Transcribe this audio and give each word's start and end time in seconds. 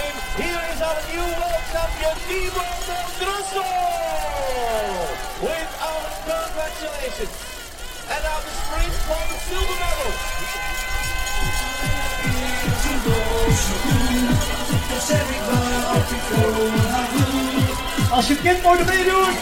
game. 0.00 0.16
Here 0.40 0.62
is 0.72 0.80
our 0.82 1.00
new 1.10 1.26
world 1.40 1.64
champion, 1.72 2.16
Nimo 2.28 2.66
Grosso! 3.20 3.66
With 5.44 5.72
our 5.88 6.04
congratulations. 6.28 7.34
And 8.12 8.20
now 8.26 8.38
the 8.44 8.52
sprint 8.60 8.94
for 9.08 9.22
the 9.30 9.36
silver 9.46 9.78
medal. 9.82 10.12
Als 18.10 18.26
je 18.26 18.36
kind 18.36 18.62
mooi 18.62 18.84
meedoen. 18.84 19.34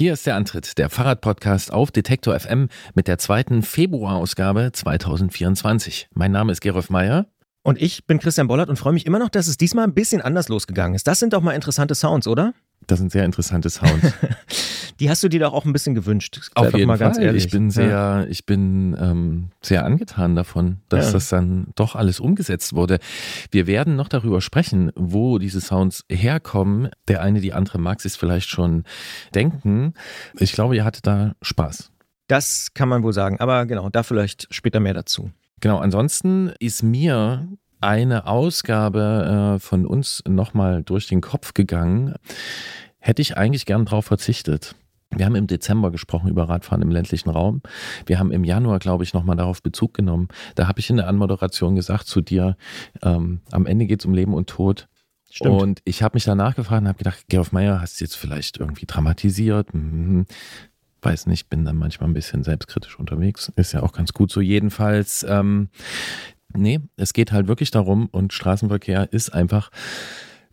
Hier 0.00 0.14
ist 0.14 0.24
der 0.24 0.34
Antritt, 0.34 0.78
der 0.78 0.88
Fahrradpodcast 0.88 1.74
auf 1.74 1.90
Detektor 1.90 2.40
FM 2.40 2.70
mit 2.94 3.06
der 3.06 3.18
zweiten 3.18 3.60
Februarausgabe 3.60 4.70
2024. 4.72 6.08
Mein 6.14 6.32
Name 6.32 6.52
ist 6.52 6.62
Gerolf 6.62 6.88
Meyer. 6.88 7.26
Und 7.62 7.78
ich 7.82 8.06
bin 8.06 8.18
Christian 8.18 8.48
Bollert 8.48 8.70
und 8.70 8.76
freue 8.76 8.94
mich 8.94 9.04
immer 9.04 9.18
noch, 9.18 9.28
dass 9.28 9.46
es 9.46 9.58
diesmal 9.58 9.84
ein 9.84 9.92
bisschen 9.92 10.22
anders 10.22 10.48
losgegangen 10.48 10.94
ist. 10.94 11.06
Das 11.06 11.18
sind 11.18 11.34
doch 11.34 11.42
mal 11.42 11.52
interessante 11.52 11.94
Sounds, 11.94 12.26
oder? 12.26 12.54
Das 12.90 12.98
sind 12.98 13.12
sehr 13.12 13.24
interessante 13.24 13.70
Sounds. 13.70 14.12
Die 15.00 15.08
hast 15.08 15.22
du 15.22 15.28
dir 15.28 15.40
doch 15.40 15.54
auch 15.54 15.64
ein 15.64 15.72
bisschen 15.72 15.94
gewünscht. 15.94 16.50
Auf 16.54 16.74
jeden 16.74 16.86
mal 16.88 16.98
ganz 16.98 17.16
Fall. 17.16 17.24
ehrlich. 17.26 17.46
Ich 17.46 17.50
bin 17.50 17.70
sehr, 17.70 17.88
Ja. 17.88 18.24
ich 18.24 18.44
bin 18.44 18.94
ähm, 19.00 19.48
sehr 19.62 19.84
angetan 19.86 20.36
davon, 20.36 20.78
dass 20.90 21.06
Ja. 21.06 21.12
das 21.12 21.28
dann 21.30 21.68
doch 21.74 21.94
alles 21.96 22.20
umgesetzt 22.20 22.74
wurde. 22.74 22.98
Wir 23.50 23.66
werden 23.66 23.96
noch 23.96 24.08
darüber 24.08 24.40
sprechen, 24.42 24.90
wo 24.96 25.38
diese 25.38 25.60
Sounds 25.62 26.04
herkommen. 26.10 26.90
Der 27.08 27.22
eine, 27.22 27.40
die 27.40 27.54
andere 27.54 27.78
mag 27.78 28.00
sich 28.02 28.12
vielleicht 28.14 28.50
schon 28.50 28.84
denken. 29.34 29.94
Ich 30.38 30.52
glaube, 30.52 30.76
ihr 30.76 30.84
hattet 30.84 31.06
da 31.06 31.34
Spaß. 31.40 31.90
Das 32.26 32.74
kann 32.74 32.88
man 32.90 33.02
wohl 33.02 33.12
sagen. 33.14 33.40
Aber 33.40 33.64
genau, 33.66 33.88
da 33.88 34.02
vielleicht 34.02 34.48
später 34.50 34.80
mehr 34.80 34.94
dazu. 34.94 35.30
Genau, 35.60 35.78
ansonsten 35.78 36.52
ist 36.58 36.82
mir 36.82 37.48
eine 37.80 38.26
Ausgabe 38.26 39.56
äh, 39.56 39.58
von 39.58 39.86
uns 39.86 40.22
nochmal 40.28 40.82
durch 40.82 41.06
den 41.06 41.20
Kopf 41.20 41.54
gegangen. 41.54 42.14
Hätte 42.98 43.22
ich 43.22 43.36
eigentlich 43.36 43.66
gern 43.66 43.84
drauf 43.84 44.06
verzichtet. 44.06 44.74
Wir 45.12 45.26
haben 45.26 45.34
im 45.34 45.48
Dezember 45.48 45.90
gesprochen 45.90 46.28
über 46.28 46.48
Radfahren 46.48 46.82
im 46.82 46.90
ländlichen 46.90 47.30
Raum. 47.30 47.62
Wir 48.06 48.20
haben 48.20 48.30
im 48.30 48.44
Januar, 48.44 48.78
glaube 48.78 49.02
ich, 49.02 49.12
nochmal 49.12 49.36
darauf 49.36 49.62
Bezug 49.62 49.92
genommen. 49.94 50.28
Da 50.54 50.68
habe 50.68 50.78
ich 50.78 50.88
in 50.88 50.96
der 50.96 51.08
Anmoderation 51.08 51.74
gesagt 51.74 52.06
zu 52.06 52.20
dir, 52.20 52.56
ähm, 53.02 53.40
am 53.50 53.66
Ende 53.66 53.86
geht 53.86 54.00
es 54.00 54.06
um 54.06 54.14
Leben 54.14 54.34
und 54.34 54.48
Tod. 54.48 54.88
Stimmt. 55.28 55.62
Und 55.62 55.82
ich 55.84 56.02
habe 56.02 56.14
mich 56.14 56.24
danach 56.24 56.54
gefragt 56.54 56.82
und 56.82 56.88
habe 56.88 56.98
gedacht, 56.98 57.24
Georg 57.28 57.52
Meyer, 57.52 57.80
hast 57.80 58.00
du 58.00 58.04
jetzt 58.04 58.16
vielleicht 58.16 58.58
irgendwie 58.58 58.86
dramatisiert? 58.86 59.74
Mhm. 59.74 60.26
Weiß 61.02 61.26
nicht, 61.26 61.48
bin 61.48 61.64
dann 61.64 61.76
manchmal 61.76 62.10
ein 62.10 62.14
bisschen 62.14 62.44
selbstkritisch 62.44 62.98
unterwegs. 62.98 63.50
Ist 63.56 63.72
ja 63.72 63.82
auch 63.82 63.92
ganz 63.92 64.12
gut 64.12 64.30
so. 64.30 64.40
Jedenfalls, 64.40 65.24
ähm, 65.28 65.70
nee, 66.56 66.80
es 66.96 67.12
geht 67.12 67.32
halt 67.32 67.48
wirklich 67.48 67.70
darum 67.70 68.06
und 68.06 68.32
Straßenverkehr 68.32 69.12
ist 69.12 69.30
einfach 69.30 69.70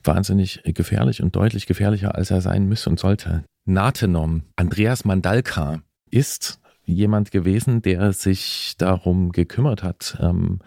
wahnsinnig 0.04 0.62
gefährlich 0.64 1.22
und 1.22 1.36
deutlich 1.36 1.66
gefährlicher, 1.66 2.16
als 2.16 2.32
er 2.32 2.42
sein 2.42 2.66
müsste 2.66 2.90
und 2.90 3.00
sollte. 3.00 3.44
Natenom, 3.66 4.44
Andreas 4.56 5.06
Mandalka, 5.06 5.82
ist 6.10 6.60
jemand 6.86 7.32
gewesen, 7.32 7.82
der 7.82 8.14
sich 8.14 8.76
darum 8.78 9.32
gekümmert 9.32 9.84
hat, 9.84 10.18
ähm, 10.22 10.60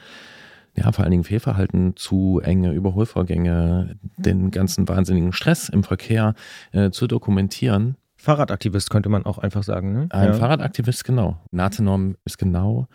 ja, 0.76 0.92
vor 0.92 1.02
allen 1.02 1.10
Dingen 1.10 1.24
Fehlverhalten, 1.24 1.96
zu 1.96 2.40
enge 2.44 2.72
Überholvorgänge, 2.72 3.96
den 4.16 4.50
ganzen 4.50 4.88
wahnsinnigen 4.88 5.32
Stress 5.32 5.68
im 5.68 5.82
Verkehr 5.82 6.34
äh, 6.72 6.90
zu 6.90 7.06
dokumentieren. 7.06 7.96
Fahrradaktivist 8.16 8.90
könnte 8.90 9.08
man 9.08 9.24
auch 9.24 9.38
einfach 9.38 9.62
sagen. 9.62 9.92
Ne? 9.92 10.06
Ein 10.10 10.28
ja. 10.28 10.32
Fahrradaktivist, 10.34 11.04
genau. 11.04 11.38
Natenom 11.50 12.16
ist 12.24 12.38
genau 12.38 12.86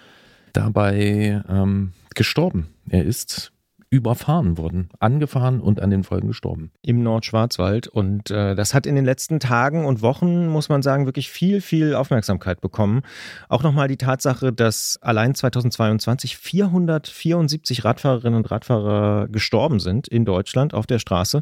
dabei 0.55 1.43
ähm, 1.49 1.93
gestorben. 2.13 2.67
Er 2.89 3.03
ist 3.03 3.51
überfahren 3.95 4.57
worden, 4.57 4.89
angefahren 4.99 5.61
und 5.61 5.79
an 5.79 5.89
den 5.89 6.03
Folgen 6.03 6.27
gestorben. 6.27 6.71
im 6.81 7.01
Nordschwarzwald. 7.01 7.87
Und 7.87 8.29
äh, 8.29 8.53
das 8.55 8.73
hat 8.73 8.85
in 8.85 8.95
den 8.95 9.05
letzten 9.05 9.39
Tagen 9.39 9.85
und 9.85 10.01
Wochen, 10.01 10.47
muss 10.47 10.69
man 10.69 10.81
sagen, 10.81 11.05
wirklich 11.05 11.29
viel, 11.29 11.61
viel 11.61 11.95
Aufmerksamkeit 11.95 12.59
bekommen. 12.61 13.03
Auch 13.47 13.63
nochmal 13.63 13.87
die 13.87 13.97
Tatsache, 13.97 14.51
dass 14.51 14.99
allein 15.01 15.33
2022 15.33 16.37
474 16.37 17.85
Radfahrerinnen 17.85 18.37
und 18.37 18.51
Radfahrer 18.51 19.27
gestorben 19.29 19.79
sind 19.79 20.07
in 20.07 20.25
Deutschland 20.25 20.73
auf 20.73 20.87
der 20.87 20.99
Straße. 20.99 21.41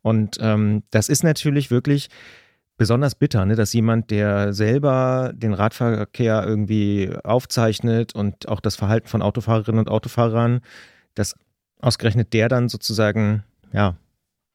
Und 0.00 0.38
ähm, 0.40 0.84
das 0.90 1.08
ist 1.08 1.24
natürlich 1.24 1.70
wirklich 1.70 2.08
besonders 2.76 3.14
bitter, 3.14 3.44
ne, 3.46 3.54
dass 3.54 3.72
jemand, 3.72 4.10
der 4.10 4.52
selber 4.52 5.32
den 5.34 5.54
Radverkehr 5.54 6.44
irgendwie 6.46 7.12
aufzeichnet 7.24 8.14
und 8.14 8.48
auch 8.48 8.60
das 8.60 8.76
Verhalten 8.76 9.08
von 9.08 9.22
Autofahrerinnen 9.22 9.78
und 9.78 9.88
Autofahrern, 9.88 10.60
dass 11.14 11.34
ausgerechnet 11.80 12.32
der 12.32 12.48
dann 12.48 12.68
sozusagen, 12.68 13.44
ja, 13.72 13.96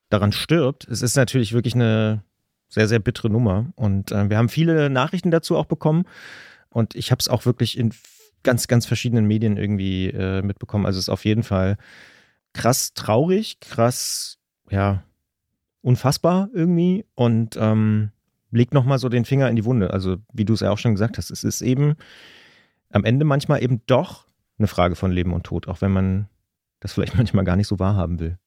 daran 0.09 0.31
stirbt. 0.31 0.87
Es 0.87 1.01
ist 1.01 1.15
natürlich 1.15 1.53
wirklich 1.53 1.75
eine 1.75 2.23
sehr, 2.69 2.87
sehr 2.87 2.99
bittere 2.99 3.29
Nummer. 3.29 3.71
Und 3.75 4.11
äh, 4.11 4.29
wir 4.29 4.37
haben 4.37 4.49
viele 4.49 4.89
Nachrichten 4.89 5.31
dazu 5.31 5.57
auch 5.57 5.65
bekommen. 5.65 6.05
Und 6.69 6.95
ich 6.95 7.11
habe 7.11 7.19
es 7.19 7.27
auch 7.27 7.45
wirklich 7.45 7.77
in 7.77 7.93
ganz, 8.43 8.67
ganz 8.67 8.85
verschiedenen 8.85 9.25
Medien 9.25 9.57
irgendwie 9.57 10.07
äh, 10.07 10.41
mitbekommen. 10.41 10.85
Also 10.85 10.97
es 10.97 11.05
ist 11.05 11.09
auf 11.09 11.25
jeden 11.25 11.43
Fall 11.43 11.77
krass 12.53 12.93
traurig, 12.93 13.59
krass, 13.59 14.37
ja, 14.69 15.03
unfassbar 15.87 16.49
irgendwie. 16.53 17.05
Und 17.15 17.57
ähm, 17.57 18.11
legt 18.51 18.73
nochmal 18.73 18.99
so 18.99 19.07
den 19.07 19.23
Finger 19.23 19.49
in 19.49 19.55
die 19.55 19.65
Wunde. 19.65 19.91
Also 19.91 20.17
wie 20.33 20.43
du 20.43 20.53
es 20.53 20.59
ja 20.59 20.69
auch 20.69 20.77
schon 20.77 20.93
gesagt 20.93 21.17
hast, 21.17 21.31
es 21.31 21.43
ist 21.45 21.61
eben 21.61 21.95
am 22.91 23.05
Ende 23.05 23.23
manchmal 23.25 23.63
eben 23.63 23.81
doch 23.87 24.25
eine 24.59 24.67
Frage 24.67 24.95
von 24.95 25.11
Leben 25.11 25.33
und 25.33 25.45
Tod, 25.45 25.67
auch 25.67 25.81
wenn 25.81 25.91
man 25.91 26.27
das 26.81 26.93
vielleicht 26.93 27.15
manchmal 27.17 27.45
gar 27.45 27.55
nicht 27.55 27.67
so 27.67 27.79
wahrhaben 27.79 28.19
will. 28.19 28.37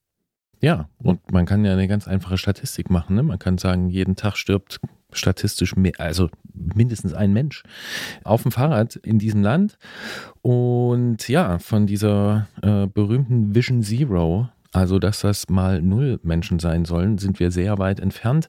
Ja, 0.63 0.91
und 0.99 1.33
man 1.33 1.47
kann 1.47 1.65
ja 1.65 1.73
eine 1.73 1.89
ganz 1.89 2.07
einfache 2.07 2.37
Statistik 2.37 2.91
machen. 2.91 3.17
Ne? 3.17 3.23
Man 3.23 3.39
kann 3.39 3.57
sagen, 3.57 3.89
jeden 3.89 4.15
Tag 4.15 4.37
stirbt 4.37 4.79
statistisch 5.11 5.75
mehr, 5.75 5.95
also 5.97 6.29
mindestens 6.53 7.15
ein 7.15 7.33
Mensch 7.33 7.63
auf 8.23 8.43
dem 8.43 8.53
Fahrrad 8.53 8.97
in 8.97 9.19
diesem 9.19 9.43
Land. 9.43 9.79
Und 10.43 11.27
ja, 11.29 11.59
von 11.59 11.87
dieser 11.87 12.47
äh, 12.61 12.87
berühmten 12.87 13.55
Vision 13.55 13.83
Zero, 13.83 14.51
also 14.73 14.99
dass 14.99 15.21
das 15.21 15.49
mal 15.49 15.83
null 15.83 16.21
Menschen 16.23 16.59
sein 16.59 16.85
sollen, 16.85 17.19
sind 17.19 17.41
wir 17.41 17.51
sehr 17.51 17.79
weit 17.79 18.01
entfernt. 18.01 18.49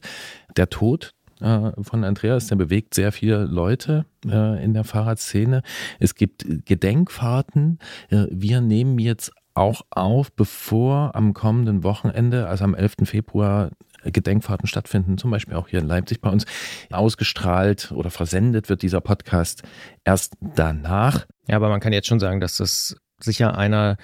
Der 0.56 0.70
Tod 0.70 1.14
äh, 1.40 1.72
von 1.82 2.04
Andreas, 2.04 2.46
der 2.46 2.56
bewegt 2.56 2.94
sehr 2.94 3.12
viele 3.12 3.44
Leute 3.44 4.06
äh, 4.26 4.62
in 4.62 4.74
der 4.74 4.84
Fahrradszene. 4.84 5.62
Es 5.98 6.14
gibt 6.14 6.46
Gedenkfahrten. 6.66 7.78
Äh, 8.10 8.26
wir 8.30 8.60
nehmen 8.60 8.98
jetzt 8.98 9.32
auch 9.54 9.82
auf, 9.90 10.32
bevor 10.32 11.14
am 11.14 11.34
kommenden 11.34 11.82
Wochenende, 11.82 12.48
also 12.48 12.64
am 12.64 12.74
11. 12.74 12.94
Februar, 13.04 13.70
Gedenkfahrten 14.04 14.66
stattfinden, 14.66 15.18
zum 15.18 15.30
Beispiel 15.30 15.54
auch 15.54 15.68
hier 15.68 15.80
in 15.80 15.86
Leipzig 15.86 16.20
bei 16.20 16.30
uns, 16.30 16.44
ausgestrahlt 16.90 17.92
oder 17.92 18.10
versendet 18.10 18.68
wird 18.68 18.82
dieser 18.82 19.00
Podcast 19.00 19.62
erst 20.04 20.34
danach. 20.40 21.26
Ja, 21.48 21.56
aber 21.56 21.68
man 21.68 21.80
kann 21.80 21.92
jetzt 21.92 22.08
schon 22.08 22.20
sagen, 22.20 22.40
dass 22.40 22.56
das 22.56 22.96
sicher 23.20 23.56
einer 23.56 23.96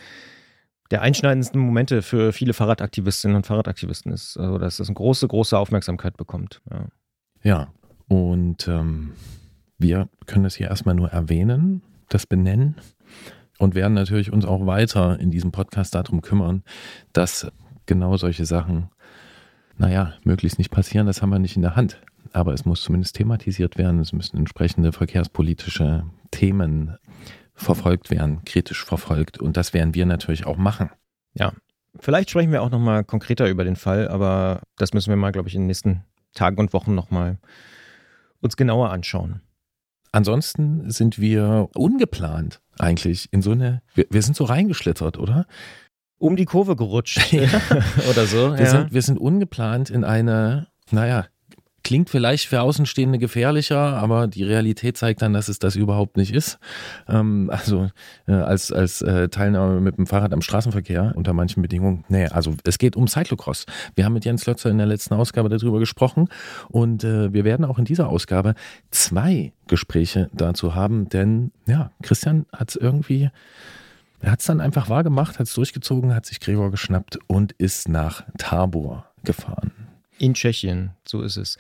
der 0.91 1.03
einschneidendsten 1.03 1.61
Momente 1.61 2.03
für 2.03 2.33
viele 2.33 2.55
Fahrradaktivistinnen 2.55 3.37
und 3.37 3.47
Fahrradaktivisten 3.47 4.13
ist. 4.13 4.37
Also, 4.39 4.59
dass 4.59 4.79
das 4.79 4.89
eine 4.89 4.95
große, 4.95 5.29
große 5.29 5.57
Aufmerksamkeit 5.57 6.17
bekommt. 6.17 6.63
Ja. 6.71 6.87
Ja, 7.43 7.69
und 8.09 8.67
ähm, 8.67 9.13
wir 9.79 10.09
können 10.27 10.45
das 10.45 10.57
hier 10.57 10.69
erstmal 10.69 10.95
nur 10.95 11.11
erwähnen, 11.11 11.83
das 12.09 12.27
benennen 12.27 12.75
und 13.59 13.75
werden 13.75 13.95
natürlich 13.95 14.33
uns 14.33 14.45
auch 14.45 14.67
weiter 14.67 15.21
in 15.21 15.31
diesem 15.31 15.53
Podcast 15.53 15.95
darum 15.95 16.23
kümmern, 16.23 16.63
dass 17.13 17.51
genau 17.87 18.17
solche 18.17 18.45
Sachen, 18.45 18.89
naja, 19.77 20.15
möglichst 20.25 20.59
nicht 20.59 20.71
passieren, 20.71 21.07
das 21.07 21.23
haben 21.23 21.31
wir 21.31 21.39
nicht 21.39 21.57
in 21.57 21.63
der 21.63 21.77
Hand. 21.77 22.01
Aber 22.33 22.53
es 22.53 22.65
muss 22.65 22.83
zumindest 22.83 23.17
thematisiert 23.17 23.79
werden, 23.79 24.01
es 24.01 24.13
müssen 24.13 24.37
entsprechende 24.37 24.93
verkehrspolitische 24.93 26.05
Themen 26.31 26.99
verfolgt 27.59 28.11
werden, 28.11 28.45
kritisch 28.45 28.85
verfolgt. 28.85 29.39
Und 29.39 29.57
das 29.57 29.75
werden 29.75 29.95
wir 29.95 30.07
natürlich 30.07 30.47
auch 30.47 30.57
machen. 30.57 30.91
ja. 31.35 31.53
Vielleicht 32.01 32.31
sprechen 32.31 32.53
wir 32.53 32.63
auch 32.63 32.71
nochmal 32.71 33.03
konkreter 33.03 33.49
über 33.49 33.65
den 33.65 33.75
Fall, 33.75 34.07
aber 34.07 34.61
das 34.77 34.93
müssen 34.93 35.09
wir 35.09 35.17
mal, 35.17 35.33
glaube 35.33 35.49
ich, 35.49 35.55
in 35.55 35.63
den 35.63 35.67
nächsten 35.67 36.05
Tagen 36.33 36.59
und 36.59 36.73
Wochen 36.73 36.95
nochmal 36.95 37.39
uns 38.41 38.57
genauer 38.57 38.91
anschauen. 38.91 39.41
Ansonsten 40.13 40.91
sind 40.91 41.19
wir 41.19 41.69
ungeplant 41.75 42.61
eigentlich 42.79 43.33
in 43.33 43.43
so 43.43 43.51
eine, 43.51 43.83
wir, 43.95 44.07
wir 44.11 44.23
sind 44.23 44.37
so 44.37 44.45
reingeschlittert, 44.45 45.19
oder? 45.19 45.47
Um 46.19 46.37
die 46.37 46.45
Kurve 46.45 46.77
gerutscht 46.77 47.33
Ja. 47.33 47.49
oder 48.11 48.27
so. 48.27 48.53
Wir, 48.53 48.65
ja. 48.65 48.71
sind, 48.71 48.93
wir 48.93 49.03
sind 49.03 49.19
ungeplant 49.19 49.91
in 49.91 50.05
eine, 50.05 50.69
naja, 50.91 51.27
klingt 51.83 52.11
vielleicht 52.11 52.47
für 52.47 52.61
Außenstehende 52.61 53.19
gefährlicher, 53.19 53.79
aber 53.79 54.27
die 54.27 54.45
Realität 54.45 54.97
zeigt 54.97 55.23
dann, 55.23 55.33
dass 55.33 55.49
es 55.49 55.59
das 55.59 55.77
überhaupt 55.77 56.17
nicht 56.17 56.33
ist. 56.33 56.59
Ähm, 57.09 57.51
also 57.53 57.91
äh, 58.27 58.33
als, 58.33 58.73
als 58.73 59.03
äh, 59.03 59.29
Teilnehmer 59.29 59.81
mit 59.81 59.97
dem 59.97 60.07
Fahrrad 60.07 60.33
am 60.33 60.43
Straßenverkehr 60.43 61.13
unter 61.17 61.33
manchen 61.33 61.63
Bedingungen. 61.63 62.05
Nee, 62.09 62.27
also 62.27 62.55
es 62.65 62.79
geht 62.79 62.97
um 62.97 63.09
Cyclocross. 63.09 63.67
Wir 63.95 64.05
haben 64.05 64.15
mit 64.15 64.25
Jens 64.25 64.47
Lötzer 64.47 64.71
in 64.71 64.79
der 64.79 64.87
letzten 64.87 65.15
Ausgabe 65.15 65.49
darüber 65.49 65.79
gesprochen 65.79 66.29
und 66.69 67.05
äh, 67.05 67.33
wir 67.33 67.45
werden 67.45 67.65
auch 67.65 67.79
in 67.79 67.85
dieser 67.85 68.09
Ausgabe 68.09 68.55
zwei 68.91 69.53
Gespräche 69.67 70.31
dazu 70.33 70.75
haben, 70.75 71.09
denn 71.09 71.53
ja, 71.67 71.91
Christian 72.03 72.47
hat 72.53 72.71
es 72.71 72.77
irgendwie 72.77 73.31
er 74.21 74.33
hat 74.33 74.41
es 74.41 74.47
dann 74.47 74.61
einfach 74.61 74.89
wahr 74.89 75.05
gemacht, 75.05 75.39
hat 75.39 75.47
es 75.47 75.55
durchgezogen, 75.55 76.15
hat 76.15 76.27
sich 76.27 76.41
Gregor 76.41 76.71
geschnappt 76.71 77.19
und 77.29 77.53
ist 77.53 77.89
nach 77.89 78.25
Tabor 78.37 79.07
gefahren. 79.23 79.88
In 80.19 80.35
Tschechien, 80.35 80.91
so 81.07 81.23
ist 81.23 81.37
es. 81.37 81.57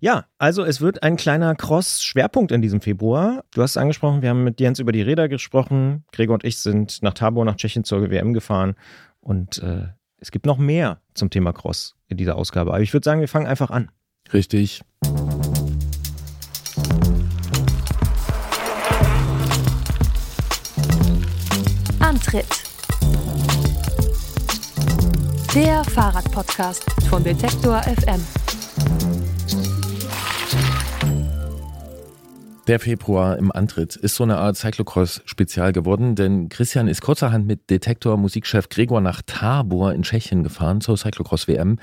Ja, 0.00 0.26
also 0.38 0.62
es 0.62 0.80
wird 0.80 1.02
ein 1.02 1.16
kleiner 1.16 1.56
Cross-Schwerpunkt 1.56 2.52
in 2.52 2.62
diesem 2.62 2.80
Februar. 2.80 3.44
Du 3.52 3.62
hast 3.62 3.72
es 3.72 3.76
angesprochen, 3.76 4.22
wir 4.22 4.30
haben 4.30 4.44
mit 4.44 4.60
Jens 4.60 4.78
über 4.78 4.92
die 4.92 5.02
Räder 5.02 5.28
gesprochen. 5.28 6.04
Gregor 6.12 6.34
und 6.34 6.44
ich 6.44 6.58
sind 6.58 7.02
nach 7.02 7.14
Tabor, 7.14 7.44
nach 7.44 7.56
Tschechien 7.56 7.82
zur 7.82 8.08
WM 8.08 8.32
gefahren. 8.32 8.76
Und 9.20 9.58
äh, 9.58 9.88
es 10.18 10.30
gibt 10.30 10.46
noch 10.46 10.58
mehr 10.58 11.00
zum 11.14 11.30
Thema 11.30 11.52
Cross 11.52 11.96
in 12.06 12.16
dieser 12.16 12.36
Ausgabe. 12.36 12.72
Aber 12.72 12.80
ich 12.80 12.92
würde 12.92 13.04
sagen, 13.04 13.20
wir 13.20 13.28
fangen 13.28 13.48
einfach 13.48 13.70
an. 13.70 13.90
Richtig. 14.32 14.82
Antritt. 21.98 22.67
Der 25.54 25.82
Fahrradpodcast 25.82 26.84
von 27.08 27.24
Detektor 27.24 27.82
FM. 27.82 28.22
Der 32.66 32.78
Februar 32.78 33.38
im 33.38 33.50
Antritt 33.50 33.96
ist 33.96 34.16
so 34.16 34.24
eine 34.24 34.36
Art 34.36 34.56
Cyclocross-Spezial 34.58 35.72
geworden, 35.72 36.16
denn 36.16 36.50
Christian 36.50 36.86
ist 36.86 37.00
kurzerhand 37.00 37.46
mit 37.46 37.70
Detektor-Musikchef 37.70 38.68
Gregor 38.68 39.00
nach 39.00 39.22
Tabor 39.24 39.94
in 39.94 40.02
Tschechien 40.02 40.42
gefahren 40.42 40.82
zur 40.82 40.98
Cyclocross-WM. 40.98 41.78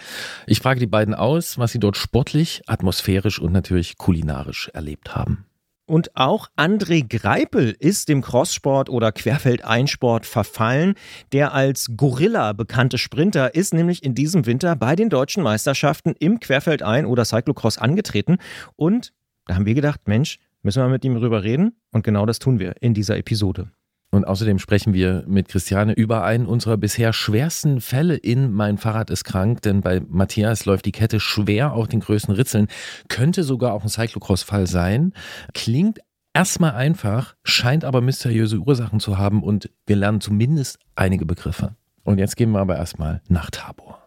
Ich 0.45 0.59
frage 0.59 0.79
die 0.79 0.85
beiden 0.85 1.15
aus, 1.15 1.57
was 1.57 1.71
sie 1.71 1.79
dort 1.79 1.97
sportlich, 1.97 2.61
atmosphärisch 2.67 3.39
und 3.39 3.51
natürlich 3.51 3.97
kulinarisch 3.97 4.69
erlebt 4.73 5.15
haben. 5.15 5.45
Und 5.87 6.15
auch 6.15 6.47
André 6.57 7.07
Greipel 7.07 7.75
ist 7.77 8.09
dem 8.09 8.23
Crosssport 8.23 8.89
oder 8.89 9.11
Querfeldeinsport 9.11 10.25
verfallen. 10.25 10.95
Der 11.31 11.53
als 11.53 11.91
Gorilla 11.95 12.53
bekannte 12.53 12.97
Sprinter 12.97 13.53
ist 13.53 13.73
nämlich 13.73 14.03
in 14.03 14.15
diesem 14.15 14.47
Winter 14.47 14.75
bei 14.75 14.95
den 14.95 15.09
deutschen 15.09 15.43
Meisterschaften 15.43 16.15
im 16.17 16.39
Querfeldein 16.39 17.05
oder 17.05 17.23
Cyclocross 17.23 17.77
angetreten. 17.77 18.37
Und 18.75 19.13
da 19.45 19.55
haben 19.55 19.67
wir 19.67 19.75
gedacht, 19.75 20.07
Mensch, 20.07 20.39
müssen 20.63 20.81
wir 20.81 20.89
mit 20.89 21.05
ihm 21.05 21.15
drüber 21.15 21.43
reden? 21.43 21.75
Und 21.91 22.03
genau 22.03 22.25
das 22.25 22.39
tun 22.39 22.57
wir 22.57 22.81
in 22.81 22.95
dieser 22.95 23.17
Episode. 23.17 23.69
Und 24.15 24.25
außerdem 24.25 24.59
sprechen 24.59 24.93
wir 24.93 25.25
mit 25.27 25.49
Christiane 25.49 25.91
über 25.91 26.23
einen 26.23 26.45
unserer 26.45 26.77
bisher 26.77 27.11
schwersten 27.11 27.81
Fälle 27.81 28.15
in 28.15 28.53
Mein 28.53 28.77
Fahrrad 28.77 29.09
ist 29.09 29.25
krank, 29.25 29.61
denn 29.63 29.81
bei 29.81 29.99
Matthias 30.07 30.63
läuft 30.63 30.85
die 30.85 30.93
Kette 30.93 31.19
schwer 31.19 31.73
auf 31.73 31.89
den 31.89 31.99
größten 31.99 32.33
Ritzeln. 32.33 32.67
Könnte 33.09 33.43
sogar 33.43 33.73
auch 33.73 33.83
ein 33.83 33.89
Cyclocross-Fall 33.89 34.67
sein. 34.67 35.11
Klingt 35.53 35.99
erstmal 36.33 36.75
einfach, 36.75 37.35
scheint 37.43 37.83
aber 37.83 37.99
mysteriöse 37.99 38.59
Ursachen 38.59 39.01
zu 39.01 39.17
haben 39.17 39.43
und 39.43 39.69
wir 39.85 39.97
lernen 39.97 40.21
zumindest 40.21 40.79
einige 40.95 41.25
Begriffe. 41.25 41.75
Und 42.05 42.17
jetzt 42.17 42.37
gehen 42.37 42.51
wir 42.51 42.59
aber 42.59 42.77
erstmal 42.77 43.21
nach 43.27 43.49
Tabor. 43.51 44.01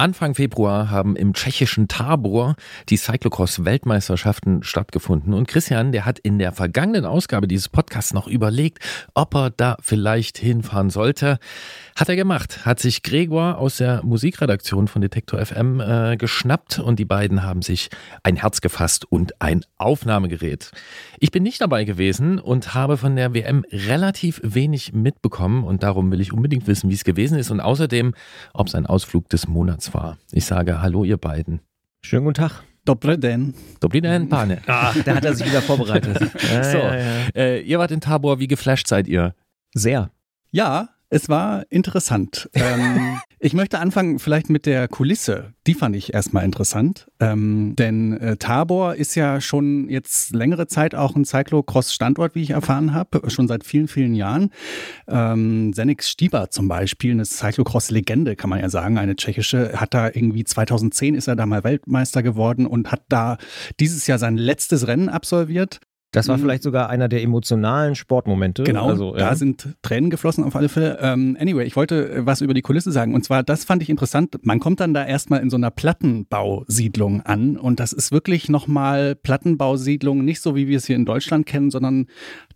Anfang 0.00 0.34
Februar 0.34 0.88
haben 0.88 1.14
im 1.14 1.34
tschechischen 1.34 1.86
Tabor 1.86 2.56
die 2.88 2.96
Cyclocross-Weltmeisterschaften 2.96 4.62
stattgefunden. 4.62 5.34
Und 5.34 5.46
Christian, 5.46 5.92
der 5.92 6.06
hat 6.06 6.18
in 6.18 6.38
der 6.38 6.52
vergangenen 6.52 7.04
Ausgabe 7.04 7.46
dieses 7.46 7.68
Podcasts 7.68 8.14
noch 8.14 8.26
überlegt, 8.26 8.78
ob 9.12 9.34
er 9.34 9.50
da 9.50 9.76
vielleicht 9.82 10.38
hinfahren 10.38 10.88
sollte. 10.88 11.38
Hat 12.00 12.08
er 12.08 12.16
gemacht, 12.16 12.64
hat 12.64 12.80
sich 12.80 13.02
Gregor 13.02 13.58
aus 13.58 13.76
der 13.76 14.02
Musikredaktion 14.02 14.88
von 14.88 15.02
Detektor 15.02 15.44
FM 15.44 15.80
äh, 15.80 16.16
geschnappt 16.16 16.78
und 16.78 16.98
die 16.98 17.04
beiden 17.04 17.42
haben 17.42 17.60
sich 17.60 17.90
ein 18.22 18.36
Herz 18.36 18.62
gefasst 18.62 19.04
und 19.04 19.38
ein 19.42 19.66
Aufnahmegerät. 19.76 20.70
Ich 21.18 21.30
bin 21.30 21.42
nicht 21.42 21.60
dabei 21.60 21.84
gewesen 21.84 22.38
und 22.38 22.72
habe 22.72 22.96
von 22.96 23.16
der 23.16 23.34
WM 23.34 23.66
relativ 23.70 24.40
wenig 24.42 24.94
mitbekommen 24.94 25.62
und 25.62 25.82
darum 25.82 26.10
will 26.10 26.22
ich 26.22 26.32
unbedingt 26.32 26.66
wissen, 26.66 26.88
wie 26.88 26.94
es 26.94 27.04
gewesen 27.04 27.36
ist 27.36 27.50
und 27.50 27.60
außerdem, 27.60 28.14
ob 28.54 28.68
es 28.68 28.74
ein 28.74 28.86
Ausflug 28.86 29.28
des 29.28 29.46
Monats 29.46 29.92
war. 29.92 30.16
Ich 30.32 30.46
sage 30.46 30.80
Hallo, 30.80 31.04
ihr 31.04 31.18
beiden. 31.18 31.60
Schönen 32.00 32.24
guten 32.24 32.36
Tag. 32.36 32.62
Dobry 32.86 33.20
den. 33.20 33.52
Dobry 33.78 34.00
den, 34.00 34.30
Pane. 34.30 34.62
Ah, 34.66 34.94
da 35.04 35.16
hat 35.16 35.24
er 35.26 35.34
sich 35.34 35.46
wieder 35.46 35.60
vorbereitet. 35.60 36.18
Ja, 36.50 36.64
so, 36.64 36.78
ja, 36.78 36.96
ja. 36.96 37.04
Äh, 37.34 37.60
ihr 37.60 37.78
wart 37.78 37.90
in 37.90 38.00
Tabor, 38.00 38.38
wie 38.38 38.48
geflasht 38.48 38.86
seid 38.86 39.06
ihr? 39.06 39.34
Sehr. 39.74 40.10
Ja, 40.50 40.88
es 41.10 41.28
war 41.28 41.64
interessant. 41.70 42.48
ähm, 42.54 43.18
ich 43.40 43.52
möchte 43.52 43.80
anfangen 43.80 44.20
vielleicht 44.20 44.48
mit 44.48 44.64
der 44.64 44.86
Kulisse. 44.86 45.52
Die 45.66 45.74
fand 45.74 45.96
ich 45.96 46.14
erstmal 46.14 46.44
interessant. 46.44 47.08
Ähm, 47.18 47.74
denn 47.76 48.16
äh, 48.16 48.36
Tabor 48.36 48.94
ist 48.94 49.16
ja 49.16 49.40
schon 49.40 49.88
jetzt 49.88 50.32
längere 50.32 50.68
Zeit 50.68 50.94
auch 50.94 51.16
ein 51.16 51.24
Cyclocross-Standort, 51.24 52.36
wie 52.36 52.42
ich 52.42 52.50
erfahren 52.50 52.94
habe, 52.94 53.28
schon 53.28 53.48
seit 53.48 53.64
vielen, 53.64 53.88
vielen 53.88 54.14
Jahren. 54.14 54.50
Ähm, 55.08 55.72
Senix 55.72 56.08
Stieber 56.08 56.50
zum 56.50 56.68
Beispiel, 56.68 57.10
eine 57.10 57.24
Cyclocross-Legende, 57.24 58.36
kann 58.36 58.48
man 58.48 58.60
ja 58.60 58.70
sagen, 58.70 58.96
eine 58.96 59.16
tschechische, 59.16 59.72
hat 59.74 59.94
da 59.94 60.06
irgendwie 60.06 60.44
2010 60.44 61.16
ist 61.16 61.26
er 61.26 61.34
da 61.34 61.44
mal 61.44 61.64
Weltmeister 61.64 62.22
geworden 62.22 62.66
und 62.66 62.92
hat 62.92 63.02
da 63.08 63.36
dieses 63.80 64.06
Jahr 64.06 64.18
sein 64.18 64.36
letztes 64.36 64.86
Rennen 64.86 65.08
absolviert. 65.08 65.80
Das 66.12 66.26
war 66.26 66.38
vielleicht 66.38 66.64
sogar 66.64 66.88
einer 66.88 67.08
der 67.08 67.22
emotionalen 67.22 67.94
Sportmomente. 67.94 68.64
Genau, 68.64 68.88
also, 68.88 69.14
da 69.14 69.36
sind 69.36 69.76
Tränen 69.82 70.10
geflossen 70.10 70.42
auf 70.42 70.56
alle 70.56 70.68
Fälle. 70.68 70.98
Ähm, 71.00 71.36
anyway, 71.38 71.64
ich 71.64 71.76
wollte 71.76 72.10
äh, 72.10 72.26
was 72.26 72.40
über 72.40 72.52
die 72.52 72.62
Kulisse 72.62 72.90
sagen. 72.90 73.14
Und 73.14 73.24
zwar, 73.24 73.44
das 73.44 73.64
fand 73.64 73.82
ich 73.82 73.90
interessant. 73.90 74.36
Man 74.42 74.58
kommt 74.58 74.80
dann 74.80 74.92
da 74.92 75.06
erstmal 75.06 75.40
in 75.40 75.50
so 75.50 75.56
einer 75.56 75.70
Plattenbausiedlung 75.70 77.22
an. 77.22 77.56
Und 77.56 77.78
das 77.78 77.92
ist 77.92 78.10
wirklich 78.10 78.48
nochmal 78.48 79.14
Plattenbausiedlung, 79.14 80.24
nicht 80.24 80.40
so 80.40 80.56
wie 80.56 80.66
wir 80.66 80.78
es 80.78 80.86
hier 80.86 80.96
in 80.96 81.04
Deutschland 81.04 81.46
kennen, 81.46 81.70
sondern 81.70 82.06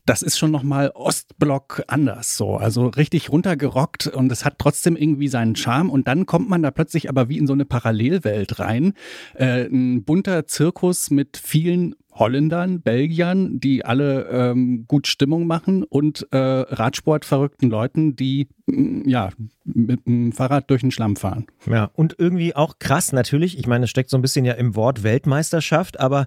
das 0.05 0.23
ist 0.23 0.37
schon 0.37 0.51
nochmal 0.51 0.91
Ostblock 0.95 1.85
anders 1.87 2.37
so. 2.37 2.57
Also 2.57 2.89
richtig 2.89 3.31
runtergerockt 3.31 4.09
und 4.09 4.33
es 4.33 4.45
hat 4.45 4.59
trotzdem 4.59 4.97
irgendwie 4.97 5.29
seinen 5.29 5.55
Charme. 5.55 5.91
Und 5.91 6.09
dann 6.09 6.27
kommt 6.27 6.49
man 6.49 6.63
da 6.63 6.73
plötzlich 6.73 7.09
aber 7.09 7.29
wie 7.29 7.39
in 7.39 7.47
so 7.47 7.53
eine 7.53 7.65
Parallelwelt 7.65 8.59
rein. 8.59 8.95
Äh, 9.35 9.67
ein 9.67 10.03
bunter 10.03 10.47
Zirkus 10.47 11.11
mit 11.11 11.37
vielen 11.37 11.95
Holländern, 12.15 12.81
Belgiern, 12.81 13.59
die 13.59 13.85
alle 13.85 14.29
ähm, 14.31 14.85
gut 14.87 15.07
Stimmung 15.09 15.47
machen 15.47 15.83
und 15.83 16.27
äh, 16.31 16.37
Radsportverrückten 16.37 17.69
Leuten, 17.69 18.15
die 18.15 18.49
mm, 18.67 19.09
ja 19.09 19.31
mit 19.65 20.07
dem 20.07 20.33
Fahrrad 20.33 20.71
durch 20.71 20.83
den 20.83 20.93
Schlamm 20.93 21.17
fahren. 21.17 21.47
Ja, 21.67 21.91
und 21.95 22.15
irgendwie 22.19 22.55
auch 22.55 22.79
krass 22.79 23.13
natürlich. 23.13 23.59
Ich 23.59 23.67
meine, 23.67 23.85
es 23.85 23.91
steckt 23.91 24.11
so 24.11 24.17
ein 24.17 24.23
bisschen 24.23 24.45
ja 24.45 24.53
im 24.53 24.77
Wort 24.77 25.03
Weltmeisterschaft, 25.03 25.99
aber 25.99 26.27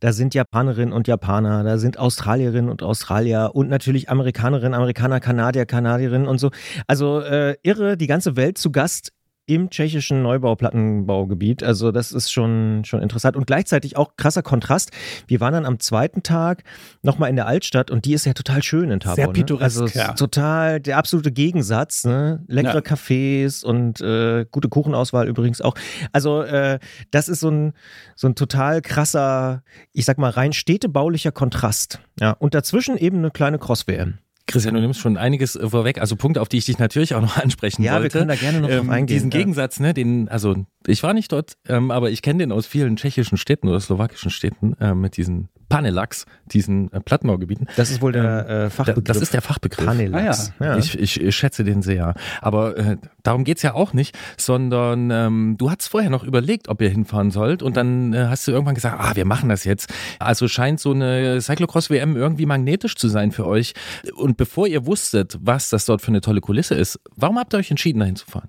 da 0.00 0.12
sind 0.12 0.34
Japanerinnen 0.34 0.94
und 0.94 1.06
Japaner, 1.06 1.64
da 1.64 1.78
sind 1.78 1.98
Australierinnen 1.98 2.70
und 2.70 2.82
Australier 2.82 3.50
und 3.52 3.68
natürlich 3.68 4.08
Amerikanerinnen, 4.08 4.74
Amerikaner, 4.74 5.20
Kanadier, 5.20 5.66
Kanadierinnen 5.66 6.28
und 6.28 6.38
so. 6.38 6.50
Also 6.86 7.20
äh, 7.20 7.56
irre, 7.62 7.98
die 7.98 8.06
ganze 8.06 8.36
Welt 8.36 8.56
zu 8.56 8.72
Gast 8.72 9.12
im 9.46 9.70
tschechischen 9.70 10.22
Neubauplattenbaugebiet. 10.22 11.62
Also 11.62 11.92
das 11.92 12.12
ist 12.12 12.32
schon, 12.32 12.82
schon 12.84 13.00
interessant 13.00 13.36
und 13.36 13.46
gleichzeitig 13.46 13.96
auch 13.96 14.16
krasser 14.16 14.42
Kontrast. 14.42 14.90
Wir 15.28 15.40
waren 15.40 15.52
dann 15.52 15.64
am 15.64 15.78
zweiten 15.78 16.22
Tag 16.22 16.64
nochmal 17.02 17.30
in 17.30 17.36
der 17.36 17.46
Altstadt 17.46 17.90
und 17.90 18.04
die 18.04 18.12
ist 18.12 18.26
ja 18.26 18.32
total 18.32 18.62
schön 18.62 18.90
in 18.90 19.00
Tabor. 19.00 19.14
Sehr 19.14 19.28
pittoresk, 19.28 19.76
ne? 19.76 19.82
Also 19.84 19.98
ja. 19.98 20.12
total 20.14 20.80
der 20.80 20.98
absolute 20.98 21.30
Gegensatz. 21.30 22.04
Ne? 22.04 22.44
Leckere 22.48 22.74
Ja. 22.74 22.80
Cafés 22.80 23.64
und 23.64 24.00
äh, 24.00 24.46
gute 24.50 24.68
Kuchenauswahl 24.68 25.28
übrigens 25.28 25.60
auch. 25.60 25.74
Also 26.12 26.42
äh, 26.42 26.80
das 27.12 27.28
ist 27.28 27.40
so 27.40 27.50
ein, 27.50 27.72
so 28.16 28.26
ein 28.26 28.34
total 28.34 28.82
krasser, 28.82 29.62
ich 29.92 30.04
sag 30.04 30.18
mal 30.18 30.30
rein 30.30 30.52
städtebaulicher 30.52 31.30
Kontrast. 31.32 32.00
Ja, 32.18 32.32
und 32.32 32.54
dazwischen 32.54 32.96
eben 32.96 33.18
eine 33.18 33.30
kleine 33.30 33.58
Cross-WM. 33.58 34.18
Christian, 34.46 34.74
du 34.74 34.80
nimmst 34.80 35.00
schon 35.00 35.16
einiges 35.16 35.56
äh, 35.56 35.68
vorweg, 35.68 36.00
also 36.00 36.16
Punkte, 36.16 36.40
auf 36.40 36.48
die 36.48 36.58
ich 36.58 36.66
dich 36.66 36.78
natürlich 36.78 37.14
auch 37.14 37.20
noch 37.20 37.36
ansprechen 37.42 37.82
Ja, 37.82 37.94
wir 37.94 38.02
wollte. 38.02 38.18
können 38.18 38.28
da 38.28 38.36
gerne 38.36 38.60
noch 38.60 38.68
drauf 38.68 38.78
ähm, 38.84 38.90
eingehen, 38.90 39.16
Diesen 39.16 39.30
ja. 39.30 39.38
Gegensatz, 39.38 39.80
ne, 39.80 39.92
den, 39.94 40.28
also 40.28 40.66
ich 40.86 41.02
war 41.02 41.14
nicht 41.14 41.32
dort, 41.32 41.54
ähm, 41.68 41.90
aber 41.90 42.10
ich 42.10 42.22
kenne 42.22 42.38
den 42.38 42.52
aus 42.52 42.66
vielen 42.66 42.96
tschechischen 42.96 43.38
Städten 43.38 43.68
oder 43.68 43.80
slowakischen 43.80 44.30
Städten 44.30 44.74
äh, 44.80 44.94
mit 44.94 45.16
diesen 45.16 45.48
Panelax, 45.68 46.26
diesen 46.46 46.92
äh, 46.92 47.00
Plattenbaugebieten. 47.00 47.68
Das 47.76 47.90
ist 47.90 48.00
wohl 48.00 48.12
der 48.12 48.24
äh, 48.24 48.48
Da, 48.64 48.70
Fachbegriff. 48.70 49.04
das 49.04 49.16
ist 49.18 49.34
der 49.34 49.42
Fachbegriff. 49.42 49.84
Panelax. 49.84 50.52
Ja. 50.60 50.76
Ich, 50.76 50.98
ich, 50.98 51.20
ich 51.20 51.36
schätze 51.36 51.64
den 51.64 51.82
sehr. 51.82 52.14
Aber 52.40 52.76
äh, 52.76 52.96
darum 53.22 53.44
geht's 53.44 53.62
ja 53.62 53.74
auch 53.74 53.92
nicht, 53.92 54.16
sondern 54.36 55.10
ähm, 55.10 55.56
du 55.58 55.70
hattest 55.70 55.90
vorher 55.90 56.10
noch 56.10 56.24
überlegt, 56.24 56.68
ob 56.68 56.80
ihr 56.82 56.88
hinfahren 56.88 57.30
sollt 57.30 57.62
und 57.62 57.76
dann 57.76 58.12
äh, 58.12 58.26
hast 58.28 58.46
du 58.46 58.52
irgendwann 58.52 58.74
gesagt, 58.74 58.96
ah, 59.00 59.16
wir 59.16 59.24
machen 59.24 59.48
das 59.48 59.64
jetzt. 59.64 59.92
Also 60.18 60.48
scheint 60.48 60.80
so 60.80 60.92
eine 60.92 61.40
Cyclocross-WM 61.40 62.16
irgendwie 62.16 62.46
magnetisch 62.46 62.94
zu 62.96 63.08
sein 63.08 63.32
für 63.32 63.46
euch. 63.46 63.74
Und 64.14 64.36
bevor 64.36 64.66
ihr 64.66 64.86
wusstet, 64.86 65.38
was 65.40 65.70
das 65.70 65.84
dort 65.86 66.00
für 66.02 66.08
eine 66.08 66.20
tolle 66.20 66.40
Kulisse 66.40 66.74
ist, 66.74 67.00
warum 67.16 67.38
habt 67.38 67.54
ihr 67.54 67.58
euch 67.58 67.70
entschieden, 67.70 67.98
dahin 68.00 68.16
zu 68.16 68.26
fahren? 68.26 68.48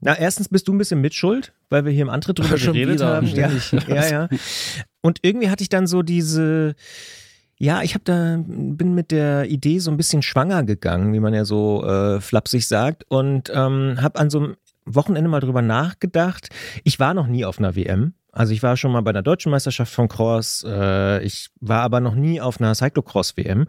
Na, 0.00 0.16
erstens 0.16 0.48
bist 0.48 0.68
du 0.68 0.72
ein 0.72 0.78
bisschen 0.78 1.00
mitschuld, 1.00 1.52
weil 1.70 1.84
wir 1.84 1.92
hier 1.92 2.02
im 2.02 2.10
Antritt 2.10 2.38
drüber 2.38 2.56
Schon 2.58 2.74
geredet 2.74 2.96
wieder, 2.96 3.16
haben. 3.16 3.26
Ja, 3.26 3.50
ja, 3.88 4.08
ja. 4.08 4.28
Und 5.00 5.18
irgendwie 5.22 5.50
hatte 5.50 5.62
ich 5.62 5.68
dann 5.68 5.86
so 5.86 6.02
diese, 6.02 6.74
ja, 7.58 7.82
ich 7.82 7.94
habe 7.94 8.04
da, 8.04 8.38
bin 8.46 8.94
mit 8.94 9.10
der 9.10 9.50
Idee 9.50 9.80
so 9.80 9.90
ein 9.90 9.96
bisschen 9.96 10.22
schwanger 10.22 10.62
gegangen, 10.62 11.12
wie 11.12 11.20
man 11.20 11.34
ja 11.34 11.44
so 11.44 11.84
äh, 11.84 12.20
flapsig 12.20 12.68
sagt, 12.68 13.04
und 13.08 13.50
ähm, 13.52 13.98
habe 14.00 14.18
an 14.20 14.30
so 14.30 14.38
einem 14.38 14.56
Wochenende 14.84 15.28
mal 15.28 15.40
drüber 15.40 15.62
nachgedacht. 15.62 16.48
Ich 16.84 16.98
war 17.00 17.14
noch 17.14 17.26
nie 17.26 17.44
auf 17.44 17.58
einer 17.58 17.76
WM. 17.76 18.14
Also 18.32 18.52
ich 18.52 18.62
war 18.62 18.76
schon 18.76 18.92
mal 18.92 19.02
bei 19.02 19.10
einer 19.10 19.22
deutschen 19.22 19.50
Meisterschaft 19.50 19.92
von 19.92 20.08
Cross. 20.08 20.64
Äh, 20.66 21.24
ich 21.24 21.50
war 21.60 21.82
aber 21.82 22.00
noch 22.00 22.14
nie 22.14 22.40
auf 22.40 22.60
einer 22.60 22.74
Cyclocross-WM. 22.74 23.66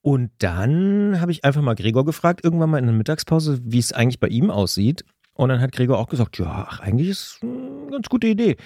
Und 0.00 0.30
dann 0.38 1.20
habe 1.20 1.32
ich 1.32 1.44
einfach 1.44 1.60
mal 1.60 1.74
Gregor 1.74 2.04
gefragt, 2.04 2.42
irgendwann 2.42 2.70
mal 2.70 2.78
in 2.78 2.86
der 2.86 2.94
Mittagspause, 2.94 3.60
wie 3.62 3.78
es 3.78 3.92
eigentlich 3.92 4.20
bei 4.20 4.28
ihm 4.28 4.50
aussieht. 4.50 5.04
Und 5.38 5.50
dann 5.50 5.60
hat 5.60 5.70
Gregor 5.70 5.98
auch 5.98 6.08
gesagt, 6.08 6.36
ja, 6.38 6.66
ach, 6.68 6.80
eigentlich 6.80 7.10
ist 7.10 7.38
eine 7.42 7.92
ganz 7.92 8.08
gute 8.08 8.26
Idee. 8.26 8.56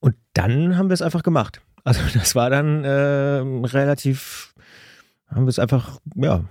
Und 0.00 0.16
dann 0.34 0.76
haben 0.76 0.88
wir 0.88 0.94
es 0.94 1.00
einfach 1.00 1.22
gemacht. 1.22 1.60
Also 1.84 2.00
das 2.14 2.34
war 2.34 2.50
dann 2.50 2.82
äh, 2.82 2.88
relativ, 3.68 4.52
haben 5.28 5.44
wir 5.44 5.50
es 5.50 5.60
einfach, 5.60 6.00
ja, 6.16 6.42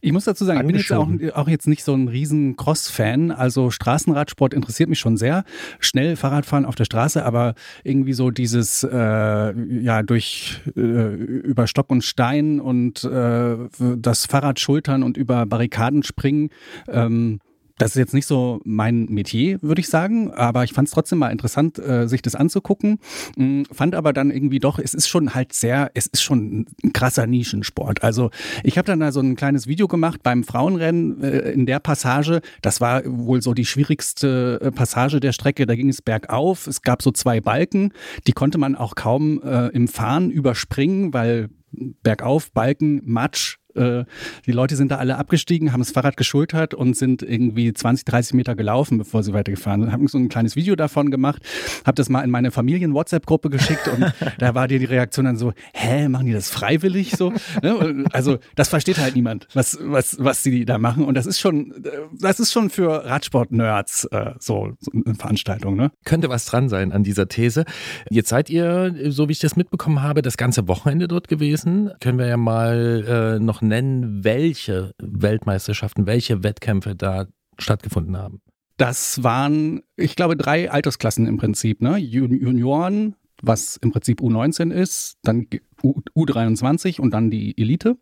Ich 0.00 0.12
muss 0.12 0.24
dazu 0.24 0.46
sagen, 0.46 0.60
ich 0.60 0.66
bin 0.66 0.76
jetzt 0.76 0.92
auch, 0.92 1.10
auch 1.34 1.46
jetzt 1.46 1.68
nicht 1.68 1.84
so 1.84 1.92
ein 1.92 2.08
riesen 2.08 2.56
Cross-Fan. 2.56 3.32
Also 3.32 3.70
Straßenradsport 3.70 4.54
interessiert 4.54 4.88
mich 4.88 4.98
schon 4.98 5.18
sehr. 5.18 5.44
Schnell 5.78 6.16
Fahrradfahren 6.16 6.64
auf 6.64 6.74
der 6.74 6.86
Straße, 6.86 7.22
aber 7.22 7.54
irgendwie 7.84 8.14
so 8.14 8.30
dieses 8.30 8.82
äh, 8.82 8.96
ja 8.96 10.02
durch 10.02 10.62
äh, 10.74 10.80
über 10.80 11.66
Stock 11.66 11.90
und 11.90 12.02
Stein 12.02 12.60
und 12.60 13.04
äh, 13.04 13.56
das 13.78 14.24
Fahrrad 14.24 14.58
schultern 14.58 15.02
und 15.02 15.18
über 15.18 15.44
Barrikaden 15.44 16.02
springen. 16.02 16.48
Ähm, 16.88 17.40
das 17.82 17.96
ist 17.96 17.98
jetzt 17.98 18.14
nicht 18.14 18.26
so 18.26 18.60
mein 18.64 19.06
Metier, 19.06 19.60
würde 19.60 19.80
ich 19.80 19.88
sagen, 19.88 20.30
aber 20.30 20.62
ich 20.62 20.72
fand 20.72 20.86
es 20.86 20.94
trotzdem 20.94 21.18
mal 21.18 21.30
interessant, 21.30 21.80
äh, 21.80 22.06
sich 22.06 22.22
das 22.22 22.36
anzugucken. 22.36 23.00
Mm, 23.36 23.62
Fand 23.72 23.96
aber 23.96 24.12
dann 24.12 24.30
irgendwie 24.30 24.60
doch, 24.60 24.78
es 24.78 24.94
ist 24.94 25.08
schon 25.08 25.34
halt 25.34 25.52
sehr, 25.52 25.90
es 25.94 26.06
ist 26.06 26.22
schon 26.22 26.66
ein 26.84 26.92
krasser 26.92 27.26
Nischensport. 27.26 28.04
Also 28.04 28.30
ich 28.62 28.78
habe 28.78 28.86
dann 28.86 29.00
da 29.00 29.10
so 29.10 29.18
ein 29.18 29.34
kleines 29.34 29.66
Video 29.66 29.88
gemacht 29.88 30.22
beim 30.22 30.44
Frauenrennen 30.44 31.24
äh, 31.24 31.50
in 31.50 31.66
der 31.66 31.80
Passage. 31.80 32.40
Das 32.60 32.80
war 32.80 33.02
wohl 33.04 33.42
so 33.42 33.52
die 33.52 33.66
schwierigste 33.66 34.60
äh, 34.62 34.70
Passage 34.70 35.18
der 35.18 35.32
Strecke. 35.32 35.66
Da 35.66 35.74
ging 35.74 35.88
es 35.88 36.02
bergauf. 36.02 36.68
Es 36.68 36.82
gab 36.82 37.02
so 37.02 37.10
zwei 37.10 37.40
Balken, 37.40 37.92
die 38.28 38.32
konnte 38.32 38.58
man 38.58 38.76
auch 38.76 38.94
kaum 38.94 39.42
äh, 39.42 39.70
im 39.70 39.88
Fahren 39.88 40.30
überspringen, 40.30 41.12
weil 41.12 41.48
bergauf, 41.72 42.52
Balken, 42.52 43.00
Matsch, 43.04 43.56
äh, 43.76 44.04
die 44.46 44.52
Leute 44.52 44.76
sind 44.76 44.90
da 44.90 44.96
alle 44.96 45.18
abgestiegen, 45.18 45.72
haben 45.72 45.80
das 45.80 45.90
Fahrrad 45.90 46.16
geschultert 46.16 46.74
und 46.74 46.96
sind 46.96 47.22
irgendwie 47.22 47.72
20, 47.72 48.04
30 48.04 48.34
Meter 48.34 48.54
gelaufen, 48.54 48.98
bevor 48.98 49.22
sie 49.22 49.32
weitergefahren 49.32 49.82
sind. 49.82 49.92
Haben 49.92 50.08
so 50.08 50.18
ein 50.18 50.28
kleines 50.28 50.56
Video 50.56 50.76
davon 50.76 51.10
gemacht, 51.10 51.42
habe 51.84 51.94
das 51.94 52.08
mal 52.08 52.22
in 52.22 52.30
meine 52.30 52.50
Familien-WhatsApp-Gruppe 52.50 53.50
geschickt 53.50 53.88
und 53.88 54.12
da 54.38 54.54
war 54.54 54.68
dir 54.68 54.78
die 54.78 54.84
Reaktion 54.84 55.24
dann 55.24 55.36
so, 55.36 55.52
hä, 55.72 56.08
machen 56.08 56.26
die 56.26 56.32
das 56.32 56.50
freiwillig 56.50 57.12
so? 57.16 57.32
Ne? 57.62 58.04
Also 58.12 58.38
das 58.54 58.68
versteht 58.68 58.98
halt 58.98 59.14
niemand, 59.14 59.48
was, 59.54 59.78
was, 59.80 60.16
was 60.18 60.42
die 60.42 60.64
da 60.64 60.78
machen 60.78 61.04
und 61.04 61.14
das 61.14 61.26
ist 61.26 61.40
schon, 61.40 61.74
das 62.18 62.40
ist 62.40 62.52
schon 62.52 62.70
für 62.70 63.04
Radsport-Nerds 63.04 64.04
äh, 64.06 64.32
so, 64.38 64.72
so 64.80 64.90
eine 64.92 65.14
Veranstaltung, 65.14 65.76
ne? 65.76 65.92
Könnte 66.04 66.28
was 66.28 66.44
dran 66.46 66.68
sein 66.68 66.92
an 66.92 67.04
dieser 67.04 67.28
These. 67.28 67.64
Jetzt 68.10 68.28
seid 68.28 68.50
ihr, 68.50 68.94
so 69.08 69.28
wie 69.28 69.32
ich 69.32 69.38
das 69.38 69.56
mitbekommen 69.56 70.02
habe, 70.02 70.22
das 70.22 70.36
ganze 70.36 70.68
Wochenende 70.68 71.08
dort 71.08 71.28
gewesen. 71.28 71.92
Können 72.00 72.18
wir 72.18 72.26
ja 72.26 72.36
mal 72.36 73.36
äh, 73.38 73.42
noch 73.42 73.61
nennen, 73.62 74.24
welche 74.24 74.92
Weltmeisterschaften, 75.00 76.06
welche 76.06 76.42
Wettkämpfe 76.42 76.94
da 76.94 77.26
stattgefunden 77.58 78.16
haben. 78.16 78.40
Das 78.76 79.22
waren, 79.22 79.82
ich 79.96 80.16
glaube, 80.16 80.36
drei 80.36 80.70
Altersklassen 80.70 81.26
im 81.26 81.36
Prinzip. 81.36 81.80
Ne? 81.82 81.96
Jun- 81.98 82.40
Junioren, 82.40 83.14
was 83.42 83.76
im 83.76 83.92
Prinzip 83.92 84.20
U19 84.20 84.70
ist, 84.72 85.18
dann 85.22 85.48
G- 85.50 85.60
U 85.82 86.00
U23 86.16 87.00
und 87.00 87.12
dann 87.12 87.30
die 87.30 87.56
Elite. 87.58 87.96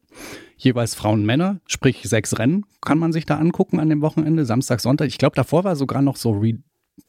Jeweils 0.57 0.95
Frauen, 0.95 1.25
Männer, 1.25 1.61
sprich 1.67 2.03
sechs 2.05 2.39
Rennen 2.39 2.65
kann 2.83 2.99
man 2.99 3.13
sich 3.13 3.27
da 3.27 3.39
angucken 3.39 3.81
an 3.81 3.89
dem 3.89 4.03
Wochenende, 4.03 4.45
Samstag, 4.45 4.81
Sonntag. 4.81 5.09
Ich 5.09 5.19
glaube, 5.19 5.35
davor 5.37 5.65
war 5.65 5.77
sogar 5.77 6.03
noch 6.03 6.17
so 6.17 6.31
Re 6.33 6.59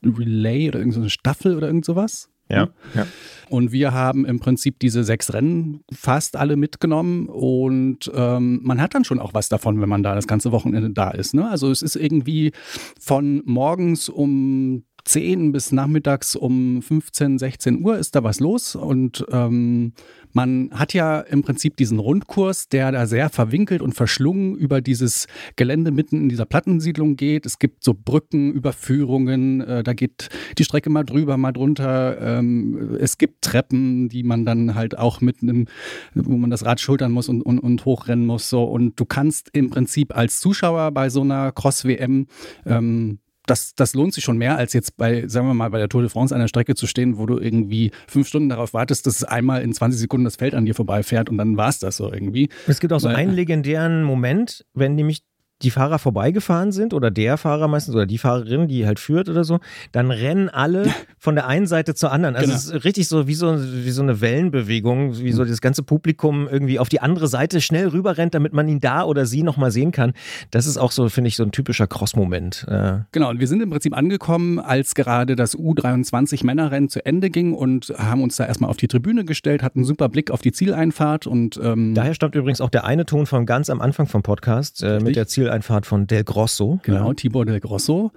Relay 0.04 0.70
oder 0.70 0.80
irgendeine 0.80 1.10
Staffel 1.10 1.56
oder 1.58 1.68
irgend 1.68 1.84
sowas. 1.86 2.30
Ja, 2.52 2.70
ja. 2.94 3.08
Und 3.50 3.74
wir 3.74 3.94
haben 3.94 4.26
im 4.26 4.40
Prinzip 4.40 4.80
diese 4.80 5.04
sechs 5.04 5.34
Rennen 5.34 5.82
fast 5.92 6.38
alle 6.38 6.56
mitgenommen 6.56 7.28
und 7.28 8.10
ähm, 8.16 8.62
man 8.64 8.80
hat 8.80 8.96
dann 8.96 9.04
schon 9.04 9.20
auch 9.20 9.34
was 9.34 9.50
davon, 9.50 9.82
wenn 9.82 9.90
man 9.90 10.04
da 10.04 10.16
das 10.16 10.26
ganze 10.26 10.54
Wochenende 10.54 10.90
da 10.90 11.12
ist. 11.12 11.34
Ne? 11.34 11.50
Also 11.50 11.70
es 11.70 11.82
ist 11.82 11.98
irgendwie 11.98 12.54
von 12.98 13.42
morgens 13.46 14.08
um 14.08 14.86
10 15.06 15.52
bis 15.52 15.72
nachmittags 15.72 16.36
um 16.36 16.82
15, 16.82 17.40
16 17.40 17.84
Uhr 17.84 17.98
ist 17.98 18.16
da 18.16 18.24
was 18.24 18.40
los 18.40 18.76
und 18.76 19.26
ähm, 19.32 19.94
man 20.34 20.70
hat 20.72 20.94
ja 20.94 21.20
im 21.20 21.42
Prinzip 21.42 21.76
diesen 21.76 22.00
Rundkurs, 22.00 22.70
der 22.70 22.92
da 22.92 23.06
sehr 23.06 23.30
verwinkelt 23.30 23.82
und 23.82 23.94
verschlungen 23.94 24.56
über 24.56 24.82
dieses 24.82 25.28
Gelände 25.56 25.92
mitten 25.92 26.18
in 26.18 26.30
dieser 26.30 26.46
Plattensiedlung 26.46 27.16
geht. 27.16 27.46
Es 27.46 27.60
gibt 27.60 27.84
so 27.84 27.94
Brücken, 27.94 28.52
Überführungen, 28.52 29.62
äh, 29.62 29.84
da 29.84 29.94
geht 29.94 30.30
die 30.58 30.64
Strecke 30.64 30.90
mal 30.90 31.04
drüber, 31.04 31.38
mal 31.38 31.52
drunter. 31.52 32.18
Ähm, 32.22 32.98
es 33.00 33.18
gibt 33.18 33.42
Treppen, 33.44 34.10
die 34.10 34.24
man 34.24 34.46
dann 34.46 34.76
halt 34.76 34.98
auch 34.98 35.22
mit 35.22 35.42
einem, 35.42 35.68
wo 36.14 36.38
man 36.38 36.50
das 36.50 36.66
Rad 36.66 36.80
schultern 36.80 37.12
muss 37.12 37.28
und, 37.28 37.42
und, 37.42 37.60
und 37.60 37.86
hochrennen 37.86 38.26
muss. 38.26 38.50
So. 38.50 38.64
Und 38.64 39.00
du 39.00 39.06
kannst 39.06 39.50
im 39.54 39.70
Prinzip 39.70 40.16
als 40.16 40.40
Zuschauer 40.40 40.92
bei 40.92 41.10
so 41.10 41.22
einer 41.22 41.52
Cross-WM 41.52 42.28
ähm, 42.66 43.20
das, 43.48 43.74
das 43.76 43.94
lohnt 43.96 44.14
sich 44.14 44.24
schon 44.24 44.38
mehr, 44.38 44.58
als 44.58 44.74
jetzt 44.74 44.98
bei, 44.98 45.28
sagen 45.28 45.48
wir 45.48 45.54
mal, 45.54 45.70
bei 45.70 45.80
der 45.80 45.90
Tour 45.90 46.02
de 46.02 46.10
France 46.10 46.34
an 46.34 46.42
der 46.42 46.48
Strecke 46.48 46.76
zu 46.76 46.86
stehen, 46.88 47.18
wo 47.18 47.26
du 47.26 47.40
irgendwie 47.40 47.92
fünf 48.08 48.28
Stunden 48.28 48.50
darauf 48.50 48.74
wartest, 48.74 49.08
dass 49.08 49.24
einmal 49.24 49.62
in 49.64 49.74
20 49.74 50.00
Sekunden 50.00 50.26
das 50.26 50.36
Feld 50.36 50.54
an 50.54 50.66
dir 50.66 50.76
vorbeifährt 50.76 51.30
und 51.30 51.38
dann 51.38 51.58
war 51.58 51.70
es 51.70 51.80
das 51.80 51.98
so 51.98 52.12
irgendwie. 52.12 52.50
Es 52.68 52.80
gibt 52.80 52.94
auch 52.94 53.00
so 53.00 53.08
Weil- 53.10 53.16
einen 53.16 53.34
legendären 53.34 54.04
Moment, 54.04 54.66
wenn 54.74 54.96
nämlich 54.96 55.24
die 55.64 55.72
Fahrer 55.72 56.00
vorbeigefahren 56.00 56.72
sind 56.72 56.94
oder 56.94 57.12
der 57.12 57.38
Fahrer 57.38 57.68
meistens 57.68 57.96
oder 57.96 58.06
die 58.06 58.18
Fahrerin, 58.18 58.68
die 58.68 58.86
halt 58.86 59.00
führt 59.00 59.30
oder 59.30 59.44
so, 59.44 59.60
dann 59.92 60.12
rennen 60.12 60.50
alle 60.50 60.86
von 61.18 61.36
der 61.36 61.48
einen 61.48 61.68
Seite 61.68 61.96
zur 61.96 62.12
anderen. 62.12 62.36
Also 62.36 62.48
Genau. 62.48 62.58
es 62.58 62.66
ist 62.66 62.84
richtig 62.84 63.08
so 63.08 63.28
wie 63.28 63.34
so, 63.36 63.56
wie 63.58 63.92
so 63.92 64.02
eine 64.02 64.22
Wellenbewegung, 64.22 65.18
wie 65.20 65.32
so 65.32 65.46
das 65.46 65.62
ganze 65.62 65.84
Publikum 65.84 66.48
irgendwie 66.50 66.80
auf 66.80 66.90
die 66.90 67.00
andere 67.02 67.28
Seite 67.28 67.62
schnell 67.62 67.88
rüber 67.90 68.18
rennt, 68.18 68.34
damit 68.34 68.54
man 68.54 68.68
ihn 68.68 68.80
da 68.80 69.04
oder 69.04 69.26
sie 69.26 69.44
nochmal 69.44 69.72
sehen 69.72 69.92
kann. 69.92 70.14
Das 70.52 70.66
ist 70.66 70.78
auch 70.78 70.92
so, 70.92 71.08
finde 71.10 71.28
ich, 71.28 71.36
so 71.36 71.44
ein 71.44 71.52
typischer 71.52 71.88
Cross-Moment. 71.88 72.66
Äh, 72.68 73.00
Genau, 73.12 73.30
und 73.30 73.40
wir 73.40 73.48
sind 73.48 73.62
im 73.62 73.70
Prinzip 73.70 73.96
angekommen, 73.96 74.60
als 74.60 74.96
gerade 74.96 75.36
das 75.36 75.56
U23 75.58 76.46
Männerrennen 76.46 76.90
zu 76.90 77.06
Ende 77.06 77.30
ging 77.30 77.54
und 77.54 77.94
haben 77.98 78.24
uns 78.24 78.36
da 78.38 78.46
erstmal 78.46 78.70
auf 78.70 78.78
die 78.78 78.88
Tribüne 78.88 79.26
gestellt, 79.26 79.64
hatten 79.64 79.80
einen 79.80 79.86
super 79.86 80.10
Blick 80.10 80.32
auf 80.32 80.42
die 80.42 80.52
Zieleinfahrt 80.52 81.28
und 81.28 81.60
ähm, 81.64 81.94
daher 81.94 82.14
stammt 82.14 82.36
übrigens 82.36 82.62
auch 82.62 82.70
der 82.70 82.86
eine 82.86 83.06
Ton 83.06 83.26
von 83.26 83.46
ganz 83.46 83.70
am 83.70 83.82
Anfang 83.82 84.08
vom 84.08 84.24
Podcast 84.24 84.82
äh, 84.84 85.00
mit 85.00 85.16
der 85.16 85.28
Zieleinfahrt 85.28 85.51
von 85.62 86.08
Del 86.08 86.24
Grosso. 86.24 86.80
Genau, 86.84 87.14
Tibor 87.14 87.46
del 87.46 87.60
Grosso. 87.60 88.12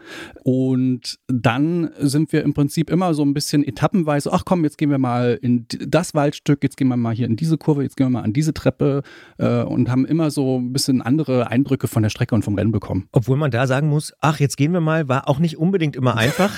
Und 0.44 1.18
dann 1.26 1.90
sind 1.98 2.32
wir 2.32 2.42
im 2.42 2.54
Prinzip 2.54 2.90
immer 2.90 3.14
so 3.14 3.22
ein 3.22 3.34
bisschen 3.34 3.64
etappenweise, 3.64 4.32
ach 4.32 4.44
komm, 4.44 4.64
jetzt 4.64 4.78
gehen 4.78 4.90
wir 4.90 4.98
mal 4.98 5.38
in 5.42 5.66
das 5.68 6.14
Waldstück, 6.14 6.62
jetzt 6.62 6.76
gehen 6.76 6.88
wir 6.88 6.96
mal 6.96 7.14
hier 7.14 7.26
in 7.26 7.36
diese 7.36 7.58
Kurve, 7.58 7.82
jetzt 7.82 7.96
gehen 7.96 8.06
wir 8.06 8.10
mal 8.10 8.22
an 8.22 8.32
diese 8.32 8.54
Treppe 8.54 9.02
äh, 9.38 9.62
und 9.62 9.90
haben 9.90 10.06
immer 10.06 10.30
so 10.30 10.58
ein 10.58 10.72
bisschen 10.72 11.02
andere 11.02 11.50
Eindrücke 11.50 11.88
von 11.88 12.02
der 12.02 12.10
Strecke 12.10 12.34
und 12.34 12.44
vom 12.44 12.54
Rennen 12.54 12.72
bekommen. 12.72 13.08
Obwohl 13.12 13.36
man 13.36 13.50
da 13.50 13.66
sagen 13.66 13.88
muss, 13.88 14.12
ach, 14.20 14.40
jetzt 14.40 14.56
gehen 14.56 14.72
wir 14.72 14.80
mal, 14.80 15.08
war 15.08 15.28
auch 15.28 15.38
nicht 15.38 15.58
unbedingt 15.58 15.96
immer 15.96 16.16
einfach, 16.16 16.52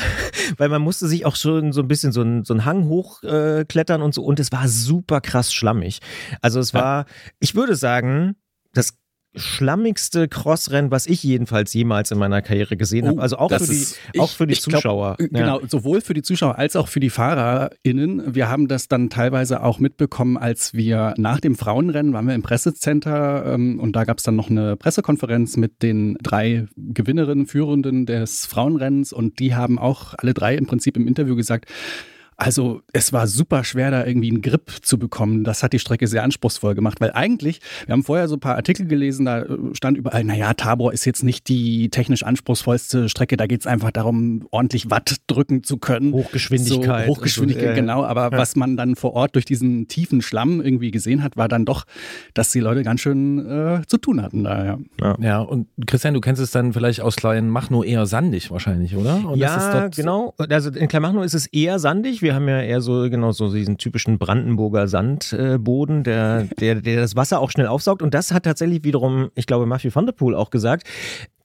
weil 0.59 0.68
man 0.68 0.83
musste 0.83 1.09
sich 1.09 1.25
auch 1.25 1.37
schon 1.37 1.73
so 1.73 1.80
ein 1.80 1.88
bisschen 1.88 2.12
so 2.12 2.21
einen 2.21 2.45
so 2.45 2.54
einen 2.54 2.64
Hang 2.64 2.87
hochklettern 2.87 4.00
äh, 4.00 4.04
und 4.04 4.14
so 4.14 4.23
und 4.23 4.38
es 4.40 4.52
war 4.52 4.68
super 4.68 5.21
krass 5.21 5.52
schlammig. 5.52 6.00
Also 6.42 6.61
es 6.61 6.75
war, 6.75 7.06
ich 7.40 7.54
würde 7.54 7.76
sagen, 7.76 8.37
das 8.73 8.95
schlammigste 9.37 10.28
Crossrennen, 10.28 10.90
was 10.90 11.07
ich 11.07 11.23
jedenfalls 11.23 11.73
jemals 11.75 12.11
in 12.11 12.19
meiner 12.19 12.43
Karriere 12.43 12.76
gesehen 12.76 13.05
Oh, 13.05 13.09
habe. 13.11 13.23
Also 13.23 13.37
auch 13.38 13.50
für 13.50 13.59
die, 13.66 13.73
ist- 13.73 13.99
auch 14.19 14.25
ich- 14.31 14.37
für 14.37 14.47
die 14.47 14.52
ich 14.55 14.62
glaub, 14.62 14.81
Zuschauer. 14.83 15.16
äh, 15.19 15.28
Genau, 15.28 15.61
sowohl 15.69 16.00
für 16.00 16.14
die 16.14 16.23
Zuschauer 16.23 16.57
als 16.59 16.76
auch 16.76 16.88
für 16.88 17.00
die 17.00 17.11
FahrerInnen. 17.11 18.35
Wir 18.35 18.49
haben 18.49 18.69
das 18.69 18.88
dann 18.88 19.11
teilweise 19.11 19.62
auch 19.62 19.78
mitbekommen, 19.78 20.37
als 20.37 20.75
wir 20.75 21.14
nach 21.19 21.40
dem 21.40 21.55
Frauenrennen 21.55 22.12
waren 22.12 22.26
wir 22.26 22.35
im 22.35 22.43
Pressecenter 22.43 23.55
ähm, 23.55 23.78
und 23.81 23.95
da 23.97 24.05
gab 24.05 24.19
es 24.19 24.25
dann 24.25 24.37
noch 24.37 24.50
eine 24.50 24.76
Pressekonferenz 24.76 25.57
mit 25.57 25.83
den 25.83 26.16
drei 26.23 26.66
Gewinnerinnen, 26.76 27.47
Führenden 27.47 28.07
des 28.07 28.47
Frauenrennens 28.47 29.12
und 29.12 29.38
die 29.38 29.55
haben 29.55 29.78
auch 29.78 30.14
alle 30.19 30.35
drei 30.35 30.55
im 30.57 30.66
Prinzip 30.66 30.97
im 30.97 31.07
Interview 31.07 31.37
gesagt, 31.37 31.66
Also 32.38 32.83
es 32.93 33.14
war 33.14 33.26
super 33.26 33.64
schwer, 33.64 33.90
da 33.90 34.05
irgendwie 34.05 34.28
einen 34.28 34.43
Grip 34.43 34.71
zu 34.83 34.99
bekommen. 34.99 35.43
Das 35.43 35.62
hat 35.62 35.73
die 35.73 35.78
Strecke 35.78 36.07
sehr 36.07 36.23
anspruchsvoll 36.23 36.75
gemacht, 36.75 37.00
weil 37.00 37.12
eigentlich, 37.12 37.61
wir 37.87 37.95
haben 37.95 38.02
vorher 38.02 38.28
so 38.28 38.37
ein 38.37 38.40
paar 38.40 38.57
Artikel 38.57 38.87
gelesen, 38.87 39.25
da 39.25 39.47
stand 39.73 39.97
überall, 39.97 40.23
naja, 40.23 40.52
Tabor 40.52 40.93
ist 40.93 41.07
jetzt 41.07 41.25
nicht 41.25 41.49
die 41.49 41.88
technisch 41.88 42.25
anspruchsvollste 42.25 43.09
Strecke, 43.09 43.38
da 43.38 43.47
geht 43.47 43.61
es 43.61 43.66
einfach 43.66 43.90
darum, 43.90 44.47
ordentlich 44.50 44.90
Watt 44.90 45.16
drücken 45.28 45.62
zu 45.64 45.78
können. 45.78 46.12
Hochgeschwindigkeit. 46.12 47.07
So, 47.07 47.14
Hochgeschwindigkeit, 47.14 47.71
so, 47.71 47.81
genau. 47.81 48.05
Aber 48.05 48.31
ja. 48.31 48.38
was 48.38 48.55
man 48.55 48.76
dann 48.76 48.97
vor 48.97 49.14
Ort 49.14 49.35
durch 49.35 49.47
diesen 49.47 49.88
tiefen 49.88 50.21
Schlamm 50.21 50.61
irgendwie 50.61 50.90
gesehen 50.90 51.23
hat, 51.23 51.38
war 51.38 51.49
dann 51.49 51.64
doch, 51.64 51.85
dass 52.35 52.50
die 52.50 52.61
Leute 52.61 52.83
ganz 52.83 53.00
schön 53.00 53.38
äh, 53.47 53.81
zu 53.87 53.97
tun 53.97 54.21
hatten 54.21 54.45
da, 54.45 54.78
ja. 55.00 55.16
Ja, 55.21 55.40
und 55.40 55.69
Christian, 55.87 56.12
du 56.12 56.21
kennst 56.21 56.43
es 56.43 56.50
dann 56.50 56.75
vielleicht 56.75 57.00
aus 57.00 57.16
Kleinmachnow 57.16 57.83
eher 57.83 58.05
sandig 58.05 58.50
wahrscheinlich, 58.50 58.95
oder? 58.95 59.26
Und 59.26 59.40
das 59.40 59.57
ist 59.57 59.73
ja, 59.73 59.81
dort- 59.81 59.97
genau. 59.97 60.35
Also 60.37 60.69
in 60.71 60.87
Kleinmachnow 60.88 61.25
ist 61.25 61.33
es 61.35 61.47
eher 61.47 61.78
sandig. 61.78 62.25
Wir 62.26 62.35
haben 62.35 62.49
ja 62.49 62.61
eher 62.61 62.80
so 62.80 63.09
genau 63.09 63.30
so 63.30 63.52
diesen 63.52 63.78
typischen 63.78 64.18
Brandenburger 64.18 64.88
Sandboden, 64.88 66.02
der, 66.02 66.49
der, 66.59 66.75
der 66.75 66.97
das 66.97 67.14
Wasser 67.14 67.38
auch 67.38 67.52
schnell 67.52 67.68
aufsaugt. 67.68 68.02
Und 68.02 68.14
das 68.14 68.33
hat 68.33 68.42
tatsächlich 68.42 68.83
wiederum, 68.83 69.30
ich 69.37 69.47
glaube, 69.47 69.64
Matthew 69.64 69.95
van 69.95 70.06
der 70.06 70.12
Poel 70.12 70.35
auch 70.35 70.50
gesagt, 70.50 70.88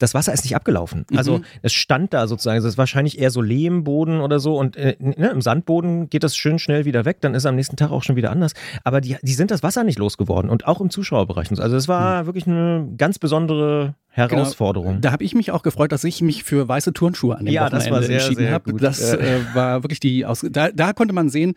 das 0.01 0.13
Wasser 0.13 0.33
ist 0.33 0.43
nicht 0.43 0.55
abgelaufen. 0.55 1.05
Also 1.15 1.41
es 1.61 1.73
stand 1.73 2.13
da 2.13 2.27
sozusagen. 2.27 2.55
Also 2.55 2.67
es 2.67 2.73
ist 2.73 2.77
wahrscheinlich 2.77 3.19
eher 3.19 3.31
so 3.31 3.41
Lehmboden 3.41 4.21
oder 4.21 4.39
so. 4.39 4.57
Und 4.57 4.75
äh, 4.77 4.95
ne, 4.99 5.29
im 5.29 5.41
Sandboden 5.41 6.09
geht 6.09 6.23
das 6.23 6.35
schön 6.35 6.59
schnell 6.59 6.85
wieder 6.85 7.05
weg. 7.05 7.17
Dann 7.21 7.33
ist 7.35 7.45
am 7.45 7.55
nächsten 7.55 7.75
Tag 7.77 7.91
auch 7.91 8.03
schon 8.03 8.15
wieder 8.15 8.31
anders. 8.31 8.53
Aber 8.83 9.01
die, 9.01 9.17
die 9.21 9.33
sind 9.33 9.51
das 9.51 9.63
Wasser 9.63 9.83
nicht 9.83 9.99
losgeworden. 9.99 10.49
Und 10.49 10.67
auch 10.67 10.81
im 10.81 10.89
Zuschauerbereich. 10.89 11.49
Also 11.59 11.75
es 11.75 11.87
war 11.87 12.25
wirklich 12.25 12.47
eine 12.47 12.87
ganz 12.97 13.19
besondere 13.19 13.95
Herausforderung. 14.13 14.99
Da 14.99 15.11
habe 15.13 15.23
ich 15.23 15.35
mich 15.35 15.51
auch 15.51 15.63
gefreut, 15.63 15.91
dass 15.93 16.03
ich 16.03 16.21
mich 16.21 16.43
für 16.43 16.67
weiße 16.67 16.91
Turnschuhe 16.91 17.37
an 17.37 17.45
dem 17.45 17.53
Ja, 17.53 17.69
das 17.69 17.85
Wochenende 17.85 17.95
war 17.95 18.03
sehr, 18.03 18.19
entschieden 18.19 18.51
habe. 18.51 18.73
Das 18.73 18.99
Ja. 18.99 19.17
äh, 19.17 19.39
war 19.53 19.83
wirklich 19.83 20.01
die 20.01 20.25
Aus 20.25 20.45
da, 20.49 20.69
da 20.69 20.91
konnte 20.91 21.13
man 21.13 21.29
sehen, 21.29 21.53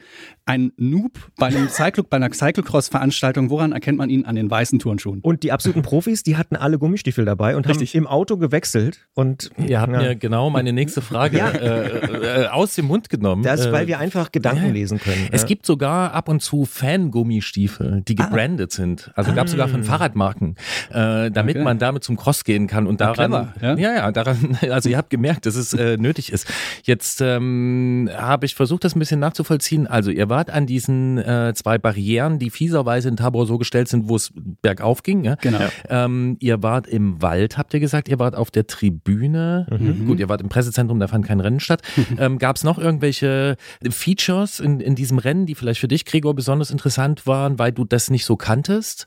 ein 0.46 0.72
Noob 0.76 1.12
bei 1.36 1.46
einem 1.46 1.68
Cyclo 1.68 2.04
bei 2.08 2.16
einer 2.16 2.30
Cyclocross-Veranstaltung, 2.32 3.50
woran 3.50 3.72
erkennt 3.72 3.98
man 3.98 4.08
ihn 4.08 4.24
an 4.24 4.36
den 4.36 4.50
weißen 4.50 4.78
Turnschuhen? 4.78 5.20
Und 5.20 5.42
die 5.42 5.50
absoluten 5.50 5.82
Profis, 5.82 6.22
die 6.22 6.36
hatten 6.36 6.54
alle 6.56 6.78
Gummistiefel 6.78 7.24
dabei 7.24 7.56
und 7.56 7.68
Richtig. 7.68 7.90
haben 7.94 7.98
im 8.02 8.06
Auto 8.06 8.33
gewechselt. 8.36 9.06
Und 9.14 9.50
Ihr 9.58 9.80
habt 9.80 9.92
Ja. 9.92 9.98
mir 10.00 10.16
genau 10.16 10.50
meine 10.50 10.72
nächste 10.72 11.00
Frage 11.02 11.38
Ja. 11.38 11.50
äh, 11.50 12.42
äh, 12.44 12.46
aus 12.48 12.74
dem 12.74 12.86
Mund 12.86 13.08
genommen. 13.08 13.42
das, 13.42 13.66
Äh, 13.66 13.72
weil 13.72 13.86
wir 13.86 13.98
einfach 13.98 14.32
Gedanken 14.32 14.66
ja. 14.66 14.72
lesen 14.72 14.98
können. 14.98 15.28
Es 15.32 15.42
ja. 15.42 15.48
gibt 15.48 15.66
sogar 15.66 16.12
ab 16.12 16.28
und 16.28 16.40
zu 16.40 16.64
Fangummistiefel, 16.64 18.02
die 18.06 18.14
gebrandet 18.14 18.72
sind. 18.72 19.10
Also 19.14 19.32
gab 19.32 19.48
sogar 19.48 19.68
von 19.68 19.84
Fahrradmarken, 19.84 20.56
äh, 20.90 21.30
damit 21.30 21.56
Okay. 21.56 21.64
man 21.64 21.78
damit 21.78 22.02
zum 22.04 22.16
Cross 22.16 22.44
gehen 22.44 22.66
kann 22.66 22.86
und 22.86 23.00
daran, 23.00 23.14
clever, 23.30 23.54
ja. 23.60 23.76
ja, 23.76 23.94
ja, 23.96 24.12
daran, 24.12 24.58
also 24.70 24.88
ihr 24.88 24.96
habt 24.96 25.10
gemerkt, 25.10 25.46
dass 25.46 25.54
es 25.56 25.72
äh, 25.74 25.96
nötig 25.98 26.32
ist. 26.32 26.46
Jetzt 26.84 27.20
ähm, 27.20 28.08
habe 28.16 28.46
ich 28.46 28.54
versucht, 28.54 28.84
das 28.84 28.96
ein 28.96 28.98
bisschen 28.98 29.20
nachzuvollziehen. 29.20 29.86
Also 29.86 30.10
ihr 30.10 30.28
wart 30.28 30.50
an 30.50 30.66
diesen 30.66 31.18
äh, 31.18 31.52
zwei 31.54 31.78
Barrieren, 31.78 32.38
die 32.38 32.50
fieserweise 32.50 33.08
in 33.08 33.16
Tabor 33.16 33.46
so 33.46 33.58
gestellt 33.58 33.88
sind, 33.88 34.08
wo 34.08 34.16
es 34.16 34.32
bergauf 34.62 35.02
ging. 35.02 35.24
Ja? 35.24 35.36
Genau. 35.40 35.58
Ähm, 35.88 36.36
ihr 36.40 36.62
wart 36.62 36.86
im 36.86 37.20
Wald, 37.20 37.58
habt 37.58 37.74
ihr 37.74 37.80
gesagt, 37.80 38.08
ihr 38.08 38.18
wart 38.18 38.23
auf 38.32 38.50
der 38.50 38.66
Tribüne. 38.66 39.66
Gut, 40.06 40.18
ihr 40.18 40.30
wart 40.30 40.40
im 40.40 40.48
Pressezentrum, 40.48 40.98
da 41.00 41.08
fand 41.08 41.26
kein 41.26 41.40
Rennen 41.40 41.60
statt. 41.60 41.82
ähm, 42.18 42.38
Gab 42.38 42.56
es 42.56 42.64
noch 42.64 42.78
irgendwelche 42.78 43.56
Features 43.90 44.60
in, 44.60 44.80
in 44.80 44.94
diesem 44.94 45.18
Rennen, 45.18 45.44
die 45.44 45.54
vielleicht 45.54 45.80
für 45.80 45.88
dich, 45.88 46.06
Gregor, 46.06 46.34
besonders 46.34 46.70
interessant 46.70 47.26
waren, 47.26 47.58
weil 47.58 47.72
du 47.72 47.84
das 47.84 48.08
nicht 48.10 48.24
so 48.24 48.36
kanntest? 48.36 49.06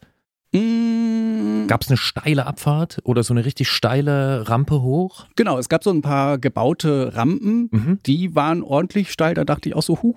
Mm, 0.54 1.68
Gab 1.68 1.82
es 1.82 1.90
eine 1.90 1.98
steile 1.98 2.46
Abfahrt 2.46 3.00
oder 3.04 3.24
so 3.24 3.34
eine 3.34 3.44
richtig 3.44 3.68
steile 3.70 4.48
Rampe 4.48 4.82
hoch? 4.82 5.26
Genau, 5.36 5.58
es 5.58 5.68
gab 5.70 5.84
so 5.84 5.90
ein 5.92 6.02
paar 6.02 6.38
gebaute 6.38 7.16
Rampen, 7.16 7.70
Mhm. 7.72 8.00
die 8.06 8.36
waren 8.36 8.64
ordentlich 8.64 9.12
steil, 9.12 9.34
da 9.34 9.44
dachte 9.44 9.68
ich 9.70 9.76
auch 9.76 9.84
so, 9.84 10.02
huh. 10.02 10.16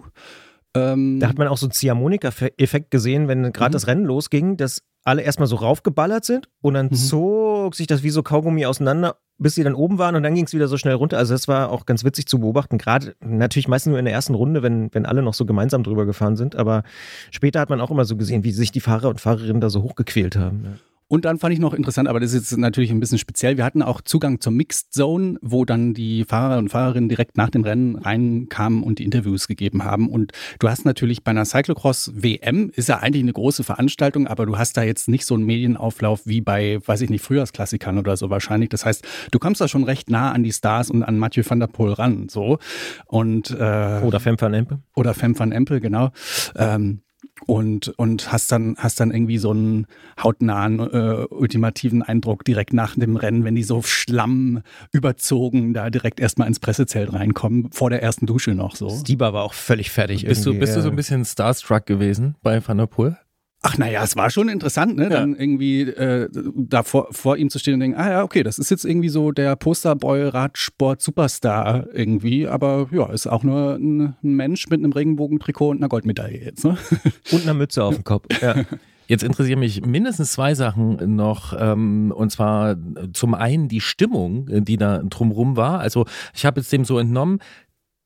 Ähm, 0.74 1.18
Da 1.20 1.28
hat 1.28 1.38
man 1.38 1.48
auch 1.48 1.56
so 1.58 1.66
einen 1.66 1.72
Ziehharmonika-Effekt 1.72 2.90
gesehen, 2.90 3.28
wenn 3.28 3.52
gerade 3.52 3.70
Mhm. 3.70 3.72
das 3.72 3.86
Rennen 3.86 4.04
losging, 4.04 4.56
dass 4.56 4.82
alle 5.04 5.22
erstmal 5.22 5.48
so 5.48 5.56
raufgeballert 5.56 6.24
sind 6.24 6.48
und 6.60 6.74
dann 6.74 6.86
Mhm. 6.86 6.94
zog 6.94 7.74
sich 7.74 7.86
das 7.86 8.02
wie 8.02 8.10
so 8.10 8.22
Kaugummi 8.22 8.66
auseinander, 8.66 9.16
bis 9.38 9.54
sie 9.54 9.64
dann 9.64 9.74
oben 9.74 9.96
waren 9.98 10.14
und 10.14 10.22
dann 10.22 10.34
ging 10.34 10.44
es 10.44 10.52
wieder 10.52 10.68
so 10.68 10.76
schnell 10.76 10.94
runter. 10.94 11.16
Also 11.16 11.32
das 11.34 11.48
war 11.48 11.70
auch 11.70 11.86
ganz 11.86 12.04
witzig 12.04 12.26
zu 12.26 12.38
beobachten. 12.38 12.76
Gerade 12.76 13.14
natürlich 13.24 13.66
meistens 13.68 13.90
nur 13.90 13.98
in 13.98 14.04
der 14.04 14.12
ersten 14.14 14.34
Runde, 14.34 14.62
wenn, 14.62 14.92
wenn 14.92 15.06
alle 15.06 15.22
noch 15.22 15.32
so 15.34 15.46
gemeinsam 15.46 15.82
drüber 15.82 16.04
gefahren 16.04 16.36
sind. 16.36 16.54
Aber 16.54 16.82
später 17.30 17.58
hat 17.60 17.70
man 17.70 17.80
auch 17.80 17.90
immer 17.90 18.04
so 18.04 18.16
gesehen, 18.16 18.44
wie 18.44 18.52
sich 18.52 18.70
die 18.70 18.80
Fahrer 18.80 19.08
und 19.08 19.20
Fahrerinnen 19.20 19.60
da 19.62 19.70
so 19.70 19.82
hochgequält 19.82 20.36
haben. 20.36 20.62
Ja. 20.64 20.70
Und 21.10 21.24
dann 21.24 21.40
fand 21.40 21.52
ich 21.52 21.58
noch 21.58 21.74
interessant, 21.74 22.08
aber 22.08 22.20
das 22.20 22.32
ist 22.32 22.52
jetzt 22.52 22.58
natürlich 22.58 22.92
ein 22.92 23.00
bisschen 23.00 23.18
speziell. 23.18 23.56
Wir 23.56 23.64
hatten 23.64 23.82
auch 23.82 24.00
Zugang 24.00 24.40
zur 24.40 24.52
Mixed 24.52 24.92
Zone, 24.92 25.38
wo 25.42 25.64
dann 25.64 25.92
die 25.92 26.24
Fahrer 26.24 26.58
und 26.58 26.68
Fahrerinnen 26.68 27.08
direkt 27.08 27.36
nach 27.36 27.50
dem 27.50 27.64
Rennen 27.64 27.96
reinkamen 27.96 28.84
und 28.84 29.00
die 29.00 29.04
Interviews 29.04 29.48
gegeben 29.48 29.82
haben. 29.82 30.08
Und 30.08 30.30
du 30.60 30.68
hast 30.68 30.84
natürlich 30.84 31.24
bei 31.24 31.32
einer 31.32 31.44
Cyclocross 31.44 32.12
WM, 32.14 32.70
ist 32.76 32.88
ja 32.88 32.98
eigentlich 32.98 33.24
eine 33.24 33.32
große 33.32 33.64
Veranstaltung, 33.64 34.28
aber 34.28 34.46
du 34.46 34.56
hast 34.56 34.76
da 34.76 34.84
jetzt 34.84 35.08
nicht 35.08 35.26
so 35.26 35.34
einen 35.34 35.46
Medienauflauf 35.46 36.20
wie 36.26 36.40
bei, 36.40 36.78
weiß 36.86 37.00
ich 37.00 37.10
nicht, 37.10 37.24
Frühjahrsklassikern 37.24 37.98
oder 37.98 38.16
so 38.16 38.30
wahrscheinlich. 38.30 38.68
Das 38.68 38.86
heißt, 38.86 39.04
du 39.32 39.38
kommst 39.40 39.60
da 39.60 39.66
schon 39.66 39.82
recht 39.82 40.10
nah 40.10 40.30
an 40.30 40.44
die 40.44 40.52
Stars 40.52 40.92
und 40.92 41.02
an 41.02 41.18
Mathieu 41.18 41.42
van 41.44 41.58
der 41.58 41.66
Poel 41.66 41.92
ran, 41.92 42.28
so. 42.28 42.58
Und, 43.06 43.50
äh, 43.50 44.00
Oder 44.04 44.20
Fem 44.20 44.40
van 44.40 44.54
Empe. 44.54 44.78
oder 44.94 45.12
Fem 45.14 45.36
van 45.36 45.50
Empel, 45.50 45.80
genau. 45.80 46.10
Ähm, 46.54 47.00
und, 47.46 47.88
und 47.98 48.32
hast 48.32 48.52
dann, 48.52 48.76
hast 48.78 49.00
dann 49.00 49.10
irgendwie 49.10 49.38
so 49.38 49.50
einen 49.50 49.86
hautnahen, 50.22 50.78
äh, 50.80 51.26
ultimativen 51.30 52.02
Eindruck 52.02 52.44
direkt 52.44 52.72
nach 52.72 52.94
dem 52.96 53.16
Rennen, 53.16 53.44
wenn 53.44 53.54
die 53.54 53.62
so 53.62 53.82
Schlamm 53.82 54.62
überzogen 54.92 55.74
da 55.74 55.90
direkt 55.90 56.20
erstmal 56.20 56.48
ins 56.48 56.60
Pressezelt 56.60 57.12
reinkommen, 57.12 57.70
vor 57.72 57.90
der 57.90 58.02
ersten 58.02 58.26
Dusche 58.26 58.52
noch 58.52 58.76
so. 58.76 58.90
Stieber 58.90 59.32
war 59.32 59.44
auch 59.44 59.54
völlig 59.54 59.90
fertig. 59.90 60.24
Bist 60.24 60.44
du, 60.46 60.58
bist 60.58 60.76
du 60.76 60.82
so 60.82 60.90
ein 60.90 60.96
bisschen 60.96 61.24
starstruck 61.24 61.86
gewesen 61.86 62.36
bei 62.42 62.66
Van 62.66 62.78
der 62.78 62.86
Poel? 62.86 63.16
Ach 63.62 63.76
naja, 63.76 64.02
es 64.02 64.16
war 64.16 64.30
schon 64.30 64.48
interessant, 64.48 64.96
ne? 64.96 65.10
Dann 65.10 65.36
irgendwie 65.36 65.82
äh, 65.82 66.30
da 66.32 66.82
vor, 66.82 67.08
vor 67.10 67.36
ihm 67.36 67.50
zu 67.50 67.58
stehen 67.58 67.74
und 67.74 67.80
denken, 67.80 67.98
ah 67.98 68.10
ja, 68.10 68.22
okay, 68.22 68.42
das 68.42 68.58
ist 68.58 68.70
jetzt 68.70 68.86
irgendwie 68.86 69.10
so 69.10 69.32
der 69.32 69.54
Posterboy-Radsport-Superstar 69.54 71.88
irgendwie, 71.92 72.48
aber 72.48 72.88
ja, 72.90 73.12
ist 73.12 73.26
auch 73.26 73.42
nur 73.42 73.74
ein, 73.74 74.16
ein 74.22 74.34
Mensch 74.34 74.70
mit 74.70 74.80
einem 74.80 74.92
Regenbogentrikot 74.92 75.68
und 75.68 75.76
einer 75.76 75.90
Goldmedaille 75.90 76.42
jetzt, 76.42 76.64
ne? 76.64 76.78
Und 77.32 77.42
eine 77.42 77.52
Mütze 77.54 77.84
auf 77.84 77.94
dem 77.94 78.04
Kopf. 78.04 78.26
Ja. 78.40 78.64
Jetzt 79.10 79.24
interessieren 79.24 79.58
mich 79.58 79.84
mindestens 79.84 80.32
zwei 80.32 80.54
Sachen 80.54 81.16
noch, 81.16 81.52
ähm, 81.58 82.12
und 82.16 82.30
zwar 82.30 82.76
zum 83.12 83.34
einen 83.34 83.68
die 83.68 83.80
Stimmung, 83.80 84.46
die 84.64 84.76
da 84.76 85.02
drumrum 85.02 85.56
war. 85.56 85.80
Also 85.80 86.06
ich 86.32 86.46
habe 86.46 86.60
jetzt 86.60 86.72
dem 86.72 86.84
so 86.84 86.98
entnommen, 86.98 87.40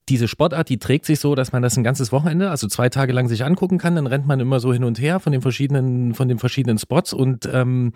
diese 0.08 0.28
Sportart, 0.28 0.68
die 0.68 0.78
trägt 0.78 1.06
sich 1.06 1.18
so, 1.20 1.34
dass 1.34 1.52
man 1.52 1.62
das 1.62 1.76
ein 1.76 1.84
ganzes 1.84 2.12
Wochenende, 2.12 2.50
also 2.50 2.68
zwei 2.68 2.88
Tage 2.88 3.12
lang 3.12 3.28
sich 3.28 3.44
angucken 3.44 3.78
kann. 3.78 3.94
Dann 3.94 4.06
rennt 4.06 4.26
man 4.26 4.38
immer 4.40 4.60
so 4.60 4.72
hin 4.72 4.84
und 4.84 5.00
her 5.00 5.18
von 5.20 5.32
den 5.32 5.40
verschiedenen, 5.40 6.14
von 6.14 6.28
den 6.28 6.38
verschiedenen 6.38 6.78
Spots 6.78 7.12
und 7.12 7.48
ähm, 7.52 7.92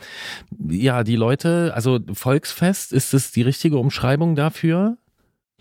ja, 0.70 1.04
die 1.04 1.16
Leute, 1.16 1.72
also 1.74 1.98
Volksfest, 2.12 2.92
ist 2.92 3.12
das 3.12 3.30
die 3.32 3.42
richtige 3.42 3.78
Umschreibung 3.78 4.36
dafür? 4.36 4.96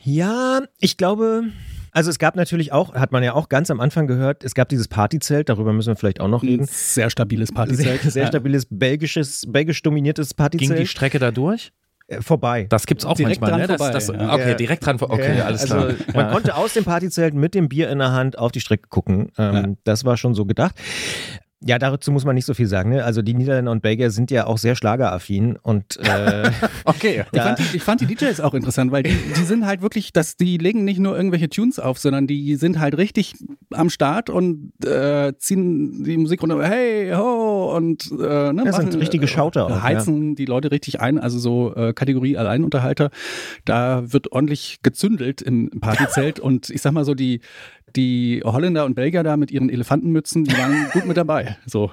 Ja, 0.01 0.61
ich 0.79 0.95
glaube, 0.97 1.43
also 1.91 2.09
es 2.09 2.19
gab 2.19 2.35
natürlich 2.35 2.71
auch, 2.71 2.93
hat 2.93 3.11
man 3.11 3.23
ja 3.23 3.33
auch 3.33 3.49
ganz 3.49 3.71
am 3.71 3.79
Anfang 3.79 4.07
gehört, 4.07 4.43
es 4.43 4.53
gab 4.53 4.69
dieses 4.69 4.87
Partyzelt, 4.87 5.49
darüber 5.49 5.73
müssen 5.73 5.89
wir 5.89 5.95
vielleicht 5.95 6.21
auch 6.21 6.27
noch 6.27 6.43
Ein 6.43 6.49
reden. 6.49 6.67
sehr 6.69 7.09
stabiles 7.09 7.49
Sehr, 7.49 7.55
Partyzelt. 7.55 8.01
sehr 8.03 8.23
Ja. 8.23 8.27
stabiles 8.29 8.67
belgisches, 8.69 9.45
belgisch 9.47 9.81
dominiertes 9.81 10.29
Ging 10.29 10.35
die 10.35 10.57
Partyzelt. 10.67 10.87
Strecke 10.87 11.19
da 11.19 11.31
durch? 11.31 11.71
Äh, 12.07 12.21
vorbei. 12.21 12.65
Das 12.69 12.85
gibt's 12.85 13.03
auch 13.05 13.15
Direkt 13.15 13.41
manchmal, 13.41 13.51
dran 13.51 13.59
ne? 13.61 13.67
Das, 13.67 13.77
vorbei, 13.77 13.93
das, 13.93 14.07
ja. 14.29 14.33
okay, 14.33 14.49
Ja. 14.51 14.55
direkt 14.55 14.85
dran 14.85 14.97
vor. 14.99 15.09
Okay, 15.11 15.37
Ja, 15.37 15.45
alles 15.45 15.61
also 15.63 15.75
klar. 15.75 15.93
Man 16.13 16.25
Ja. 16.27 16.31
konnte 16.31 16.55
aus 16.55 16.73
dem 16.73 16.85
Partyzelt 16.85 17.33
mit 17.33 17.53
dem 17.53 17.67
Bier 17.67 17.89
in 17.89 17.99
der 17.99 18.11
Hand 18.13 18.37
auf 18.37 18.51
die 18.51 18.61
Strecke 18.61 18.87
gucken. 18.89 19.31
Ähm, 19.37 19.53
Ja. 19.55 19.65
Das 19.83 20.05
war 20.05 20.15
schon 20.17 20.33
so 20.33 20.45
gedacht. 20.45 20.75
Ja, 21.65 21.79
dazu 21.79 22.11
muss 22.11 22.23
man 22.23 22.35
nicht 22.35 22.45
so 22.45 22.53
viel 22.53 22.67
sagen. 22.67 22.91
Ne? 22.91 23.03
Also 23.03 23.23
die 23.23 23.33
Niederländer 23.33 23.71
und 23.71 23.81
Belgier 23.81 24.11
sind 24.11 24.29
ja 24.29 24.45
auch 24.45 24.59
sehr 24.59 24.75
schlageraffin 24.75 25.57
und 25.57 25.97
äh, 25.97 26.51
Okay. 26.85 27.25
Ich 27.31 27.41
fand, 27.41 27.59
die, 27.59 27.77
ich 27.77 27.83
fand 27.83 28.01
die 28.01 28.05
DJs 28.05 28.41
auch 28.41 28.53
interessant, 28.53 28.91
weil 28.91 29.01
die, 29.01 29.17
die 29.35 29.43
sind 29.43 29.65
halt 29.65 29.81
wirklich, 29.81 30.13
dass 30.13 30.37
die 30.37 30.59
legen 30.59 30.83
nicht 30.83 30.99
nur 30.99 31.17
irgendwelche 31.17 31.49
Tunes 31.49 31.79
auf, 31.79 31.97
sondern 31.97 32.27
die 32.27 32.55
sind 32.57 32.79
halt 32.79 32.97
richtig 32.97 33.33
am 33.73 33.89
Start 33.89 34.29
und 34.29 34.71
äh, 34.85 35.33
ziehen 35.39 36.03
die 36.03 36.17
Musik 36.17 36.43
runter, 36.43 36.61
hey, 36.63 37.11
ho, 37.15 37.75
und 37.75 38.11
äh, 38.11 38.53
ne, 38.53 38.63
Ja, 38.63 38.73
sind 38.73 38.95
richtige 38.99 39.27
Schauter 39.27 39.65
auch, 39.65 39.81
heizen 39.81 40.35
die 40.35 40.45
Leute 40.45 40.69
richtig 40.69 41.01
ein, 41.01 41.17
also 41.17 41.39
so 41.39 41.73
äh, 41.75 41.91
Kategorie 41.93 42.37
Alleinunterhalter. 42.37 43.09
Da 43.65 44.03
wird 44.13 44.31
ordentlich 44.31 44.79
gezündelt 44.83 45.41
im 45.41 45.71
Partyzelt 45.81 46.39
und 46.39 46.69
ich 46.69 46.83
sag 46.83 46.91
mal 46.91 47.03
so, 47.03 47.15
die, 47.15 47.41
die 47.95 48.41
Holländer 48.43 48.85
und 48.85 48.95
Belgier 48.95 49.23
da 49.23 49.37
mit 49.37 49.51
ihren 49.51 49.69
Elefantenmützen, 49.69 50.43
die 50.43 50.57
waren 50.57 50.89
gut 50.91 51.05
mit 51.05 51.17
dabei. 51.17 51.57
So. 51.65 51.91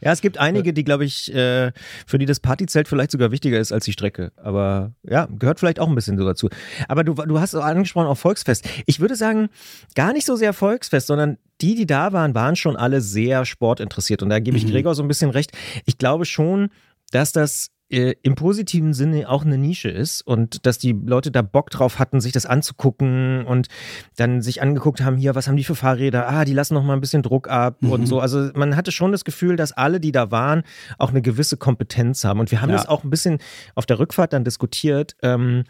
ja, 0.00 0.12
es 0.12 0.20
gibt 0.20 0.38
einige, 0.38 0.72
die, 0.72 0.84
glaube 0.84 1.04
ich, 1.04 1.32
äh, 1.32 1.72
für 2.06 2.18
die 2.18 2.26
das 2.26 2.40
Partyzelt 2.40 2.88
vielleicht 2.88 3.12
sogar 3.12 3.30
wichtiger 3.30 3.58
ist 3.58 3.72
als 3.72 3.84
die 3.84 3.92
Strecke. 3.92 4.32
Aber 4.36 4.92
ja, 5.04 5.28
gehört 5.38 5.60
vielleicht 5.60 5.78
auch 5.78 5.88
ein 5.88 5.94
bisschen 5.94 6.18
so 6.18 6.24
dazu. 6.24 6.48
Aber 6.88 7.04
du, 7.04 7.14
du 7.14 7.40
hast 7.40 7.54
auch 7.54 7.64
angesprochen 7.64 8.08
auf 8.08 8.18
Volksfest. 8.18 8.68
Ich 8.86 9.00
würde 9.00 9.14
sagen, 9.14 9.48
gar 9.94 10.12
nicht 10.12 10.26
so 10.26 10.36
sehr 10.36 10.52
Volksfest, 10.52 11.06
sondern 11.06 11.38
die, 11.60 11.76
die 11.76 11.86
da 11.86 12.12
waren, 12.12 12.34
waren 12.34 12.56
schon 12.56 12.76
alle 12.76 13.00
sehr 13.00 13.44
sportinteressiert. 13.44 14.22
Und 14.22 14.30
da 14.30 14.40
gebe 14.40 14.56
ich 14.56 14.66
Mhm. 14.66 14.70
Gregor 14.70 14.94
so 14.94 15.02
ein 15.02 15.08
bisschen 15.08 15.30
recht. 15.30 15.52
Ich 15.86 15.98
glaube 15.98 16.24
schon, 16.24 16.70
dass 17.12 17.30
das 17.32 17.68
äh, 17.92 18.14
im 18.22 18.34
positiven 18.34 18.94
Sinne 18.94 19.28
auch 19.28 19.44
eine 19.44 19.58
Nische 19.58 19.88
ist 19.90 20.22
und 20.22 20.66
dass 20.66 20.78
die 20.78 20.92
Leute 20.92 21.30
da 21.30 21.42
Bock 21.42 21.70
drauf 21.70 21.98
hatten, 21.98 22.20
sich 22.20 22.32
das 22.32 22.46
anzugucken 22.46 23.44
und 23.44 23.68
dann 24.16 24.40
sich 24.42 24.62
angeguckt 24.62 25.02
haben, 25.02 25.16
hier, 25.16 25.34
was 25.34 25.46
haben 25.48 25.56
die 25.56 25.64
für 25.64 25.74
Fahrräder? 25.74 26.28
Ah, 26.28 26.44
die 26.44 26.54
lassen 26.54 26.74
noch 26.74 26.82
mal 26.82 26.94
ein 26.94 27.00
bisschen 27.00 27.22
Druck 27.22 27.48
ab 27.48 27.76
Mhm. 27.80 27.90
und 27.92 28.06
so. 28.06 28.20
Also 28.20 28.50
man 28.54 28.76
hatte 28.76 28.92
schon 28.92 29.12
das 29.12 29.24
Gefühl, 29.24 29.56
dass 29.56 29.72
alle, 29.72 30.00
die 30.00 30.12
da 30.12 30.30
waren, 30.30 30.62
auch 30.98 31.10
eine 31.10 31.22
gewisse 31.22 31.56
Kompetenz 31.56 32.24
haben. 32.24 32.40
Und 32.40 32.50
wir 32.50 32.62
haben 32.62 32.70
Ja. 32.70 32.76
das 32.76 32.86
auch 32.88 33.04
ein 33.04 33.10
bisschen 33.10 33.38
auf 33.74 33.86
der 33.86 33.98
Rückfahrt 33.98 34.32
dann 34.32 34.44
diskutiert. 34.44 35.14
Ähm, 35.22 35.64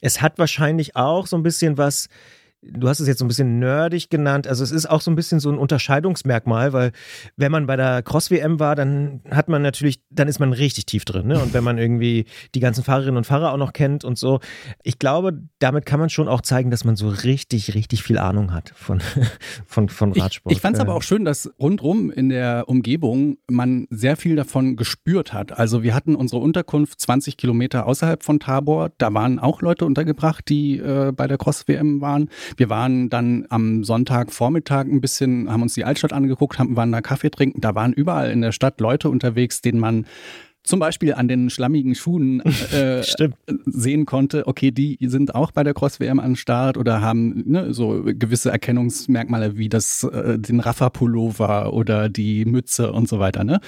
es 0.00 0.22
hat 0.22 0.38
wahrscheinlich 0.38 0.96
auch 0.96 1.26
so 1.26 1.36
ein 1.36 1.42
bisschen 1.42 1.78
was. 1.78 2.08
Du 2.72 2.88
hast 2.88 3.00
es 3.00 3.08
jetzt 3.08 3.18
so 3.18 3.24
ein 3.24 3.28
bisschen 3.28 3.58
nerdig 3.58 4.10
genannt. 4.10 4.46
Also 4.46 4.64
es 4.64 4.70
ist 4.70 4.86
auch 4.86 5.00
so 5.00 5.10
ein 5.10 5.14
bisschen 5.14 5.40
so 5.40 5.50
ein 5.50 5.58
Unterscheidungsmerkmal, 5.58 6.72
weil 6.72 6.92
wenn 7.36 7.52
man 7.52 7.66
bei 7.66 7.76
der 7.76 8.02
Cross-WM 8.02 8.60
war, 8.60 8.74
dann 8.74 9.20
hat 9.30 9.48
man 9.48 9.62
natürlich, 9.62 10.00
dann 10.10 10.28
ist 10.28 10.38
man 10.38 10.52
richtig 10.52 10.86
tief 10.86 11.04
drin. 11.04 11.26
Ne? 11.26 11.40
Und 11.40 11.54
wenn 11.54 11.64
man 11.64 11.78
irgendwie 11.78 12.26
die 12.54 12.60
ganzen 12.60 12.84
Fahrerinnen 12.84 13.16
und 13.16 13.24
Fahrer 13.24 13.52
auch 13.52 13.56
noch 13.56 13.72
kennt 13.72 14.04
und 14.04 14.18
so. 14.18 14.40
Ich 14.82 14.98
glaube, 14.98 15.42
damit 15.58 15.86
kann 15.86 16.00
man 16.00 16.10
schon 16.10 16.28
auch 16.28 16.40
zeigen, 16.40 16.70
dass 16.70 16.84
man 16.84 16.96
so 16.96 17.08
richtig, 17.08 17.74
richtig 17.74 18.02
viel 18.02 18.18
Ahnung 18.18 18.52
hat 18.52 18.72
von, 18.74 19.00
von, 19.66 19.88
von 19.88 20.12
Ich, 20.14 20.22
Radsport. 20.22 20.54
ich 20.54 20.60
fand 20.60 20.76
es 20.76 20.80
Äh, 20.80 20.82
aber 20.82 20.94
auch 20.94 21.02
schön, 21.02 21.24
dass 21.24 21.50
rundrum 21.58 22.10
in 22.10 22.28
der 22.28 22.68
Umgebung 22.68 23.38
man 23.48 23.86
sehr 23.90 24.16
viel 24.16 24.36
davon 24.36 24.76
gespürt 24.76 25.32
hat. 25.32 25.56
Also 25.56 25.82
wir 25.82 25.94
hatten 25.94 26.14
unsere 26.14 26.40
Unterkunft 26.40 27.00
20 27.00 27.36
Kilometer 27.36 27.86
außerhalb 27.86 28.22
von 28.22 28.40
Tabor. 28.40 28.90
Da 28.98 29.12
waren 29.12 29.38
auch 29.38 29.62
Leute 29.62 29.84
untergebracht, 29.84 30.48
die 30.48 30.78
äh, 30.78 31.12
bei 31.12 31.26
der 31.26 31.38
Cross-WM 31.38 32.00
waren. 32.00 32.28
Wir 32.56 32.70
waren 32.70 33.10
dann 33.10 33.46
am 33.50 33.84
Sonntagvormittag 33.84 34.86
ein 34.86 35.00
bisschen, 35.00 35.50
haben 35.50 35.62
uns 35.62 35.74
die 35.74 35.84
Altstadt 35.84 36.12
angeguckt, 36.12 36.58
haben, 36.58 36.76
waren 36.76 36.92
da 36.92 37.00
Kaffee 37.00 37.30
trinken. 37.30 37.60
Da 37.60 37.74
waren 37.74 37.92
überall 37.92 38.30
in 38.30 38.40
der 38.40 38.52
Stadt 38.52 38.80
Leute 38.80 39.08
unterwegs, 39.10 39.60
denen 39.60 39.78
man 39.78 40.06
zum 40.66 40.80
Beispiel 40.80 41.14
an 41.14 41.28
den 41.28 41.48
schlammigen 41.48 41.94
Schuhen 41.94 42.40
äh, 42.40 43.02
sehen 43.64 44.04
konnte, 44.04 44.46
okay, 44.46 44.70
die 44.70 44.98
sind 45.02 45.34
auch 45.34 45.52
bei 45.52 45.62
der 45.62 45.74
Cross-WM 45.74 46.20
an 46.20 46.36
Start 46.36 46.76
oder 46.76 47.00
haben 47.00 47.44
ne, 47.46 47.72
so 47.72 48.02
gewisse 48.04 48.50
Erkennungsmerkmale 48.50 49.56
wie 49.56 49.68
das, 49.68 50.02
äh, 50.02 50.38
den 50.38 50.60
Raffa-Pullover 50.60 51.72
oder 51.72 52.08
die 52.08 52.44
Mütze 52.44 52.92
und 52.92 53.08
so 53.08 53.18
weiter. 53.18 53.44
Ne? 53.44 53.60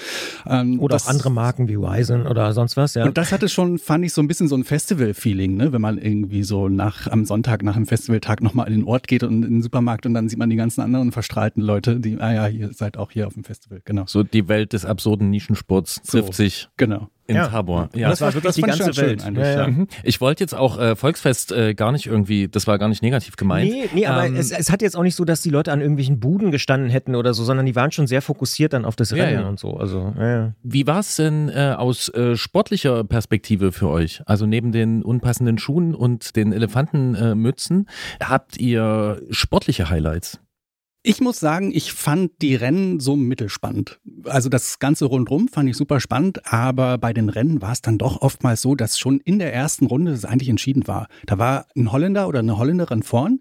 Ähm, 0.47 0.81
Oder 0.81 0.97
das, 0.97 1.07
auch 1.07 1.11
andere 1.11 1.31
Marken 1.31 1.69
wie 1.69 1.77
Ryzen 1.77 2.27
oder 2.27 2.53
sonst 2.53 2.77
was, 2.77 2.95
ja. 2.95 3.05
Und 3.05 3.17
das 3.17 3.33
hatte 3.33 3.49
schon, 3.49 3.79
fand 3.79 4.05
ich, 4.05 4.13
so 4.13 4.21
ein 4.21 4.29
bisschen 4.29 4.49
so 4.49 4.57
ein 4.57 4.65
Festival-Feeling, 4.65 5.57
ne? 5.57 5.73
wenn 5.73 5.81
man 5.81 5.99
irgendwie 5.99 6.43
so 6.43 6.69
nach 6.69 7.07
am 7.07 7.25
Sonntag, 7.25 7.63
nach 7.63 7.75
dem 7.75 7.87
Festivaltag 7.87 8.43
nochmal 8.43 8.67
in 8.67 8.73
den 8.81 8.85
Ort 8.85 9.07
geht 9.07 9.23
und 9.23 9.45
in 9.45 9.51
den 9.51 9.63
Supermarkt 9.63 10.05
und 10.05 10.15
dann 10.15 10.29
sieht 10.29 10.39
man 10.39 10.51
die 10.51 10.57
ganzen 10.57 10.81
anderen 10.81 11.13
verstrahlten 11.13 11.63
Leute, 11.63 12.01
die, 12.01 12.19
ah 12.19 12.33
ja, 12.33 12.49
ihr 12.49 12.73
seid 12.73 12.97
auch 12.97 13.13
hier 13.13 13.27
auf 13.29 13.35
dem 13.35 13.45
Festival, 13.45 13.81
genau. 13.85 14.05
So 14.07 14.25
die 14.25 14.49
Welt 14.49 14.73
des 14.73 14.85
absurden 14.85 15.31
Nischensports 15.31 16.03
trifft 16.03 16.35
So. 16.35 16.43
sich 16.43 16.69
Genau. 16.77 16.88
In 17.27 17.37
Ja. 17.37 17.48
Tabor. 17.48 17.90
Ja, 17.94 18.09
das 18.09 18.22
war 18.22 18.33
wirklich 18.33 18.55
die 18.55 18.62
fand 18.62 18.72
ich 18.72 18.79
ganze 18.81 18.85
ganz 18.85 18.96
schön 18.96 19.07
Welt. 19.07 19.24
eigentlich, 19.24 19.44
Ja, 19.46 19.53
ja. 19.53 19.61
ja. 19.61 19.68
Mhm. 19.68 19.87
Ich 20.03 20.20
wollte 20.22 20.42
jetzt 20.42 20.55
auch 20.55 20.79
äh, 20.79 20.96
Volksfest 20.96 21.53
äh, 21.53 21.74
gar 21.74 21.92
nicht 21.92 22.07
irgendwie, 22.07 22.48
das 22.48 22.66
war 22.66 22.79
gar 22.79 22.88
nicht 22.88 23.03
negativ 23.03 23.37
gemeint. 23.37 23.70
Nee, 23.70 23.88
nee, 23.92 24.07
aber 24.07 24.24
Ähm, 24.27 24.37
es, 24.37 24.51
es 24.51 24.72
hat 24.72 24.81
jetzt 24.81 24.96
auch 24.96 25.03
nicht 25.03 25.14
so, 25.14 25.27
dass 25.27 25.42
die 25.42 25.51
Leute 25.51 25.70
an 25.70 25.81
irgendwelchen 25.83 26.20
Buden 26.20 26.51
gestanden 26.51 26.88
hätten 26.88 27.14
oder 27.14 27.35
so, 27.35 27.44
sondern 27.44 27.66
die 27.66 27.77
waren 27.77 27.92
schon 27.92 28.07
sehr 28.07 28.22
fokussiert 28.22 28.72
dann 28.72 28.87
auf 28.87 28.96
das 28.96 29.12
Rennen 29.12 29.42
ja. 29.42 29.48
und 29.48 29.59
so. 29.61 29.77
Also, 29.77 30.14
ja, 30.18 30.29
ja. 30.29 30.53
Wie 30.62 30.87
war 30.87 31.01
es 31.01 31.16
denn 31.16 31.51
äh, 31.51 31.74
aus 31.77 32.09
äh, 32.14 32.35
sportlicher 32.37 33.05
Perspektive 33.05 33.72
für 33.72 33.88
euch? 33.88 34.22
Also 34.24 34.46
neben 34.46 34.72
den 34.72 35.03
unpassenden 35.03 35.59
Schuhen 35.59 35.94
und 35.94 36.35
den 36.35 36.53
Elefantenmützen, 36.53 37.87
äh, 38.20 38.24
habt 38.24 38.57
ihr 38.57 39.20
sportliche 39.31 39.90
Highlights? 39.90 40.40
Ich 41.09 41.23
muss 41.23 41.40
sagen, 41.40 41.71
ich 41.73 41.94
fand 41.94 42.33
die 42.42 42.55
Rennen 42.55 43.01
so 43.01 43.16
mittelspannend. 43.16 43.99
Also 44.25 44.51
das 44.51 44.79
Ganze 44.79 45.07
rundrum 45.07 45.49
fand 45.49 45.66
ich 45.66 45.75
super 45.75 46.01
spannend, 46.01 46.53
aber 46.53 46.99
bei 46.99 47.14
den 47.14 47.31
Rennen 47.31 47.62
war 47.62 47.73
es 47.73 47.81
dann 47.81 47.97
doch 47.97 48.21
oftmals 48.21 48.61
so, 48.61 48.75
dass 48.75 48.99
schon 48.99 49.18
in 49.21 49.38
der 49.38 49.55
ersten 49.55 49.87
Runde 49.87 50.12
es 50.12 50.27
eigentlich 50.27 50.51
entschieden 50.51 50.87
war. 50.87 51.09
Da 51.25 51.38
war 51.38 51.64
ein 51.75 51.92
Holländer 51.92 52.29
oder 52.29 52.40
eine 52.40 52.59
Holländerin 52.59 53.03
vorn. 53.03 53.40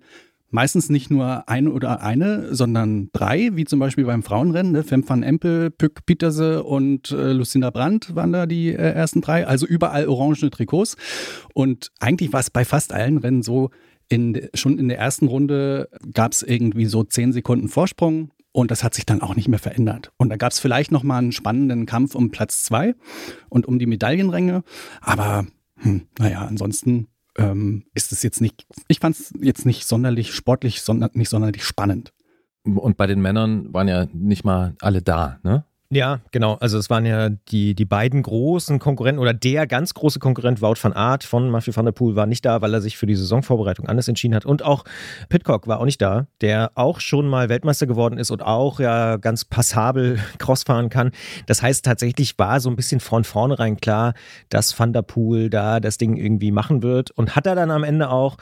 Meistens 0.50 0.90
nicht 0.90 1.12
nur 1.12 1.50
ein 1.50 1.68
oder 1.68 2.02
eine, 2.02 2.56
sondern 2.56 3.10
drei, 3.12 3.50
wie 3.56 3.66
zum 3.66 3.80
Beispiel 3.80 4.06
beim 4.06 4.24
Frauenrennen. 4.24 4.72
Ne? 4.72 4.84
Fem 4.84 5.04
van 5.06 5.22
Empel, 5.22 5.70
Pück 5.70 6.06
Pieterse 6.06 6.64
und 6.64 7.12
äh, 7.12 7.34
Lucinda 7.34 7.70
Brandt 7.70 8.16
waren 8.16 8.32
da 8.32 8.46
die 8.46 8.70
äh, 8.70 8.94
ersten 8.94 9.20
drei. 9.20 9.46
Also 9.46 9.66
überall 9.66 10.08
orangene 10.08 10.52
Trikots. 10.52 10.96
Und 11.54 11.92
eigentlich 12.00 12.32
war 12.32 12.40
es 12.40 12.50
bei 12.50 12.64
fast 12.64 12.94
allen 12.94 13.18
Rennen 13.18 13.44
so, 13.44 13.72
in, 14.10 14.50
schon 14.54 14.80
in 14.80 14.88
der 14.88 15.00
ersten 15.00 15.28
Runde 15.28 15.90
gab 16.14 16.32
es 16.32 16.42
irgendwie 16.42 16.86
so 16.86 17.04
zehn 17.04 17.34
Sekunden 17.34 17.68
Vorsprung 17.68 18.32
und 18.52 18.72
das 18.72 18.84
hat 18.84 18.96
sich 18.96 19.06
dann 19.06 19.22
auch 19.22 19.36
nicht 19.36 19.48
mehr 19.48 19.60
verändert. 19.60 20.12
Und 20.18 20.30
da 20.30 20.38
gab 20.38 20.52
es 20.52 20.60
vielleicht 20.60 20.92
noch 20.92 21.04
mal 21.04 21.20
einen 21.20 21.32
spannenden 21.32 21.86
Kampf 21.86 22.16
um 22.16 22.32
Platz 22.32 22.64
zwei 22.64 22.96
und 23.50 23.68
um 23.68 23.80
die 23.80 23.86
Medaillenränge. 23.86 24.64
Aber 25.02 25.46
hm, 25.76 26.08
naja, 26.18 26.42
ansonsten 26.42 27.08
ähm, 27.38 27.84
ist 27.94 28.12
es 28.12 28.24
jetzt 28.24 28.42
nicht, 28.42 28.66
ich 28.88 29.00
fand 29.00 29.16
es 29.16 29.34
jetzt 29.40 29.66
nicht 29.66 29.86
sonderlich 29.86 30.34
sportlich, 30.34 30.82
sondern 30.82 31.12
nicht 31.14 31.30
sonderlich 31.30 31.64
spannend. 31.64 32.14
Und 32.64 32.98
bei 32.98 33.08
den 33.08 33.22
Männern 33.22 33.74
waren 33.74 33.88
ja 33.88 34.08
nicht 34.12 34.44
mal 34.44 34.76
alle 34.82 35.02
da, 35.02 35.40
ne? 35.44 35.66
Ja, 35.90 36.20
genau. 36.32 36.56
Also 36.56 36.78
es 36.78 36.90
waren 36.90 37.06
ja 37.06 37.30
die, 37.30 37.74
die 37.74 37.86
beiden 37.86 38.22
großen 38.22 38.78
Konkurrenten 38.78 39.22
oder 39.22 39.34
der 39.34 39.66
ganz 39.68 39.94
große 39.94 40.20
Konkurrent 40.20 40.62
Wout 40.62 40.76
van 40.82 40.92
Aert 40.92 41.24
von 41.24 41.50
Mathieu 41.50 41.74
van 41.74 41.86
der 41.86 41.94
Poel 41.94 42.18
war 42.18 42.26
nicht 42.26 42.44
da, 42.44 42.62
weil 42.62 42.74
er 42.74 42.82
sich 42.82 42.98
für 42.98 43.06
die 43.06 43.16
Saisonvorbereitung 43.16 43.88
anders 43.88 44.10
entschieden 44.10 44.36
hat. 44.36 44.46
Und 44.46 44.64
auch 44.64 44.84
Pitcock 45.30 45.66
war 45.66 45.80
auch 45.80 45.86
nicht 45.86 46.02
da, 46.02 46.28
der 46.42 46.72
auch 46.76 47.00
schon 47.00 47.30
mal 47.30 47.48
Weltmeister 47.48 47.88
geworden 47.88 48.18
ist 48.18 48.32
und 48.32 48.42
auch 48.42 48.82
ja 48.82 49.16
ganz 49.16 49.46
passabel 49.46 50.20
Cross 50.40 50.64
fahren 50.64 50.90
kann. 50.90 51.12
Das 51.46 51.62
heißt, 51.62 51.86
tatsächlich 51.86 52.38
war 52.38 52.60
so 52.60 52.70
ein 52.70 52.76
bisschen 52.76 53.00
von 53.00 53.24
vornherein 53.24 53.78
klar, 53.78 54.14
dass 54.50 54.78
Van 54.78 54.92
der 54.92 55.04
Poel 55.04 55.50
da 55.50 55.80
das 55.80 55.98
Ding 55.98 56.18
irgendwie 56.18 56.52
machen 56.52 56.84
wird 56.84 57.12
und 57.12 57.38
hat 57.38 57.46
er 57.46 57.56
dann 57.56 57.72
am 57.72 57.86
Ende 57.86 58.10
auch. 58.10 58.36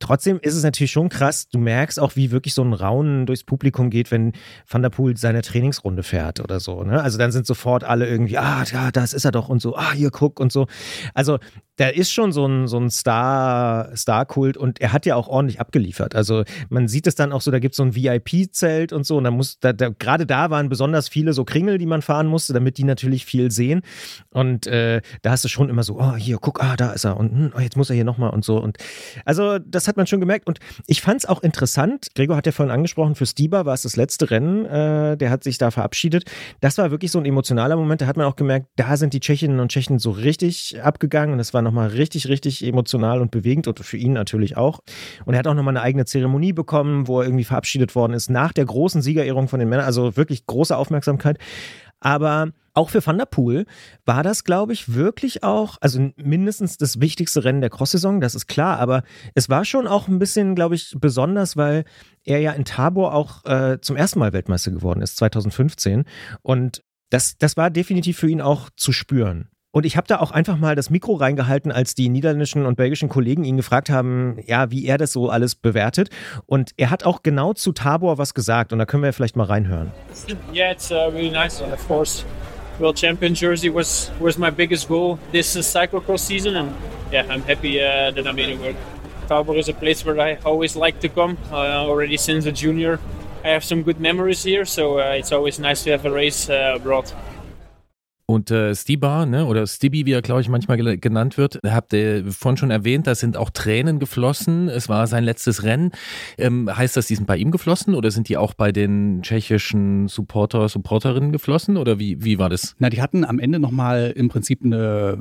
Trotzdem 0.00 0.40
ist 0.42 0.54
es 0.54 0.64
natürlich 0.64 0.90
schon 0.90 1.08
krass. 1.08 1.48
Du 1.48 1.58
merkst 1.58 2.00
auch, 2.00 2.16
wie 2.16 2.32
wirklich 2.32 2.52
so 2.52 2.62
ein 2.62 2.72
Raunen 2.72 3.26
durchs 3.26 3.44
Publikum 3.44 3.90
geht, 3.90 4.10
wenn 4.10 4.32
Van 4.68 4.82
der 4.82 4.90
Poel 4.90 5.16
seine 5.16 5.42
Trainingsrunde 5.42 6.02
fährt 6.02 6.40
oder 6.40 6.58
so. 6.58 6.82
Ne? 6.82 7.00
Also 7.00 7.16
dann 7.16 7.30
sind 7.30 7.46
sofort 7.46 7.84
alle 7.84 8.08
irgendwie, 8.08 8.38
ah, 8.38 8.64
ja, 8.64 8.90
das 8.90 9.12
ist 9.12 9.24
er 9.24 9.30
doch 9.30 9.48
und 9.48 9.62
so, 9.62 9.76
ah, 9.76 9.92
hier 9.92 10.10
guck 10.10 10.40
und 10.40 10.52
so. 10.52 10.66
Also 11.14 11.38
da 11.76 11.88
ist 11.88 12.12
schon 12.12 12.32
so 12.32 12.46
ein, 12.46 12.68
so 12.68 12.78
ein 12.78 12.90
Star, 12.90 13.94
Star-Kult 13.96 14.56
und 14.56 14.80
er 14.80 14.92
hat 14.92 15.06
ja 15.06 15.16
auch 15.16 15.28
ordentlich 15.28 15.60
abgeliefert. 15.60 16.14
Also 16.14 16.44
man 16.68 16.86
sieht 16.86 17.06
es 17.06 17.14
dann 17.16 17.32
auch 17.32 17.40
so, 17.40 17.50
da 17.50 17.58
gibt 17.58 17.72
es 17.72 17.76
so 17.78 17.82
ein 17.82 17.96
VIP-Zelt 17.96 18.92
und 18.92 19.04
so 19.04 19.16
und 19.16 19.24
da 19.24 19.30
muss, 19.30 19.58
da, 19.58 19.72
da, 19.72 19.88
gerade 19.88 20.26
da 20.26 20.50
waren 20.50 20.68
besonders 20.68 21.08
viele 21.08 21.32
so 21.32 21.44
Kringel, 21.44 21.78
die 21.78 21.86
man 21.86 22.02
fahren 22.02 22.26
musste, 22.26 22.52
damit 22.52 22.78
die 22.78 22.84
natürlich 22.84 23.24
viel 23.24 23.50
sehen. 23.50 23.82
Und 24.30 24.66
äh, 24.66 25.02
da 25.22 25.32
hast 25.32 25.44
du 25.44 25.48
schon 25.48 25.68
immer 25.68 25.82
so, 25.82 25.98
oh, 25.98 26.14
hier, 26.14 26.38
guck, 26.38 26.62
ah, 26.62 26.76
da 26.76 26.92
ist 26.92 27.04
er 27.04 27.16
und 27.16 27.32
hm, 27.32 27.52
oh, 27.56 27.60
jetzt 27.60 27.76
muss 27.76 27.90
er 27.90 27.96
hier 27.96 28.04
nochmal 28.04 28.30
und 28.30 28.44
so. 28.44 28.58
Und 28.58 28.78
also 29.24 29.58
das 29.58 29.88
hat 29.88 29.96
man 29.96 30.06
schon 30.06 30.20
gemerkt. 30.20 30.46
Und 30.46 30.60
ich 30.86 31.02
fand 31.02 31.18
es 31.18 31.26
auch 31.26 31.42
interessant. 31.42 32.08
Gregor 32.14 32.36
hat 32.36 32.46
ja 32.46 32.52
vorhin 32.52 32.72
angesprochen, 32.72 33.16
für 33.16 33.26
Stieber 33.26 33.66
war 33.66 33.74
es 33.74 33.82
das 33.82 33.96
letzte 33.96 34.30
Rennen. 34.30 34.64
Äh, 34.66 35.16
der 35.16 35.30
hat 35.30 35.42
sich 35.42 35.58
da 35.58 35.72
verabschiedet. 35.72 36.30
Das 36.60 36.78
war 36.78 36.92
wirklich 36.92 37.10
so 37.10 37.18
ein 37.18 37.24
emotionaler 37.24 37.76
Moment. 37.76 38.00
Da 38.00 38.06
hat 38.06 38.16
man 38.16 38.26
auch 38.26 38.36
gemerkt, 38.36 38.68
da 38.76 38.96
sind 38.96 39.12
die 39.12 39.20
Tschechinnen 39.20 39.58
und 39.58 39.72
Tschechen 39.72 39.98
so 39.98 40.12
richtig 40.12 40.80
abgegangen. 40.80 41.32
Und 41.32 41.38
das 41.38 41.52
war 41.52 41.63
nochmal 41.64 41.88
richtig, 41.88 42.28
richtig 42.28 42.64
emotional 42.64 43.20
und 43.20 43.30
bewegend 43.30 43.66
und 43.66 43.80
für 43.80 43.96
ihn 43.96 44.12
natürlich 44.12 44.56
auch. 44.56 44.80
Und 45.24 45.34
er 45.34 45.38
hat 45.38 45.46
auch 45.46 45.54
nochmal 45.54 45.76
eine 45.76 45.82
eigene 45.82 46.04
Zeremonie 46.04 46.52
bekommen, 46.52 47.08
wo 47.08 47.20
er 47.20 47.26
irgendwie 47.26 47.44
verabschiedet 47.44 47.94
worden 47.94 48.12
ist 48.12 48.30
nach 48.30 48.52
der 48.52 48.64
großen 48.64 49.02
Siegerehrung 49.02 49.48
von 49.48 49.58
den 49.58 49.68
Männern. 49.68 49.86
Also 49.86 50.16
wirklich 50.16 50.46
große 50.46 50.76
Aufmerksamkeit. 50.76 51.38
Aber 52.00 52.52
auch 52.74 52.90
für 52.90 53.04
Van 53.04 53.16
der 53.16 53.24
Poel 53.24 53.66
war 54.04 54.22
das, 54.22 54.44
glaube 54.44 54.72
ich, 54.72 54.94
wirklich 54.94 55.42
auch, 55.42 55.78
also 55.80 56.10
mindestens 56.16 56.76
das 56.76 57.00
wichtigste 57.00 57.44
Rennen 57.44 57.60
der 57.60 57.70
Cross-Saison, 57.70 58.20
das 58.20 58.34
ist 58.34 58.46
klar, 58.46 58.78
aber 58.78 59.04
es 59.34 59.48
war 59.48 59.64
schon 59.64 59.86
auch 59.86 60.08
ein 60.08 60.18
bisschen, 60.18 60.54
glaube 60.54 60.74
ich, 60.74 60.94
besonders, 61.00 61.56
weil 61.56 61.84
er 62.24 62.40
ja 62.40 62.52
in 62.52 62.64
Tabor 62.64 63.14
auch 63.14 63.44
äh, 63.46 63.80
zum 63.80 63.96
ersten 63.96 64.18
Mal 64.18 64.32
Weltmeister 64.32 64.72
geworden 64.72 65.02
ist, 65.02 65.16
2015. 65.16 66.04
Und 66.42 66.82
das, 67.10 67.38
das 67.38 67.56
war 67.56 67.70
definitiv 67.70 68.18
für 68.18 68.28
ihn 68.28 68.40
auch 68.40 68.70
zu 68.76 68.92
spüren. 68.92 69.48
Und 69.74 69.84
ich 69.84 69.96
habe 69.96 70.06
da 70.06 70.20
auch 70.20 70.30
einfach 70.30 70.56
mal 70.56 70.76
das 70.76 70.88
Mikro 70.88 71.14
reingehalten, 71.14 71.72
als 71.72 71.96
die 71.96 72.08
niederländischen 72.08 72.64
und 72.64 72.76
belgischen 72.76 73.08
Kollegen 73.08 73.42
ihn 73.42 73.56
gefragt 73.56 73.90
haben, 73.90 74.36
ja, 74.46 74.70
wie 74.70 74.86
er 74.86 74.98
das 74.98 75.10
so 75.10 75.30
alles 75.30 75.56
bewertet. 75.56 76.10
Und 76.46 76.70
er 76.76 76.90
hat 76.90 77.02
auch 77.02 77.24
genau 77.24 77.54
zu 77.54 77.72
Tabor 77.72 78.16
was 78.16 78.34
gesagt. 78.34 78.72
Und 78.72 78.78
da 78.78 78.86
können 78.86 79.02
wir 79.02 79.12
vielleicht 79.12 79.34
mal 79.34 79.46
reinhören. 79.46 79.90
Yeah, 80.52 80.70
it's 80.70 80.92
uh, 80.92 81.10
really 81.12 81.28
nice. 81.28 81.60
And 81.60 81.72
of 81.72 81.84
course, 81.88 82.24
World 82.78 82.96
Champion 82.96 83.34
jersey 83.34 83.68
was 83.68 84.12
was 84.20 84.38
my 84.38 84.48
biggest 84.48 84.86
goal 84.86 85.18
this 85.32 85.56
cyclocross 85.56 86.20
season, 86.20 86.54
and 86.54 86.70
yeah, 87.12 87.26
I'm 87.28 87.42
happy 87.42 87.80
uh, 87.80 88.12
that 88.14 88.28
I 88.28 88.32
made 88.32 88.50
it 88.50 88.60
work. 88.60 88.76
Tabor 89.28 89.56
is 89.56 89.68
a 89.68 89.74
place 89.74 90.04
where 90.04 90.20
I 90.20 90.38
always 90.44 90.76
like 90.76 91.00
to 91.00 91.08
come. 91.08 91.36
Uh, 91.50 91.84
already 91.88 92.16
since 92.16 92.46
a 92.46 92.52
junior, 92.52 93.00
I 93.44 93.48
have 93.48 93.64
some 93.64 93.82
good 93.82 93.98
memories 93.98 94.44
here, 94.44 94.64
so 94.64 95.00
uh, 95.00 95.18
it's 95.18 95.32
always 95.32 95.58
nice 95.58 95.82
to 95.82 95.90
have 95.90 96.06
a 96.06 96.12
race 96.12 96.48
uh, 96.48 96.74
abroad. 96.76 97.12
Und 98.26 98.50
äh, 98.50 98.74
Stibar, 98.74 99.26
ne, 99.26 99.44
oder 99.44 99.66
Stibby, 99.66 100.06
wie 100.06 100.12
er, 100.12 100.22
glaube 100.22 100.40
ich, 100.40 100.48
manchmal 100.48 100.78
genannt 100.98 101.36
wird, 101.36 101.60
habt 101.66 101.92
ihr 101.92 102.24
vorhin 102.32 102.56
schon 102.56 102.70
erwähnt, 102.70 103.06
da 103.06 103.14
sind 103.14 103.36
auch 103.36 103.50
Tränen 103.50 103.98
geflossen. 103.98 104.68
Es 104.68 104.88
war 104.88 105.06
sein 105.06 105.24
letztes 105.24 105.62
Rennen. 105.62 105.92
Ähm, 106.38 106.74
heißt 106.74 106.96
das, 106.96 107.06
die 107.06 107.16
sind 107.16 107.26
bei 107.26 107.36
ihm 107.36 107.50
geflossen 107.50 107.94
oder 107.94 108.10
sind 108.10 108.30
die 108.30 108.38
auch 108.38 108.54
bei 108.54 108.72
den 108.72 109.22
tschechischen 109.22 110.08
Supporter, 110.08 110.70
Supporterinnen 110.70 111.32
geflossen? 111.32 111.76
Oder 111.76 111.98
wie, 111.98 112.24
wie 112.24 112.38
war 112.38 112.48
das? 112.48 112.74
Na, 112.78 112.88
die 112.88 113.02
hatten 113.02 113.24
am 113.26 113.38
Ende 113.38 113.58
nochmal 113.58 114.12
im 114.16 114.30
Prinzip 114.30 114.64
eine 114.64 115.18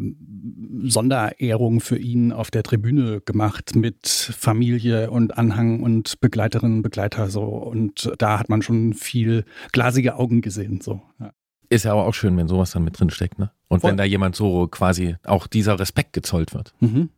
Sonderehrung 0.84 1.82
für 1.82 1.98
ihn 1.98 2.32
auf 2.32 2.52
der 2.52 2.64
Tribüne 2.64 3.20
gemacht 3.20 3.76
mit 3.76 4.08
Familie 4.08 5.12
und 5.12 5.38
Anhang 5.38 5.82
und 5.82 6.22
Begleiterinnen 6.22 6.78
und 6.78 6.84
Begleiter 6.84 7.30
so. 7.30 7.44
Und 7.44 8.14
da 8.18 8.40
hat 8.40 8.48
man 8.48 8.62
schon 8.62 8.94
viel 8.94 9.44
glasige 9.74 10.16
Augen 10.16 10.42
gesehen. 10.42 10.80
So. 10.82 11.02
Ja. 11.20 11.32
Ist 11.74 11.86
ja 11.86 11.92
aber 11.92 12.06
auch 12.06 12.14
schön, 12.14 12.38
wenn 12.38 12.48
sowas 12.48 12.72
dann 12.72 12.84
mit 12.84 13.00
drin 13.00 13.10
steckt, 13.10 13.40
ne? 13.40 13.50
Und 13.68 13.80
Voll. 13.80 13.90
wenn 13.90 13.98
da 13.98 14.04
jemand 14.04 14.36
so 14.36 14.68
quasi 14.68 15.16
auch 15.26 15.48
dieser 15.48 15.80
Respekt 15.80 16.14
gezollt 16.14 16.54
wird. 16.54 16.74
Mhm. 16.80 17.10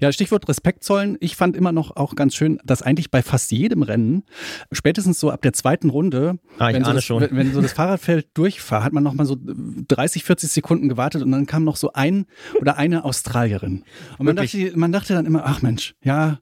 Ja, 0.00 0.12
Stichwort 0.12 0.48
Respekt 0.48 0.84
zollen. 0.84 1.16
Ich 1.20 1.36
fand 1.36 1.56
immer 1.56 1.72
noch 1.72 1.96
auch 1.96 2.14
ganz 2.14 2.34
schön, 2.34 2.58
dass 2.64 2.82
eigentlich 2.82 3.10
bei 3.10 3.22
fast 3.22 3.52
jedem 3.52 3.82
Rennen, 3.82 4.24
spätestens 4.70 5.20
so 5.20 5.30
ab 5.30 5.42
der 5.42 5.52
zweiten 5.52 5.90
Runde, 5.90 6.38
Ah, 6.58 6.72
wenn, 6.72 6.84
so 6.84 6.92
das, 6.92 7.04
schon. 7.04 7.26
wenn, 7.30 7.52
so 7.52 7.60
das 7.60 7.72
Fahrradfeld 7.72 8.28
durchfahrt, 8.34 8.84
hat 8.84 8.92
man 8.92 9.02
noch 9.02 9.14
mal 9.14 9.26
so 9.26 9.36
30, 9.38 10.24
40 10.24 10.50
Sekunden 10.50 10.88
gewartet 10.88 11.22
und 11.22 11.30
dann 11.32 11.46
kam 11.46 11.64
noch 11.64 11.76
so 11.76 11.92
ein 11.92 12.26
oder 12.60 12.76
eine 12.76 13.04
Australierin. 13.04 13.84
Und 14.18 14.26
man 14.26 14.36
dachte, 14.36 14.72
man 14.76 14.92
dachte 14.92 15.14
dann 15.14 15.26
immer, 15.26 15.44
ach 15.46 15.62
Mensch, 15.62 15.94
ja, 16.02 16.38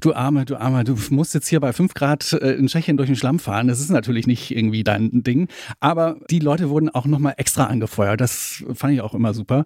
du 0.00 0.14
Arme, 0.14 0.44
du 0.44 0.56
Arme, 0.56 0.84
du 0.84 0.96
musst 1.10 1.34
jetzt 1.34 1.48
hier 1.48 1.60
bei 1.60 1.72
5 1.72 1.94
Grad 1.94 2.32
äh, 2.32 2.52
in 2.52 2.66
Tschechien 2.66 2.96
durch 2.96 3.08
den 3.08 3.16
Schlamm 3.16 3.38
fahren. 3.38 3.68
Das 3.68 3.80
ist 3.80 3.90
natürlich 3.90 4.26
nicht 4.26 4.50
irgendwie 4.50 4.84
dein 4.84 5.22
Ding. 5.22 5.48
Aber 5.80 6.16
die 6.30 6.38
Leute 6.38 6.70
wurden 6.70 6.88
auch 6.88 7.06
noch 7.06 7.18
mal 7.18 7.34
extra 7.36 7.64
angefeuert. 7.64 8.20
Das 8.20 8.64
fand 8.74 8.94
ich 8.94 9.00
auch 9.00 9.14
immer 9.14 9.34
super 9.34 9.64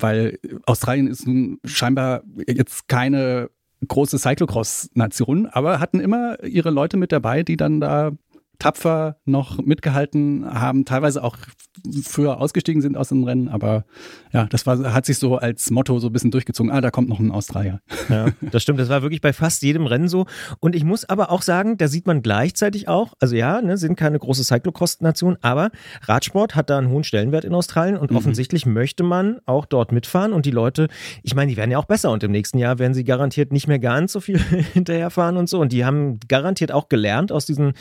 weil 0.00 0.38
Australien 0.66 1.06
ist 1.06 1.26
nun 1.26 1.58
scheinbar 1.64 2.22
jetzt 2.46 2.88
keine 2.88 3.50
große 3.86 4.18
Cyclocross-Nation, 4.18 5.46
aber 5.46 5.80
hatten 5.80 6.00
immer 6.00 6.42
ihre 6.42 6.70
Leute 6.70 6.96
mit 6.96 7.12
dabei, 7.12 7.42
die 7.42 7.56
dann 7.56 7.80
da 7.80 8.12
tapfer 8.58 9.16
noch 9.24 9.58
mitgehalten 9.64 10.44
haben, 10.46 10.84
teilweise 10.84 11.22
auch 11.22 11.36
früher 12.02 12.40
ausgestiegen 12.40 12.82
sind 12.82 12.96
aus 12.96 13.08
dem 13.08 13.24
Rennen, 13.24 13.48
aber 13.48 13.84
ja, 14.32 14.46
das 14.46 14.66
war, 14.66 14.92
hat 14.92 15.06
sich 15.06 15.18
so 15.18 15.36
als 15.36 15.70
Motto 15.70 15.98
so 15.98 16.08
ein 16.08 16.12
bisschen 16.12 16.30
durchgezogen. 16.30 16.72
Ah, 16.72 16.80
da 16.80 16.90
kommt 16.90 17.08
noch 17.08 17.20
ein 17.20 17.30
Australier. 17.30 17.80
Ja, 18.08 18.28
das 18.40 18.62
stimmt. 18.62 18.80
Das 18.80 18.88
war 18.88 19.02
wirklich 19.02 19.20
bei 19.20 19.32
fast 19.32 19.62
jedem 19.62 19.86
Rennen 19.86 20.08
so. 20.08 20.26
Und 20.60 20.74
ich 20.74 20.84
muss 20.84 21.08
aber 21.08 21.30
auch 21.30 21.42
sagen, 21.42 21.76
da 21.76 21.88
sieht 21.88 22.06
man 22.06 22.22
gleichzeitig 22.22 22.88
auch, 22.88 23.14
also 23.20 23.36
ja, 23.36 23.60
ne, 23.60 23.76
sind 23.76 23.96
keine 23.96 24.18
große 24.18 24.44
Cyclocross-Nation, 24.44 25.38
aber 25.40 25.70
Radsport 26.02 26.56
hat 26.56 26.70
da 26.70 26.78
einen 26.78 26.88
hohen 26.88 27.04
Stellenwert 27.04 27.44
in 27.44 27.54
Australien 27.54 27.96
und 27.96 28.12
offensichtlich 28.12 28.66
möchte 28.66 29.02
man 29.02 29.38
auch 29.46 29.66
dort 29.66 29.92
mitfahren 29.92 30.32
und 30.32 30.46
die 30.46 30.50
Leute, 30.50 30.88
ich 31.22 31.34
meine, 31.34 31.50
die 31.50 31.56
werden 31.56 31.70
ja 31.70 31.78
auch 31.78 31.84
besser 31.84 32.10
und 32.10 32.22
im 32.22 32.32
nächsten 32.32 32.58
Jahr 32.58 32.78
werden 32.78 32.94
sie 32.94 33.04
garantiert 33.04 33.52
nicht 33.52 33.68
mehr 33.68 33.78
ganz 33.78 34.12
so 34.12 34.20
viel 34.20 34.38
hinterherfahren 34.72 35.36
und 35.36 35.48
so 35.48 35.60
und 35.60 35.72
die 35.72 35.84
haben 35.84 36.18
garantiert 36.28 36.72
auch 36.72 36.88
gelernt 36.88 37.32
aus 37.32 37.46
diesen 37.46 37.72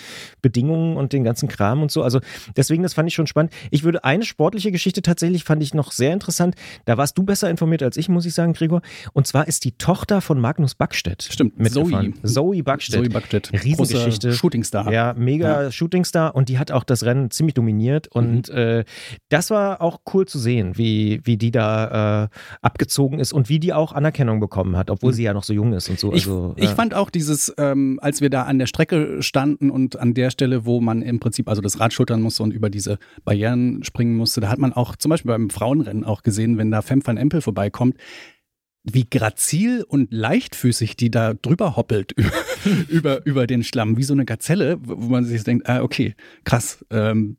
Bedingungen 0.41 0.66
und 0.75 1.13
den 1.13 1.23
ganzen 1.23 1.47
Kram 1.47 1.81
und 1.81 1.91
so. 1.91 2.03
Also 2.03 2.19
deswegen, 2.55 2.83
das 2.83 2.93
fand 2.93 3.07
ich 3.07 3.15
schon 3.15 3.27
spannend. 3.27 3.53
Ich 3.71 3.83
würde 3.83 4.03
eine 4.03 4.23
sportliche 4.23 4.71
Geschichte 4.71 5.01
tatsächlich, 5.01 5.43
fand 5.43 5.63
ich 5.63 5.73
noch 5.73 5.91
sehr 5.91 6.13
interessant. 6.13 6.55
Da 6.85 6.97
warst 6.97 7.17
du 7.17 7.23
besser 7.23 7.49
informiert 7.49 7.83
als 7.83 7.97
ich, 7.97 8.09
muss 8.09 8.25
ich 8.25 8.33
sagen, 8.33 8.53
Gregor. 8.53 8.81
Und 9.13 9.27
zwar 9.27 9.47
ist 9.47 9.65
die 9.65 9.73
Tochter 9.73 10.21
von 10.21 10.39
Magnus 10.39 10.75
Backstedt. 10.75 11.23
Stimmt, 11.23 11.59
mitgefahren. 11.59 12.13
Zoe. 12.23 12.33
Zoe 12.33 12.63
Backstedt. 12.63 12.99
Zoe 12.99 13.09
Backstedt. 13.09 13.51
Riesengeschichte. 13.63 14.33
Shootingstar. 14.33 14.91
Ja, 14.91 15.13
mega 15.17 15.71
Shootingstar 15.71 16.35
und 16.35 16.49
die 16.49 16.59
hat 16.59 16.71
auch 16.71 16.83
das 16.83 17.03
Rennen 17.03 17.31
ziemlich 17.31 17.53
dominiert 17.53 18.07
und 18.07 18.49
äh, 18.49 18.83
das 19.29 19.49
war 19.49 19.81
auch 19.81 19.99
cool 20.13 20.25
zu 20.25 20.39
sehen, 20.39 20.77
wie, 20.77 21.21
wie 21.23 21.37
die 21.37 21.51
da 21.51 22.23
äh, 22.23 22.27
abgezogen 22.61 23.19
ist 23.19 23.33
und 23.33 23.49
wie 23.49 23.59
die 23.59 23.73
auch 23.73 23.93
Anerkennung 23.93 24.39
bekommen 24.39 24.77
hat, 24.77 24.89
obwohl 24.89 25.13
sie 25.13 25.23
ja 25.23 25.33
noch 25.33 25.43
so 25.43 25.53
jung 25.53 25.73
ist 25.73 25.89
und 25.89 25.99
so. 25.99 26.13
Ich, 26.13 26.25
also, 26.25 26.53
ich 26.55 26.65
ja. 26.65 26.75
fand 26.75 26.93
auch 26.93 27.09
dieses, 27.09 27.53
ähm, 27.57 27.99
als 28.01 28.21
wir 28.21 28.29
da 28.29 28.43
an 28.43 28.59
der 28.59 28.67
Strecke 28.67 29.21
standen 29.21 29.69
und 29.69 29.99
an 29.99 30.13
der 30.13 30.29
Stelle, 30.29 30.56
wo 30.65 30.81
man 30.81 31.01
im 31.01 31.19
Prinzip 31.19 31.49
also 31.49 31.61
das 31.61 31.79
Rad 31.79 31.93
schultern 31.93 32.21
musste 32.21 32.43
und 32.43 32.51
über 32.51 32.69
diese 32.69 32.99
Barrieren 33.23 33.83
springen 33.83 34.15
musste, 34.15 34.41
da 34.41 34.49
hat 34.49 34.59
man 34.59 34.73
auch 34.73 34.95
zum 34.95 35.09
Beispiel 35.09 35.31
beim 35.31 35.49
Frauenrennen 35.49 36.03
auch 36.03 36.23
gesehen, 36.23 36.57
wenn 36.57 36.71
da 36.71 36.81
Fem 36.81 37.05
van 37.05 37.17
Empel 37.17 37.41
vorbeikommt, 37.41 37.97
wie 38.83 39.05
grazil 39.09 39.83
und 39.87 40.13
leichtfüßig 40.13 40.95
die 40.95 41.11
da 41.11 41.33
drüber 41.33 41.75
hoppelt 41.75 42.13
über, 42.13 42.31
über, 42.89 43.25
über 43.25 43.47
den 43.47 43.63
Schlamm, 43.63 43.97
wie 43.97 44.03
so 44.03 44.13
eine 44.13 44.25
Gazelle, 44.25 44.77
wo 44.81 45.09
man 45.09 45.25
sich 45.25 45.43
denkt, 45.43 45.67
ah, 45.67 45.81
okay, 45.81 46.15
krass, 46.43 46.85
ähm, 46.89 47.37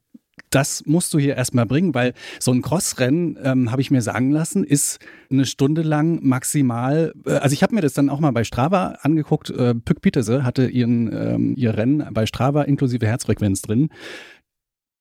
das 0.50 0.84
musst 0.86 1.12
du 1.14 1.18
hier 1.18 1.36
erstmal 1.36 1.66
bringen, 1.66 1.94
weil 1.94 2.14
so 2.40 2.52
ein 2.52 2.62
Crossrennen, 2.62 3.38
ähm, 3.42 3.70
habe 3.70 3.80
ich 3.82 3.90
mir 3.90 4.02
sagen 4.02 4.30
lassen, 4.30 4.64
ist 4.64 4.98
eine 5.30 5.44
Stunde 5.46 5.82
lang 5.82 6.20
maximal. 6.22 7.12
Äh, 7.26 7.32
also 7.32 7.52
ich 7.54 7.62
habe 7.62 7.74
mir 7.74 7.80
das 7.80 7.92
dann 7.92 8.08
auch 8.10 8.20
mal 8.20 8.30
bei 8.32 8.44
Strava 8.44 8.98
angeguckt. 9.02 9.50
Äh, 9.50 9.74
Pück 9.74 10.00
Peterse 10.00 10.44
hatte 10.44 10.68
ihren, 10.68 11.12
ähm, 11.12 11.54
ihr 11.56 11.76
Rennen 11.76 12.06
bei 12.12 12.26
Strava 12.26 12.62
inklusive 12.62 13.06
Herzfrequenz 13.06 13.62
drin. 13.62 13.88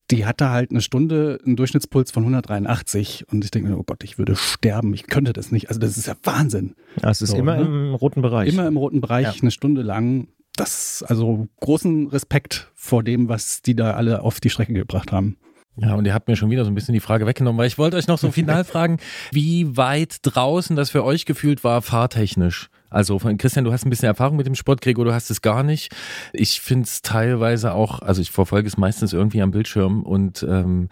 Die 0.10 0.26
hatte 0.26 0.50
halt 0.50 0.72
eine 0.72 0.80
Stunde 0.80 1.38
einen 1.46 1.58
Durchschnittspuls 1.58 2.12
von 2.12 2.24
183 2.24 3.26
und 3.30 3.44
ich 3.44 3.52
denke 3.52 3.70
mir, 3.70 3.78
oh 3.78 3.84
Gott, 3.84 4.06
ich 4.06 4.18
würde 4.18 4.38
sterben, 4.38 4.94
ich 4.94 5.08
könnte 5.08 5.34
das 5.34 5.52
nicht. 5.52 5.68
Also 5.68 5.82
das 5.82 5.98
ist 5.98 6.08
ja 6.08 6.16
Wahnsinn. 6.24 6.76
Ja, 7.04 7.10
es 7.10 7.22
ist 7.22 7.32
So, 7.32 7.38
immer 7.38 7.58
ne? 7.58 7.64
im 7.90 7.94
roten 7.94 8.22
Bereich. 8.22 8.54
Immer 8.54 8.68
im 8.68 8.78
roten 8.78 9.02
Bereich, 9.02 9.26
Ja. 9.36 9.42
eine 9.42 9.52
Stunde 9.52 9.82
lang. 9.82 10.30
Das, 10.58 11.04
also 11.08 11.48
großen 11.62 12.08
Respekt 12.08 12.70
vor 12.76 13.04
dem, 13.04 13.30
was 13.30 13.62
die 13.62 13.76
da 13.76 13.92
alle 13.92 14.22
auf 14.22 14.40
die 14.42 14.50
Strecke 14.50 14.74
gebracht 14.74 15.12
haben. 15.12 15.38
Ja, 15.80 15.94
und 15.94 16.06
ihr 16.06 16.14
habt 16.14 16.28
mir 16.28 16.36
schon 16.36 16.50
wieder 16.50 16.66
so 16.66 16.72
ein 16.72 16.76
bisschen 16.76 16.94
die 16.94 17.00
Frage 17.00 17.28
weggenommen, 17.28 17.60
weil 17.60 17.68
ich 17.68 17.78
wollte 17.78 17.98
euch 17.98 18.08
noch 18.08 18.18
so 18.18 18.32
final 18.32 18.64
fragen, 18.66 18.98
wie 19.32 19.78
weit 19.78 20.18
draußen 20.24 20.76
das 20.76 20.90
für 20.90 21.04
euch 21.04 21.26
gefühlt 21.26 21.64
war, 21.64 21.82
fahrtechnisch. 21.82 22.70
Also 22.90 23.20
von 23.20 23.38
Christian, 23.38 23.66
du 23.66 23.72
hast 23.72 23.86
ein 23.86 23.90
bisschen 23.90 24.08
Erfahrung 24.08 24.38
mit 24.38 24.48
dem 24.48 24.56
Sport, 24.56 24.82
Gregor, 24.82 25.06
du 25.06 25.14
hast 25.14 25.30
es 25.30 25.42
gar 25.42 25.62
nicht. 25.62 25.94
Ich 26.34 26.62
finde 26.62 26.86
es 26.86 27.02
teilweise 27.02 27.74
auch, 27.74 28.02
also 28.02 28.22
ich 28.22 28.32
verfolge 28.32 28.68
es 28.68 28.78
meistens 28.78 29.14
irgendwie 29.14 29.42
am 29.42 29.52
Bildschirm 29.52 30.04
und 30.04 30.44
ähm, 30.50 30.90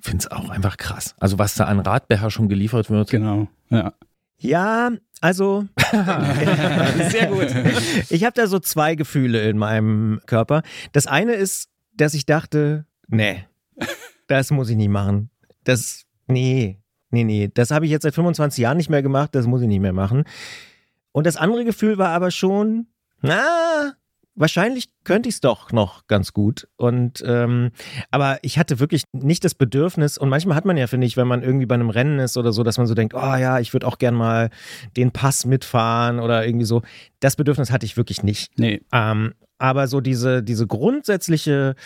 finde 0.00 0.24
es 0.24 0.32
auch 0.32 0.48
einfach 0.48 0.76
krass. 0.76 1.14
Also 1.20 1.38
was 1.38 1.54
da 1.54 1.64
an 1.64 1.80
Radbeherrschung 1.80 2.48
geliefert 2.48 2.90
wird. 2.90 3.10
Genau, 3.10 3.46
ja. 3.70 3.92
Ja, 4.38 4.90
also 5.20 5.66
sehr 7.10 7.28
gut. 7.28 7.48
Ich 8.10 8.24
habe 8.24 8.34
da 8.34 8.46
so 8.46 8.58
zwei 8.58 8.94
Gefühle 8.94 9.48
in 9.48 9.58
meinem 9.58 10.20
Körper. 10.26 10.62
Das 10.92 11.06
eine 11.06 11.32
ist, 11.32 11.70
dass 11.94 12.14
ich 12.14 12.26
dachte, 12.26 12.86
nee, 13.08 13.46
das 14.26 14.50
muss 14.50 14.68
ich 14.68 14.76
nicht 14.76 14.90
machen. 14.90 15.30
Das, 15.64 16.04
nee, 16.26 16.80
nee, 17.10 17.24
nee, 17.24 17.50
das 17.52 17.70
habe 17.70 17.86
ich 17.86 17.90
jetzt 17.90 18.02
seit 18.02 18.14
25 18.14 18.60
Jahren 18.60 18.76
nicht 18.76 18.90
mehr 18.90 19.02
gemacht, 19.02 19.34
das 19.34 19.46
muss 19.46 19.62
ich 19.62 19.68
nicht 19.68 19.80
mehr 19.80 19.92
machen. 19.92 20.24
Und 21.12 21.26
das 21.26 21.36
andere 21.36 21.64
Gefühl 21.64 21.96
war 21.96 22.08
aber 22.08 22.30
schon, 22.30 22.88
na, 23.20 23.94
wahrscheinlich 24.34 24.88
könnte 25.04 25.28
ich 25.28 25.36
es 25.36 25.40
doch 25.40 25.72
noch 25.72 26.06
ganz 26.06 26.32
gut. 26.32 26.68
Und 26.76 27.22
ähm, 27.26 27.70
aber 28.10 28.38
ich 28.42 28.58
hatte 28.58 28.80
wirklich 28.80 29.04
nicht 29.12 29.44
das 29.44 29.54
Bedürfnis, 29.54 30.18
und 30.18 30.28
manchmal 30.28 30.56
hat 30.56 30.64
man 30.64 30.76
ja, 30.76 30.86
finde 30.86 31.06
ich, 31.06 31.16
wenn 31.16 31.28
man 31.28 31.42
irgendwie 31.42 31.66
bei 31.66 31.74
einem 31.74 31.90
Rennen 31.90 32.18
ist 32.18 32.36
oder 32.36 32.52
so, 32.52 32.62
dass 32.62 32.78
man 32.78 32.86
so 32.86 32.94
denkt, 32.94 33.14
oh 33.14 33.36
ja, 33.36 33.58
ich 33.60 33.72
würde 33.72 33.86
auch 33.86 33.98
gern 33.98 34.14
mal 34.14 34.50
den 34.96 35.12
Pass 35.12 35.44
mitfahren 35.46 36.20
oder 36.20 36.46
irgendwie 36.46 36.66
so. 36.66 36.82
Das 37.20 37.36
Bedürfnis 37.36 37.70
hatte 37.70 37.86
ich 37.86 37.96
wirklich 37.96 38.22
nicht. 38.22 38.58
Nee, 38.58 38.82
Ähm, 38.92 39.34
aber 39.58 39.86
so 39.86 40.00
diese, 40.00 40.42
diese 40.42 40.66
grundsätzliche 40.66 41.76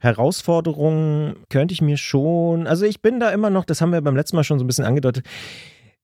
Herausforderung 0.00 1.34
könnte 1.50 1.74
ich 1.74 1.82
mir 1.82 1.96
schon, 1.96 2.66
also 2.66 2.86
ich 2.86 3.02
bin 3.02 3.20
da 3.20 3.30
immer 3.30 3.50
noch, 3.50 3.64
das 3.64 3.80
haben 3.80 3.92
wir 3.92 4.00
beim 4.00 4.16
letzten 4.16 4.36
Mal 4.36 4.44
schon 4.44 4.58
so 4.58 4.64
ein 4.64 4.68
bisschen 4.68 4.84
angedeutet, 4.84 5.26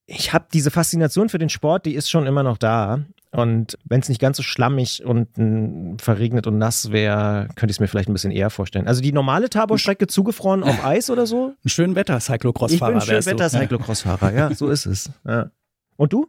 ich 0.07 0.33
habe 0.33 0.47
diese 0.53 0.71
Faszination 0.71 1.29
für 1.29 1.38
den 1.38 1.49
Sport, 1.49 1.87
die 1.87 1.95
ist 1.95 2.11
schon 2.11 2.27
immer 2.27 2.43
noch 2.43 2.59
da. 2.59 3.01
Und 3.35 3.79
wenn 3.85 4.01
es 4.01 4.11
nicht 4.11 4.21
ganz 4.21 4.37
so 4.37 4.42
schlammig 4.42 5.03
und 5.05 5.29
mm, 5.37 5.97
verregnet 5.99 6.47
und 6.47 6.59
nass 6.59 6.92
wäre, 6.92 7.49
könnte 7.57 7.71
ich 7.71 7.77
es 7.77 7.81
mir 7.81 7.88
vielleicht 7.88 8.11
ein 8.11 8.12
bisschen 8.12 8.31
eher 8.31 8.51
vorstellen. 8.51 8.87
Also 8.87 9.01
die 9.01 9.12
normale 9.12 9.49
Taborstrecke 9.49 10.07
zugefroren 10.07 10.62
auf 10.62 10.85
Eis 10.85 11.09
oder 11.09 11.27
so? 11.27 11.55
ein 11.64 11.68
schön 11.71 11.95
Wetter 11.95 12.18
Ich 12.18 12.25
Cyclocross-Fahrer 12.25 12.92
bin 12.92 13.01
schön 13.01 13.14
wärst 13.14 13.29
du. 13.29 13.33
Wetter 13.33 13.49
Cyclocross-Fahrer, 13.49 14.35
ja, 14.35 14.55
so 14.55 14.68
ist 14.68 14.85
es. 14.85 15.11
Ja. 15.27 15.51
Und 15.97 16.12
du? 16.12 16.27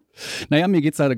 Naja, 0.49 0.67
mir 0.67 0.81
geht's 0.81 0.97
da 0.97 1.11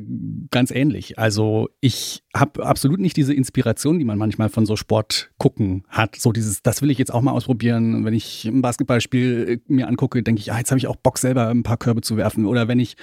ganz 0.51 0.71
ähnlich. 0.71 1.19
Also 1.19 1.69
ich 1.81 2.23
habe 2.35 2.65
absolut 2.65 2.99
nicht 2.99 3.17
diese 3.17 3.33
Inspiration, 3.33 3.99
die 3.99 4.05
man 4.05 4.17
manchmal 4.17 4.49
von 4.49 4.65
so 4.65 4.75
Sport 4.75 5.31
gucken 5.37 5.83
hat. 5.89 6.15
So 6.15 6.31
dieses, 6.31 6.61
das 6.61 6.81
will 6.81 6.91
ich 6.91 6.97
jetzt 6.97 7.13
auch 7.13 7.21
mal 7.21 7.31
ausprobieren. 7.31 8.05
Wenn 8.05 8.13
ich 8.13 8.45
ein 8.45 8.61
Basketballspiel 8.61 9.61
mir 9.67 9.87
angucke, 9.87 10.21
denke 10.23 10.41
ich, 10.41 10.51
ah, 10.51 10.57
jetzt 10.57 10.71
habe 10.71 10.79
ich 10.79 10.87
auch 10.87 10.95
Bock 10.95 11.17
selber 11.17 11.47
ein 11.47 11.63
paar 11.63 11.77
Körbe 11.77 12.01
zu 12.01 12.17
werfen. 12.17 12.45
Oder 12.45 12.67
wenn 12.67 12.79
ich 12.79 12.95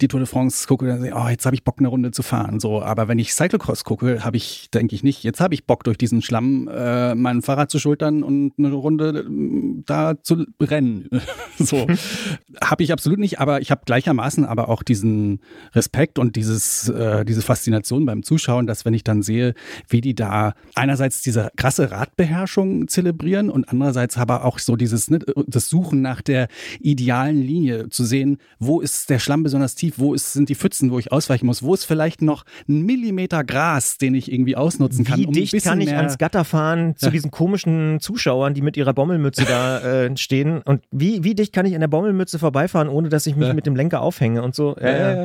die 0.00 0.08
Tour 0.08 0.20
de 0.20 0.26
France 0.26 0.66
gucke, 0.66 0.86
dann 0.86 1.02
denke 1.02 1.16
ich, 1.16 1.22
oh, 1.22 1.28
jetzt 1.28 1.46
habe 1.46 1.54
ich 1.54 1.64
Bock 1.64 1.76
eine 1.78 1.88
Runde 1.88 2.10
zu 2.10 2.22
fahren. 2.22 2.60
So, 2.60 2.82
aber 2.82 3.08
wenn 3.08 3.18
ich 3.18 3.34
Cyclocross 3.34 3.84
gucke, 3.84 4.24
habe 4.24 4.36
ich, 4.36 4.70
denke 4.70 4.94
ich 4.94 5.02
nicht, 5.02 5.22
jetzt 5.22 5.40
habe 5.40 5.54
ich 5.54 5.66
Bock 5.66 5.84
durch 5.84 5.98
diesen 5.98 6.22
Schlamm 6.22 6.68
äh, 6.68 7.14
mein 7.14 7.42
Fahrrad 7.42 7.70
zu 7.70 7.78
schultern 7.78 8.22
und 8.22 8.54
eine 8.58 8.72
Runde 8.72 9.26
äh, 9.26 9.82
da 9.86 10.22
zu 10.22 10.46
rennen. 10.60 11.08
so 11.58 11.86
habe 12.62 12.82
ich 12.82 12.92
absolut 12.92 13.18
nicht. 13.18 13.40
Aber 13.40 13.60
ich 13.60 13.70
habe 13.70 13.82
gleichermaßen 13.84 14.44
aber 14.44 14.68
auch 14.68 14.82
diesen 14.82 15.29
Respekt 15.74 16.18
und 16.18 16.34
dieses, 16.34 16.88
äh, 16.88 17.24
diese 17.24 17.42
Faszination 17.42 18.04
beim 18.06 18.22
Zuschauen, 18.24 18.66
dass 18.66 18.84
wenn 18.84 18.94
ich 18.94 19.04
dann 19.04 19.22
sehe, 19.22 19.54
wie 19.88 20.00
die 20.00 20.14
da 20.14 20.54
einerseits 20.74 21.22
diese 21.22 21.50
krasse 21.56 21.90
Radbeherrschung 21.92 22.88
zelebrieren 22.88 23.50
und 23.50 23.68
andererseits 23.68 24.16
aber 24.18 24.44
auch 24.44 24.58
so 24.58 24.74
dieses, 24.76 25.10
ne, 25.10 25.20
das 25.46 25.68
Suchen 25.68 26.02
nach 26.02 26.22
der 26.22 26.48
idealen 26.80 27.40
Linie, 27.40 27.88
zu 27.90 28.04
sehen, 28.04 28.38
wo 28.58 28.80
ist 28.80 29.10
der 29.10 29.18
Schlamm 29.18 29.42
besonders 29.42 29.74
tief, 29.74 29.94
wo 29.98 30.14
ist, 30.14 30.32
sind 30.32 30.48
die 30.48 30.54
Pfützen, 30.54 30.90
wo 30.90 30.98
ich 30.98 31.12
ausweichen 31.12 31.46
muss, 31.46 31.62
wo 31.62 31.74
ist 31.74 31.84
vielleicht 31.84 32.22
noch 32.22 32.44
ein 32.68 32.82
Millimeter 32.82 33.44
Gras, 33.44 33.98
den 33.98 34.14
ich 34.14 34.30
irgendwie 34.32 34.56
ausnutzen 34.56 35.04
kann. 35.04 35.18
Wie 35.20 35.26
um 35.26 35.32
dicht 35.32 35.62
kann 35.62 35.80
ich 35.80 35.94
ans 35.94 36.18
Gatter 36.18 36.44
fahren 36.44 36.94
zu 36.96 37.06
Ja. 37.06 37.12
diesen 37.12 37.30
komischen 37.30 38.00
Zuschauern, 38.00 38.54
die 38.54 38.62
mit 38.62 38.76
ihrer 38.76 38.92
Bommelmütze 38.94 39.44
da 39.44 40.04
äh, 40.04 40.16
stehen? 40.16 40.62
Und 40.62 40.82
wie, 40.90 41.22
wie 41.24 41.34
dicht 41.34 41.52
kann 41.52 41.66
ich 41.66 41.74
an 41.74 41.80
der 41.80 41.88
Bommelmütze 41.88 42.38
vorbeifahren, 42.38 42.88
ohne 42.88 43.08
dass 43.08 43.26
ich 43.26 43.36
mich 43.36 43.48
Ja. 43.48 43.54
mit 43.54 43.66
dem 43.66 43.76
Lenker 43.76 44.00
aufhänge 44.00 44.42
und 44.42 44.54
so? 44.54 44.76
Ja, 44.80 45.19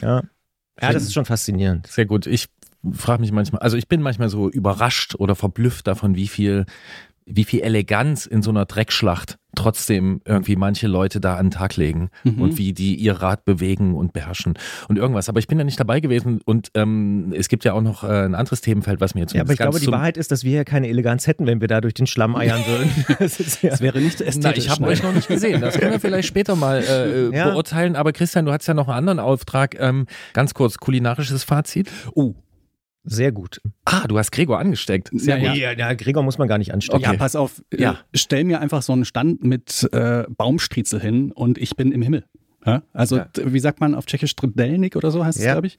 ja, 0.00 0.22
ja. 0.80 0.92
das 0.92 1.02
ist 1.02 1.14
schon 1.14 1.24
faszinierend. 1.24 1.86
Sehr 1.86 2.06
gut. 2.06 2.26
Ich 2.26 2.48
frage 2.92 3.20
mich 3.20 3.32
manchmal, 3.32 3.62
also 3.62 3.76
ich 3.76 3.88
bin 3.88 4.00
manchmal 4.02 4.28
so 4.28 4.48
überrascht 4.48 5.14
oder 5.16 5.34
verblüfft 5.34 5.86
davon, 5.86 6.14
wie 6.14 6.28
viel, 6.28 6.66
wie 7.32 7.44
viel 7.44 7.60
Eleganz 7.60 8.26
in 8.26 8.42
so 8.42 8.50
einer 8.50 8.64
Dreckschlacht 8.66 9.36
trotzdem 9.56 10.20
irgendwie 10.24 10.54
manche 10.54 10.86
Leute 10.86 11.20
da 11.20 11.34
an 11.36 11.46
den 11.46 11.50
Tag 11.50 11.76
legen 11.76 12.10
Mhm. 12.22 12.40
und 12.40 12.56
wie 12.58 12.72
die 12.72 12.94
ihr 12.94 13.14
Rad 13.14 13.44
bewegen 13.44 13.94
und 13.94 14.12
beherrschen 14.12 14.54
und 14.88 14.96
irgendwas. 14.96 15.28
Aber 15.28 15.40
ich 15.40 15.48
bin 15.48 15.58
ja 15.58 15.64
nicht 15.64 15.78
dabei 15.80 15.98
gewesen 15.98 16.40
und 16.44 16.68
ähm, 16.74 17.32
es 17.36 17.48
gibt 17.48 17.64
ja 17.64 17.72
auch 17.72 17.80
noch 17.82 18.04
äh, 18.04 18.06
ein 18.24 18.36
anderes 18.36 18.60
Themenfeld, 18.60 19.00
was 19.00 19.14
mir 19.16 19.22
jetzt 19.22 19.34
Ja, 19.34 19.42
aber 19.42 19.52
ich 19.52 19.58
glaube, 19.58 19.80
die 19.80 19.88
Wahrheit 19.88 20.16
ist, 20.16 20.30
dass 20.30 20.44
wir 20.44 20.52
ja 20.52 20.64
keine 20.64 20.88
Eleganz 20.88 21.26
hätten, 21.26 21.46
wenn 21.46 21.60
wir 21.60 21.66
da 21.68 21.80
durch 21.80 21.94
den 21.94 22.06
Schlamm 22.06 22.36
eiern 22.36 22.60
würden. 22.66 22.90
Das 23.18 23.40
ist 23.40 23.60
ja 23.62 23.70
Das 23.70 23.80
wäre 23.80 23.98
nicht 24.00 24.20
Na, 24.20 24.26
ästhetisch. 24.26 24.64
ich 24.66 24.70
habe 24.70 24.82
ne? 24.82 24.88
euch 24.88 25.02
noch 25.02 25.12
nicht 25.12 25.26
gesehen. 25.26 25.60
Das 25.60 25.76
können 25.78 25.92
wir 25.92 26.00
vielleicht 26.00 26.28
später 26.28 26.54
mal 26.54 26.82
äh, 26.82 27.36
Ja. 27.36 27.50
beurteilen. 27.50 27.96
Aber 27.96 28.12
Christian, 28.12 28.44
du 28.46 28.52
hast 28.52 28.66
ja 28.68 28.74
noch 28.74 28.86
einen 28.88 28.98
anderen 28.98 29.18
Auftrag. 29.18 29.76
Ähm, 29.80 30.06
ganz 30.32 30.54
kurz, 30.54 30.78
kulinarisches 30.78 31.42
Fazit. 31.42 31.90
Oh, 32.14 32.34
sehr 33.04 33.32
gut. 33.32 33.60
Ah, 33.84 34.06
du 34.06 34.18
hast 34.18 34.30
Gregor 34.30 34.58
angesteckt. 34.58 35.08
Sehr 35.12 35.38
Ja, 35.38 35.50
gut. 35.52 35.58
Ja, 35.60 35.72
ja, 35.72 35.94
Gregor 35.94 36.22
muss 36.22 36.38
man 36.38 36.48
gar 36.48 36.58
nicht 36.58 36.72
anstecken. 36.72 37.00
Ja, 37.02 37.14
pass 37.14 37.34
auf. 37.36 37.62
Ja. 37.72 37.78
Ja. 37.80 37.98
Stell 38.14 38.44
mir 38.44 38.60
einfach 38.60 38.82
so 38.82 38.92
einen 38.92 39.04
Stand 39.04 39.42
mit 39.42 39.88
äh, 39.92 40.24
Baumstriezel 40.28 41.00
hin 41.00 41.32
und 41.32 41.58
ich 41.58 41.76
bin 41.76 41.92
im 41.92 42.02
Himmel. 42.02 42.24
Ja? 42.66 42.82
Also, 42.92 43.16
Ja. 43.16 43.28
wie 43.36 43.60
sagt 43.60 43.80
man 43.80 43.94
auf 43.94 44.06
Tschechisch 44.06 44.36
Trdelnik 44.36 44.96
oder 44.96 45.10
so 45.10 45.24
heißt 45.24 45.38
es, 45.38 45.44
Ja. 45.44 45.52
glaube 45.52 45.68
ich. 45.68 45.78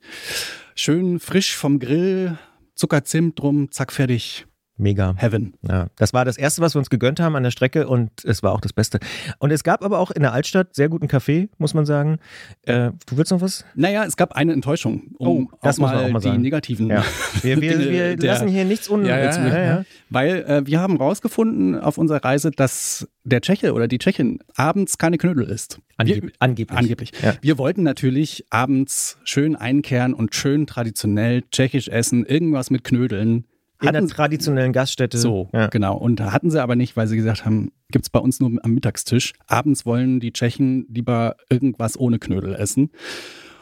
Schön 0.76 1.20
frisch 1.20 1.56
vom 1.56 1.80
Grill, 1.80 2.38
Zucker, 2.76 3.04
Zimt 3.04 3.40
drum, 3.40 3.70
zack, 3.72 3.92
fertig. 3.92 4.46
Mega. 4.82 5.14
Heaven. 5.18 5.54
Ja, 5.62 5.88
das 5.96 6.14
war 6.14 6.26
das 6.26 6.38
Erste, 6.38 6.62
was 6.62 6.74
wir 6.76 6.80
uns 6.80 6.90
gegönnt 6.90 7.20
haben 7.20 7.36
an 7.36 7.44
der 7.44 7.52
Strecke 7.52 7.88
und 7.88 8.10
es 8.26 8.42
war 8.42 8.52
auch 8.52 8.62
das 8.62 8.74
Beste. 8.74 9.00
Und 9.40 9.52
es 9.52 9.64
gab 9.64 9.84
aber 9.84 10.00
auch 10.00 10.10
in 10.12 10.22
der 10.24 10.34
Altstadt 10.34 10.74
sehr 10.76 10.90
guten 10.90 11.08
Kaffee, 11.08 11.50
muss 11.60 11.74
man 11.74 11.86
sagen. 11.86 12.18
Äh, 12.64 12.92
du 13.06 13.18
willst 13.18 13.32
noch 13.32 13.42
was? 13.42 13.64
Naja, 13.76 14.04
es 14.06 14.18
gab 14.18 14.34
eine 14.34 14.54
Enttäuschung, 14.54 15.12
um 15.20 15.50
Oh, 15.52 15.58
das 15.62 15.78
muss 15.78 15.92
man 15.92 16.06
auch 16.06 16.10
mal 16.10 16.20
die 16.20 16.30
sagen. 16.30 16.42
negativen 16.42 16.88
Ja. 16.88 17.04
Wir, 17.44 17.60
wir, 17.62 17.80
wir 17.80 18.16
der- 18.18 18.34
lassen 18.34 18.48
hier 18.48 18.66
nichts 18.66 18.90
un... 18.90 19.06
Ja. 19.06 19.84
Weil 20.10 20.44
äh, 20.44 20.66
wir 20.66 20.80
haben 20.80 20.98
rausgefunden 20.98 21.80
auf 21.80 21.98
unserer 21.98 22.24
Reise, 22.24 22.52
dass 22.52 23.08
der 23.24 23.42
Tscheche 23.42 23.74
oder 23.74 23.88
die 23.88 23.98
Tschechin 24.00 24.40
abends 24.56 24.98
keine 24.98 25.18
Knödel 25.18 25.46
isst. 25.50 25.80
Angeb 25.98 26.24
Wir, 26.24 26.32
angeblich. 26.40 26.78
Angeblich. 26.78 27.12
Wir 27.42 27.58
wollten 27.58 27.84
natürlich 27.84 28.46
abends 28.50 29.18
schön 29.24 29.56
einkehren 29.56 30.14
und 30.14 30.34
schön 30.36 30.66
traditionell 30.68 31.44
tschechisch 31.52 31.88
essen, 31.88 32.26
irgendwas 32.26 32.70
mit 32.72 32.84
Knödeln. 32.84 33.46
In 33.82 33.88
einer 33.90 33.98
Hatten, 33.98 34.08
traditionellen 34.10 34.74
Gaststätte. 34.74 35.18
so, 35.18 35.50
Ja. 35.54 35.68
genau. 35.68 35.98
Und 35.98 36.20
da 36.20 36.32
hatten 36.32 36.50
sie 36.52 36.62
aber 36.62 36.76
nicht, 36.76 36.96
weil 36.96 37.08
sie 37.08 37.16
gesagt 37.18 37.46
haben, 37.46 37.72
gibt's 37.90 38.10
bei 38.10 38.20
uns 38.20 38.40
nur 38.40 38.52
am 38.64 38.72
Mittagstisch. 38.74 39.34
Abends 39.48 39.86
wollen 39.86 40.20
die 40.20 40.32
Tschechen 40.34 40.86
lieber 40.90 41.36
irgendwas 41.50 41.98
ohne 42.00 42.20
Knödel 42.20 42.54
essen. 42.56 42.92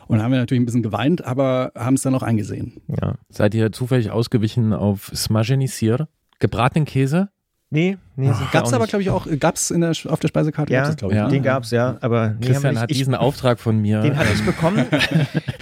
Und 0.08 0.18
da 0.18 0.24
haben 0.24 0.32
wir 0.32 0.40
natürlich 0.40 0.62
ein 0.62 0.66
bisschen 0.66 0.84
geweint, 0.84 1.24
aber 1.24 1.72
haben 1.76 1.94
es 1.94 2.02
dann 2.02 2.16
auch 2.16 2.24
eingesehen. 2.24 2.82
ja. 2.88 3.16
Seid 3.30 3.54
ihr 3.54 3.72
zufällig 3.72 4.12
ausgewichen 4.12 4.74
auf 4.74 5.12
Smaženi 5.16 5.68
Sir? 5.68 6.08
Gebratenen 6.40 6.86
Käse? 6.86 7.30
Nee, 7.72 7.98
nee. 8.16 8.28
wir 8.28 8.48
Gab's 8.52 8.70
auch 8.70 8.78
aber, 8.78 8.88
glaube 8.88 9.04
ich, 9.04 9.12
auch, 9.12 9.28
gab's 9.40 9.70
in 9.70 9.82
der, 9.82 9.92
auf 10.08 10.20
der 10.20 10.28
Speisekarte? 10.28 10.74
Ja, 10.74 10.86
gab's 10.86 10.96
das, 10.96 11.12
ich, 11.12 11.16
ja. 11.16 11.28
Den 11.28 11.44
gab's, 11.44 11.70
ja. 11.70 11.98
Aber 12.02 12.30
nee, 12.30 12.48
Christian 12.48 12.80
hat 12.80 12.90
diesen 12.90 13.14
Auftrag 13.14 13.60
von 13.60 13.80
mir. 13.80 14.02
Den 14.02 14.18
hatte 14.18 14.34
ich 14.34 14.46
bekommen. 14.46 14.86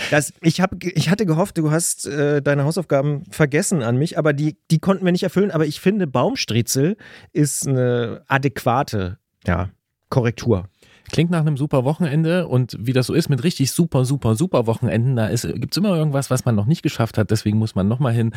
Das, 0.09 0.31
ich, 0.41 0.61
hab, 0.61 0.81
ich 0.81 1.09
hatte 1.09 1.25
gehofft, 1.25 1.57
du 1.57 1.69
hast 1.69 2.07
äh, 2.07 2.41
deine 2.41 2.63
Hausaufgaben 2.63 3.23
vergessen 3.29 3.83
an 3.83 3.97
mich, 3.97 4.17
aber 4.17 4.31
die, 4.31 4.55
die 4.71 4.79
konnten 4.79 5.03
wir 5.03 5.11
nicht 5.11 5.23
erfüllen. 5.23 5.51
Aber 5.51 5.65
ich 5.65 5.81
finde, 5.81 6.07
Baumstriezel 6.07 6.95
ist 7.33 7.67
eine 7.67 8.21
adäquate 8.27 9.17
ja, 9.45 9.67
Korrektur. 10.09 10.69
Klingt 11.11 11.31
nach 11.31 11.39
einem 11.41 11.55
super 11.57 11.83
Wochenende 11.85 12.47
und 12.47 12.75
wie 12.79 12.93
das 12.93 13.07
so 13.07 13.13
ist 13.13 13.29
mit 13.29 13.43
richtig 13.43 13.71
super, 13.71 14.03
super, 14.05 14.35
super 14.35 14.67
Wochenenden, 14.67 15.15
da 15.15 15.29
gibt 15.29 15.71
es 15.71 15.77
immer 15.77 15.95
irgendwas, 15.95 16.29
was 16.29 16.43
man 16.45 16.55
noch 16.55 16.65
nicht 16.65 16.81
geschafft 16.83 17.17
hat, 17.17 17.31
deswegen 17.31 17.57
muss 17.57 17.75
man 17.75 17.87
nochmal 17.87 18.13
hin. 18.13 18.33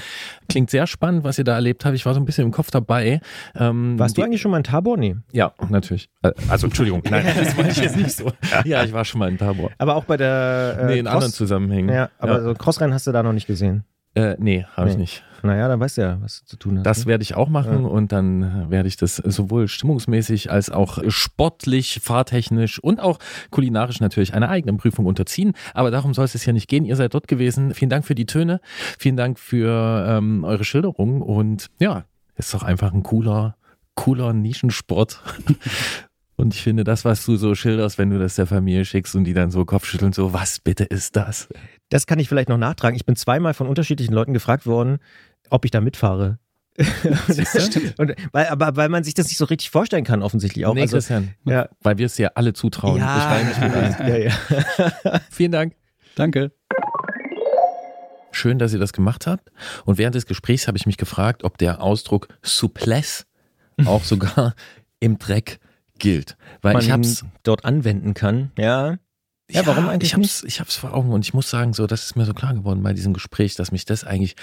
Klingt 0.49 0.71
sehr 0.71 0.87
spannend, 0.87 1.25
was 1.25 1.37
ihr 1.39 1.45
da 1.45 1.55
erlebt 1.55 1.85
habt. 1.85 1.95
Ich 1.97 2.07
war 2.07 2.15
so 2.15 2.21
ein 2.21 2.25
bisschen 2.25 2.45
im 2.45 2.53
Kopf 2.53 2.71
dabei. 2.71 3.21
Ähm, 3.55 3.99
Warst 3.99 4.17
du 4.17 4.21
die- 4.21 4.25
eigentlich 4.27 4.41
schon 4.41 4.51
mal 4.53 4.59
in 4.59 4.65
Tabor? 4.65 4.97
Nee. 4.97 5.17
Ja, 5.33 5.53
natürlich. 5.69 6.09
Äh, 6.23 6.33
Also, 6.49 6.67
Entschuldigung, 6.69 7.03
nein, 7.11 7.25
das 7.39 7.57
wollte 7.57 7.71
ich 7.71 7.79
jetzt 7.79 7.97
nicht 7.97 8.13
so. 8.13 8.31
Ja, 8.65 8.85
ich 8.85 8.93
war 8.93 9.05
schon 9.05 9.19
mal 9.19 9.29
in 9.29 9.39
Tabor. 9.39 9.71
Aber 9.79 9.97
auch 9.97 10.05
bei 10.05 10.17
der. 10.17 10.79
Äh, 10.81 10.87
Nee, 10.87 10.99
in 11.01 11.05
Cross- 11.07 11.15
anderen 11.15 11.33
Zusammenhängen. 11.33 11.89
Ja, 11.95 12.11
aber 12.19 12.43
so 12.43 12.55
Crossrennen 12.55 12.95
hast 12.95 13.07
du 13.07 13.13
da 13.13 13.23
noch 13.23 13.33
nicht 13.33 13.47
gesehen. 13.47 13.85
Äh, 14.15 14.37
nee, 14.39 14.65
habe 14.77 14.89
ich 14.89 14.95
Nee. 14.97 15.03
nicht. 15.03 15.25
Naja, 15.43 15.69
dann 15.69 15.81
weißt 15.81 15.99
du 15.99 16.03
ja, 16.03 16.19
was 16.21 16.41
du 16.41 16.47
zu 16.47 16.57
tun 16.57 16.79
hast. 16.79 16.87
Das 16.87 17.01
ne? 17.01 17.07
werde 17.07 17.23
ich 17.23 17.35
auch 17.35 17.49
machen 17.49 17.85
und 17.85 18.13
dann 18.13 18.71
werde 18.71 18.89
ich 18.89 18.97
das 18.97 19.17
sowohl 19.17 19.69
stimmungsmäßig 19.69 20.51
als 20.51 20.71
auch 20.71 20.99
sportlich, 21.09 22.01
fahrtechnisch 22.03 22.79
und 22.79 23.01
auch 23.01 23.19
kulinarisch 23.51 24.01
natürlich 24.01 24.35
einer 24.35 24.49
eigenen 24.49 24.77
Prüfung 24.77 25.07
unterziehen. 25.07 25.53
Aber 25.75 25.91
darum 25.91 26.15
soll 26.15 26.25
es 26.25 26.35
jetzt 26.35 26.47
ja 26.47 26.53
nicht 26.53 26.69
gehen. 26.69 26.85
Ihr 26.85 26.97
seid 26.97 27.15
dort 27.15 27.29
gewesen. 27.29 27.75
Vielen 27.75 27.91
Dank 27.91 28.05
für 28.05 28.15
die 28.15 28.27
Töne. 28.27 28.61
Vielen 28.99 29.17
Dank 29.17 29.39
für 29.39 30.07
ähm, 30.09 30.45
eure 30.45 30.65
Schilderung. 30.65 31.23
Und 31.23 31.67
ja, 31.79 32.05
ist 32.37 32.55
doch 32.55 32.63
einfach 32.63 32.93
ein 32.93 33.03
cooler, 33.03 33.57
cooler 33.95 34.33
Nischensport. 34.33 35.23
Und 36.37 36.55
ich 36.55 36.63
finde, 36.63 36.85
das, 36.85 37.05
was 37.05 37.27
du 37.27 37.37
so 37.37 37.55
schilderst, 37.55 37.99
wenn 37.99 38.09
du 38.09 38.19
das 38.19 38.37
der 38.37 38.47
Familie 38.47 38.87
schickst 38.87 39.15
und 39.15 39.25
die 39.25 39.35
dann 39.35 39.51
so 39.51 39.67
Kopfschütteln, 39.67 40.15
so, 40.15 40.33
was 40.33 40.59
bitte 40.59 40.85
ist 40.85 41.15
das? 41.15 41.49
Das 41.91 42.07
kann 42.07 42.19
ich 42.19 42.29
vielleicht 42.29 42.49
noch 42.49 42.57
nachtragen. 42.57 42.97
Ich 42.97 43.05
bin 43.05 43.17
zweimal 43.17 43.53
von 43.53 43.67
unterschiedlichen 43.67 44.15
Leuten 44.15 44.33
gefragt 44.33 44.65
worden, 44.65 44.99
ob 45.51 45.65
ich 45.65 45.71
da 45.71 45.81
mitfahre. 45.81 46.39
Und, 47.99 48.15
weil, 48.33 48.47
aber 48.47 48.77
weil 48.77 48.89
man 48.89 49.05
sich 49.05 49.15
das 49.15 49.27
nicht 49.27 49.37
so 49.37 49.45
richtig 49.45 49.71
vorstellen 49.71 50.05
kann, 50.05 50.23
offensichtlich 50.23 50.65
auch. 50.67 50.75
nee, 50.75 50.83
also, 50.83 50.97
Christian, 50.97 51.35
ja. 51.45 51.69
weil 51.83 51.99
wir 51.99 52.07
es 52.07 52.15
dir 52.15 52.37
alle 52.37 52.53
zutrauen. 52.55 52.99
Ja, 52.99 53.17
Ich 53.17 53.23
steige 53.25 53.49
nicht 53.49 53.61
mit 53.61 54.01
ein. 54.01 54.09
ja, 54.09 54.17
ja. 54.17 55.21
Vielen 55.31 55.53
Dank. 55.53 55.75
Danke. 56.15 56.53
Schön, 58.33 58.59
dass 58.59 58.73
ihr 58.73 58.79
das 58.79 58.93
gemacht 58.93 59.27
habt. 59.27 59.51
Und 59.85 59.99
während 59.99 60.15
des 60.15 60.27
Gesprächs 60.27 60.69
habe 60.69 60.79
ich 60.79 60.87
mich 60.87 60.97
gefragt, 60.97 61.43
ob 61.43 61.59
der 61.59 61.83
Ausdruck 61.83 62.29
Souplesse 62.43 63.25
auch 63.85 64.05
sogar 64.05 64.55
im 65.01 65.19
Dreck 65.19 65.59
gilt. 65.99 66.37
Weil 66.63 66.75
man 66.75 66.83
ich 66.83 66.91
hab's, 66.91 67.25
dort 67.43 67.65
anwenden 67.65 68.15
kann. 68.15 68.53
Ja. 68.57 68.99
Ja, 69.53 69.67
warum 69.67 69.89
eigentlich 69.89 70.13
ich 70.13 70.15
hab's, 70.17 70.43
Ich 70.45 70.61
hab's 70.61 70.77
vor 70.77 70.95
Augen 70.95 71.13
und 71.13 71.25
ich 71.25 71.35
muss 71.35 71.51
sagen, 71.51 71.73
so, 71.73 71.87
das 71.87 72.05
ist 72.05 72.17
mir 72.17 72.25
so 72.25 72.35
klar 72.35 72.55
geworden 72.55 72.83
bei 72.83 72.93
diesem 72.93 73.13
Gespräch, 73.13 73.55
dass 73.57 73.73
mich 73.73 73.85
das 73.85 74.05
eigentlich 74.05 74.37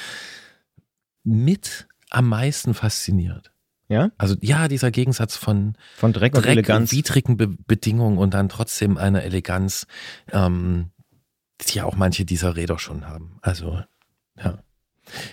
mit 1.24 1.88
am 2.10 2.28
meisten 2.30 2.74
fasziniert. 2.74 3.52
Ja? 3.89 4.12
Also 4.17 4.36
ja, 4.41 4.67
dieser 4.67 4.91
Gegensatz 4.91 5.36
von 5.38 5.78
Von 5.96 6.13
Dreck, 6.13 6.36
und 6.36 6.41
Dreck 6.43 6.52
und 6.56 6.60
Eleganz. 6.60 6.91
widrigen 6.91 7.38
Be 7.38 7.48
Bedingungen 7.48 8.17
und 8.17 8.34
dann 8.34 8.50
trotzdem 8.50 8.98
eine 8.98 9.24
Eleganz, 9.24 9.88
ähm, 10.32 10.91
die 11.62 11.78
ja 11.78 11.86
auch 11.86 11.96
manche 11.96 12.26
dieser 12.26 12.56
Räder 12.56 12.80
schon 12.80 13.08
haben. 13.08 13.39
Also, 13.41 13.82
ja. 14.38 14.60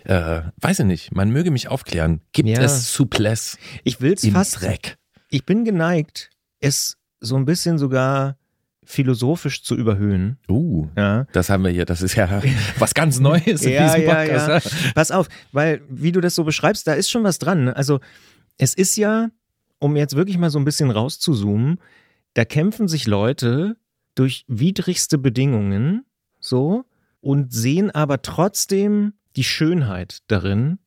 Äh, 0.04 0.42
weiß 0.60 0.80
ich 0.80 0.84
nicht, 0.86 1.12
man 1.14 1.30
möge 1.30 1.50
mich 1.50 1.66
aufklären. 1.68 2.20
Gibt 2.32 2.48
Ja. 2.48 2.62
es 2.62 2.92
Souplesse 2.92 3.58
Ich 3.82 4.00
will 4.00 4.12
es 4.12 4.22
im 4.22 4.32
fast. 4.34 4.60
Dreck? 4.62 4.98
Ich 5.30 5.44
bin 5.44 5.64
geneigt, 5.64 6.30
es 6.60 6.96
so 7.20 7.34
ein 7.36 7.44
bisschen 7.44 7.76
sogar 7.78 8.36
philosophisch 8.84 9.62
zu 9.62 9.74
überhöhen. 9.76 10.38
Uh, 10.48 10.88
Ja. 10.96 11.26
das 11.32 11.50
haben 11.50 11.64
wir 11.64 11.70
hier, 11.70 11.84
das 11.84 12.02
ist 12.02 12.14
ja 12.14 12.42
was 12.78 12.94
ganz 12.94 13.20
Neues 13.20 13.62
in 13.62 13.72
Ja, 13.72 13.94
diesem 13.94 14.08
Podcast. 14.08 14.72
ja. 14.74 14.92
Pass 14.94 15.10
auf, 15.10 15.28
weil, 15.52 15.80
wie 15.88 16.12
du 16.12 16.20
das 16.20 16.34
so 16.34 16.44
beschreibst, 16.44 16.86
da 16.86 16.92
ist 16.94 17.10
schon 17.10 17.24
was 17.24 17.38
dran. 17.38 17.68
Also, 17.68 18.00
es 18.58 18.74
ist 18.74 18.96
ja, 18.96 19.30
um 19.78 19.96
jetzt 19.96 20.16
wirklich 20.16 20.38
mal 20.38 20.50
so 20.50 20.58
ein 20.58 20.64
bisschen 20.64 20.90
rauszuzoomen, 20.90 21.78
da 22.34 22.44
kämpfen 22.44 22.88
sich 22.88 23.06
Leute 23.06 23.76
durch 24.14 24.44
widrigste 24.48 25.18
Bedingungen 25.18 26.04
so 26.40 26.84
und 27.20 27.52
sehen 27.52 27.90
aber 27.90 28.22
trotzdem 28.22 29.14
die 29.36 29.44
Schönheit 29.44 30.18
darin. 30.28 30.78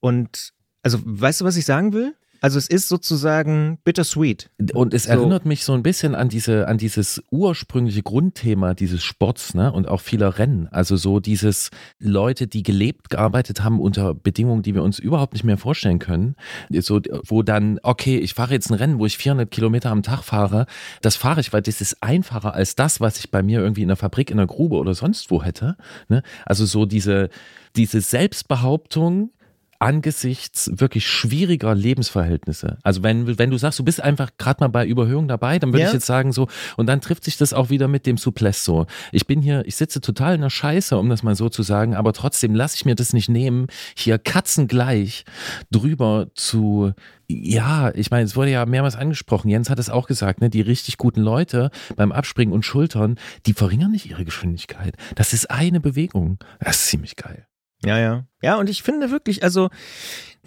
Und, 0.00 0.52
also, 0.82 0.98
weißt 1.04 1.40
du, 1.40 1.44
was 1.44 1.56
ich 1.56 1.64
sagen 1.64 1.92
will? 1.92 2.14
Also 2.40 2.58
es 2.58 2.68
ist 2.68 2.88
sozusagen 2.88 3.78
bittersweet. 3.84 4.50
Und 4.74 4.94
es 4.94 5.04
So. 5.04 5.10
erinnert 5.10 5.46
mich 5.46 5.64
so 5.64 5.72
ein 5.72 5.82
bisschen 5.82 6.14
an 6.14 6.28
diese, 6.28 6.68
an 6.68 6.78
dieses 6.78 7.22
ursprüngliche 7.30 8.02
Grundthema 8.02 8.74
dieses 8.74 9.02
Sports, 9.02 9.54
ne? 9.54 9.72
Und 9.72 9.88
auch 9.88 10.00
vieler 10.00 10.38
Rennen. 10.38 10.68
Also 10.70 10.96
so 10.96 11.20
dieses 11.20 11.70
Leute, 11.98 12.46
die 12.46 12.62
gelebt, 12.62 13.10
gearbeitet 13.10 13.62
haben 13.62 13.80
unter 13.80 14.14
Bedingungen, 14.14 14.62
die 14.62 14.74
wir 14.74 14.82
uns 14.82 14.98
überhaupt 14.98 15.32
nicht 15.32 15.44
mehr 15.44 15.58
vorstellen 15.58 15.98
können. 15.98 16.36
So, 16.70 17.00
wo 17.26 17.42
dann, 17.42 17.78
okay, 17.82 18.18
ich 18.18 18.34
fahre 18.34 18.52
jetzt 18.52 18.70
ein 18.70 18.74
Rennen, 18.74 18.98
wo 18.98 19.06
ich 19.06 19.18
400 19.18 19.50
Kilometer 19.50 19.90
am 19.90 20.02
Tag 20.02 20.22
fahre. 20.22 20.66
Das 21.02 21.16
fahre 21.16 21.40
ich, 21.40 21.52
weil 21.52 21.62
das 21.62 21.80
ist 21.80 22.02
einfacher 22.02 22.54
als 22.54 22.74
das, 22.74 23.00
was 23.00 23.18
ich 23.18 23.30
bei 23.30 23.42
mir 23.42 23.60
irgendwie 23.60 23.82
in 23.82 23.88
der 23.88 23.96
Fabrik, 23.96 24.30
in 24.30 24.36
der 24.36 24.46
Grube 24.46 24.76
oder 24.76 24.94
sonst 24.94 25.30
wo 25.30 25.42
hätte. 25.42 25.76
Ne? 26.08 26.22
Also 26.44 26.66
so 26.66 26.86
diese, 26.86 27.30
diese 27.76 28.00
Selbstbehauptung, 28.00 29.30
angesichts 29.78 30.70
wirklich 30.74 31.06
schwieriger 31.06 31.74
Lebensverhältnisse. 31.74 32.78
Also 32.82 33.02
wenn, 33.02 33.38
wenn 33.38 33.50
du 33.50 33.58
sagst, 33.58 33.78
du 33.78 33.84
bist 33.84 34.00
einfach 34.02 34.30
gerade 34.38 34.62
mal 34.64 34.68
bei 34.68 34.86
Überhöhung 34.86 35.28
dabei, 35.28 35.58
dann 35.58 35.70
würde 35.72 35.82
Ja. 35.82 35.88
ich 35.88 35.94
jetzt 35.94 36.06
sagen 36.06 36.32
so, 36.32 36.48
und 36.76 36.86
dann 36.86 37.00
trifft 37.00 37.24
sich 37.24 37.36
das 37.36 37.52
auch 37.52 37.70
wieder 37.70 37.88
mit 37.88 38.06
dem 38.06 38.16
Souplesse 38.16 38.64
so. 38.64 38.86
Ich 39.12 39.26
bin 39.26 39.42
hier, 39.42 39.64
ich 39.66 39.76
sitze 39.76 40.00
total 40.00 40.34
in 40.34 40.40
der 40.40 40.50
Scheiße, 40.50 40.96
um 40.98 41.08
das 41.08 41.22
mal 41.22 41.36
so 41.36 41.48
zu 41.48 41.62
sagen, 41.62 41.94
aber 41.94 42.12
trotzdem 42.12 42.54
lasse 42.54 42.76
ich 42.76 42.84
mir 42.84 42.94
das 42.94 43.12
nicht 43.12 43.28
nehmen, 43.28 43.66
hier 43.96 44.18
katzengleich 44.18 45.24
drüber 45.70 46.28
zu, 46.34 46.92
ja, 47.28 47.92
ich 47.94 48.10
meine, 48.10 48.24
es 48.24 48.36
wurde 48.36 48.50
ja 48.50 48.64
mehrmals 48.66 48.96
angesprochen, 48.96 49.48
Jens 49.48 49.70
hat 49.70 49.78
es 49.78 49.90
auch 49.90 50.06
gesagt, 50.06 50.40
ne, 50.40 50.50
die 50.50 50.60
richtig 50.60 50.96
guten 50.96 51.20
Leute 51.20 51.70
beim 51.96 52.12
Abspringen 52.12 52.54
und 52.54 52.64
Schultern, 52.64 53.16
die 53.46 53.52
verringern 53.52 53.92
nicht 53.92 54.06
ihre 54.06 54.24
Geschwindigkeit. 54.24 54.96
Das 55.14 55.32
ist 55.32 55.50
eine 55.50 55.80
Bewegung. 55.80 56.38
Das 56.60 56.76
ist 56.76 56.86
ziemlich 56.88 57.16
geil. 57.16 57.46
Ja, 57.84 57.98
ja. 57.98 58.26
Ja, 58.42 58.56
und 58.56 58.68
ich 58.70 58.82
finde 58.82 59.10
wirklich, 59.10 59.42
also, 59.42 59.68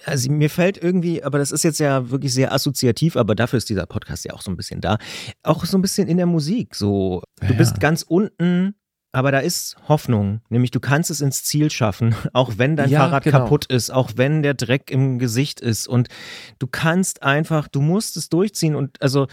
also 0.05 0.31
mir 0.31 0.49
fällt 0.49 0.81
irgendwie, 0.81 1.23
aber 1.23 1.37
das 1.37 1.51
ist 1.51 1.63
jetzt 1.63 1.79
ja 1.79 2.09
wirklich 2.09 2.33
sehr 2.33 2.53
assoziativ, 2.53 3.15
aber 3.15 3.35
dafür 3.35 3.57
ist 3.57 3.69
dieser 3.69 3.85
Podcast 3.85 4.25
ja 4.25 4.33
auch 4.33 4.41
so 4.41 4.49
ein 4.51 4.57
bisschen 4.57 4.81
da. 4.81 4.97
Auch 5.43 5.65
so 5.65 5.77
ein 5.77 5.81
bisschen 5.81 6.07
in 6.07 6.17
der 6.17 6.25
Musik. 6.25 6.75
So, 6.75 7.21
du 7.41 7.47
Ja. 7.47 7.53
bist 7.53 7.79
ganz 7.79 8.03
unten, 8.03 8.75
aber 9.11 9.31
da 9.31 9.39
ist 9.39 9.75
Hoffnung. 9.87 10.41
Nämlich 10.49 10.71
du 10.71 10.79
kannst 10.79 11.09
es 11.11 11.21
ins 11.21 11.43
Ziel 11.43 11.69
schaffen, 11.71 12.15
auch 12.33 12.53
wenn 12.57 12.75
dein 12.75 12.89
Ja, 12.89 12.99
Fahrrad 13.01 13.23
genau. 13.23 13.39
kaputt 13.39 13.65
ist, 13.65 13.89
auch 13.91 14.11
wenn 14.15 14.41
der 14.43 14.53
Dreck 14.53 14.89
im 14.91 15.19
Gesicht 15.19 15.59
ist. 15.59 15.87
Und 15.87 16.07
du 16.59 16.67
kannst 16.67 17.23
einfach, 17.23 17.67
du 17.67 17.81
musst 17.81 18.17
es 18.17 18.29
durchziehen. 18.29 18.75
Und 18.75 19.01
also 19.01 19.27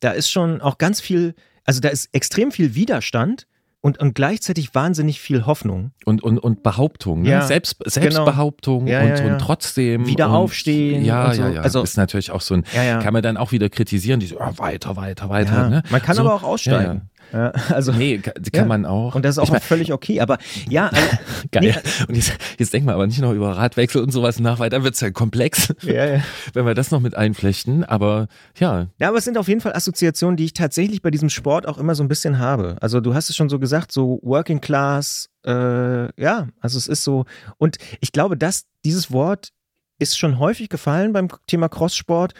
da 0.00 0.12
ist 0.12 0.30
schon 0.30 0.60
auch 0.60 0.78
ganz 0.78 1.00
viel, 1.00 1.34
also 1.64 1.80
da 1.80 1.88
ist 1.88 2.08
extrem 2.12 2.52
viel 2.52 2.74
Widerstand. 2.74 3.46
Und, 3.84 3.98
und 3.98 4.14
gleichzeitig 4.14 4.76
wahnsinnig 4.76 5.20
viel 5.20 5.44
Hoffnung. 5.44 5.90
Und, 6.04 6.22
und, 6.22 6.38
und 6.38 6.62
Behauptung, 6.62 7.22
ne? 7.22 7.30
Ja, 7.30 7.42
Selbst, 7.42 7.78
Selbstbehauptung 7.84 8.86
Ja, 8.86 9.00
und, 9.02 9.18
ja, 9.18 9.24
und 9.32 9.40
trotzdem. 9.40 10.06
Wieder 10.06 10.28
und, 10.28 10.36
aufstehen 10.36 11.04
Ja, 11.04 11.34
so. 11.34 11.42
ja, 11.42 11.48
ja. 11.48 11.60
Also- 11.62 11.82
ist 11.82 11.96
natürlich 11.96 12.30
auch 12.30 12.42
so 12.42 12.54
ein, 12.54 12.62
kann 12.62 13.12
man 13.12 13.24
dann 13.24 13.36
auch 13.36 13.50
wieder 13.50 13.68
kritisieren, 13.68 14.20
die 14.20 14.26
so, 14.26 14.38
ah, 14.38 14.52
weiter, 14.56 14.94
weiter, 14.94 15.28
weiter. 15.30 15.52
Ja, 15.52 15.68
Ne? 15.68 15.82
Man 15.90 16.00
kann 16.00 16.14
so, 16.14 16.22
aber 16.22 16.34
auch 16.34 16.44
aussteigen. 16.44 17.10
Ja, 17.32 17.48
also, 17.70 17.92
Nee, 17.92 18.18
ka- 18.18 18.32
kann 18.32 18.42
Ja. 18.54 18.64
man 18.66 18.86
auch. 18.86 19.14
und 19.14 19.24
das 19.24 19.36
ist 19.36 19.38
auch 19.38 19.44
Ich 19.44 19.50
mein, 19.52 19.60
völlig 19.60 19.92
okay. 19.92 20.20
Aber 20.20 20.38
ja, 20.68 20.88
also, 20.92 21.08
geil. 21.50 21.82
Und 22.08 22.14
jetzt, 22.16 22.32
jetzt 22.58 22.72
denken 22.72 22.88
wir 22.88 22.94
aber 22.94 23.06
nicht 23.06 23.20
noch 23.20 23.32
über 23.32 23.56
Radwechsel 23.56 24.02
und 24.02 24.10
sowas 24.10 24.38
nach, 24.40 24.58
weil 24.58 24.70
dann 24.70 24.84
wird's 24.84 25.00
ja 25.00 25.10
komplex, 25.10 25.72
ja, 25.82 26.06
ja. 26.16 26.22
wenn 26.52 26.66
wir 26.66 26.74
das 26.74 26.90
noch 26.90 27.00
mit 27.00 27.16
einflechten. 27.16 27.84
Aber 27.84 28.28
ja, 28.58 28.88
ja, 28.98 29.08
aber 29.08 29.18
es 29.18 29.24
sind 29.24 29.38
auf 29.38 29.48
jeden 29.48 29.60
Fall 29.60 29.72
Assoziationen, 29.74 30.36
die 30.36 30.44
ich 30.44 30.52
tatsächlich 30.52 31.02
bei 31.02 31.10
diesem 31.10 31.30
Sport 31.30 31.66
auch 31.66 31.78
immer 31.78 31.94
so 31.94 32.02
ein 32.02 32.08
bisschen 32.08 32.38
habe. 32.38 32.76
Also 32.80 33.00
du 33.00 33.14
hast 33.14 33.30
es 33.30 33.36
schon 33.36 33.48
so 33.48 33.58
gesagt, 33.58 33.92
so 33.92 34.20
Working 34.22 34.60
Class, 34.60 35.28
äh, 35.46 36.20
ja, 36.20 36.48
also 36.60 36.78
es 36.78 36.86
ist 36.88 37.02
so. 37.04 37.24
Und 37.58 37.76
ich 38.00 38.12
glaube, 38.12 38.36
dass 38.36 38.64
dieses 38.84 39.10
Wort 39.12 39.50
ist 39.98 40.18
schon 40.18 40.38
häufig 40.38 40.68
gefallen 40.68 41.12
beim 41.12 41.28
Thema 41.46 41.68
Crosssport 41.68 42.34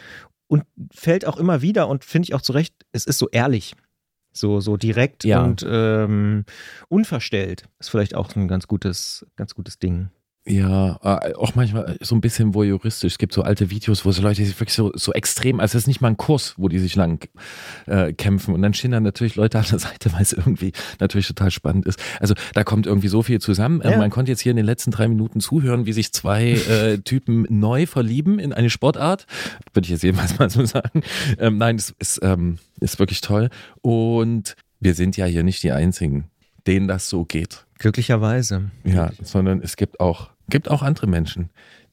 und 0.48 0.64
fällt 0.92 1.26
auch 1.26 1.36
immer 1.38 1.62
wieder 1.62 1.88
und 1.88 2.04
finde 2.04 2.26
ich 2.26 2.34
auch 2.34 2.42
zu 2.42 2.52
Recht, 2.52 2.74
es 2.92 3.06
ist 3.06 3.18
so 3.18 3.28
ehrlich. 3.30 3.74
So, 4.32 4.60
so 4.60 4.76
direkt 4.76 5.24
Ja. 5.24 5.42
und 5.42 5.64
ähm, 5.68 6.44
unverstellt. 6.88 7.68
Ist 7.78 7.90
vielleicht 7.90 8.14
auch 8.14 8.34
ein 8.34 8.48
ganz 8.48 8.66
gutes, 8.66 9.26
ganz 9.36 9.54
gutes 9.54 9.78
Ding. 9.78 10.10
Ja, 10.44 10.98
äh, 11.04 11.34
auch 11.34 11.54
manchmal 11.54 11.96
so 12.00 12.16
ein 12.16 12.20
bisschen 12.20 12.52
voyeuristisch. 12.52 13.12
Es 13.12 13.18
gibt 13.18 13.32
so 13.32 13.42
alte 13.42 13.70
Videos, 13.70 14.04
wo 14.04 14.10
so 14.10 14.22
Leute 14.22 14.44
sich 14.44 14.58
wirklich 14.58 14.74
so, 14.74 14.90
so 14.94 15.12
extrem, 15.12 15.60
also 15.60 15.78
es 15.78 15.84
ist 15.84 15.86
nicht 15.86 16.00
mal 16.00 16.08
ein 16.08 16.16
Kurs, 16.16 16.54
wo 16.56 16.66
die 16.68 16.80
sich 16.80 16.96
lang 16.96 17.28
äh, 17.86 18.12
kämpfen. 18.12 18.52
Und 18.52 18.60
dann 18.62 18.74
stehen 18.74 18.90
dann 18.90 19.04
natürlich 19.04 19.36
Leute 19.36 19.58
an 19.60 19.66
der 19.70 19.78
Seite, 19.78 20.12
weil 20.12 20.22
es 20.22 20.32
irgendwie 20.32 20.72
natürlich 20.98 21.28
total 21.28 21.52
spannend 21.52 21.86
ist. 21.86 22.02
Also 22.18 22.34
da 22.54 22.64
kommt 22.64 22.86
irgendwie 22.86 23.06
so 23.06 23.22
viel 23.22 23.40
zusammen. 23.40 23.80
Äh, 23.82 23.92
Ja. 23.92 23.98
man 23.98 24.10
konnte 24.10 24.32
jetzt 24.32 24.40
hier 24.40 24.50
in 24.50 24.56
den 24.56 24.66
letzten 24.66 24.90
drei 24.90 25.06
Minuten 25.06 25.38
zuhören, 25.38 25.86
wie 25.86 25.92
sich 25.92 26.12
zwei 26.12 26.50
äh, 26.54 26.98
Typen 27.04 27.46
neu 27.48 27.86
verlieben 27.86 28.40
in 28.40 28.52
eine 28.52 28.68
Sportart. 28.68 29.26
Würde 29.74 29.86
ich 29.86 29.90
jetzt 29.90 30.02
jedenfalls 30.02 30.40
mal 30.40 30.50
so 30.50 30.64
sagen. 30.64 31.02
Ähm, 31.38 31.56
nein, 31.58 31.76
es 31.76 31.94
ist, 32.00 32.18
ähm, 32.22 32.58
ist 32.80 32.98
wirklich 32.98 33.20
toll. 33.20 33.48
Und 33.80 34.56
wir 34.80 34.94
sind 34.94 35.16
ja 35.16 35.26
hier 35.26 35.44
nicht 35.44 35.62
die 35.62 35.70
Einzigen, 35.70 36.24
denen 36.66 36.88
das 36.88 37.08
so 37.08 37.24
geht. 37.24 37.64
Glücklicherweise. 37.82 38.70
Ja, 38.84 39.10
sondern 39.22 39.60
es 39.60 39.74
gibt 39.76 39.98
auch, 39.98 40.30
gibt 40.48 40.70
auch 40.70 40.82
andere 40.82 41.08
Menschen, 41.08 41.50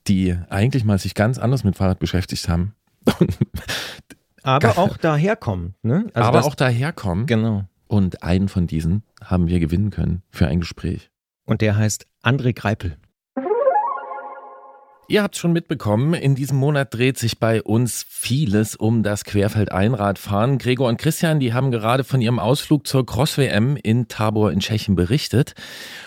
die 0.08 0.36
eigentlich 0.50 0.86
mal 0.86 1.00
sich 1.00 1.16
ganz 1.16 1.40
anders 1.40 1.64
mit 1.64 1.76
Fahrrad 1.76 1.98
beschäftigt 1.98 2.48
haben. 2.48 2.76
Aber 4.44 4.78
auch 4.78 4.98
daherkommen. 4.98 5.74
Ne? 5.82 6.06
Also 6.14 6.28
aber 6.30 6.38
das- 6.38 6.46
auch 6.46 6.56
daherkommen. 6.56 7.26
Genau. 7.26 7.66
Und 7.88 8.22
einen 8.22 8.50
von 8.50 8.68
diesen 8.68 9.02
haben 9.24 9.48
wir 9.48 9.60
gewinnen 9.60 9.90
können 9.90 10.22
für 10.30 10.48
ein 10.48 10.60
Gespräch. 10.60 11.10
Und 11.46 11.62
der 11.62 11.76
heißt 11.76 12.06
André 12.24 12.54
Greipel. 12.54 12.98
Ihr 15.12 15.24
habt 15.24 15.36
schon 15.36 15.54
mitbekommen, 15.54 16.14
in 16.14 16.36
diesem 16.36 16.60
Monat 16.60 16.94
dreht 16.94 17.18
sich 17.18 17.40
bei 17.40 17.64
uns 17.64 18.06
vieles 18.08 18.76
um 18.76 19.02
das 19.02 19.24
Querfeld-Einradfahren. 19.24 20.60
Gregor 20.60 20.88
und 20.88 21.00
Christian, 21.00 21.40
die 21.40 21.52
haben 21.52 21.72
gerade 21.72 22.04
von 22.04 22.22
ihrem 22.22 22.38
Ausflug 22.38 22.86
zur 22.86 23.08
Cross-WM 23.08 23.76
in 23.76 24.08
Tabor 24.08 24.52
in 24.52 24.60
Tschechien 24.60 24.94
berichtet. 24.94 25.56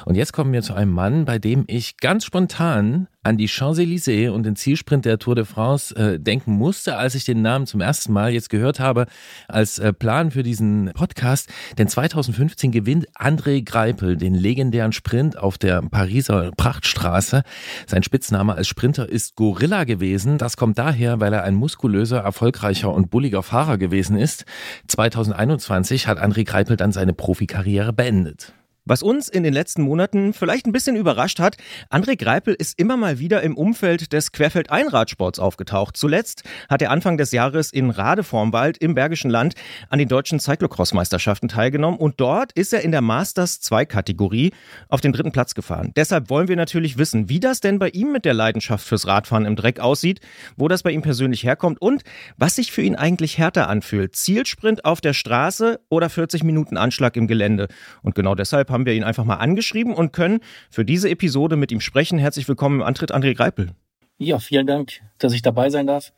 Und 0.04 0.14
jetzt 0.14 0.32
kommen 0.32 0.52
wir 0.52 0.62
zu 0.62 0.74
einem 0.74 0.92
Mann, 0.92 1.24
bei 1.24 1.40
dem 1.40 1.64
ich 1.66 1.96
ganz 1.96 2.24
spontan 2.24 3.08
an 3.22 3.36
die 3.36 3.48
Champs-Élysées 3.48 4.30
und 4.30 4.44
den 4.44 4.56
Zielsprint 4.56 5.04
der 5.04 5.18
Tour 5.18 5.34
de 5.34 5.44
France 5.44 5.94
äh, 5.94 6.18
denken 6.18 6.52
musste, 6.52 6.96
als 6.96 7.14
ich 7.14 7.24
den 7.24 7.40
Namen 7.40 7.66
zum 7.66 7.80
ersten 7.80 8.12
Mal 8.12 8.32
jetzt 8.32 8.50
gehört 8.50 8.80
habe 8.80 9.06
als 9.48 9.78
äh, 9.78 9.92
Plan 9.92 10.30
für 10.32 10.42
diesen 10.42 10.90
Podcast. 10.94 11.48
Denn 11.78 11.86
2015 11.86 12.72
gewinnt 12.72 13.06
André 13.16 13.64
Greipel 13.64 14.16
den 14.16 14.34
legendären 14.34 14.92
Sprint 14.92 15.38
auf 15.38 15.56
der 15.56 15.82
Pariser 15.82 16.50
Prachtstraße. 16.56 17.42
Sein 17.86 18.02
Spitzname 18.02 18.54
als 18.54 18.66
Sprinter 18.66 19.08
ist 19.08 19.36
Gorilla 19.36 19.84
gewesen. 19.84 20.38
Das 20.38 20.56
kommt 20.56 20.78
daher, 20.78 21.20
weil 21.20 21.32
er 21.32 21.44
ein 21.44 21.54
muskulöser, 21.54 22.18
erfolgreicher 22.18 22.92
und 22.92 23.10
bulliger 23.10 23.42
Fahrer 23.42 23.78
gewesen 23.78 24.16
ist. 24.16 24.44
2021 24.88 26.08
hat 26.08 26.18
André 26.18 26.44
Greipel 26.44 26.76
dann 26.76 26.92
seine 26.92 27.12
Profikarriere 27.12 27.92
beendet. 27.92 28.52
Was 28.84 29.04
uns 29.04 29.28
in 29.28 29.44
den 29.44 29.52
letzten 29.52 29.82
Monaten 29.82 30.32
vielleicht 30.32 30.66
ein 30.66 30.72
bisschen 30.72 30.96
überrascht 30.96 31.38
hat, 31.38 31.56
André 31.88 32.18
Greipel 32.18 32.52
ist 32.52 32.80
immer 32.80 32.96
mal 32.96 33.20
wieder 33.20 33.40
im 33.42 33.56
Umfeld 33.56 34.12
des 34.12 34.32
Querfeld-Einradsports 34.32 35.38
aufgetaucht. 35.38 35.96
Zuletzt 35.96 36.42
hat 36.68 36.82
er 36.82 36.90
Anfang 36.90 37.16
des 37.16 37.30
Jahres 37.30 37.72
in 37.72 37.90
Radevormwald 37.90 38.78
im 38.78 38.96
Bergischen 38.96 39.30
Land 39.30 39.54
an 39.88 40.00
den 40.00 40.08
deutschen 40.08 40.40
Cyclocross-Meisterschaften 40.40 41.46
teilgenommen 41.46 42.00
und 42.00 42.18
dort 42.20 42.50
ist 42.54 42.72
er 42.72 42.80
in 42.80 42.90
der 42.90 43.02
Masters-2-Kategorie 43.02 44.50
auf 44.88 45.00
den 45.00 45.12
dritten 45.12 45.30
Platz 45.30 45.54
gefahren. 45.54 45.92
Deshalb 45.94 46.28
wollen 46.28 46.48
wir 46.48 46.56
natürlich 46.56 46.98
wissen, 46.98 47.28
wie 47.28 47.38
das 47.38 47.60
denn 47.60 47.78
bei 47.78 47.90
ihm 47.90 48.10
mit 48.10 48.24
der 48.24 48.34
Leidenschaft 48.34 48.84
fürs 48.84 49.06
Radfahren 49.06 49.44
im 49.44 49.54
Dreck 49.54 49.78
aussieht, 49.78 50.20
wo 50.56 50.66
das 50.66 50.82
bei 50.82 50.90
ihm 50.90 51.02
persönlich 51.02 51.44
herkommt 51.44 51.80
und 51.80 52.02
was 52.36 52.56
sich 52.56 52.72
für 52.72 52.82
ihn 52.82 52.96
eigentlich 52.96 53.38
härter 53.38 53.68
anfühlt. 53.68 54.16
Zielsprint 54.16 54.84
auf 54.84 55.00
der 55.00 55.12
Straße 55.12 55.78
oder 55.88 56.10
40 56.10 56.42
Minuten 56.42 56.76
Anschlag 56.76 57.16
im 57.16 57.28
Gelände. 57.28 57.68
Und 58.02 58.16
genau 58.16 58.34
deshalb 58.34 58.71
haben 58.72 58.86
wir 58.86 58.94
ihn 58.94 59.04
einfach 59.04 59.24
mal 59.24 59.36
angeschrieben 59.36 59.94
und 59.94 60.12
können 60.12 60.40
für 60.70 60.84
diese 60.84 61.08
Episode 61.08 61.56
mit 61.56 61.70
ihm 61.70 61.80
sprechen. 61.80 62.18
Herzlich 62.18 62.48
willkommen 62.48 62.80
im 62.80 62.86
Antritt, 62.86 63.14
André 63.14 63.34
Greipel. 63.34 63.70
Ja, 64.18 64.38
vielen 64.38 64.66
Dank, 64.66 65.00
dass 65.18 65.32
ich 65.32 65.42
dabei 65.42 65.70
sein 65.70 65.86
darf. 65.86 66.12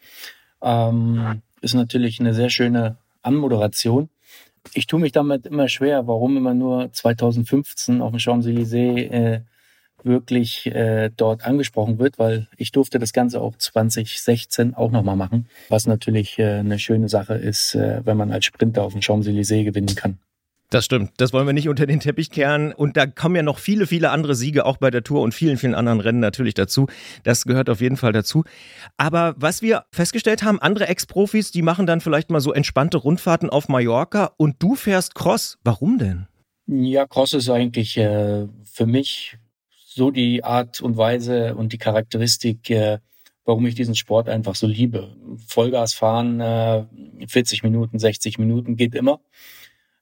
Ähm, 0.63 1.43
ist 1.61 1.75
natürlich 1.75 2.21
eine 2.21 2.35
sehr 2.35 2.51
schöne 2.51 2.97
Anmoderation. 3.23 4.09
Ich 4.73 4.87
tue 4.87 5.01
mich 5.01 5.13
damit 5.13 5.47
immer 5.47 5.69
schwer, 5.69 6.07
warum 6.07 6.37
immer 6.37 6.55
nur 6.55 6.93
2015 6.93 8.01
auf 8.01 8.11
dem 8.11 8.19
Champs-Élysées 8.19 9.11
äh, 9.11 9.41
wirklich 10.05 10.67
äh, 10.67 11.11
dort 11.17 11.45
angesprochen 11.47 11.99
wird, 11.99 12.19
weil 12.19 12.49
ich 12.57 12.73
durfte 12.73 12.99
das 12.99 13.13
Ganze 13.13 13.41
auch 13.41 13.57
2016 13.57 14.75
auch 14.75 14.91
nochmal 14.91 15.17
machen, 15.17 15.49
was 15.69 15.87
natürlich 15.87 16.39
äh, 16.39 16.59
eine 16.59 16.79
schöne 16.79 17.09
Sache 17.09 17.35
ist, 17.35 17.75
äh, 17.75 18.03
wenn 18.05 18.17
man 18.17 18.33
als 18.33 18.45
Sprinter 18.45 18.83
auf 18.83 18.93
dem 18.93 19.01
Champs-Élysées 19.01 19.65
gewinnen 19.65 19.95
kann. 19.95 20.19
Das 20.75 20.87
stimmt. 20.87 21.13
Das 21.19 21.33
wollen 21.33 21.47
wir 21.47 21.53
nicht 21.53 21.69
unter 21.69 21.87
den 21.87 22.01
Teppich 22.01 22.33
kehren. 22.33 22.73
Und 22.73 22.97
da 22.97 23.07
kommen 23.07 23.37
ja 23.37 23.43
noch 23.43 23.61
viele, 23.61 23.87
viele 23.87 24.11
andere 24.11 24.35
Siege 24.35 24.67
auch 24.67 24.77
bei 24.77 24.91
der 24.91 25.05
Tour 25.05 25.23
und 25.23 25.33
vielen, 25.33 25.57
vielen 25.57 25.77
anderen 25.77 26.01
Rennen 26.01 26.19
natürlich 26.19 26.55
dazu. 26.55 26.89
Das 27.23 27.45
gehört 27.45 27.71
auf 27.71 27.81
jeden 27.81 27.97
Fall 27.97 28.11
dazu. 28.11 28.43
Aber 28.97 29.37
was 29.39 29.63
wir 29.63 29.85
festgestellt 29.93 30.43
haben, 30.43 30.61
andere 30.61 30.89
Ex-Profis, 30.89 31.53
die 31.53 31.63
machen 31.63 31.87
dann 31.87 32.01
vielleicht 32.01 32.29
mal 32.31 32.41
so 32.41 32.53
entspannte 32.53 32.97
Rundfahrten 32.97 33.51
auf 33.51 33.69
Mallorca 33.69 34.33
und 34.37 34.57
du 34.59 34.75
fährst 34.75 35.15
Cross. 35.15 35.59
Warum 35.63 35.99
denn? 35.99 36.27
Ja, 36.67 37.07
Cross 37.07 37.35
ist 37.35 37.51
eigentlich 37.51 37.97
äh, 37.97 38.49
für 38.65 38.87
mich 38.87 39.39
so 39.87 40.11
die 40.11 40.43
Art 40.43 40.81
und 40.81 40.97
Weise 40.97 41.55
und 41.55 41.73
die 41.73 41.79
Charakteristik, 41.79 42.69
äh, 42.71 42.99
warum 43.45 43.65
ich 43.67 43.77
diesen 43.77 43.95
Sport 43.95 44.29
einfach 44.29 44.57
so 44.57 44.67
liebe. 44.67 45.15
Vollgas 45.47 45.95
fahren, 45.95 46.41
äh, 46.41 46.85
40 47.29 47.63
Minuten, 47.63 48.01
60 48.01 48.41
Minuten 48.41 48.75
geht 48.75 48.97
immer. 48.97 49.21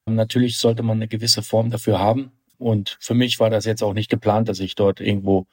Und 0.04 0.14
natürlich 0.14 0.58
sollte 0.58 0.82
man 0.82 0.98
eine 0.98 1.08
gewisse 1.08 1.42
Form 1.42 1.70
dafür 1.70 1.98
haben. 1.98 2.32
Und 2.58 2.96
für 3.00 3.14
mich 3.14 3.40
war 3.40 3.50
das 3.50 3.64
jetzt 3.64 3.82
auch 3.82 3.94
nicht 3.94 4.10
geplant, 4.10 4.48
dass 4.48 4.60
ich 4.60 4.74
dort 4.74 5.00
irgendwo 5.00 5.46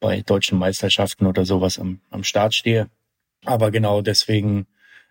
bei 0.00 0.22
deutschen 0.22 0.58
Meisterschaften 0.58 1.26
oder 1.26 1.44
sowas 1.44 1.78
am, 1.78 2.00
am 2.10 2.24
Start 2.24 2.54
stehe. 2.54 2.88
Aber 3.44 3.70
genau 3.70 4.02
deswegen 4.02 4.66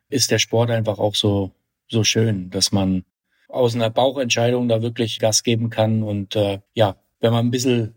ist 0.10 0.32
der 0.32 0.40
Sport 0.40 0.70
einfach 0.70 1.00
auch 1.00 1.16
so, 1.16 1.52
so 1.88 2.04
schön, 2.04 2.50
dass 2.50 2.72
man 2.72 3.06
aus 3.48 3.76
einer 3.76 3.90
Bauchentscheidung 3.90 4.68
da 4.68 4.82
wirklich 4.82 5.20
Gas 5.20 5.44
geben 5.44 5.70
kann. 5.70 6.04
Und 6.04 6.36
äh, 6.36 6.60
ja, 6.74 6.96
wenn 7.20 7.32
man 7.32 7.48
ein 7.48 7.52
bisschen 7.52 7.96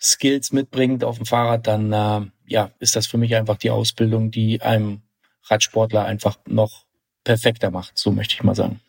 Skills 0.00 0.52
mitbringt 0.52 1.04
auf 1.04 1.16
dem 1.16 1.26
Fahrrad, 1.26 1.66
dann 1.66 1.92
äh, 1.92 2.30
ja, 2.46 2.70
ist 2.78 2.96
das 2.96 3.06
für 3.06 3.18
mich 3.18 3.34
einfach 3.34 3.56
die 3.56 3.70
Ausbildung, 3.70 4.30
die 4.30 4.62
einem 4.62 5.02
Radsportler 5.44 6.04
einfach 6.04 6.38
noch 6.46 6.84
perfekter 7.24 7.70
macht, 7.70 7.96
so 7.98 8.12
möchte 8.12 8.34
ich 8.34 8.42
mal 8.42 8.54
sagen. 8.54 8.80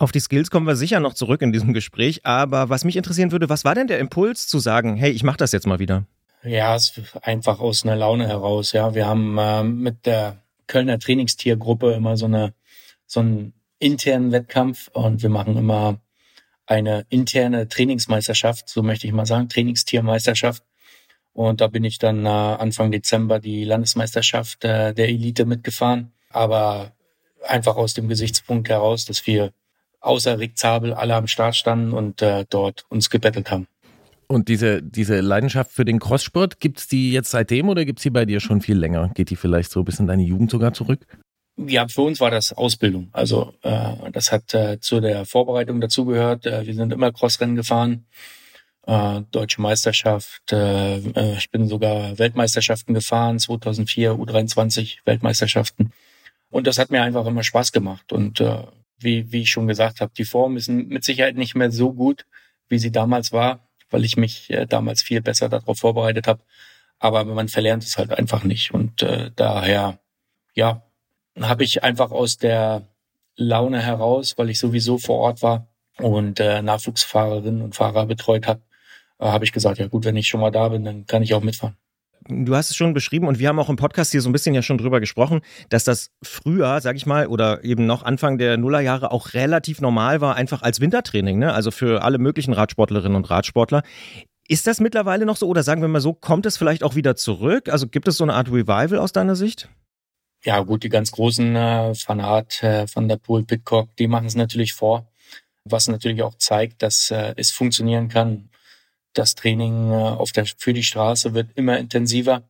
Auf 0.00 0.12
die 0.12 0.20
Skills 0.20 0.50
kommen 0.50 0.66
wir 0.66 0.76
sicher 0.76 0.98
noch 0.98 1.12
zurück 1.12 1.42
in 1.42 1.52
diesem 1.52 1.74
Gespräch, 1.74 2.24
aber 2.24 2.70
was 2.70 2.84
mich 2.84 2.96
interessieren 2.96 3.32
würde, 3.32 3.50
was 3.50 3.66
war 3.66 3.74
denn 3.74 3.86
der 3.86 3.98
Impuls 3.98 4.48
zu 4.48 4.58
sagen, 4.58 4.96
hey, 4.96 5.10
ich 5.10 5.24
mache 5.24 5.36
das 5.36 5.52
jetzt 5.52 5.66
mal 5.66 5.78
wieder? 5.78 6.06
Ja, 6.42 6.74
es 6.74 6.98
einfach 7.20 7.60
aus 7.60 7.84
einer 7.84 7.96
Laune 7.96 8.26
heraus. 8.26 8.72
Ja, 8.72 8.94
wir 8.94 9.06
haben 9.06 9.36
äh, 9.36 9.62
mit 9.62 10.06
der 10.06 10.42
Kölner 10.66 10.98
Trainingstiergruppe 10.98 11.92
immer 11.92 12.16
so 12.16 12.24
eine 12.24 12.54
so 13.06 13.20
einen 13.20 13.52
internen 13.78 14.32
Wettkampf 14.32 14.88
und 14.94 15.22
wir 15.22 15.28
machen 15.28 15.58
immer 15.58 16.00
eine 16.64 17.04
interne 17.10 17.68
Trainingsmeisterschaft, 17.68 18.70
so 18.70 18.82
möchte 18.82 19.06
ich 19.06 19.12
mal 19.12 19.26
sagen, 19.26 19.50
Trainingstiermeisterschaft. 19.50 20.62
Und 21.34 21.60
da 21.60 21.66
bin 21.66 21.84
ich 21.84 21.98
dann 21.98 22.24
äh, 22.24 22.28
Anfang 22.30 22.90
Dezember 22.90 23.38
die 23.38 23.64
Landesmeisterschaft 23.64 24.64
äh, 24.64 24.94
der 24.94 25.10
Elite 25.10 25.44
mitgefahren. 25.44 26.12
Aber 26.30 26.92
einfach 27.46 27.76
aus 27.76 27.92
dem 27.92 28.08
Gesichtspunkt 28.08 28.70
heraus, 28.70 29.04
dass 29.04 29.26
wir 29.26 29.52
außer 30.00 30.38
Rick 30.38 30.58
Zabel 30.58 30.94
alle 30.94 31.14
am 31.14 31.26
Start 31.26 31.56
standen 31.56 31.92
und 31.92 32.22
äh, 32.22 32.44
dort 32.48 32.84
uns 32.88 33.10
gebettelt 33.10 33.50
haben. 33.50 33.66
Und 34.26 34.48
diese, 34.48 34.80
diese 34.80 35.20
Leidenschaft 35.20 35.72
für 35.72 35.84
den 35.84 35.98
Crosssport, 35.98 36.60
gibt 36.60 36.78
es 36.78 36.86
die 36.86 37.12
jetzt 37.12 37.30
seitdem 37.30 37.68
oder 37.68 37.84
gibt 37.84 37.98
es 37.98 38.04
die 38.04 38.10
bei 38.10 38.24
dir 38.24 38.38
schon 38.38 38.60
viel 38.60 38.78
länger? 38.78 39.10
Geht 39.14 39.30
die 39.30 39.36
vielleicht 39.36 39.72
so 39.72 39.82
bis 39.82 39.98
in 39.98 40.06
deine 40.06 40.22
Jugend 40.22 40.52
sogar 40.52 40.72
zurück? 40.72 41.04
Ja, 41.56 41.88
für 41.88 42.02
uns 42.02 42.20
war 42.20 42.30
das 42.30 42.52
Ausbildung. 42.52 43.08
Also 43.12 43.54
äh, 43.62 44.10
das 44.12 44.30
hat 44.32 44.54
äh, 44.54 44.78
zu 44.80 45.00
der 45.00 45.26
Vorbereitung 45.26 45.80
dazugehört. 45.80 46.46
Äh, 46.46 46.64
wir 46.64 46.74
sind 46.74 46.92
immer 46.92 47.12
Crossrennen 47.12 47.56
gefahren, 47.56 48.06
äh, 48.86 49.22
deutsche 49.30 49.60
Meisterschaft. 49.60 50.52
Äh, 50.52 50.98
äh 50.98 51.36
ich 51.36 51.50
bin 51.50 51.66
sogar 51.66 52.18
Weltmeisterschaften 52.18 52.94
gefahren, 52.94 53.38
2004 53.38 54.12
U23 54.12 54.98
Weltmeisterschaften. 55.04 55.92
Und 56.50 56.66
das 56.66 56.78
hat 56.78 56.90
mir 56.90 57.02
einfach 57.02 57.26
immer 57.26 57.42
Spaß 57.42 57.72
gemacht. 57.72 58.12
Und 58.12 58.40
äh, 58.40 58.62
wie, 59.02 59.32
wie 59.32 59.42
ich 59.42 59.50
schon 59.50 59.66
gesagt 59.66 60.00
habe, 60.00 60.12
die 60.16 60.24
Form 60.24 60.56
ist 60.56 60.68
mit 60.68 61.04
Sicherheit 61.04 61.36
nicht 61.36 61.54
mehr 61.54 61.70
so 61.70 61.92
gut, 61.92 62.26
wie 62.68 62.78
sie 62.78 62.92
damals 62.92 63.32
war, 63.32 63.68
weil 63.90 64.04
ich 64.04 64.16
mich 64.16 64.50
äh, 64.50 64.66
damals 64.66 65.02
viel 65.02 65.20
besser 65.22 65.48
darauf 65.48 65.78
vorbereitet 65.78 66.26
habe. 66.26 66.42
Aber 66.98 67.24
man 67.24 67.48
verlernt 67.48 67.84
es 67.84 67.98
halt 67.98 68.12
einfach 68.12 68.44
nicht. 68.44 68.72
Und 68.72 69.02
äh, 69.02 69.30
daher, 69.34 69.98
ja, 70.54 70.82
habe 71.40 71.64
ich 71.64 71.82
einfach 71.82 72.10
aus 72.10 72.36
der 72.38 72.88
Laune 73.36 73.80
heraus, 73.80 74.36
weil 74.38 74.50
ich 74.50 74.58
sowieso 74.58 74.98
vor 74.98 75.18
Ort 75.18 75.42
war 75.42 75.68
und 75.98 76.40
äh, 76.40 76.62
Nachwuchsfahrerinnen 76.62 77.62
und 77.62 77.74
Fahrer 77.74 78.06
betreut 78.06 78.46
habe, 78.46 78.60
äh, 79.18 79.26
habe 79.26 79.44
ich 79.44 79.52
gesagt, 79.52 79.78
ja 79.78 79.88
gut, 79.88 80.04
wenn 80.04 80.16
ich 80.16 80.28
schon 80.28 80.40
mal 80.40 80.50
da 80.50 80.68
bin, 80.68 80.84
dann 80.84 81.06
kann 81.06 81.22
ich 81.22 81.34
auch 81.34 81.42
mitfahren 81.42 81.76
du 82.28 82.54
hast 82.54 82.70
es 82.70 82.76
schon 82.76 82.94
beschrieben 82.94 83.26
und 83.26 83.38
wir 83.38 83.48
haben 83.48 83.58
auch 83.58 83.68
im 83.68 83.76
Podcast 83.76 84.12
hier 84.12 84.20
so 84.20 84.28
ein 84.28 84.32
bisschen 84.32 84.54
ja 84.54 84.62
schon 84.62 84.78
drüber 84.78 85.00
gesprochen, 85.00 85.40
dass 85.68 85.84
das 85.84 86.10
früher, 86.22 86.80
sag 86.80 86.96
ich 86.96 87.06
mal, 87.06 87.26
oder 87.26 87.64
eben 87.64 87.86
noch 87.86 88.02
Anfang 88.02 88.38
der 88.38 88.56
Nullerjahre 88.56 89.10
auch 89.10 89.34
relativ 89.34 89.80
normal 89.80 90.20
war, 90.20 90.36
einfach 90.36 90.62
als 90.62 90.80
Wintertraining, 90.80 91.38
ne? 91.38 91.52
Also 91.52 91.70
für 91.70 92.02
alle 92.02 92.18
möglichen 92.18 92.52
Radsportlerinnen 92.52 93.16
und 93.16 93.30
Radsportler. 93.30 93.82
Ist 94.48 94.66
das 94.66 94.80
mittlerweile 94.80 95.26
noch 95.26 95.36
so 95.36 95.46
oder 95.46 95.62
sagen 95.62 95.80
wir 95.80 95.88
mal 95.88 96.00
so, 96.00 96.12
kommt 96.12 96.44
es 96.44 96.56
vielleicht 96.56 96.82
auch 96.82 96.96
wieder 96.96 97.16
zurück? 97.16 97.68
Also 97.68 97.86
gibt 97.86 98.08
es 98.08 98.16
so 98.16 98.24
eine 98.24 98.34
Art 98.34 98.48
Revival 98.48 98.98
aus 98.98 99.12
deiner 99.12 99.36
Sicht? 99.36 99.68
Ja, 100.44 100.60
gut, 100.60 100.82
die 100.82 100.88
ganz 100.88 101.12
großen 101.12 101.54
äh, 101.54 101.92
Van 102.06 102.18
äh, 102.18 102.86
Van 102.92 103.08
der 103.08 103.16
Poel, 103.16 103.44
Pitcock, 103.44 103.94
die 103.96 104.08
machen 104.08 104.26
es 104.26 104.34
natürlich 104.34 104.72
vor, 104.72 105.06
was 105.64 105.86
natürlich 105.88 106.22
auch 106.22 106.34
zeigt, 106.36 106.82
dass 106.82 107.10
äh, 107.10 107.34
es 107.36 107.50
funktionieren 107.50 108.08
kann 108.08 108.49
das 109.12 109.34
Training 109.34 109.90
äh, 109.90 109.94
auf 109.94 110.32
der, 110.32 110.46
für 110.46 110.72
die 110.72 110.82
Straße 110.82 111.34
wird 111.34 111.50
immer 111.54 111.78
intensiver. 111.78 112.42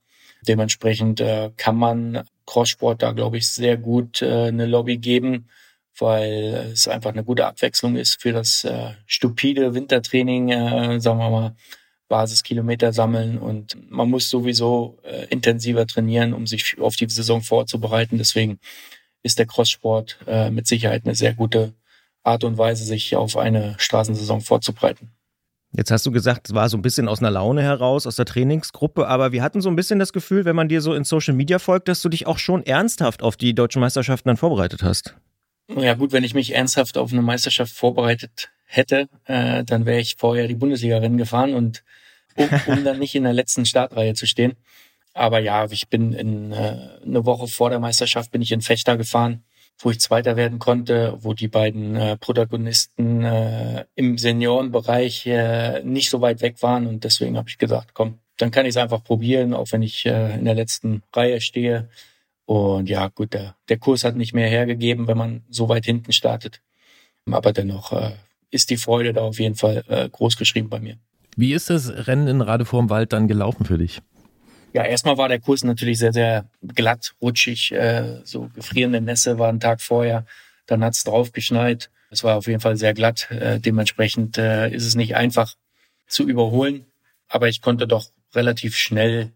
Dementsprechend 0.46 1.20
äh, 1.20 1.50
kann 1.56 1.76
man 1.76 2.24
Crosssport 2.46 3.02
da, 3.02 3.12
glaube 3.12 3.38
ich, 3.38 3.48
sehr 3.48 3.76
gut 3.76 4.22
äh, 4.22 4.48
eine 4.48 4.66
Lobby 4.66 4.98
geben, 4.98 5.48
weil 5.98 6.70
es 6.72 6.88
einfach 6.88 7.10
eine 7.10 7.24
gute 7.24 7.46
Abwechslung 7.46 7.96
ist 7.96 8.20
für 8.20 8.32
das 8.32 8.64
äh, 8.64 8.92
stupide 9.06 9.74
Wintertraining, 9.74 10.50
äh, 10.50 11.00
sagen 11.00 11.18
wir 11.18 11.30
mal, 11.30 11.56
Basiskilometer 12.08 12.92
sammeln 12.92 13.38
und 13.38 13.78
man 13.88 14.10
muss 14.10 14.28
sowieso 14.28 14.98
äh, 15.04 15.26
intensiver 15.26 15.86
trainieren, 15.86 16.34
um 16.34 16.46
sich 16.46 16.78
auf 16.80 16.96
die 16.96 17.08
Saison 17.08 17.40
vorzubereiten. 17.40 18.18
Deswegen 18.18 18.58
ist 19.22 19.38
der 19.38 19.46
Crosssport 19.46 20.18
äh, 20.26 20.50
mit 20.50 20.66
Sicherheit 20.66 21.04
eine 21.04 21.14
sehr 21.14 21.34
gute 21.34 21.72
Art 22.24 22.44
und 22.44 22.58
Weise, 22.58 22.84
sich 22.84 23.14
auf 23.14 23.36
eine 23.36 23.76
Straßensaison 23.78 24.40
vorzubereiten. 24.40 25.12
Jetzt 25.72 25.92
hast 25.92 26.04
du 26.04 26.10
gesagt, 26.10 26.48
es 26.48 26.54
war 26.54 26.68
so 26.68 26.76
ein 26.76 26.82
bisschen 26.82 27.06
aus 27.06 27.20
einer 27.20 27.30
Laune 27.30 27.62
heraus, 27.62 28.06
aus 28.06 28.16
der 28.16 28.24
Trainingsgruppe, 28.24 29.06
aber 29.06 29.30
wir 29.30 29.42
hatten 29.42 29.60
so 29.60 29.68
ein 29.68 29.76
bisschen 29.76 30.00
das 30.00 30.12
Gefühl, 30.12 30.44
wenn 30.44 30.56
man 30.56 30.68
dir 30.68 30.80
so 30.80 30.94
in 30.94 31.04
Social 31.04 31.34
Media 31.34 31.60
folgt, 31.60 31.86
dass 31.86 32.02
du 32.02 32.08
dich 32.08 32.26
auch 32.26 32.38
schon 32.38 32.64
ernsthaft 32.66 33.22
auf 33.22 33.36
die 33.36 33.54
deutschen 33.54 33.80
Meisterschaften 33.80 34.28
dann 34.28 34.36
vorbereitet 34.36 34.82
hast. 34.82 35.14
Ja 35.68 35.94
gut, 35.94 36.10
wenn 36.10 36.24
ich 36.24 36.34
mich 36.34 36.54
ernsthaft 36.54 36.98
auf 36.98 37.12
eine 37.12 37.22
Meisterschaft 37.22 37.72
vorbereitet 37.72 38.50
hätte, 38.64 39.08
äh, 39.26 39.62
dann 39.62 39.86
wäre 39.86 40.00
ich 40.00 40.16
vorher 40.16 40.48
die 40.48 40.56
Bundesliga-Rennen 40.56 41.18
gefahren 41.18 41.54
und 41.54 41.84
um, 42.34 42.48
um 42.66 42.84
dann 42.84 42.98
nicht 42.98 43.14
in 43.14 43.22
der 43.22 43.32
letzten 43.32 43.64
Startreihe 43.64 44.14
zu 44.14 44.26
stehen. 44.26 44.54
Aber 45.14 45.38
ja, 45.38 45.66
ich 45.70 45.88
bin 45.88 46.12
in 46.12 46.50
äh, 46.50 46.98
eine 47.04 47.24
Woche 47.26 47.46
vor 47.46 47.70
der 47.70 47.78
Meisterschaft 47.78 48.32
bin 48.32 48.42
ich 48.42 48.50
in 48.50 48.60
Fechter 48.60 48.96
gefahren 48.96 49.44
wo 49.82 49.90
ich 49.90 50.00
Zweiter 50.00 50.36
werden 50.36 50.58
konnte, 50.58 51.16
wo 51.20 51.32
die 51.32 51.48
beiden 51.48 51.96
äh, 51.96 52.16
Protagonisten 52.16 53.24
äh, 53.24 53.86
im 53.94 54.18
Seniorenbereich 54.18 55.26
äh, 55.26 55.82
nicht 55.82 56.10
so 56.10 56.20
weit 56.20 56.42
weg 56.42 56.62
waren. 56.62 56.86
Und 56.86 57.04
deswegen 57.04 57.36
habe 57.36 57.48
ich 57.48 57.58
gesagt, 57.58 57.94
komm, 57.94 58.18
dann 58.36 58.50
kann 58.50 58.66
ich 58.66 58.70
es 58.70 58.76
einfach 58.76 59.02
probieren, 59.02 59.54
auch 59.54 59.72
wenn 59.72 59.82
ich 59.82 60.04
äh, 60.04 60.34
in 60.38 60.44
der 60.44 60.54
letzten 60.54 61.02
Reihe 61.14 61.40
stehe. 61.40 61.88
Und 62.44 62.88
ja, 62.88 63.08
gut, 63.08 63.32
der, 63.32 63.56
der 63.68 63.78
Kurs 63.78 64.04
hat 64.04 64.16
nicht 64.16 64.34
mehr 64.34 64.48
hergegeben, 64.48 65.06
wenn 65.08 65.18
man 65.18 65.44
so 65.48 65.68
weit 65.68 65.86
hinten 65.86 66.12
startet. 66.12 66.60
Aber 67.30 67.52
dennoch 67.52 67.92
äh, 67.92 68.12
ist 68.50 68.70
die 68.70 68.76
Freude 68.76 69.12
da 69.12 69.22
auf 69.22 69.38
jeden 69.38 69.54
Fall 69.54 69.84
äh, 69.88 70.08
groß 70.08 70.36
geschrieben 70.36 70.68
bei 70.68 70.80
mir. 70.80 70.96
Wie 71.36 71.54
ist 71.54 71.70
das 71.70 72.06
Rennen 72.06 72.26
in 72.26 72.40
Rade 72.40 72.64
vorm 72.64 72.90
Wald 72.90 73.12
dann 73.12 73.28
gelaufen 73.28 73.64
für 73.64 73.78
dich? 73.78 74.02
Ja, 74.72 74.84
erstmal 74.84 75.18
war 75.18 75.28
der 75.28 75.40
Kurs 75.40 75.64
natürlich 75.64 75.98
sehr, 75.98 76.12
sehr 76.12 76.48
glatt, 76.62 77.14
rutschig. 77.20 77.72
Äh, 77.72 78.20
so 78.24 78.50
gefrierende 78.54 79.00
Nässe 79.00 79.38
war 79.38 79.48
ein 79.48 79.60
Tag 79.60 79.80
vorher. 79.80 80.24
Dann 80.66 80.84
hat's 80.84 81.02
drauf 81.02 81.32
geschneit. 81.32 81.90
Es 82.10 82.22
war 82.22 82.36
auf 82.36 82.46
jeden 82.46 82.60
Fall 82.60 82.76
sehr 82.76 82.94
glatt. 82.94 83.30
Äh, 83.30 83.58
dementsprechend 83.58 84.38
äh, 84.38 84.70
ist 84.70 84.86
es 84.86 84.94
nicht 84.94 85.16
einfach 85.16 85.56
zu 86.06 86.28
überholen. 86.28 86.86
Aber 87.28 87.48
ich 87.48 87.62
konnte 87.62 87.88
doch 87.88 88.10
relativ 88.34 88.76
schnell 88.76 89.32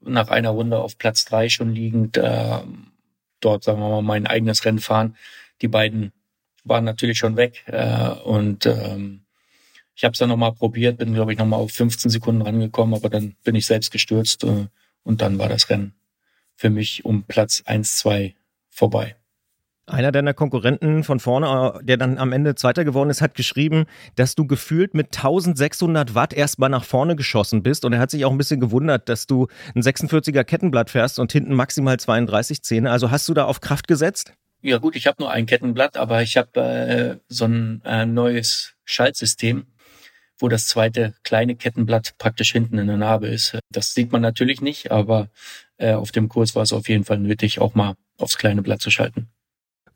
nach 0.00 0.28
einer 0.28 0.50
Runde 0.50 0.78
auf 0.78 0.96
Platz 0.96 1.26
drei 1.26 1.50
schon 1.50 1.74
liegend 1.74 2.16
äh, 2.16 2.58
dort, 3.40 3.64
sagen 3.64 3.80
wir 3.80 3.88
mal, 3.88 4.02
mein 4.02 4.26
eigenes 4.26 4.64
Rennen 4.64 4.78
fahren. 4.78 5.16
Die 5.60 5.68
beiden 5.68 6.12
waren 6.64 6.84
natürlich 6.84 7.18
schon 7.18 7.36
weg. 7.36 7.64
Äh, 7.66 8.10
und 8.24 8.64
ähm, 8.64 9.24
ich 10.00 10.04
habe 10.04 10.14
es 10.14 10.18
dann 10.18 10.30
nochmal 10.30 10.54
probiert, 10.54 10.96
bin, 10.96 11.12
glaube 11.12 11.34
ich, 11.34 11.38
nochmal 11.38 11.60
auf 11.60 11.72
15 11.72 12.10
Sekunden 12.10 12.40
rangekommen, 12.40 12.94
aber 12.94 13.10
dann 13.10 13.34
bin 13.44 13.54
ich 13.54 13.66
selbst 13.66 13.90
gestürzt 13.90 14.44
äh, 14.44 14.68
und 15.02 15.20
dann 15.20 15.38
war 15.38 15.50
das 15.50 15.68
Rennen 15.68 15.92
für 16.56 16.70
mich 16.70 17.04
um 17.04 17.24
Platz 17.24 17.62
1, 17.66 17.98
2 17.98 18.34
vorbei. 18.70 19.16
Einer 19.84 20.10
deiner 20.10 20.32
Konkurrenten 20.32 21.04
von 21.04 21.20
vorne, 21.20 21.74
äh, 21.80 21.84
der 21.84 21.98
dann 21.98 22.16
am 22.16 22.32
Ende 22.32 22.54
Zweiter 22.54 22.86
geworden 22.86 23.10
ist, 23.10 23.20
hat 23.20 23.34
geschrieben, 23.34 23.84
dass 24.14 24.34
du 24.34 24.46
gefühlt 24.46 24.94
mit 24.94 25.08
1600 25.08 26.14
Watt 26.14 26.32
erstmal 26.32 26.70
nach 26.70 26.84
vorne 26.84 27.14
geschossen 27.14 27.62
bist. 27.62 27.84
Und 27.84 27.92
er 27.92 27.98
hat 27.98 28.10
sich 28.10 28.24
auch 28.24 28.30
ein 28.30 28.38
bisschen 28.38 28.58
gewundert, 28.58 29.10
dass 29.10 29.26
du 29.26 29.48
ein 29.74 29.82
46er 29.82 30.44
Kettenblatt 30.44 30.88
fährst 30.88 31.18
und 31.18 31.30
hinten 31.30 31.52
maximal 31.52 32.00
32 32.00 32.62
Zähne. 32.62 32.90
Also 32.90 33.10
hast 33.10 33.28
du 33.28 33.34
da 33.34 33.44
auf 33.44 33.60
Kraft 33.60 33.86
gesetzt? 33.86 34.32
Ja 34.62 34.78
gut, 34.78 34.96
ich 34.96 35.06
habe 35.06 35.22
nur 35.22 35.30
ein 35.30 35.44
Kettenblatt, 35.44 35.98
aber 35.98 36.22
ich 36.22 36.38
habe 36.38 36.58
äh, 36.58 37.16
so 37.28 37.44
ein 37.44 37.82
äh, 37.84 38.06
neues 38.06 38.72
Schaltsystem, 38.86 39.66
wo 40.40 40.48
das 40.48 40.66
zweite 40.66 41.14
kleine 41.22 41.54
Kettenblatt 41.54 42.14
praktisch 42.18 42.52
hinten 42.52 42.78
in 42.78 42.86
der 42.86 42.96
Narbe 42.96 43.28
ist. 43.28 43.58
Das 43.70 43.94
sieht 43.94 44.12
man 44.12 44.22
natürlich 44.22 44.60
nicht, 44.60 44.90
aber 44.90 45.28
äh, 45.76 45.92
auf 45.94 46.12
dem 46.12 46.28
Kurs 46.28 46.54
war 46.54 46.62
es 46.62 46.72
auf 46.72 46.88
jeden 46.88 47.04
Fall 47.04 47.18
nötig, 47.18 47.60
auch 47.60 47.74
mal 47.74 47.94
aufs 48.18 48.38
kleine 48.38 48.62
Blatt 48.62 48.80
zu 48.80 48.90
schalten. 48.90 49.28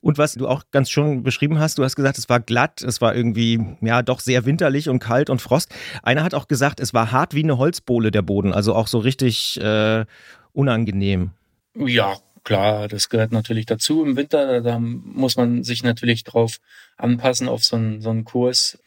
Und 0.01 0.19
was 0.19 0.35
du 0.35 0.47
auch 0.47 0.65
ganz 0.71 0.91
schön 0.91 1.23
beschrieben 1.23 1.59
hast, 1.59 1.79
du 1.79 1.83
hast 1.83 1.97
gesagt, 1.97 2.19
es 2.19 2.29
war 2.29 2.39
glatt, 2.39 2.83
es 2.83 3.01
war 3.01 3.15
irgendwie, 3.17 3.59
ja, 3.81 4.03
doch 4.03 4.21
sehr 4.21 4.45
winterlich 4.45 4.91
und 4.91 4.99
kalt 4.99 5.31
und 5.31 5.41
Frost. 5.41 5.75
Einer 6.03 6.23
hat 6.23 6.35
auch 6.35 6.47
gesagt, 6.47 6.79
es 6.79 6.93
war 6.93 7.11
hart 7.11 7.35
wie 7.35 7.43
eine 7.43 7.57
Holzbohle 7.57 8.11
der 8.11 8.21
Boden, 8.21 8.53
also 8.53 8.75
auch 8.75 8.87
so 8.87 8.99
richtig 8.99 9.59
äh, 9.63 10.05
unangenehm. 10.53 11.31
Ja, 11.75 12.19
klar, 12.45 12.87
das 12.87 13.09
gehört 13.09 13.33
natürlich 13.33 13.65
dazu 13.65 14.05
im 14.05 14.15
Winter. 14.17 14.61
Da 14.61 14.79
muss 14.79 15.39
man 15.39 15.65
sich 15.65 15.83
natürlich 15.83 16.23
drauf 16.23 16.59
anpassen 16.99 17.49
auf 17.49 17.65
so 17.65 17.77
einen, 17.77 18.03
so 18.03 18.11
einen 18.11 18.25
Kurs, 18.25 18.79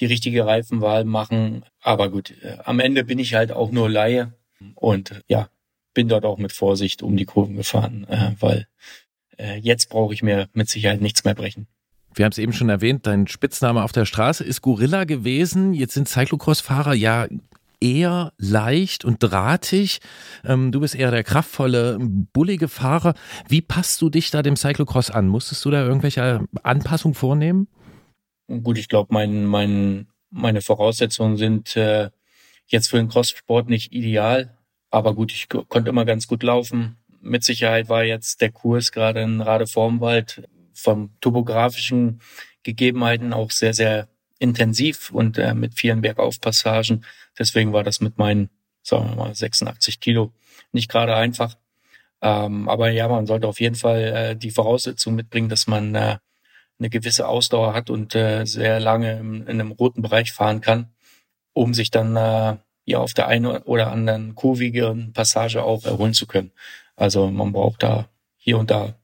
die 0.00 0.06
richtige 0.06 0.46
Reifenwahl 0.46 1.04
machen. 1.04 1.64
Aber 1.80 2.10
gut, 2.10 2.34
äh, 2.42 2.58
am 2.64 2.80
Ende 2.80 3.04
bin 3.04 3.18
ich 3.18 3.34
halt 3.34 3.52
auch 3.52 3.70
nur 3.70 3.88
Laie 3.88 4.32
und 4.74 5.22
ja, 5.28 5.48
bin 5.94 6.08
dort 6.08 6.24
auch 6.24 6.38
mit 6.38 6.52
Vorsicht 6.52 7.02
um 7.02 7.16
die 7.16 7.24
Kurven 7.24 7.56
gefahren, 7.56 8.06
äh, 8.08 8.32
weil 8.38 8.66
äh, 9.38 9.58
jetzt 9.58 9.88
brauche 9.88 10.14
ich 10.14 10.22
mir 10.22 10.48
mit 10.52 10.68
Sicherheit 10.68 11.00
nichts 11.00 11.24
mehr 11.24 11.34
brechen. 11.34 11.66
Wir 12.14 12.24
haben 12.24 12.32
es 12.32 12.38
eben 12.38 12.54
schon 12.54 12.70
erwähnt, 12.70 13.06
dein 13.06 13.26
Spitzname 13.26 13.82
auf 13.82 13.92
der 13.92 14.06
Straße 14.06 14.42
ist 14.42 14.62
Gorilla 14.62 15.04
gewesen. 15.04 15.74
Jetzt 15.74 15.94
sind 15.94 16.08
Cyclocross-Fahrer 16.08 16.94
ja 16.94 17.26
eher 17.80 18.32
leicht 18.38 19.04
und 19.04 19.18
drahtig. 19.22 20.00
Ähm, 20.44 20.72
du 20.72 20.80
bist 20.80 20.94
eher 20.94 21.10
der 21.10 21.24
kraftvolle, 21.24 21.98
bullige 22.00 22.68
Fahrer. 22.68 23.14
Wie 23.48 23.60
passt 23.60 24.00
du 24.00 24.08
dich 24.08 24.30
da 24.30 24.42
dem 24.42 24.56
Cyclocross 24.56 25.10
an? 25.10 25.28
Musstest 25.28 25.64
du 25.64 25.70
da 25.70 25.84
irgendwelche 25.84 26.46
Anpassungen 26.62 27.14
vornehmen? 27.14 27.68
Gut, 28.48 28.78
ich 28.78 28.88
glaube, 28.88 29.12
mein, 29.12 29.44
mein, 29.44 30.08
meine 30.30 30.62
Voraussetzungen 30.62 31.36
sind 31.36 31.76
äh, 31.76 32.10
jetzt 32.66 32.88
für 32.88 32.96
den 32.96 33.08
Crosssport 33.08 33.68
nicht 33.68 33.92
ideal. 33.92 34.56
Aber 34.90 35.14
gut, 35.14 35.32
ich 35.32 35.48
konnte 35.48 35.90
immer 35.90 36.04
ganz 36.04 36.26
gut 36.28 36.42
laufen. 36.42 36.96
Mit 37.20 37.42
Sicherheit 37.44 37.88
war 37.88 38.04
jetzt 38.04 38.40
der 38.40 38.52
Kurs 38.52 38.92
gerade 38.92 39.20
in 39.22 39.40
Radevormwald 39.40 40.48
vom 40.72 41.10
topografischen 41.20 42.20
Gegebenheiten 42.62 43.32
auch 43.32 43.50
sehr, 43.50 43.74
sehr 43.74 44.08
intensiv 44.38 45.10
und 45.10 45.38
äh, 45.38 45.54
mit 45.54 45.74
vielen 45.74 46.02
Bergaufpassagen. 46.02 47.04
Deswegen 47.38 47.72
war 47.72 47.82
das 47.82 48.00
mit 48.00 48.18
meinen, 48.18 48.50
sagen 48.82 49.08
wir 49.10 49.16
mal, 49.16 49.34
86 49.34 50.00
Kilo 50.00 50.32
nicht 50.72 50.90
gerade 50.90 51.16
einfach. 51.16 51.56
Ähm, 52.22 52.68
aber 52.68 52.90
ja, 52.90 53.08
man 53.08 53.26
sollte 53.26 53.48
auf 53.48 53.60
jeden 53.60 53.76
Fall 53.76 54.02
äh, 54.02 54.36
die 54.36 54.50
Voraussetzung 54.50 55.14
mitbringen, 55.14 55.48
dass 55.48 55.66
man 55.66 55.94
äh, 55.94 56.18
eine 56.78 56.90
gewisse 56.90 57.28
Ausdauer 57.28 57.74
hat 57.74 57.90
und 57.90 58.14
äh, 58.14 58.44
sehr 58.44 58.80
lange 58.80 59.18
im, 59.18 59.42
in 59.42 59.60
einem 59.60 59.72
roten 59.72 60.02
Bereich 60.02 60.32
fahren 60.32 60.60
kann, 60.60 60.90
um 61.52 61.74
sich 61.74 61.90
dann 61.90 62.16
äh, 62.16 62.56
ja 62.84 62.98
auf 62.98 63.14
der 63.14 63.28
einen 63.28 63.46
oder 63.46 63.90
anderen 63.90 64.34
kurvigen 64.34 65.12
Passage 65.12 65.62
auch 65.62 65.84
erholen 65.84 66.14
zu 66.14 66.26
können. 66.26 66.52
Also 66.96 67.30
man 67.30 67.52
braucht 67.52 67.82
da 67.82 68.08
hier 68.36 68.58
und 68.58 68.70
da 68.70 68.94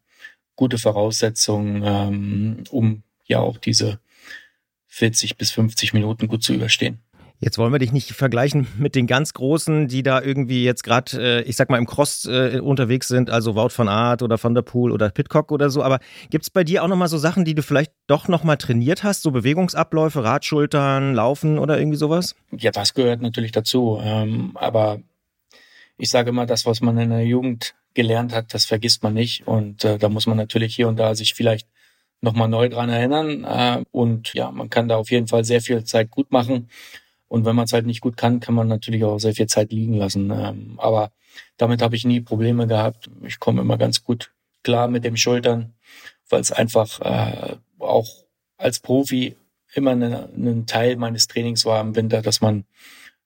gute 0.56 0.78
Voraussetzungen, 0.78 1.82
ähm, 1.84 2.64
um 2.70 3.02
ja 3.26 3.40
auch 3.40 3.58
diese 3.58 3.98
40 4.88 5.36
bis 5.36 5.50
50 5.52 5.94
Minuten 5.94 6.28
gut 6.28 6.42
zu 6.42 6.52
überstehen. 6.52 7.00
Jetzt 7.44 7.58
wollen 7.58 7.72
wir 7.72 7.80
dich 7.80 7.90
nicht 7.90 8.12
vergleichen 8.12 8.68
mit 8.78 8.94
den 8.94 9.08
ganz 9.08 9.34
Großen, 9.34 9.88
die 9.88 10.04
da 10.04 10.22
irgendwie 10.22 10.62
jetzt 10.62 10.84
gerade, 10.84 11.40
äh, 11.40 11.42
ich 11.42 11.56
sag 11.56 11.70
mal, 11.70 11.78
im 11.78 11.86
Cross 11.86 12.26
äh, 12.26 12.60
unterwegs 12.60 13.08
sind, 13.08 13.30
also 13.30 13.56
Wout 13.56 13.76
van 13.76 13.88
Aert 13.88 14.22
oder 14.22 14.40
Van 14.40 14.54
der 14.54 14.62
Poel 14.62 14.92
oder 14.92 15.10
Pitcock 15.10 15.50
oder 15.50 15.68
so. 15.68 15.82
Aber 15.82 15.98
gibt 16.30 16.44
es 16.44 16.50
bei 16.50 16.62
dir 16.62 16.84
auch 16.84 16.88
nochmal 16.88 17.08
so 17.08 17.18
Sachen, 17.18 17.44
die 17.44 17.56
du 17.56 17.62
vielleicht 17.64 17.90
doch 18.06 18.28
nochmal 18.28 18.58
trainiert 18.58 19.02
hast, 19.02 19.22
so 19.22 19.32
Bewegungsabläufe, 19.32 20.22
Radschultern, 20.22 21.14
Laufen 21.14 21.58
oder 21.58 21.80
irgendwie 21.80 21.96
sowas? 21.96 22.36
Ja, 22.52 22.70
das 22.70 22.94
gehört 22.94 23.22
natürlich 23.22 23.50
dazu. 23.50 23.98
Ähm, 24.00 24.52
aber 24.54 25.00
ich 25.98 26.10
sage 26.10 26.30
immer, 26.30 26.46
das, 26.46 26.64
was 26.64 26.80
man 26.80 26.96
in 26.96 27.10
der 27.10 27.26
Jugend 27.26 27.74
gelernt 27.94 28.32
hat, 28.32 28.54
das 28.54 28.66
vergisst 28.66 29.02
man 29.02 29.14
nicht. 29.14 29.48
Und 29.48 29.82
äh, 29.82 29.98
da 29.98 30.08
muss 30.08 30.28
man 30.28 30.36
natürlich 30.36 30.76
hier 30.76 30.86
und 30.86 30.96
da 30.96 31.16
sich 31.16 31.34
vielleicht 31.34 31.66
nochmal 32.20 32.48
neu 32.48 32.68
dran 32.68 32.88
erinnern. 32.88 33.42
Äh, 33.42 33.84
und 33.90 34.32
ja, 34.32 34.52
man 34.52 34.70
kann 34.70 34.86
da 34.86 34.94
auf 34.94 35.10
jeden 35.10 35.26
Fall 35.26 35.42
sehr 35.42 35.60
viel 35.60 35.82
Zeit 35.82 36.12
gut 36.12 36.30
machen. 36.30 36.68
Und 37.32 37.46
wenn 37.46 37.56
man 37.56 37.64
es 37.64 37.72
halt 37.72 37.86
nicht 37.86 38.02
gut 38.02 38.18
kann, 38.18 38.40
kann 38.40 38.54
man 38.54 38.68
natürlich 38.68 39.04
auch 39.04 39.18
sehr 39.18 39.32
viel 39.32 39.46
Zeit 39.46 39.72
liegen 39.72 39.94
lassen. 39.94 40.30
Ähm, 40.30 40.74
aber 40.76 41.12
damit 41.56 41.80
habe 41.80 41.96
ich 41.96 42.04
nie 42.04 42.20
Probleme 42.20 42.66
gehabt. 42.66 43.08
Ich 43.22 43.40
komme 43.40 43.62
immer 43.62 43.78
ganz 43.78 44.04
gut 44.04 44.32
klar 44.62 44.86
mit 44.86 45.02
den 45.02 45.16
Schultern, 45.16 45.72
weil 46.28 46.42
es 46.42 46.52
einfach 46.52 47.00
äh, 47.00 47.56
auch 47.78 48.06
als 48.58 48.80
Profi 48.80 49.34
immer 49.72 49.92
ein 49.92 50.66
Teil 50.66 50.96
meines 50.96 51.26
Trainings 51.26 51.64
war 51.64 51.80
im 51.80 51.96
Winter, 51.96 52.20
dass 52.20 52.42
man 52.42 52.66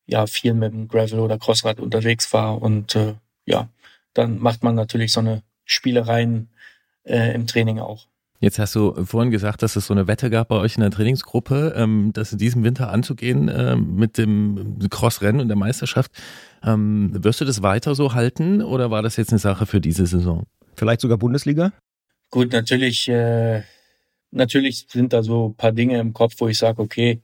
ja 0.07 0.29
viel 0.29 0.55
mit 0.55 0.73
dem 0.73 0.87
Gravel 0.87 1.19
oder 1.19 1.37
Crossrad 1.37 1.81
unterwegs 1.81 2.33
war 2.33 2.63
und 2.63 2.95
äh, 2.95 3.15
ja, 3.45 3.69
dann 4.15 4.39
macht 4.39 4.63
man 4.63 4.77
natürlich 4.77 5.11
so 5.11 5.19
eine 5.19 5.43
Spielereien 5.65 6.49
äh, 7.03 7.35
im 7.35 7.49
Training 7.49 7.81
auch. 7.81 8.07
Jetzt 8.39 8.59
hast 8.59 8.75
du 8.75 9.05
vorhin 9.05 9.31
gesagt, 9.31 9.63
dass 9.63 9.77
es 9.77 9.87
so 9.87 9.95
eine 9.95 10.07
Wette 10.07 10.29
gab 10.29 10.49
bei 10.49 10.57
euch 10.57 10.77
in 10.77 10.83
der 10.83 10.91
Trainingsgruppe, 10.91 11.75
ähm, 11.77 12.11
das 12.13 12.33
in 12.33 12.39
diesem 12.39 12.65
Winter 12.65 12.91
anzugehen 12.91 13.49
äh, 13.49 13.77
mit 13.77 14.19
dem 14.19 14.79
Crossrennen 14.91 15.41
und 15.41 15.49
der 15.49 15.57
Meisterschaft. 15.57 16.13
Ähm, 16.63 17.11
wirst 17.25 17.41
du 17.41 17.45
das 17.45 17.63
weiter 17.63 17.95
so 17.95 18.13
halten 18.13 18.63
oder 18.63 18.91
war 18.91 19.03
das 19.03 19.17
jetzt 19.17 19.31
eine 19.31 19.39
Sache 19.39 19.67
für 19.67 19.81
diese 19.81 20.07
Saison? 20.07 20.45
Vielleicht 20.75 21.01
sogar 21.01 21.17
Bundesliga? 21.17 21.73
Gut, 22.31 22.53
natürlich, 22.53 23.09
äh, 23.09 23.63
natürlich 24.31 24.87
sind 24.91 25.13
da 25.13 25.23
so 25.23 25.49
ein 25.49 25.55
paar 25.55 25.73
Dinge 25.73 25.99
im 25.99 26.13
Kopf, 26.13 26.35
wo 26.39 26.49
ich 26.49 26.59
sage, 26.59 26.83
okay, 26.83 27.23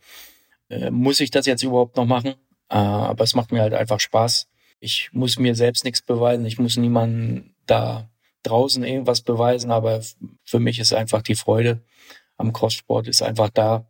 äh, 0.70 0.90
muss 0.90 1.20
ich 1.20 1.30
das 1.30 1.46
jetzt 1.46 1.62
überhaupt 1.62 1.96
noch 1.96 2.06
machen? 2.06 2.34
Äh, 2.70 2.76
aber 2.76 3.24
es 3.24 3.34
macht 3.34 3.52
mir 3.52 3.60
halt 3.60 3.74
einfach 3.74 4.00
Spaß. 4.00 4.48
Ich 4.80 5.10
muss 5.12 5.38
mir 5.38 5.54
selbst 5.54 5.84
nichts 5.84 6.00
beweisen, 6.00 6.46
ich 6.46 6.58
muss 6.58 6.76
niemanden 6.76 7.54
da 7.66 8.08
draußen 8.42 8.84
irgendwas 8.84 9.20
beweisen, 9.20 9.70
aber 9.70 10.00
für 10.44 10.58
mich 10.58 10.78
ist 10.78 10.92
einfach 10.92 11.22
die 11.22 11.34
Freude 11.34 11.82
am 12.36 12.52
Crosssport 12.52 13.08
ist 13.08 13.22
einfach 13.22 13.50
da. 13.50 13.86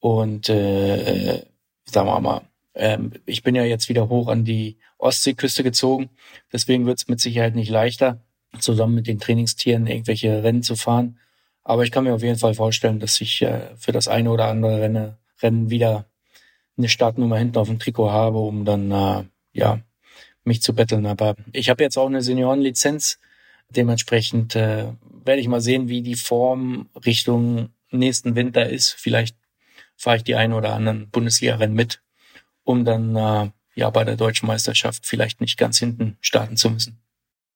Und 0.00 0.48
äh, 0.48 1.44
sagen 1.84 2.08
wir 2.08 2.20
mal, 2.20 2.42
ähm, 2.74 3.12
ich 3.26 3.42
bin 3.42 3.54
ja 3.54 3.64
jetzt 3.64 3.88
wieder 3.88 4.08
hoch 4.08 4.28
an 4.28 4.44
die 4.44 4.78
Ostseeküste 4.98 5.62
gezogen, 5.62 6.10
deswegen 6.52 6.86
wird 6.86 6.98
es 6.98 7.08
mit 7.08 7.20
Sicherheit 7.20 7.54
nicht 7.54 7.70
leichter, 7.70 8.20
zusammen 8.58 8.94
mit 8.94 9.06
den 9.06 9.20
Trainingstieren 9.20 9.86
irgendwelche 9.86 10.42
Rennen 10.42 10.62
zu 10.62 10.76
fahren. 10.76 11.18
Aber 11.62 11.84
ich 11.84 11.90
kann 11.90 12.04
mir 12.04 12.14
auf 12.14 12.22
jeden 12.22 12.38
Fall 12.38 12.54
vorstellen, 12.54 13.00
dass 13.00 13.20
ich 13.20 13.42
äh, 13.42 13.76
für 13.76 13.92
das 13.92 14.08
eine 14.08 14.30
oder 14.30 14.46
andere 14.46 14.80
Rennen, 14.80 15.16
Rennen 15.42 15.70
wieder 15.70 16.06
eine 16.78 16.88
Startnummer 16.88 17.36
hinten 17.36 17.58
auf 17.58 17.68
dem 17.68 17.78
Trikot 17.78 18.10
habe, 18.10 18.38
um 18.38 18.64
dann 18.64 18.90
äh, 18.90 19.24
ja 19.52 19.80
mich 20.44 20.62
zu 20.62 20.74
betteln. 20.74 21.04
Aber 21.04 21.36
ich 21.52 21.68
habe 21.68 21.82
jetzt 21.82 21.98
auch 21.98 22.06
eine 22.06 22.22
Seniorenlizenz 22.22 23.18
Dementsprechend 23.70 24.56
äh, 24.56 24.86
werde 25.24 25.40
ich 25.40 25.48
mal 25.48 25.60
sehen, 25.60 25.88
wie 25.88 26.02
die 26.02 26.16
Form 26.16 26.88
Richtung 27.04 27.70
nächsten 27.90 28.34
Winter 28.34 28.68
ist. 28.68 28.92
Vielleicht 28.92 29.36
fahre 29.96 30.16
ich 30.16 30.24
die 30.24 30.34
ein 30.34 30.52
oder 30.52 30.74
anderen 30.74 31.08
Bundesliga-Rennen 31.10 31.74
mit, 31.74 32.02
um 32.64 32.84
dann 32.84 33.16
äh, 33.16 33.50
ja 33.74 33.90
bei 33.90 34.04
der 34.04 34.16
deutschen 34.16 34.46
Meisterschaft 34.46 35.06
vielleicht 35.06 35.40
nicht 35.40 35.58
ganz 35.58 35.78
hinten 35.78 36.16
starten 36.20 36.56
zu 36.56 36.70
müssen. 36.70 36.98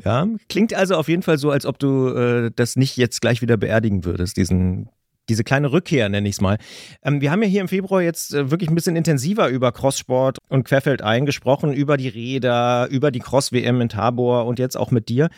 Ja, 0.04 0.26
klingt 0.48 0.74
also 0.74 0.96
auf 0.96 1.08
jeden 1.08 1.22
Fall 1.22 1.38
so, 1.38 1.50
als 1.50 1.66
ob 1.66 1.78
du 1.78 2.08
äh, 2.08 2.50
das 2.54 2.76
nicht 2.76 2.96
jetzt 2.96 3.20
gleich 3.20 3.42
wieder 3.42 3.56
beerdigen 3.56 4.04
würdest, 4.04 4.36
diesen 4.36 4.88
diese 5.28 5.44
kleine 5.44 5.72
Rückkehr, 5.72 6.08
nenne 6.08 6.28
ich 6.28 6.36
es 6.36 6.40
mal. 6.40 6.58
Ähm, 7.02 7.20
wir 7.20 7.30
haben 7.30 7.42
ja 7.42 7.48
hier 7.48 7.60
im 7.60 7.68
Februar 7.68 8.02
jetzt 8.02 8.34
äh, 8.34 8.50
wirklich 8.50 8.68
ein 8.68 8.74
bisschen 8.74 8.96
intensiver 8.96 9.48
über 9.48 9.72
Crosssport 9.72 10.38
und 10.48 10.64
Querfeldein 10.64 11.24
gesprochen, 11.26 11.72
über 11.72 11.96
die 11.96 12.08
Räder, 12.08 12.88
über 12.90 13.10
die 13.10 13.20
Cross-WM 13.20 13.80
in 13.80 13.88
Tabor 13.88 14.46
und 14.46 14.58
jetzt 14.58 14.76
auch 14.76 14.90
mit 14.90 15.08
dir. 15.08 15.30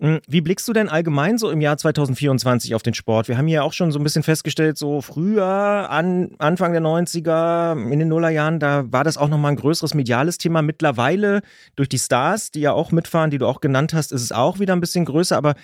Hm, 0.00 0.20
wie 0.28 0.40
blickst 0.40 0.68
du 0.68 0.72
denn 0.72 0.88
allgemein 0.88 1.38
so 1.38 1.50
im 1.50 1.60
Jahr 1.60 1.76
2024 1.76 2.76
auf 2.76 2.84
den 2.84 2.94
Sport? 2.94 3.26
Wir 3.26 3.36
haben 3.36 3.48
hier 3.48 3.64
auch 3.64 3.72
schon 3.72 3.90
so 3.90 3.98
ein 3.98 4.04
bisschen 4.04 4.22
festgestellt, 4.22 4.78
so 4.78 5.00
früher, 5.00 5.44
an 5.90 6.30
Anfang 6.38 6.72
der 6.72 6.80
90er, 6.80 7.72
in 7.90 7.98
den 7.98 8.06
Nullerjahren, 8.06 8.60
da 8.60 8.84
war 8.92 9.02
das 9.02 9.16
auch 9.16 9.28
nochmal 9.28 9.52
ein 9.52 9.56
größeres 9.56 9.94
mediales 9.94 10.38
Thema. 10.38 10.62
Mittlerweile 10.62 11.42
durch 11.74 11.88
die 11.88 11.98
Stars, 11.98 12.52
die 12.52 12.60
ja 12.60 12.72
auch 12.72 12.92
mitfahren, 12.92 13.32
die 13.32 13.38
du 13.38 13.46
auch 13.46 13.60
genannt 13.60 13.92
hast, 13.92 14.12
ist 14.12 14.22
es 14.22 14.30
auch 14.30 14.60
wieder 14.60 14.72
ein 14.72 14.80
bisschen 14.80 15.04
größer. 15.04 15.36
Aber 15.36 15.56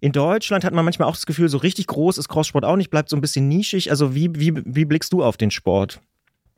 in 0.00 0.12
Deutschland 0.12 0.64
hat 0.64 0.72
man 0.72 0.84
manchmal 0.84 1.08
auch 1.08 1.16
das 1.16 1.26
Gefühl, 1.26 1.48
so 1.48 1.58
richtig 1.58 1.88
groß 1.88 2.18
ist 2.18 2.28
Crosssport 2.28 2.64
auch 2.64 2.76
nicht, 2.76 2.90
bleibt 2.90 3.08
so 3.08 3.16
ein 3.16 3.20
bisschen 3.20 3.48
nischig. 3.48 3.90
Also 3.90 4.14
wie, 4.14 4.30
wie, 4.34 4.54
wie 4.64 4.84
blickst 4.84 5.12
du 5.12 5.24
auf 5.24 5.36
den 5.36 5.50
Sport? 5.50 6.00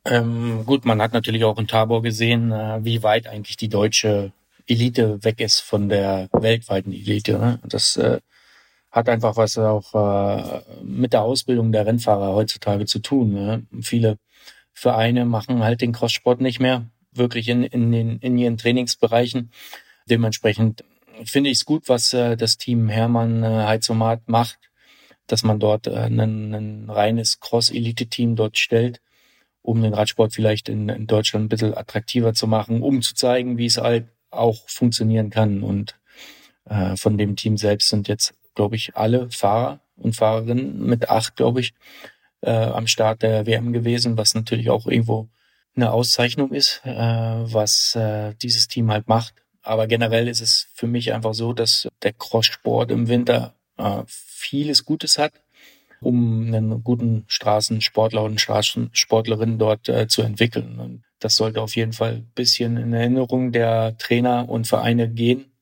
Ähm, 0.04 0.64
gut, 0.66 0.84
man 0.84 1.00
hat 1.00 1.14
natürlich 1.14 1.44
auch 1.44 1.58
in 1.58 1.66
Tabor 1.66 2.02
gesehen, 2.02 2.52
äh, 2.52 2.80
wie 2.82 3.02
weit 3.02 3.26
eigentlich 3.26 3.56
die 3.56 3.68
deutsche 3.68 4.32
Elite 4.72 5.22
weg 5.22 5.40
ist 5.40 5.60
von 5.60 5.88
der 5.88 6.28
weltweiten 6.32 6.92
Elite. 6.92 7.38
Ne? 7.38 7.60
Das 7.64 7.96
äh, 7.96 8.20
hat 8.90 9.08
einfach 9.08 9.36
was 9.36 9.58
auch 9.58 9.94
äh, 9.94 10.62
mit 10.82 11.12
der 11.12 11.22
Ausbildung 11.22 11.72
der 11.72 11.86
Rennfahrer 11.86 12.34
heutzutage 12.34 12.86
zu 12.86 12.98
tun. 13.00 13.32
Ne? 13.32 13.66
Viele 13.80 14.18
Vereine 14.72 15.24
machen 15.24 15.62
halt 15.62 15.80
den 15.80 15.92
Crosssport 15.92 16.40
nicht 16.40 16.60
mehr 16.60 16.86
wirklich 17.12 17.48
in, 17.48 17.62
in, 17.62 17.92
den, 17.92 18.18
in 18.18 18.38
ihren 18.38 18.56
Trainingsbereichen. 18.56 19.50
Dementsprechend 20.08 20.84
finde 21.24 21.50
ich 21.50 21.58
es 21.58 21.64
gut, 21.64 21.88
was 21.88 22.12
äh, 22.12 22.36
das 22.36 22.56
Team 22.56 22.88
Hermann 22.88 23.42
äh, 23.42 23.66
Heizomat 23.66 24.28
macht, 24.28 24.58
dass 25.26 25.42
man 25.42 25.60
dort 25.60 25.86
äh, 25.86 25.96
ein, 25.96 26.20
ein 26.20 26.90
reines 26.90 27.40
Cross-Elite-Team 27.40 28.36
dort 28.36 28.58
stellt, 28.58 29.00
um 29.60 29.82
den 29.82 29.94
Radsport 29.94 30.32
vielleicht 30.32 30.68
in, 30.68 30.88
in 30.88 31.06
Deutschland 31.06 31.46
ein 31.46 31.48
bisschen 31.48 31.76
attraktiver 31.76 32.34
zu 32.34 32.46
machen, 32.46 32.82
um 32.82 33.02
zu 33.02 33.14
zeigen, 33.14 33.58
wie 33.58 33.66
es 33.66 33.76
halt 33.76 34.08
auch 34.32 34.68
funktionieren 34.68 35.30
kann. 35.30 35.62
Und 35.62 35.96
äh, 36.64 36.96
von 36.96 37.18
dem 37.18 37.36
Team 37.36 37.56
selbst 37.56 37.88
sind 37.88 38.08
jetzt, 38.08 38.34
glaube 38.54 38.76
ich, 38.76 38.96
alle 38.96 39.30
Fahrer 39.30 39.80
und 39.96 40.16
Fahrerinnen 40.16 40.84
mit 40.84 41.08
acht, 41.08 41.36
glaube 41.36 41.60
ich, 41.60 41.74
äh, 42.40 42.50
am 42.50 42.86
Start 42.86 43.22
der 43.22 43.46
WM 43.46 43.72
gewesen, 43.72 44.16
was 44.16 44.34
natürlich 44.34 44.70
auch 44.70 44.86
irgendwo 44.86 45.28
eine 45.74 45.92
Auszeichnung 45.92 46.52
ist, 46.52 46.82
äh, 46.84 46.92
was 46.92 47.94
äh, 47.94 48.34
dieses 48.34 48.68
Team 48.68 48.90
halt 48.90 49.08
macht. 49.08 49.34
Aber 49.62 49.86
generell 49.86 50.28
ist 50.28 50.40
es 50.40 50.68
für 50.74 50.86
mich 50.86 51.12
einfach 51.12 51.34
so, 51.34 51.52
dass 51.52 51.88
der 52.02 52.12
Crosssport 52.12 52.90
im 52.90 53.08
Winter 53.08 53.54
äh, 53.78 54.02
vieles 54.06 54.84
Gutes 54.84 55.18
hat, 55.18 55.32
um 56.02 56.46
einen 56.46 56.82
guten 56.84 57.24
Straßensportler 57.28 58.22
und 58.22 58.40
Straßensportlerin 58.40 59.58
dort 59.58 59.88
äh, 59.88 60.08
zu 60.08 60.22
entwickeln. 60.22 60.78
Und 60.78 61.04
das 61.20 61.36
sollte 61.36 61.60
auf 61.60 61.76
jeden 61.76 61.92
Fall 61.92 62.14
ein 62.16 62.30
bisschen 62.34 62.76
in 62.76 62.92
Erinnerung 62.92 63.52
der 63.52 63.96
Trainer 63.98 64.48
und 64.48 64.66
Vereine 64.66 65.08
gehen, 65.08 65.52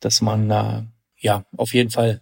dass 0.00 0.20
man 0.20 0.50
äh, 0.50 0.82
ja 1.18 1.44
auf 1.56 1.74
jeden 1.74 1.90
Fall 1.90 2.20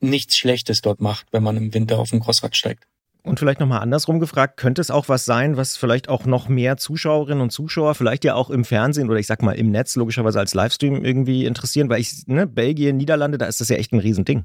nichts 0.00 0.38
Schlechtes 0.38 0.80
dort 0.80 1.00
macht, 1.00 1.26
wenn 1.32 1.42
man 1.42 1.56
im 1.56 1.74
Winter 1.74 1.98
auf 1.98 2.10
dem 2.10 2.20
Crossrad 2.20 2.56
steigt. 2.56 2.86
Und 3.22 3.38
vielleicht 3.38 3.60
nochmal 3.60 3.80
andersrum 3.80 4.20
gefragt, 4.20 4.56
könnte 4.56 4.80
es 4.80 4.90
auch 4.90 5.08
was 5.08 5.24
sein, 5.24 5.56
was 5.56 5.76
vielleicht 5.76 6.08
auch 6.08 6.24
noch 6.24 6.48
mehr 6.48 6.76
Zuschauerinnen 6.76 7.42
und 7.42 7.50
Zuschauer, 7.50 7.94
vielleicht 7.94 8.24
ja 8.24 8.34
auch 8.34 8.48
im 8.48 8.64
Fernsehen 8.64 9.10
oder 9.10 9.18
ich 9.18 9.26
sag 9.26 9.42
mal 9.42 9.52
im 9.52 9.70
Netz, 9.70 9.96
logischerweise 9.96 10.38
als 10.38 10.54
Livestream 10.54 11.04
irgendwie 11.04 11.44
interessieren? 11.44 11.90
Weil 11.90 12.00
ich, 12.00 12.26
ne, 12.26 12.46
Belgien, 12.46 12.96
Niederlande, 12.96 13.36
da 13.36 13.46
ist 13.46 13.60
das 13.60 13.68
ja 13.68 13.76
echt 13.76 13.92
ein 13.92 13.98
Riesending. 13.98 14.44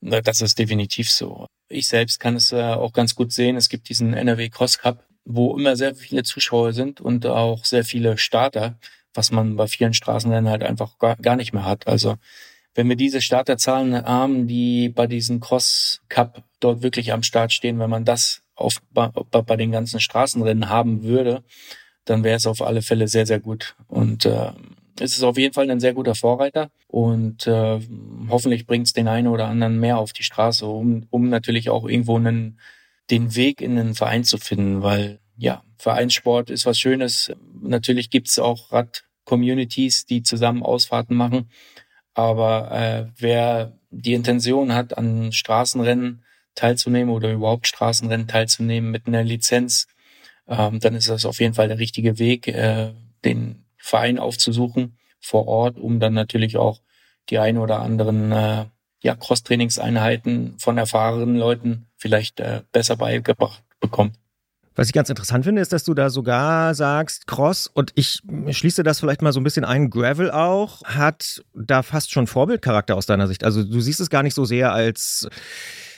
Das 0.00 0.40
ist 0.40 0.58
definitiv 0.58 1.10
so. 1.10 1.46
Ich 1.68 1.88
selbst 1.88 2.20
kann 2.20 2.36
es 2.36 2.52
auch 2.52 2.92
ganz 2.92 3.14
gut 3.14 3.32
sehen. 3.32 3.56
Es 3.56 3.68
gibt 3.68 3.88
diesen 3.88 4.14
NRW 4.14 4.48
Cross 4.48 4.78
Cup, 4.78 5.04
wo 5.24 5.56
immer 5.56 5.76
sehr 5.76 5.94
viele 5.94 6.22
Zuschauer 6.22 6.72
sind 6.72 7.00
und 7.00 7.26
auch 7.26 7.64
sehr 7.64 7.84
viele 7.84 8.16
Starter, 8.16 8.78
was 9.12 9.32
man 9.32 9.56
bei 9.56 9.66
vielen 9.66 9.94
Straßenrennen 9.94 10.50
halt 10.50 10.62
einfach 10.62 10.98
gar, 10.98 11.16
gar 11.16 11.36
nicht 11.36 11.52
mehr 11.52 11.64
hat. 11.64 11.86
Also 11.88 12.16
wenn 12.74 12.88
wir 12.88 12.96
diese 12.96 13.20
Starterzahlen 13.20 14.04
haben, 14.04 14.46
die 14.46 14.88
bei 14.88 15.06
diesem 15.06 15.40
Cross 15.40 16.00
Cup 16.08 16.44
dort 16.60 16.82
wirklich 16.82 17.12
am 17.12 17.24
Start 17.24 17.52
stehen, 17.52 17.78
wenn 17.80 17.90
man 17.90 18.04
das 18.04 18.42
auf, 18.54 18.80
bei, 18.92 19.08
bei 19.08 19.56
den 19.56 19.72
ganzen 19.72 20.00
Straßenrennen 20.00 20.68
haben 20.68 21.02
würde, 21.02 21.42
dann 22.04 22.24
wäre 22.24 22.36
es 22.36 22.46
auf 22.46 22.62
alle 22.62 22.82
Fälle 22.82 23.08
sehr, 23.08 23.26
sehr 23.26 23.40
gut. 23.40 23.74
Und 23.86 24.24
äh, 24.26 24.52
es 25.00 25.14
ist 25.14 25.22
auf 25.22 25.38
jeden 25.38 25.54
Fall 25.54 25.70
ein 25.70 25.80
sehr 25.80 25.94
guter 25.94 26.14
Vorreiter 26.14 26.70
und 26.86 27.46
äh, 27.46 27.80
hoffentlich 28.28 28.66
bringt 28.66 28.86
es 28.86 28.92
den 28.92 29.08
einen 29.08 29.28
oder 29.28 29.46
anderen 29.46 29.80
mehr 29.80 29.98
auf 29.98 30.12
die 30.12 30.22
Straße, 30.22 30.66
um, 30.66 31.06
um 31.10 31.28
natürlich 31.28 31.70
auch 31.70 31.88
irgendwo 31.88 32.16
einen, 32.16 32.58
den 33.10 33.34
Weg 33.34 33.60
in 33.60 33.78
einen 33.78 33.94
Verein 33.94 34.24
zu 34.24 34.38
finden, 34.38 34.82
weil 34.82 35.20
ja, 35.36 35.62
Vereinssport 35.76 36.50
ist 36.50 36.66
was 36.66 36.78
Schönes. 36.78 37.32
Natürlich 37.60 38.10
gibt's 38.10 38.38
auch 38.38 38.72
Rad-Communities, 38.72 40.06
die 40.06 40.22
zusammen 40.22 40.62
Ausfahrten 40.62 41.16
machen. 41.16 41.48
Aber 42.14 42.72
äh, 42.72 43.06
wer 43.16 43.78
die 43.90 44.14
Intention 44.14 44.74
hat, 44.74 44.98
an 44.98 45.32
Straßenrennen 45.32 46.24
teilzunehmen 46.56 47.14
oder 47.14 47.32
überhaupt 47.32 47.68
Straßenrennen 47.68 48.26
teilzunehmen 48.26 48.90
mit 48.90 49.06
einer 49.06 49.22
Lizenz, 49.22 49.86
ähm, 50.48 50.80
dann 50.80 50.96
ist 50.96 51.08
das 51.08 51.24
auf 51.24 51.38
jeden 51.38 51.54
Fall 51.54 51.68
der 51.68 51.78
richtige 51.78 52.18
Weg, 52.18 52.48
äh, 52.48 52.92
den 53.24 53.64
Verein 53.78 54.18
aufzusuchen 54.18 54.98
vor 55.20 55.46
Ort, 55.46 55.78
um 55.78 56.00
dann 56.00 56.14
natürlich 56.14 56.56
auch 56.56 56.80
die 57.30 57.38
ein 57.38 57.58
oder 57.58 57.80
anderen 57.80 58.32
äh, 58.32 58.64
ja, 59.02 59.14
Cross-Trainingseinheiten 59.14 60.58
von 60.58 60.78
erfahrenen 60.78 61.36
Leuten 61.36 61.86
vielleicht 61.96 62.40
äh, 62.40 62.62
besser 62.72 62.96
beigebracht 62.96 63.62
bekommt. 63.80 64.16
Was 64.74 64.86
ich 64.86 64.92
ganz 64.92 65.10
interessant 65.10 65.44
finde, 65.44 65.60
ist, 65.60 65.72
dass 65.72 65.82
du 65.82 65.92
da 65.92 66.08
sogar 66.08 66.72
sagst, 66.72 67.26
Cross, 67.26 67.66
und 67.66 67.90
ich 67.96 68.20
schließe 68.48 68.84
das 68.84 69.00
vielleicht 69.00 69.22
mal 69.22 69.32
so 69.32 69.40
ein 69.40 69.44
bisschen 69.44 69.64
ein, 69.64 69.90
Gravel 69.90 70.30
auch, 70.30 70.84
hat 70.84 71.42
da 71.52 71.82
fast 71.82 72.12
schon 72.12 72.28
Vorbildcharakter 72.28 72.94
aus 72.94 73.06
deiner 73.06 73.26
Sicht. 73.26 73.42
Also 73.42 73.64
du 73.64 73.80
siehst 73.80 73.98
es 73.98 74.08
gar 74.08 74.22
nicht 74.22 74.34
so 74.34 74.44
sehr 74.44 74.72
als 74.72 75.28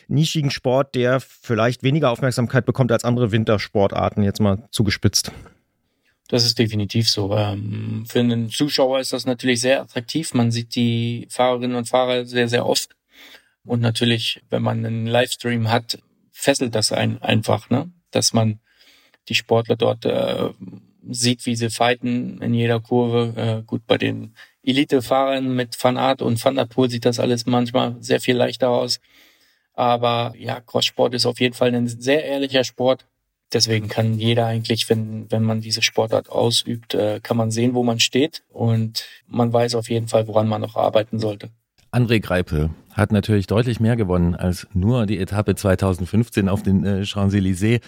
nischigen 0.08 0.50
Sport, 0.50 0.94
der 0.94 1.20
vielleicht 1.20 1.82
weniger 1.82 2.10
Aufmerksamkeit 2.10 2.64
bekommt 2.64 2.90
als 2.90 3.04
andere 3.04 3.32
Wintersportarten, 3.32 4.22
jetzt 4.22 4.40
mal 4.40 4.66
zugespitzt. 4.70 5.30
Das 6.30 6.44
ist 6.44 6.60
definitiv 6.60 7.10
so. 7.10 7.36
Ähm, 7.36 8.04
für 8.06 8.20
einen 8.20 8.50
Zuschauer 8.50 9.00
ist 9.00 9.12
das 9.12 9.26
natürlich 9.26 9.60
sehr 9.60 9.82
attraktiv. 9.82 10.32
Man 10.32 10.52
sieht 10.52 10.76
die 10.76 11.26
Fahrerinnen 11.28 11.76
und 11.76 11.88
Fahrer 11.88 12.24
sehr, 12.24 12.48
sehr 12.48 12.66
oft. 12.66 12.94
Und 13.64 13.80
natürlich, 13.80 14.40
wenn 14.48 14.62
man 14.62 14.86
einen 14.86 15.08
Livestream 15.08 15.70
hat, 15.70 15.98
fesselt 16.30 16.76
das 16.76 16.92
einen 16.92 17.18
einfach, 17.18 17.68
ne? 17.68 17.90
dass 18.12 18.32
man 18.32 18.60
die 19.28 19.34
Sportler 19.34 19.74
dort 19.74 20.04
äh, 20.04 20.50
sieht, 21.08 21.46
wie 21.46 21.56
sie 21.56 21.68
fighten 21.68 22.40
in 22.40 22.54
jeder 22.54 22.78
Kurve. 22.78 23.34
Äh, 23.36 23.62
gut, 23.66 23.84
bei 23.88 23.98
den 23.98 24.36
Elite-Fahrern 24.62 25.52
mit 25.52 25.82
Van 25.82 25.96
Aert 25.96 26.22
und 26.22 26.42
Van 26.44 26.54
der 26.54 26.66
Poel 26.66 26.90
sieht 26.90 27.06
das 27.06 27.18
alles 27.18 27.44
manchmal 27.46 27.96
sehr 27.98 28.20
viel 28.20 28.36
leichter 28.36 28.68
aus. 28.68 29.00
Aber 29.72 30.32
ja, 30.38 30.60
Crosssport 30.60 31.12
ist 31.12 31.26
auf 31.26 31.40
jeden 31.40 31.54
Fall 31.54 31.74
ein 31.74 31.88
sehr 31.88 32.24
ehrlicher 32.24 32.62
Sport. 32.62 33.06
Deswegen 33.52 33.88
kann 33.88 34.18
jeder 34.18 34.46
eigentlich, 34.46 34.88
wenn, 34.88 35.30
wenn 35.30 35.42
man 35.42 35.60
diese 35.60 35.82
Sportart 35.82 36.28
ausübt, 36.30 36.94
äh, 36.94 37.20
kann 37.20 37.36
man 37.36 37.50
sehen, 37.50 37.74
wo 37.74 37.82
man 37.82 37.98
steht 37.98 38.44
und 38.48 39.06
man 39.26 39.52
weiß 39.52 39.74
auf 39.74 39.90
jeden 39.90 40.06
Fall, 40.08 40.28
woran 40.28 40.48
man 40.48 40.60
noch 40.60 40.76
arbeiten 40.76 41.18
sollte. 41.18 41.50
André 41.92 42.20
Greipel 42.20 42.70
hat 42.92 43.12
natürlich 43.12 43.46
deutlich 43.46 43.80
mehr 43.80 43.96
gewonnen 43.96 44.34
als 44.34 44.66
nur 44.72 45.06
die 45.06 45.18
Etappe 45.18 45.54
2015 45.54 46.48
auf 46.48 46.62
den 46.62 46.84
äh, 46.84 47.04
Champs-Élysées. 47.04 47.80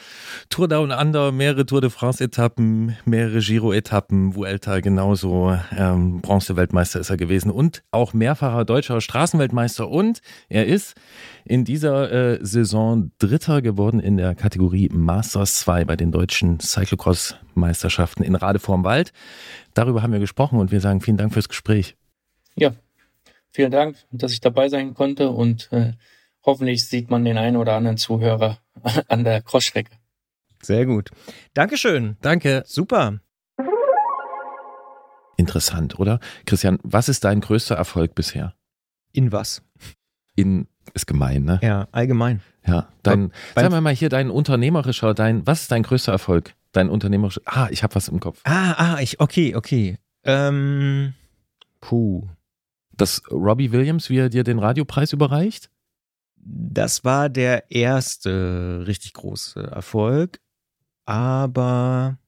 Tour 0.49 0.69
Down 0.69 0.91
Under, 0.91 1.31
mehrere 1.31 1.67
Tour 1.67 1.81
de 1.81 1.91
France-Etappen, 1.91 2.97
mehrere 3.05 3.39
Giro-Etappen, 3.39 4.35
Vuelta 4.35 4.81
genauso. 4.81 5.57
Ähm, 5.77 6.21
Bronze-Weltmeister 6.21 7.01
ist 7.01 7.11
er 7.11 7.17
gewesen 7.17 7.51
und 7.51 7.83
auch 7.91 8.13
mehrfacher 8.13 8.65
deutscher 8.65 9.01
Straßenweltmeister. 9.01 9.89
Und 9.89 10.21
er 10.49 10.67
ist 10.67 10.95
in 11.45 11.65
dieser 11.65 12.11
äh, 12.11 12.39
Saison 12.45 13.13
Dritter 13.19 13.63
geworden 13.63 14.01
in 14.01 14.17
der 14.17 14.35
Kategorie 14.35 14.89
Masters 14.93 15.61
2 15.61 15.85
bei 15.85 15.97
den 15.97 16.11
deutschen 16.11 16.59
Cyclocross-Meisterschaften 16.59 18.23
in 18.23 18.35
Rade 18.35 18.59
vorm 18.59 18.85
Wald. 18.85 19.13
Darüber 19.75 20.03
haben 20.03 20.13
wir 20.13 20.21
gesprochen 20.21 20.59
und 20.59 20.73
wir 20.73 20.81
sagen 20.81 21.01
vielen 21.01 21.17
Dank 21.17 21.33
fürs 21.33 21.49
Gespräch. 21.49 21.97
Ja, 22.55 22.73
vielen 23.53 23.71
Dank, 23.71 23.97
dass 24.11 24.33
ich 24.33 24.41
dabei 24.41 24.69
sein 24.69 24.95
konnte 24.95 25.31
und 25.31 25.71
äh, 25.73 25.93
hoffentlich 26.45 26.87
sieht 26.87 27.11
man 27.11 27.25
den 27.25 27.39
einen 27.39 27.57
oder 27.57 27.75
anderen 27.75 27.97
Zuhörer 27.97 28.59
an 29.09 29.25
der 29.25 29.43
Crossstrecke. 29.43 29.93
Sehr 30.63 30.87
gut. 30.87 31.11
Dankeschön. 31.55 32.17
Danke. 32.21 32.63
Super. 32.67 33.21
Interessant, 35.37 35.99
oder? 35.99 36.21
Christian, 36.47 36.79
was 36.83 37.09
ist 37.09 37.25
dein 37.25 37.41
größter 37.41 37.75
Erfolg 37.75 38.15
bisher? 38.15 38.55
In 39.13 39.33
was? 39.33 39.63
In, 40.37 40.69
ist 40.95 41.07
gemein, 41.07 41.45
ne? 41.45 41.59
Ja, 41.63 41.89
allgemein. 41.91 42.43
Ja, 42.67 42.89
dein, 43.03 43.33
sagen 43.55 43.73
wir 43.73 43.81
mal 43.81 43.95
hier, 43.95 44.09
dein 44.09 44.31
unternehmerischer, 44.31 45.15
dein, 45.15 45.45
was 45.47 45.63
ist 45.63 45.73
dein 45.73 45.83
größter 45.83 46.13
Erfolg? 46.13 46.55
Dein 46.71 46.89
unternehmerischer, 46.89 47.41
ah, 47.45 47.67
ich 47.71 47.83
habe 47.83 47.95
was 47.97 48.09
im 48.09 48.21
Kopf. 48.21 48.41
Ah, 48.45 48.75
ah, 48.77 49.01
ich, 49.01 49.21
okay, 49.21 49.57
okay. 49.57 49.99
Ähm, 50.25 51.15
puh. 51.81 52.29
Dass 52.93 53.23
Robbie 53.31 53.73
Williams, 53.73 54.11
wie 54.11 54.19
er 54.19 54.29
dir 54.29 54.45
den 54.45 54.59
Radiopreis 54.59 55.13
überreicht? 55.13 55.71
Das 56.37 57.05
war 57.05 57.29
der 57.29 57.71
erste 57.71 58.85
richtig 58.87 59.15
große 59.15 59.63
Erfolg. 59.63 60.41
Aber 61.05 62.19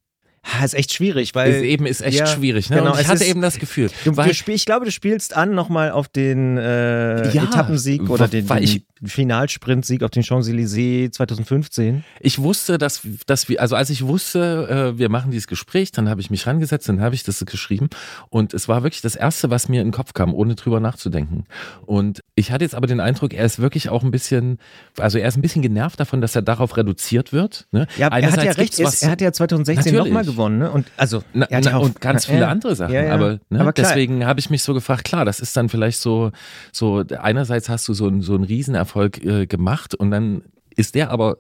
ha, 0.44 0.64
ist 0.64 0.74
echt 0.74 0.92
schwierig, 0.92 1.34
weil. 1.34 1.52
ist 1.52 1.62
eben 1.62 1.86
ist 1.86 2.00
echt 2.02 2.18
ja, 2.18 2.26
schwierig, 2.26 2.70
ne? 2.70 2.76
genau, 2.76 2.92
Und 2.92 3.00
ich 3.00 3.08
hatte 3.08 3.24
ist- 3.24 3.30
eben 3.30 3.40
das 3.40 3.58
Gefühl, 3.58 3.90
Du, 4.04 4.12
du 4.12 4.34
spiel, 4.34 4.54
ich 4.54 4.66
glaube, 4.66 4.84
du 4.84 4.90
spielst 4.92 5.34
an 5.36 5.54
nochmal 5.54 5.90
auf 5.90 6.08
den 6.08 6.56
äh, 6.58 7.30
Ja, 7.32 7.44
Etappensieg 7.44 8.08
oder 8.10 8.28
den, 8.28 8.46
den 8.46 8.62
ich- 8.62 8.82
Finalsprint-Sieg 9.28 10.02
auf 10.02 10.10
den 10.10 10.22
Champs-Élysées 10.22 11.10
2015. 11.12 12.04
ich 12.20 12.38
wusste, 12.38 12.78
dass, 12.78 13.02
dass 13.26 13.48
wir, 13.48 13.60
also 13.60 13.76
als 13.76 13.90
ich 13.90 14.06
wusste, 14.06 14.92
äh, 14.94 14.98
wir 14.98 15.08
machen 15.08 15.30
dieses 15.30 15.46
Gespräch, 15.46 15.92
dann 15.92 16.08
habe 16.08 16.20
ich 16.20 16.30
mich 16.30 16.46
rangesetzt, 16.46 16.88
dann 16.88 17.00
habe 17.00 17.14
ich 17.14 17.22
das 17.22 17.44
geschrieben 17.44 17.88
und 18.30 18.54
es 18.54 18.68
war 18.68 18.82
wirklich 18.82 19.02
das 19.02 19.16
Erste, 19.16 19.50
was 19.50 19.68
mir 19.68 19.80
in 19.80 19.88
den 19.88 19.92
Kopf 19.92 20.12
kam, 20.14 20.34
ohne 20.34 20.54
drüber 20.54 20.80
nachzudenken. 20.80 21.44
Und 21.86 22.20
ich 22.34 22.52
hatte 22.52 22.64
jetzt 22.64 22.74
aber 22.74 22.86
den 22.86 23.00
Eindruck, 23.00 23.32
er 23.34 23.44
ist 23.44 23.58
wirklich 23.58 23.88
auch 23.88 24.02
ein 24.02 24.10
bisschen, 24.10 24.58
also 24.98 25.18
er 25.18 25.28
ist 25.28 25.36
ein 25.36 25.42
bisschen 25.42 25.62
genervt 25.62 25.98
davon, 26.00 26.20
dass 26.20 26.34
er 26.36 26.42
darauf 26.42 26.76
reduziert 26.76 27.32
wird. 27.32 27.66
Ne? 27.72 27.86
Ja, 27.96 28.08
er 28.08 28.12
hat 28.14 28.22
ja 28.22 28.28
Einerseits 28.28 28.58
recht, 28.58 28.84
was- 28.84 29.02
er 29.02 29.10
hat 29.10 29.20
ja 29.20 29.32
2016 29.32 29.92
Natürlich. 29.92 30.06
nochmal 30.12 30.24
gewonnen. 30.24 30.33
Ne? 30.58 30.70
Und, 30.70 30.86
also, 30.96 31.22
Na, 31.32 31.46
ja 31.50 31.60
na, 31.60 31.76
auch, 31.76 31.84
und 31.84 32.00
ganz 32.00 32.26
viele 32.26 32.40
ja, 32.40 32.48
andere 32.48 32.74
Sachen. 32.76 32.92
Ja, 32.94 33.02
ja. 33.04 33.14
Aber, 33.14 33.38
ne, 33.50 33.60
aber 33.60 33.72
deswegen 33.72 34.26
habe 34.26 34.40
ich 34.40 34.50
mich 34.50 34.62
so 34.62 34.74
gefragt, 34.74 35.04
klar, 35.04 35.24
das 35.24 35.40
ist 35.40 35.56
dann 35.56 35.68
vielleicht 35.68 35.98
so, 36.00 36.30
so 36.72 37.02
einerseits 37.20 37.68
hast 37.68 37.88
du 37.88 37.94
so, 37.94 38.06
einen- 38.06 38.22
so 38.22 38.34
einen 38.34 38.44
Riesenerfolg 38.44 39.24
äh, 39.24 39.46
gemacht 39.46 39.94
und 39.94 40.10
dann 40.10 40.42
ist 40.76 40.94
der 40.94 41.10
aber 41.10 41.38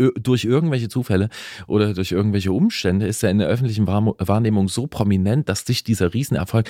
ö- 0.00 0.12
durch 0.20 0.44
irgendwelche 0.44 0.88
Zufälle 0.88 1.28
oder 1.66 1.92
durch 1.94 2.12
irgendwelche 2.12 2.52
Umstände 2.52 3.06
ist 3.06 3.22
er 3.22 3.30
in 3.30 3.38
der 3.38 3.48
öffentlichen 3.48 3.86
Wahrnehmung 3.86 4.68
so 4.68 4.86
prominent, 4.86 5.48
dass 5.48 5.64
dich 5.64 5.84
dieser 5.84 6.14
Riesenerfolg, 6.14 6.68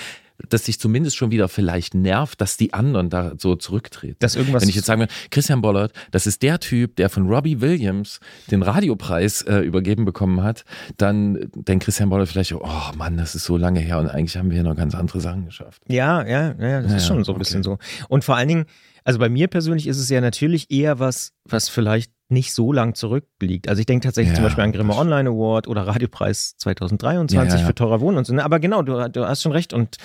dass 0.50 0.64
dich 0.64 0.78
zumindest 0.78 1.16
schon 1.16 1.30
wieder 1.30 1.48
vielleicht 1.48 1.94
nervt, 1.94 2.40
dass 2.42 2.56
die 2.58 2.74
anderen 2.74 3.08
da 3.08 3.32
so 3.38 3.54
zurücktreten. 3.56 4.16
Dass 4.18 4.36
irgendwas- 4.36 4.62
Wenn 4.62 4.68
ich 4.68 4.74
jetzt 4.74 4.84
sagen 4.86 5.00
würde, 5.00 5.12
Christian 5.30 5.62
Bollert, 5.62 5.92
das 6.10 6.26
ist 6.26 6.42
der 6.42 6.60
Typ, 6.60 6.96
der 6.96 7.08
von 7.08 7.26
Robbie 7.28 7.60
Williams 7.62 8.20
den 8.50 8.62
Radiopreis 8.62 9.42
äh, 9.42 9.60
übergeben 9.60 10.04
bekommen 10.04 10.42
hat, 10.42 10.64
dann 10.98 11.48
denkt 11.54 11.84
Christian 11.84 12.10
Bollert 12.10 12.28
vielleicht, 12.28 12.52
oh 12.52 12.68
Mann, 12.96 13.16
das 13.16 13.34
ist 13.34 13.44
so 13.44 13.56
lange 13.56 13.80
her 13.80 13.98
und 13.98 14.08
eigentlich 14.08 14.36
haben 14.36 14.50
wir 14.50 14.54
hier 14.56 14.64
noch 14.64 14.76
ganz 14.76 14.94
andere 14.94 15.20
Sachen 15.20 15.46
geschafft. 15.46 15.80
Ja, 15.88 16.26
ja, 16.26 16.54
ja, 16.58 16.82
das 16.82 16.90
Ja, 16.90 16.96
ist 16.98 17.06
schon 17.06 17.24
so 17.24 17.32
ein 17.32 17.36
okay. 17.36 17.38
bisschen 17.44 17.62
so. 17.62 17.78
Und 18.08 18.24
vor 18.24 18.36
allen 18.36 18.48
Dingen, 18.48 18.66
also 19.06 19.18
bei 19.18 19.28
mir 19.28 19.46
persönlich 19.48 19.86
ist 19.86 19.98
es 19.98 20.08
ja 20.10 20.20
natürlich 20.20 20.70
eher 20.70 20.98
was, 20.98 21.32
was 21.44 21.68
vielleicht 21.68 22.12
nicht 22.28 22.52
so 22.52 22.72
lang 22.72 22.94
zurückliegt. 22.96 23.68
Also 23.68 23.78
ich 23.80 23.86
denke 23.86 24.04
tatsächlich 24.06 24.30
Ja, 24.32 24.34
zum 24.36 24.44
Beispiel 24.44 24.64
an 24.64 24.72
Grimme 24.72 24.94
Online 24.96 25.28
Award 25.30 25.68
oder 25.68 25.86
Radiopreis 25.86 26.56
2023 26.58 27.36
Ja, 27.36 27.44
ja, 27.44 27.60
ja. 27.60 27.66
für 27.66 27.74
teurer 27.74 28.00
Wohnen 28.00 28.18
und 28.18 28.26
so. 28.26 28.36
Aber 28.36 28.58
genau, 28.58 28.82
du, 28.82 29.08
du 29.08 29.26
hast 29.26 29.42
schon 29.42 29.52
recht. 29.52 29.72
Und 29.72 29.96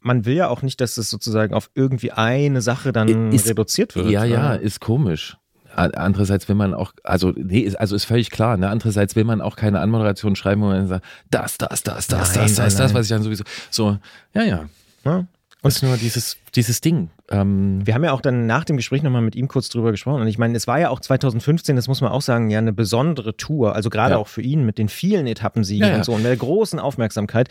man 0.00 0.26
will 0.26 0.34
ja 0.34 0.48
auch 0.48 0.60
nicht, 0.60 0.80
dass 0.82 0.98
es 0.98 1.08
sozusagen 1.08 1.54
auf 1.54 1.70
irgendwie 1.74 2.12
eine 2.12 2.60
Sache 2.60 2.92
dann 2.92 3.32
Ist- 3.32 3.48
reduziert 3.48 3.96
wird. 3.96 4.10
Ja, 4.10 4.24
ja, 4.24 4.50
ne? 4.50 4.56
ist 4.58 4.80
komisch. 4.80 5.38
Andererseits 5.74 6.46
will 6.48 6.54
man 6.54 6.72
auch, 6.74 6.92
also 7.02 7.32
nee, 7.34 7.60
ist, 7.60 7.74
also 7.80 7.96
ist 7.96 8.04
völlig 8.04 8.30
klar. 8.30 8.56
Ne? 8.56 8.68
Andererseits 8.68 9.16
will 9.16 9.24
man 9.24 9.40
auch 9.40 9.56
keine 9.56 9.80
Anmoderation 9.80 10.36
schreiben, 10.36 10.60
wo 10.62 10.66
man 10.66 10.86
sagt, 10.86 11.04
das, 11.30 11.58
das, 11.58 11.82
das, 11.82 12.06
das, 12.06 12.36
Nein, 12.36 12.44
das, 12.44 12.54
das, 12.54 12.58
nein, 12.58 12.66
das, 12.66 12.78
nein. 12.78 12.94
was 12.94 13.06
ich 13.06 13.10
dann 13.10 13.22
sowieso. 13.22 13.44
So, 13.70 13.98
ja, 14.34 14.42
ja. 14.44 14.64
Ja. 15.04 15.26
Und 15.64 15.70
ist 15.74 15.82
nur 15.82 15.96
dieses, 15.96 16.36
dieses 16.54 16.80
Ding. 16.80 17.10
Ähm, 17.30 17.84
Wir 17.86 17.94
haben 17.94 18.04
ja 18.04 18.12
auch 18.12 18.20
dann 18.20 18.46
nach 18.46 18.64
dem 18.64 18.76
Gespräch 18.76 19.02
nochmal 19.02 19.22
mit 19.22 19.34
ihm 19.34 19.48
kurz 19.48 19.68
drüber 19.68 19.90
gesprochen. 19.90 20.20
Und 20.20 20.28
ich 20.28 20.38
meine, 20.38 20.56
es 20.56 20.66
war 20.66 20.78
ja 20.78 20.90
auch 20.90 21.00
2015, 21.00 21.74
das 21.74 21.88
muss 21.88 22.00
man 22.00 22.12
auch 22.12 22.22
sagen, 22.22 22.50
ja 22.50 22.58
eine 22.58 22.72
besondere 22.72 23.36
Tour. 23.36 23.74
Also 23.74 23.90
gerade 23.90 24.12
Ja. 24.14 24.18
auch 24.18 24.28
für 24.28 24.42
ihn 24.42 24.64
mit 24.64 24.78
den 24.78 24.88
vielen 24.88 25.26
Etappensiegen 25.26 25.86
Ja, 25.86 25.92
ja. 25.92 25.96
und 25.96 26.04
so 26.04 26.12
und 26.12 26.22
der 26.22 26.36
großen 26.36 26.78
Aufmerksamkeit. 26.78 27.48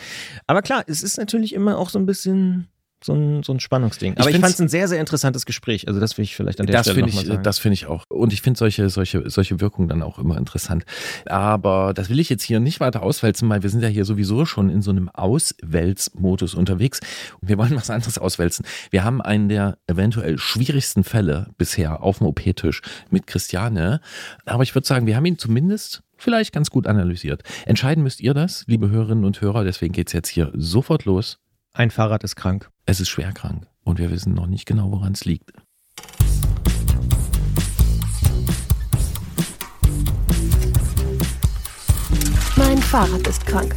Aber 0.47 0.61
klar, 0.61 0.83
es 0.87 1.01
ist 1.03 1.17
natürlich 1.17 1.53
immer 1.53 1.77
auch 1.77 1.89
so 1.89 1.99
ein 1.99 2.05
bisschen 2.05 2.67
so 3.03 3.13
ein, 3.13 3.43
so 3.43 3.53
ein 3.53 3.59
Spannungsding. 3.59 4.13
Aber 4.17 4.29
ich, 4.29 4.35
find's- 4.35 4.41
fand 4.41 4.53
es 4.55 4.61
ein 4.61 4.69
sehr, 4.69 4.87
sehr 4.87 4.99
interessantes 4.99 5.45
Gespräch. 5.45 5.87
Also 5.87 5.99
das 5.99 6.17
will 6.17 6.23
ich 6.23 6.35
vielleicht 6.35 6.59
an 6.59 6.67
der 6.67 6.77
das 6.77 6.89
Stelle 6.89 7.07
ich, 7.07 7.15
sagen. 7.15 7.43
das 7.43 7.59
finde 7.59 7.73
ich 7.73 7.85
auch. 7.87 8.05
Und 8.09 8.33
ich 8.33 8.41
finde 8.41 8.57
solche, 8.57 8.89
solche, 8.89 9.29
solche 9.29 9.59
Wirkungen 9.59 9.87
dann 9.89 10.01
auch 10.01 10.19
immer 10.19 10.37
interessant. 10.37 10.85
Aber 11.25 11.93
das 11.93 12.09
will 12.09 12.19
ich 12.19 12.29
jetzt 12.29 12.43
hier 12.43 12.59
nicht 12.59 12.79
weiter 12.79 13.03
auswälzen, 13.03 13.49
weil 13.49 13.63
wir 13.63 13.69
sind 13.69 13.81
ja 13.81 13.87
hier 13.89 14.05
sowieso 14.05 14.45
schon 14.45 14.69
in 14.69 14.81
so 14.81 14.91
einem 14.91 15.09
Auswälzmodus 15.09 16.53
unterwegs. 16.53 16.99
Und 17.41 17.49
wir 17.49 17.57
wollen 17.57 17.75
was 17.75 17.89
anderes 17.89 18.17
auswälzen. 18.17 18.65
Wir 18.91 19.03
haben 19.03 19.21
einen 19.21 19.49
der 19.49 19.77
eventuell 19.87 20.37
schwierigsten 20.37 21.03
Fälle 21.03 21.47
bisher 21.57 22.03
auf 22.03 22.19
dem 22.19 22.27
OP-Tisch 22.27 22.81
mit 23.09 23.27
Christiane. 23.27 24.01
Aber 24.45 24.63
ich 24.63 24.73
würde 24.75 24.87
sagen, 24.87 25.05
wir 25.07 25.15
haben 25.15 25.25
ihn 25.25 25.37
zumindest 25.37 26.03
vielleicht 26.17 26.53
ganz 26.53 26.69
gut 26.69 26.87
analysiert. 26.87 27.43
Entscheiden 27.65 28.03
müsst 28.03 28.21
ihr 28.21 28.33
das, 28.33 28.63
liebe 28.67 28.89
Hörerinnen 28.89 29.25
und 29.25 29.41
Hörer. 29.41 29.63
Deswegen 29.63 29.93
geht's 29.93 30.13
jetzt 30.13 30.29
hier 30.29 30.51
sofort 30.55 31.05
los. 31.05 31.39
Ein 31.73 31.91
Fahrrad 31.91 32.23
ist 32.23 32.35
krank. 32.35 32.69
Es 32.85 32.99
ist 32.99 33.09
schwer 33.09 33.31
krank 33.31 33.65
und 33.85 33.97
wir 33.97 34.11
wissen 34.11 34.33
noch 34.33 34.47
nicht 34.47 34.65
genau, 34.65 34.91
woran 34.91 35.13
es 35.13 35.23
liegt. 35.23 35.53
Mein 42.57 42.77
Fahrrad 42.79 43.25
ist 43.27 43.45
krank. 43.45 43.75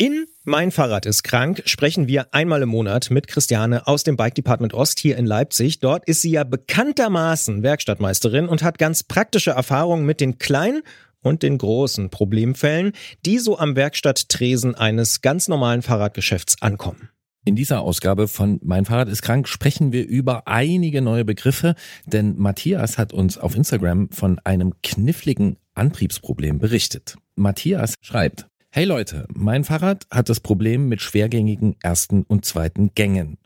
In 0.00 0.26
Mein 0.44 0.70
Fahrrad 0.70 1.06
ist 1.06 1.24
krank 1.24 1.62
sprechen 1.66 2.06
wir 2.06 2.32
einmal 2.32 2.62
im 2.62 2.68
Monat 2.68 3.10
mit 3.10 3.26
Christiane 3.26 3.88
aus 3.88 4.04
dem 4.04 4.16
Bike 4.16 4.36
Department 4.36 4.72
Ost 4.72 5.00
hier 5.00 5.16
in 5.16 5.26
Leipzig. 5.26 5.80
Dort 5.80 6.06
ist 6.06 6.22
sie 6.22 6.30
ja 6.30 6.44
bekanntermaßen 6.44 7.64
Werkstattmeisterin 7.64 8.48
und 8.48 8.62
hat 8.62 8.78
ganz 8.78 9.02
praktische 9.02 9.50
Erfahrungen 9.50 10.06
mit 10.06 10.20
den 10.20 10.38
kleinen 10.38 10.82
und 11.22 11.42
den 11.42 11.58
großen 11.58 12.10
Problemfällen, 12.10 12.92
die 13.24 13.38
so 13.38 13.58
am 13.58 13.76
Werkstatttresen 13.76 14.74
eines 14.74 15.20
ganz 15.20 15.48
normalen 15.48 15.82
Fahrradgeschäfts 15.82 16.62
ankommen. 16.62 17.10
In 17.44 17.56
dieser 17.56 17.80
Ausgabe 17.80 18.28
von 18.28 18.60
Mein 18.62 18.84
Fahrrad 18.84 19.08
ist 19.08 19.22
krank 19.22 19.48
sprechen 19.48 19.92
wir 19.92 20.06
über 20.06 20.46
einige 20.46 21.00
neue 21.00 21.24
Begriffe, 21.24 21.76
denn 22.04 22.36
Matthias 22.36 22.98
hat 22.98 23.12
uns 23.12 23.38
auf 23.38 23.54
Instagram 23.54 24.10
von 24.10 24.38
einem 24.44 24.74
kniffligen 24.82 25.56
Antriebsproblem 25.74 26.58
berichtet. 26.58 27.16
Matthias 27.36 27.94
schreibt, 28.02 28.46
Hey 28.70 28.84
Leute, 28.84 29.26
mein 29.32 29.64
Fahrrad 29.64 30.06
hat 30.10 30.28
das 30.28 30.40
Problem 30.40 30.88
mit 30.88 31.00
schwergängigen 31.00 31.76
ersten 31.82 32.22
und 32.22 32.44
zweiten 32.44 32.92
Gängen. 32.94 33.38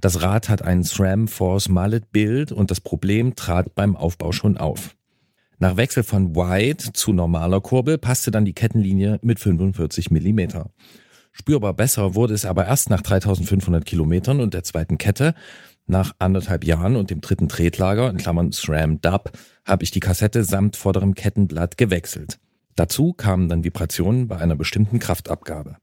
Das 0.00 0.22
Rad 0.22 0.48
hat 0.48 0.62
einen 0.62 0.84
SRAM 0.84 1.26
Force 1.26 1.68
Mallet 1.68 2.12
Bild 2.12 2.52
und 2.52 2.70
das 2.70 2.80
Problem 2.80 3.34
trat 3.34 3.74
beim 3.74 3.96
Aufbau 3.96 4.30
schon 4.30 4.56
auf. 4.56 4.94
Nach 5.60 5.76
Wechsel 5.76 6.04
von 6.04 6.36
Wide 6.36 6.92
zu 6.92 7.12
normaler 7.12 7.60
Kurbel 7.60 7.98
passte 7.98 8.30
dann 8.30 8.44
die 8.44 8.52
Kettenlinie 8.52 9.18
mit 9.22 9.40
45 9.40 10.12
Millimeter. 10.12 10.70
Spürbar 11.32 11.74
besser 11.74 12.14
wurde 12.14 12.34
es 12.34 12.44
aber 12.44 12.66
erst 12.66 12.90
nach 12.90 13.02
3500 13.02 13.84
Kilometern 13.84 14.40
und 14.40 14.54
der 14.54 14.62
zweiten 14.62 14.98
Kette. 14.98 15.34
Nach 15.86 16.14
anderthalb 16.20 16.64
Jahren 16.64 16.94
und 16.94 17.10
dem 17.10 17.20
dritten 17.20 17.48
Tretlager, 17.48 18.08
in 18.08 18.18
Klammern 18.18 18.52
SRAM 18.52 19.00
Dub, 19.00 19.32
habe 19.64 19.82
ich 19.82 19.90
die 19.90 20.00
Kassette 20.00 20.44
samt 20.44 20.76
vorderem 20.76 21.14
Kettenblatt 21.14 21.76
gewechselt. 21.76 22.38
Dazu 22.76 23.12
kamen 23.12 23.48
dann 23.48 23.64
Vibrationen 23.64 24.28
bei 24.28 24.36
einer 24.36 24.54
bestimmten 24.54 25.00
Kraftabgabe. 25.00 25.76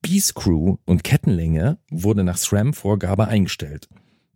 B-Screw 0.00 0.78
und 0.84 1.04
Kettenlänge 1.04 1.78
wurde 1.90 2.24
nach 2.24 2.38
SRAM-Vorgabe 2.38 3.28
eingestellt. 3.28 3.88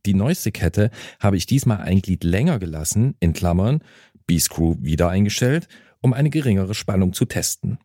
Die 0.06 0.14
neueste 0.14 0.52
Kette 0.52 0.90
habe 1.18 1.36
ich 1.36 1.46
diesmal 1.46 1.78
ein 1.78 2.00
Glied 2.00 2.22
länger 2.22 2.60
gelassen, 2.60 3.16
in 3.18 3.32
Klammern, 3.32 3.80
B-Screw 4.26 4.76
wieder 4.80 5.08
eingestellt, 5.08 5.68
um 6.00 6.12
eine 6.12 6.30
geringere 6.30 6.74
Spannung 6.74 7.12
zu 7.12 7.24
testen. 7.24 7.78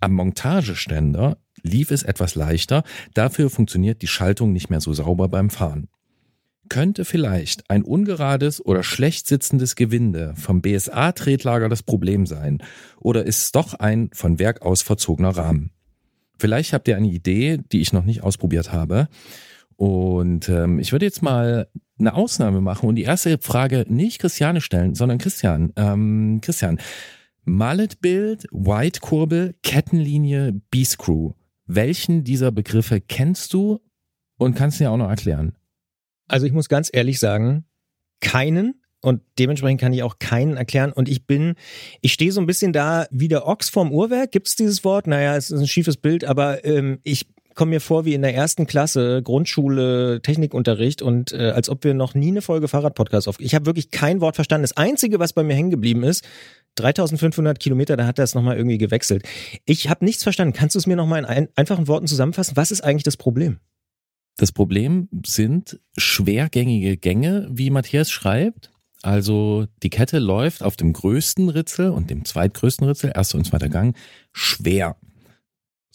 Am 0.00 0.12
Montageständer 0.12 1.38
lief 1.62 1.90
es 1.90 2.02
etwas 2.02 2.34
leichter, 2.34 2.84
dafür 3.14 3.50
funktioniert 3.50 4.02
die 4.02 4.06
Schaltung 4.06 4.52
nicht 4.52 4.70
mehr 4.70 4.80
so 4.80 4.92
sauber 4.92 5.28
beim 5.28 5.50
Fahren. 5.50 5.88
Könnte 6.68 7.04
vielleicht 7.04 7.70
ein 7.70 7.82
ungerades 7.82 8.64
oder 8.64 8.82
schlecht 8.82 9.26
sitzendes 9.28 9.76
Gewinde 9.76 10.34
vom 10.36 10.62
BSA-Tretlager 10.62 11.68
das 11.68 11.82
Problem 11.82 12.26
sein? 12.26 12.62
Oder 12.98 13.24
ist 13.24 13.42
es 13.42 13.52
doch 13.52 13.74
ein 13.74 14.10
von 14.12 14.38
Werk 14.38 14.62
aus 14.62 14.82
verzogener 14.82 15.30
Rahmen? 15.30 15.70
Vielleicht 16.38 16.72
habt 16.72 16.88
ihr 16.88 16.96
eine 16.96 17.08
Idee, 17.08 17.58
die 17.72 17.80
ich 17.80 17.92
noch 17.92 18.04
nicht 18.04 18.22
ausprobiert 18.22 18.72
habe. 18.72 19.08
Und 19.76 20.48
ähm, 20.48 20.78
ich 20.78 20.92
würde 20.92 21.06
jetzt 21.06 21.22
mal 21.22 21.68
eine 21.98 22.14
Ausnahme 22.14 22.60
machen 22.60 22.88
und 22.88 22.96
die 22.96 23.04
erste 23.04 23.38
Frage 23.38 23.84
nicht 23.88 24.18
Christiane 24.18 24.60
stellen, 24.60 24.94
sondern 24.94 25.18
Christian. 25.18 25.72
Ähm, 25.76 26.40
Christian, 26.42 26.78
Mallet-Bild, 27.44 28.46
White-Kurbel, 28.50 29.54
Kettenlinie, 29.62 30.52
B-Screw. 30.70 31.32
Welchen 31.66 32.24
dieser 32.24 32.52
Begriffe 32.52 33.00
kennst 33.00 33.52
du 33.52 33.80
und 34.36 34.54
kannst 34.54 34.80
dir 34.80 34.90
auch 34.90 34.96
noch 34.96 35.08
erklären? 35.08 35.56
Also 36.28 36.46
ich 36.46 36.52
muss 36.52 36.68
ganz 36.68 36.90
ehrlich 36.92 37.18
sagen, 37.18 37.64
keinen. 38.20 38.82
Und 39.00 39.22
dementsprechend 39.38 39.80
kann 39.80 39.92
ich 39.92 40.02
auch 40.02 40.18
keinen 40.18 40.56
erklären. 40.56 40.92
Und 40.92 41.08
ich 41.08 41.26
bin, 41.26 41.54
ich 42.00 42.12
stehe 42.12 42.32
so 42.32 42.40
ein 42.40 42.46
bisschen 42.46 42.72
da 42.72 43.06
wie 43.10 43.28
der 43.28 43.46
Ochs 43.46 43.68
vorm 43.68 43.92
Uhrwerk. 43.92 44.32
Gibt 44.32 44.48
es 44.48 44.56
dieses 44.56 44.84
Wort? 44.84 45.06
Naja, 45.06 45.36
es 45.36 45.50
ist 45.50 45.60
ein 45.60 45.68
schiefes 45.68 45.96
Bild, 45.96 46.24
aber 46.24 46.64
ähm, 46.64 46.98
ich 47.04 47.26
komme 47.56 47.70
mir 47.70 47.80
vor 47.80 48.04
wie 48.04 48.14
in 48.14 48.22
der 48.22 48.34
ersten 48.34 48.66
Klasse 48.66 49.22
Grundschule 49.22 50.20
Technikunterricht 50.22 51.02
und 51.02 51.32
äh, 51.32 51.50
als 51.50 51.68
ob 51.68 51.82
wir 51.82 51.94
noch 51.94 52.14
nie 52.14 52.28
eine 52.28 52.42
Folge 52.42 52.68
Fahrradpodcast 52.68 53.26
auf. 53.26 53.40
Ich 53.40 53.54
habe 53.54 53.66
wirklich 53.66 53.90
kein 53.90 54.20
Wort 54.20 54.36
verstanden. 54.36 54.62
Das 54.62 54.76
Einzige, 54.76 55.18
was 55.18 55.32
bei 55.32 55.42
mir 55.42 55.54
hängen 55.54 55.70
geblieben 55.70 56.04
ist, 56.04 56.24
3500 56.76 57.58
Kilometer, 57.58 57.96
da 57.96 58.06
hat 58.06 58.18
er 58.18 58.24
es 58.24 58.34
nochmal 58.34 58.56
irgendwie 58.56 58.78
gewechselt. 58.78 59.24
Ich 59.64 59.88
habe 59.88 60.04
nichts 60.04 60.22
verstanden. 60.22 60.52
Kannst 60.52 60.74
du 60.74 60.78
es 60.78 60.86
mir 60.86 60.96
nochmal 60.96 61.20
in 61.20 61.24
ein, 61.24 61.48
einfachen 61.56 61.88
Worten 61.88 62.06
zusammenfassen? 62.06 62.56
Was 62.56 62.70
ist 62.70 62.82
eigentlich 62.82 63.02
das 63.02 63.16
Problem? 63.16 63.58
Das 64.36 64.52
Problem 64.52 65.08
sind 65.24 65.80
schwergängige 65.96 66.98
Gänge, 66.98 67.48
wie 67.50 67.70
Matthias 67.70 68.10
schreibt. 68.10 68.70
Also 69.02 69.66
die 69.82 69.90
Kette 69.90 70.18
läuft 70.18 70.62
auf 70.62 70.76
dem 70.76 70.92
größten 70.92 71.48
Ritzel 71.48 71.90
und 71.90 72.10
dem 72.10 72.24
zweitgrößten 72.24 72.86
Ritzel, 72.86 73.12
erster 73.14 73.38
und 73.38 73.44
zweiter 73.44 73.68
Gang, 73.68 73.96
schwer. 74.32 74.96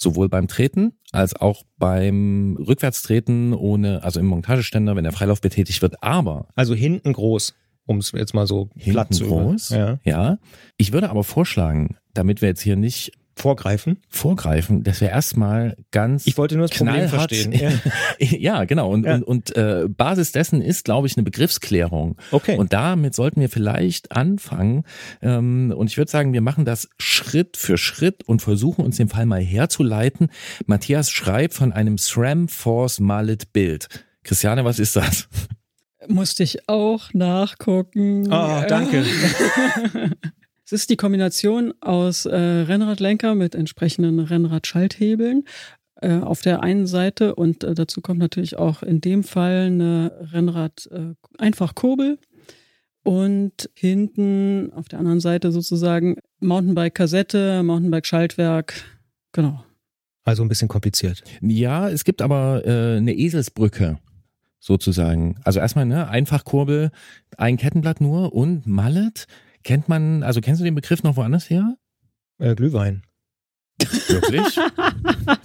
Sowohl 0.02 0.30
beim 0.30 0.48
Treten 0.48 0.94
als 1.12 1.36
auch 1.36 1.64
beim 1.78 2.58
Rückwärtstreten 2.60 3.54
ohne, 3.54 4.04
also 4.04 4.20
im 4.20 4.26
Montageständer, 4.26 4.96
wenn 4.96 5.04
der 5.04 5.14
Freilauf 5.14 5.42
betätigt 5.42 5.82
wird. 5.84 6.02
Aber 6.02 6.48
Also 6.56 6.74
hinten 6.74 7.14
groß, 7.14 7.54
um 7.86 8.00
es 8.00 8.12
jetzt 8.12 8.34
mal 8.34 8.48
so 8.48 8.66
platt 8.66 9.10
hinten 9.10 9.14
zu 9.14 9.26
über- 9.26 9.44
groß. 9.44 9.70
Ja. 9.70 10.00
ja. 10.04 10.38
Ich 10.78 10.92
würde 10.92 11.10
aber 11.12 11.24
vorschlagen, 11.24 11.98
damit 12.16 12.42
wir 12.42 12.50
jetzt 12.50 12.62
hier 12.62 12.76
nicht 12.78 13.12
Vorgreifen. 13.36 13.98
vorgreifen, 14.10 14.84
dass 14.84 15.02
wir 15.02 15.10
erstmal 15.10 15.76
ganz 15.92 16.28
Ich 16.28 16.38
wollte 16.38 16.58
nur 16.58 16.68
das 16.68 16.78
Problem 16.78 17.08
verstehen. 17.08 17.52
Ja. 17.54 17.72
ja, 18.20 18.64
genau. 18.66 18.90
Und, 18.92 19.06
Ja. 19.06 19.16
und, 19.16 19.24
und 19.24 19.56
äh, 19.56 19.88
Basis 19.88 20.32
dessen 20.32 20.62
ist, 20.62 20.86
glaube 20.86 21.08
ich, 21.08 21.16
eine 21.18 21.24
Begriffsklärung. 21.24 22.18
Okay. 22.32 22.58
Und 22.58 22.74
damit 22.74 23.16
sollten 23.16 23.40
wir 23.42 23.50
vielleicht 23.50 24.12
anfangen. 24.12 24.84
Ähm, 25.22 25.74
und 25.76 25.90
ich 25.90 25.98
würde 25.98 26.12
sagen, 26.12 26.34
wir 26.34 26.42
machen 26.42 26.66
das 26.66 26.90
Schritt 27.00 27.58
für 27.58 27.78
Schritt 27.78 28.24
und 28.28 28.42
versuchen 28.42 28.84
uns 28.86 28.98
den 28.98 29.10
Fall 29.10 29.26
mal 29.26 29.42
herzuleiten. 29.42 30.30
Matthias 30.66 31.10
schreibt 31.10 31.54
von 31.54 31.72
einem 31.72 31.98
SRAM 31.98 32.48
Force 32.48 33.00
Mallet 33.00 33.54
Bild. 33.54 33.88
Christiane, 34.24 34.66
was 34.66 34.78
ist 34.78 34.96
das? 34.96 35.28
Musste 36.08 36.44
ich 36.44 36.68
auch 36.68 37.14
nachgucken. 37.14 38.26
Oh, 38.32 38.62
danke. 38.68 39.04
Es 40.72 40.84
ist 40.84 40.90
die 40.90 40.96
Kombination 40.96 41.74
aus 41.82 42.26
äh, 42.26 42.34
Rennradlenker 42.34 43.36
mit 43.36 43.56
entsprechenden 43.56 44.22
Rennradschalthebeln 44.22 45.44
äh, 45.96 46.20
auf 46.20 46.40
der 46.44 46.64
einen 46.64 46.88
Seite 46.88 47.36
und 47.36 47.66
äh, 47.66 47.76
dazu 47.76 48.00
kommt 48.00 48.20
natürlich 48.20 48.58
auch 48.58 48.82
in 48.82 49.02
dem 49.02 49.26
Fall 49.26 49.66
eine 49.66 50.30
Rennrad-Einfachkurbel 50.32 52.20
und 53.04 53.70
hinten 53.74 54.72
auf 54.72 54.88
der 54.88 55.00
anderen 55.00 55.20
Seite 55.20 55.52
sozusagen 55.52 56.16
Mountainbike-Kassette, 56.40 57.64
Mountainbike-Schaltwerk. 57.64 58.74
Genau. 59.34 59.66
Also 60.24 60.42
ein 60.42 60.48
bisschen 60.48 60.70
kompliziert. 60.70 61.22
Ja, 61.42 61.90
es 61.90 62.06
gibt 62.06 62.22
aber 62.22 62.66
äh, 62.66 62.96
eine 62.96 63.14
Eselsbrücke 63.14 64.00
sozusagen. 64.62 65.36
Also 65.44 65.60
erstmal 65.60 65.86
ne 65.86 66.08
Einfachkurbel, 66.08 66.92
ein 67.38 67.58
Kettenblatt 67.58 68.00
nur 68.00 68.32
und 68.32 68.66
Mallet. 68.68 69.28
Kennt 69.64 69.90
man, 69.90 70.24
also 70.24 70.42
kennst 70.42 70.62
du 70.62 70.66
den 70.66 70.76
Begriff 70.76 71.04
noch 71.04 71.16
woanders 71.18 71.50
her? 71.50 71.76
Äh, 72.40 72.56
Glühwein. 72.56 73.04
Wirklich? 74.08 74.42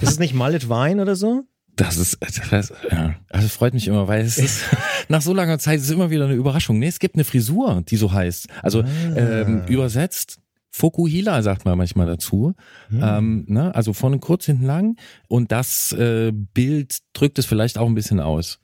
Ist 0.01 0.11
es 0.11 0.19
nicht 0.19 0.35
Mallet 0.35 0.69
Wein 0.69 1.01
oder 1.01 1.17
so? 1.17 1.45
Das 1.77 1.99
ist, 1.99 2.17
das, 2.51 2.73
ja. 2.91 3.17
also 3.29 3.49
freut 3.49 3.75
mich 3.75 3.87
immer, 3.87 4.09
weil 4.09 4.25
es 4.25 4.39
ist, 4.39 4.65
nach 5.11 5.21
so 5.21 5.35
langer 5.35 5.59
Zeit 5.59 5.77
ist 5.77 5.85
es 5.85 5.91
immer 5.91 6.09
wieder 6.09 6.25
eine 6.25 6.33
Überraschung. 6.33 6.79
Nee, 6.79 6.87
es 6.87 6.99
gibt 6.99 7.17
eine 7.17 7.25
Frisur, 7.25 7.83
die 7.87 7.97
so 7.97 8.13
heißt. 8.13 8.49
Also 8.63 8.81
Ah. 8.83 8.87
ähm, 9.15 9.67
übersetzt 9.67 10.39
Fokuhila 10.71 11.43
sagt 11.43 11.65
man 11.65 11.77
manchmal 11.79 12.07
dazu. 12.07 12.55
Hm. 12.89 13.01
Ähm, 13.03 13.45
ne? 13.49 13.75
Also 13.75 13.93
vorne 13.95 14.19
kurz, 14.19 14.45
hinten 14.47 14.65
lang. 14.67 14.97
Und 15.29 15.51
das 15.51 15.93
äh, 15.93 16.33
Bild 16.33 16.99
drückt 17.15 17.39
es 17.39 17.47
vielleicht 17.47 17.79
auch 17.79 17.87
ein 17.87 17.95
bisschen 17.95 18.21
aus. 18.21 18.59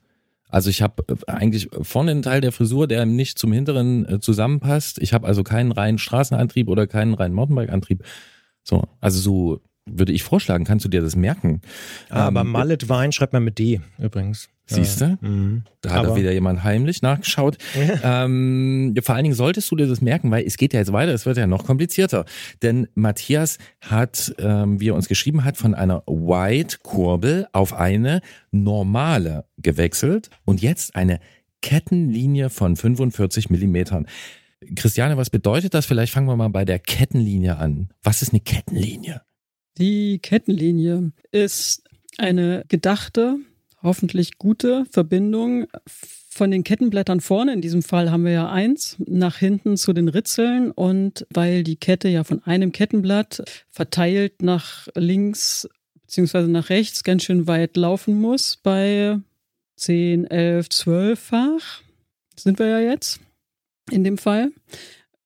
Also 0.53 0.69
ich 0.69 0.83
habe 0.83 1.03
eigentlich 1.25 1.67
vorne 1.81 2.11
einen 2.11 2.21
Teil 2.21 2.39
der 2.39 2.51
Frisur, 2.51 2.87
der 2.87 3.07
nicht 3.07 3.39
zum 3.39 3.51
hinteren 3.51 4.07
äh, 4.07 4.19
zusammenpasst. 4.19 4.99
Ich 5.01 5.11
habe 5.11 5.25
also 5.25 5.43
keinen 5.43 5.71
reinen 5.71 5.97
Straßenantrieb 5.97 6.67
oder 6.69 6.85
keinen 6.85 7.15
reinen 7.15 7.33
Mountainbike-Antrieb. 7.33 8.03
So, 8.63 8.83
also 9.01 9.19
so 9.19 9.61
würde 9.87 10.13
ich 10.13 10.21
vorschlagen, 10.21 10.63
kannst 10.63 10.85
du 10.85 10.89
dir 10.89 11.01
das 11.01 11.15
merken? 11.15 11.61
Ah, 12.09 12.27
Aber 12.27 12.41
Ähm, 12.41 12.51
Mallet 12.51 12.87
Wein 12.87 13.11
schreibt 13.11 13.33
man 13.33 13.43
mit 13.43 13.57
D 13.57 13.81
übrigens. 13.97 14.47
Siehst 14.65 15.01
du? 15.01 15.17
Mhm. 15.19 15.63
Da 15.81 15.91
hat 15.91 15.99
Aber- 15.99 16.09
er 16.09 16.15
wieder 16.15 16.31
jemand 16.31 16.63
heimlich 16.63 17.01
nachgeschaut. 17.01 17.57
ähm, 18.03 18.93
vor 19.01 19.15
allen 19.15 19.23
Dingen 19.23 19.35
solltest 19.35 19.69
du 19.69 19.75
dir 19.75 19.87
das 19.87 19.99
merken, 20.01 20.31
weil 20.31 20.45
es 20.45 20.55
geht 20.57 20.73
ja 20.73 20.79
jetzt 20.79 20.93
weiter, 20.93 21.13
es 21.13 21.25
wird 21.25 21.37
ja 21.37 21.47
noch 21.47 21.65
komplizierter. 21.65 22.25
Denn 22.61 22.87
Matthias 22.95 23.57
hat, 23.81 24.33
ähm, 24.39 24.79
wie 24.79 24.89
er 24.89 24.95
uns 24.95 25.07
geschrieben 25.09 25.43
hat, 25.43 25.57
von 25.57 25.73
einer 25.75 26.03
White-Kurbel 26.07 27.47
auf 27.51 27.73
eine 27.73 28.21
normale 28.51 29.45
gewechselt 29.57 30.29
und 30.45 30.61
jetzt 30.61 30.95
eine 30.95 31.19
Kettenlinie 31.61 32.49
von 32.49 32.75
45 32.75 33.49
Millimetern. 33.49 34.07
Christiane, 34.75 35.17
was 35.17 35.29
bedeutet 35.29 35.73
das? 35.73 35.85
Vielleicht 35.85 36.13
fangen 36.13 36.27
wir 36.27 36.35
mal 36.37 36.49
bei 36.49 36.63
der 36.65 36.79
Kettenlinie 36.79 37.57
an. 37.57 37.89
Was 38.01 38.21
ist 38.21 38.31
eine 38.31 38.39
Kettenlinie? 38.39 39.21
Die 39.77 40.19
Kettenlinie 40.19 41.11
ist 41.31 41.83
eine 42.17 42.63
gedachte, 42.69 43.37
hoffentlich 43.83 44.37
gute 44.37 44.85
Verbindung 44.89 45.67
von 46.29 46.49
den 46.49 46.63
Kettenblättern 46.63 47.21
vorne, 47.21 47.53
in 47.53 47.61
diesem 47.61 47.83
Fall 47.83 48.09
haben 48.09 48.25
wir 48.25 48.31
ja 48.31 48.49
eins, 48.49 48.95
nach 49.05 49.37
hinten 49.37 49.77
zu 49.77 49.93
den 49.93 50.07
Ritzeln 50.07 50.71
und 50.71 51.27
weil 51.29 51.63
die 51.63 51.75
Kette 51.75 52.07
ja 52.09 52.23
von 52.23 52.43
einem 52.43 52.71
Kettenblatt 52.71 53.43
verteilt 53.69 54.41
nach 54.41 54.87
links 54.95 55.69
beziehungsweise 56.01 56.47
nach 56.47 56.69
rechts 56.69 57.03
ganz 57.03 57.23
schön 57.23 57.47
weit 57.47 57.77
laufen 57.77 58.19
muss 58.19 58.57
bei 58.61 59.19
10, 59.77 60.25
11, 60.25 60.67
12-fach 60.67 61.81
sind 62.35 62.59
wir 62.59 62.67
ja 62.67 62.79
jetzt 62.79 63.19
in 63.91 64.03
dem 64.03 64.17
Fall. 64.17 64.51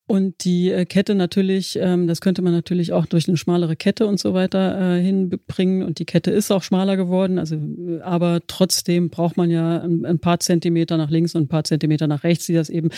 Und 0.07 0.45
die 0.45 0.71
äh, 0.71 0.85
Kette 0.85 1.15
natürlich, 1.15 1.77
ähm, 1.81 2.07
das 2.07 2.21
könnte 2.21 2.41
man 2.41 2.53
natürlich 2.53 2.93
auch 2.93 3.05
durch 3.05 3.27
eine 3.27 3.35
schmalere 3.35 3.75
Kette 3.75 4.07
und 4.07 4.21
so 4.21 4.33
weiter 4.33 4.95
äh, 4.95 5.01
hinbringen. 5.01 5.83
Und 5.83 5.99
die 5.99 6.05
Kette 6.05 6.31
ist 6.31 6.49
auch 6.49 6.63
schmaler 6.63 6.95
geworden. 6.95 7.37
Also, 7.37 7.55
äh, 7.55 7.99
aber 8.01 8.39
trotzdem 8.47 9.09
braucht 9.09 9.35
man 9.35 9.51
ja 9.51 9.81
ein, 9.81 10.19
paar 10.19 10.39
Zentimeter 10.39 10.95
nach 10.95 11.09
links 11.09 11.35
und 11.35 11.43
ein 11.43 11.47
paar 11.49 11.65
Zentimeter 11.65 12.07
nach 12.07 12.23
rechts, 12.23 12.45
die 12.45 12.53
das 12.53 12.69
eben 12.69 12.89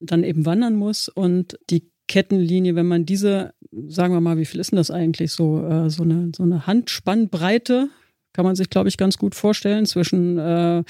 dann 0.00 0.24
eben 0.24 0.44
wandern 0.44 0.74
muss. 0.74 1.08
Und 1.08 1.56
die 1.70 1.88
Kettenlinie, 2.08 2.74
wenn 2.74 2.86
man 2.86 3.06
diese, 3.06 3.54
sagen 3.86 4.12
wir 4.12 4.20
mal, 4.20 4.36
wie 4.36 4.44
viel 4.44 4.58
ist 4.58 4.72
denn 4.72 4.76
das 4.76 4.90
eigentlich 4.90 5.32
so, 5.32 5.88
so 5.88 6.02
eine 6.02 6.30
so 6.36 6.44
eine 6.44 6.66
Handspannbreite, 6.66 7.88
kann 8.32 8.44
man 8.44 8.54
sich 8.54 8.70
glaube 8.70 8.88
ich 8.88 8.96
ganz 8.96 9.18
gut 9.18 9.34
vorstellen 9.34 9.86
zwischen 9.86 10.84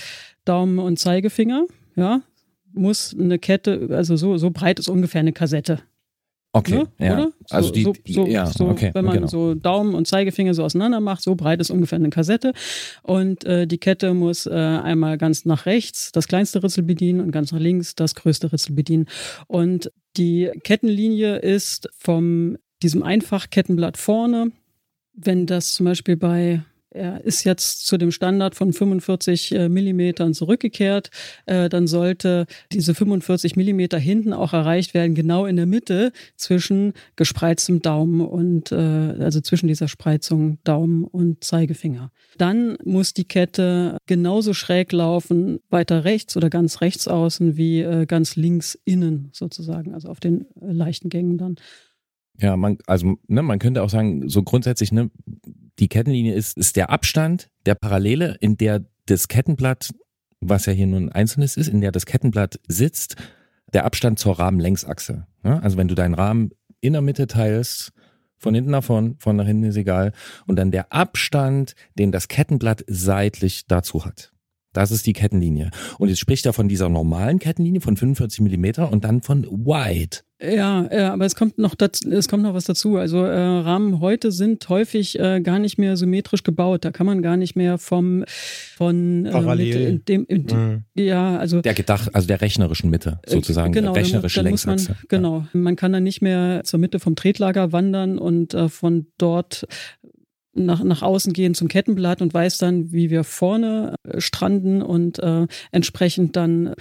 Daumen 0.45 0.79
und 0.79 0.99
Zeigefinger, 0.99 1.65
ja, 1.97 2.21
muss 2.77 3.17
eine 3.19 3.39
Kette, 3.39 3.89
also 3.91 4.17
so, 4.17 4.37
so 4.37 4.51
breit 4.51 4.79
ist 4.79 4.89
ungefähr 4.89 5.21
eine 5.21 5.33
Kassette. 5.33 5.81
Okay, 6.57 6.75
Ne? 6.75 6.89
ja. 6.99 7.13
Oder? 7.13 7.33
So, 7.47 7.57
also 7.57 7.71
die, 7.71 7.83
so, 7.83 7.95
so, 8.07 8.27
ja, 8.27 8.47
so, 8.47 8.69
okay, 8.69 8.91
wenn 8.95 9.05
man 9.05 9.17
genau. 9.17 9.27
so 9.27 9.55
Daumen 9.55 9.95
und 9.95 10.07
Zeigefinger 10.07 10.55
so 10.55 10.65
auseinander 10.65 11.01
macht, 11.01 11.23
so 11.23 11.35
breit 11.35 11.61
ist 11.61 11.71
ungefähr 11.71 11.97
eine 11.97 12.09
Kassette. 12.09 12.55
Und 13.03 13.45
äh, 13.45 13.67
die 13.67 13.77
Kette 13.77 14.15
muss 14.15 14.47
äh, 14.47 14.53
einmal 14.53 15.19
ganz 15.19 15.45
nach 15.45 15.67
rechts 15.67 16.13
das 16.13 16.29
kleinste 16.29 16.63
Ritzel 16.63 16.85
bedienen 16.85 17.21
und 17.21 17.31
ganz 17.31 17.53
nach 17.53 17.61
links 17.61 17.95
das 17.95 18.15
größte 18.15 18.53
Ritzel 18.53 18.75
bedienen. 18.75 19.07
Und 19.47 19.93
die 20.17 20.51
Kettenlinie 20.65 21.37
ist 21.37 21.91
vom 21.99 22.57
diesem 22.83 23.03
Einfachkettenblatt 23.03 23.99
vorne, 23.99 24.51
wenn 25.13 25.47
das 25.47 25.75
zum 25.75 25.85
Beispiel 25.85 26.17
bei 26.17 26.63
er 26.97 27.25
ist 27.25 27.45
jetzt 27.45 27.87
zu 27.87 27.99
dem 27.99 28.11
Standard 28.11 28.55
von 28.55 28.73
45 28.73 29.53
äh, 29.53 29.69
Millimetern 29.69 30.35
zurückgekehrt, 30.35 31.11
äh, 31.47 31.69
dann 31.69 31.87
sollte 31.87 32.47
diese 32.73 32.95
45 32.95 33.57
Millimeter 33.57 33.99
hinten 33.99 34.33
auch 34.33 34.53
erreicht 34.53 34.95
werden, 34.95 35.15
genau 35.15 35.47
in 35.47 35.57
der 35.57 35.67
Mitte 35.67 36.13
zwischen 36.37 36.95
gespreiztem 37.15 37.83
Daumen 37.83 38.21
und 38.21 38.73
äh, 38.73 38.77
also 38.77 39.41
zwischen 39.41 39.69
dieser 39.69 39.89
Spreizung 39.89 40.59
Daumen 40.65 41.05
und 41.05 41.45
Zeigefinger. 41.45 42.11
Dann 42.39 42.77
muss 42.85 43.15
die 43.15 43.25
Kette 43.25 43.99
genauso 44.07 44.55
schräg 44.55 44.93
laufen, 44.93 45.61
weiter 45.71 46.05
rechts 46.05 46.37
oder 46.37 46.51
ganz 46.51 46.81
rechts 46.81 47.09
außen 47.09 47.57
wie 47.57 48.07
ganz 48.07 48.37
links 48.37 48.79
innen 48.85 49.29
sozusagen, 49.33 49.95
also 49.95 50.09
auf 50.09 50.21
den 50.21 50.47
leichten 50.61 51.09
Gängen 51.09 51.39
dann. 51.39 51.57
Ja, 52.39 52.57
man, 52.57 52.79
also 52.87 53.17
ne, 53.29 53.43
man 53.43 53.59
könnte 53.59 53.83
auch 53.83 53.91
sagen, 53.91 54.29
so 54.29 54.43
grundsätzlich, 54.43 54.93
ne, 54.93 55.11
die 55.79 55.89
Kettenlinie 55.89 56.35
ist, 56.35 56.57
ist 56.57 56.77
der 56.77 56.91
Abstand 56.91 57.49
der 57.67 57.75
Parallele, 57.75 58.37
in 58.41 58.57
der 58.57 58.85
das 59.07 59.29
Kettenblatt, 59.29 59.93
was 60.41 60.67
ja 60.67 60.73
hier 60.73 60.87
nur 60.87 61.01
ein 61.01 61.13
einzelnes 61.13 61.57
ist, 61.57 61.69
in 61.69 61.81
der 61.81 61.93
das 61.93 62.07
Kettenblatt 62.07 62.61
sitzt, 62.69 63.17
der 63.73 63.85
Abstand 63.85 64.19
zur 64.19 64.39
Rahmenlängsachse. 64.39 65.27
Ne? 65.43 65.63
Also 65.63 65.77
wenn 65.77 65.89
du 65.89 65.95
deinen 65.95 66.15
Rahmen 66.15 66.51
in 66.81 66.93
der 66.93 67.03
Mitte 67.03 67.27
teilst, 67.27 67.93
von 68.39 68.55
hinten 68.55 68.71
nach 68.71 68.85
vorn, 68.85 69.17
von 69.19 69.37
nach 69.37 69.47
hinten 69.47 69.65
ist 69.65 69.77
egal, 69.77 70.13
und 70.47 70.57
dann 70.57 70.71
der 70.71 70.93
Abstand, 70.93 71.75
den 71.99 72.13
das 72.13 72.29
Kettenblatt 72.29 72.85
seitlich 72.87 73.67
dazu 73.67 74.05
hat. 74.05 74.33
Das 74.73 74.91
ist 74.91 75.07
die 75.07 75.15
Kettenlinie. 75.15 75.71
Und 75.99 76.11
jetzt 76.11 76.19
spricht 76.19 76.45
er 76.45 76.53
von 76.53 76.69
dieser 76.69 76.91
normalen 76.91 77.39
Kettenlinie 77.39 77.81
von 77.81 77.97
45 77.97 78.41
Millimeter 78.41 78.93
und 78.93 79.05
dann 79.05 79.23
von 79.23 79.45
Wide. 79.45 80.19
Ja, 80.43 80.87
ja, 80.93 81.13
aber 81.15 81.25
es 81.25 81.35
kommt 81.35 81.57
noch 81.57 81.75
dazu, 81.75 82.11
es 82.11 82.29
kommt 82.29 82.43
noch 82.43 82.53
was 82.53 82.65
dazu. 82.65 82.97
Also 82.99 83.25
äh, 83.25 83.35
Rahmen 83.39 84.01
heute 84.01 84.31
sind 84.33 84.69
häufig 84.69 85.19
äh, 85.19 85.41
gar 85.41 85.59
nicht 85.59 85.79
mehr 85.79 85.97
symmetrisch 85.97 86.43
gebaut. 86.43 86.85
Da 86.85 86.91
kann 86.91 87.07
man 87.07 87.23
gar 87.23 87.39
nicht 87.39 87.57
mehr 87.57 87.79
vom 87.79 88.23
von 88.77 89.25
äh, 89.25 89.31
Parallel. 89.31 89.79
mit 89.79 89.89
in 89.89 90.05
dem 90.05 90.25
in, 90.27 90.43
Mhm. 90.47 90.85
ja, 91.03 91.39
also 91.39 91.63
Der 91.63 91.73
Gedacht, 91.73 92.15
also 92.15 92.29
der 92.29 92.43
rechnerischen 92.43 92.91
Mitte 92.91 93.19
sozusagen, 93.27 93.73
Genau, 93.73 93.87
dann 93.87 93.93
mu- 93.95 93.99
rechnerische 94.05 94.43
dann 94.43 94.51
muss 94.51 94.67
man. 94.67 94.79
Genau, 95.09 95.47
man 95.55 95.75
kann 95.75 95.93
dann 95.93 96.03
nicht 96.03 96.21
mehr 96.21 96.61
zur 96.65 96.81
Mitte 96.81 97.01
vom 97.01 97.17
Tretlager 97.17 97.73
wandern 97.73 98.19
und 98.19 98.53
äh, 98.53 98.69
von 98.69 99.07
dort 99.17 99.67
nach, 100.53 100.85
nach 100.85 101.01
außen 101.03 101.33
gehen 101.33 101.55
zum 101.55 101.69
Kettenblatt 101.69 102.21
und 102.21 102.35
weiß 102.35 102.59
dann, 102.59 102.93
wie 102.93 103.09
wir 103.11 103.25
vorne 103.25 103.95
äh, 104.05 104.21
stranden 104.21 104.83
und 104.83 105.19
äh, 105.19 105.47
entsprechend 105.73 106.37
dann 106.37 106.75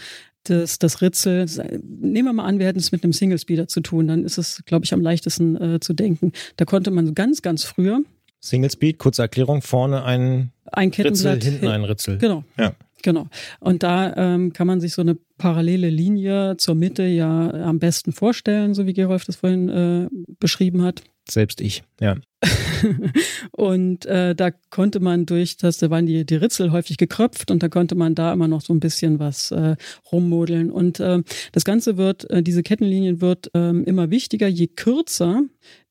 das, 0.50 0.80
das 0.80 1.02
Ritzel, 1.02 1.46
nehmen 1.84 2.28
wir 2.28 2.34
mal 2.34 2.46
an, 2.46 2.60
wir 2.60 2.68
hätten 2.68 2.80
es 2.80 2.92
mit 2.92 3.04
einem 3.04 3.14
Single 3.14 3.40
Speeder 3.40 3.68
zu 3.68 3.82
tun, 3.82 4.08
dann 4.08 4.24
ist 4.24 4.38
es, 4.38 4.64
glaube 4.66 4.86
ich, 4.86 4.94
am 4.94 5.02
leichtesten 5.02 5.56
äh, 5.56 5.80
zu 5.80 5.94
denken. 5.94 6.32
Da 6.58 6.66
konnte 6.66 6.92
man 6.92 7.14
ganz, 7.14 7.42
ganz 7.42 7.64
früher 7.64 8.02
Single 8.42 8.70
Speed, 8.70 9.00
kurze 9.00 9.24
Erklärung, 9.24 9.62
vorne 9.62 10.04
ein 10.04 10.52
ein 10.72 10.90
Ritzel, 10.90 11.04
Kettenblatt 11.04 11.44
hinten 11.44 11.68
ein 11.68 11.84
Ritzel. 11.84 12.18
Genau. 12.18 12.44
Ja. 12.58 12.74
Genau. 13.02 13.28
Und 13.60 13.84
da 13.84 14.16
ähm, 14.16 14.52
kann 14.54 14.66
man 14.66 14.82
sich 14.82 14.94
so 14.94 15.02
eine 15.02 15.16
parallele 15.38 15.90
Linie 15.90 16.58
zur 16.58 16.74
Mitte 16.74 17.04
ja 17.04 17.52
am 17.52 17.78
besten 17.78 18.14
vorstellen, 18.14 18.74
so 18.74 18.88
wie 18.88 18.94
Gerolf 18.94 19.26
das 19.26 19.36
vorhin 19.36 19.70
äh, 19.70 20.08
beschrieben 20.40 20.82
hat. 20.82 21.04
Selbst 21.28 21.60
ich, 21.60 21.84
ja. 22.00 22.16
und 23.52 24.06
äh, 24.06 24.36
da 24.36 24.52
konnte 24.52 25.00
man 25.00 25.26
durch 25.26 25.58
das, 25.58 25.80
da 25.80 25.90
waren 25.90 26.06
die, 26.06 26.26
die 26.26 26.36
Ritzel 26.36 26.72
häufig 26.72 26.98
gekröpft 26.98 27.50
und 27.50 27.64
da 27.64 27.70
konnte 27.70 27.96
man 27.96 28.14
da 28.14 28.32
immer 28.32 28.48
noch 28.48 28.62
so 28.62 28.74
ein 28.74 28.80
bisschen 28.80 29.18
was 29.18 29.52
äh, 29.52 29.76
rummodeln. 30.12 30.70
Und 30.70 31.00
äh, 31.00 31.24
das 31.52 31.66
Ganze 31.66 31.98
wird, 31.98 32.30
äh, 32.30 32.44
diese 32.44 32.62
Kettenlinien 32.62 33.22
wird 33.22 33.50
ähm, 33.56 33.84
immer 33.86 34.12
wichtiger, 34.12 34.48
je 34.48 34.68
kürzer 34.68 35.42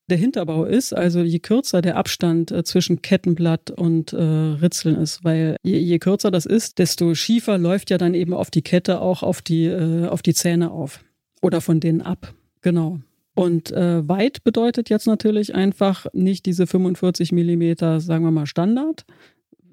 der 0.08 0.18
Hinterbau 0.18 0.64
ist, 0.64 0.92
also 0.92 1.22
je 1.22 1.38
kürzer 1.38 1.80
der 1.80 1.96
Abstand 1.96 2.50
äh, 2.50 2.62
zwischen 2.62 3.02
Kettenblatt 3.02 3.70
und 3.70 4.12
äh, 4.12 4.22
Ritzeln 4.22 4.96
ist, 4.96 5.24
weil 5.24 5.56
je, 5.62 5.78
je 5.78 5.98
kürzer 5.98 6.30
das 6.30 6.46
ist, 6.46 6.78
desto 6.78 7.14
schiefer 7.14 7.58
läuft 7.58 7.90
ja 7.90 7.98
dann 7.98 8.14
eben 8.14 8.34
auf 8.34 8.50
die 8.50 8.62
Kette 8.62 9.00
auch 9.00 9.22
auf 9.22 9.40
die, 9.40 9.64
äh, 9.64 10.06
auf 10.06 10.22
die 10.22 10.34
Zähne 10.34 10.70
auf 10.70 11.02
oder 11.40 11.60
von 11.60 11.80
denen 11.80 12.02
ab. 12.02 12.34
Genau. 12.60 13.00
Und 13.34 13.72
äh, 13.72 14.06
weit 14.08 14.44
bedeutet 14.44 14.90
jetzt 14.90 15.06
natürlich 15.06 15.54
einfach 15.54 16.06
nicht 16.12 16.46
diese 16.46 16.66
45 16.66 17.32
Millimeter, 17.32 18.00
sagen 18.00 18.24
wir 18.24 18.30
mal, 18.30 18.46
Standard. 18.46 19.04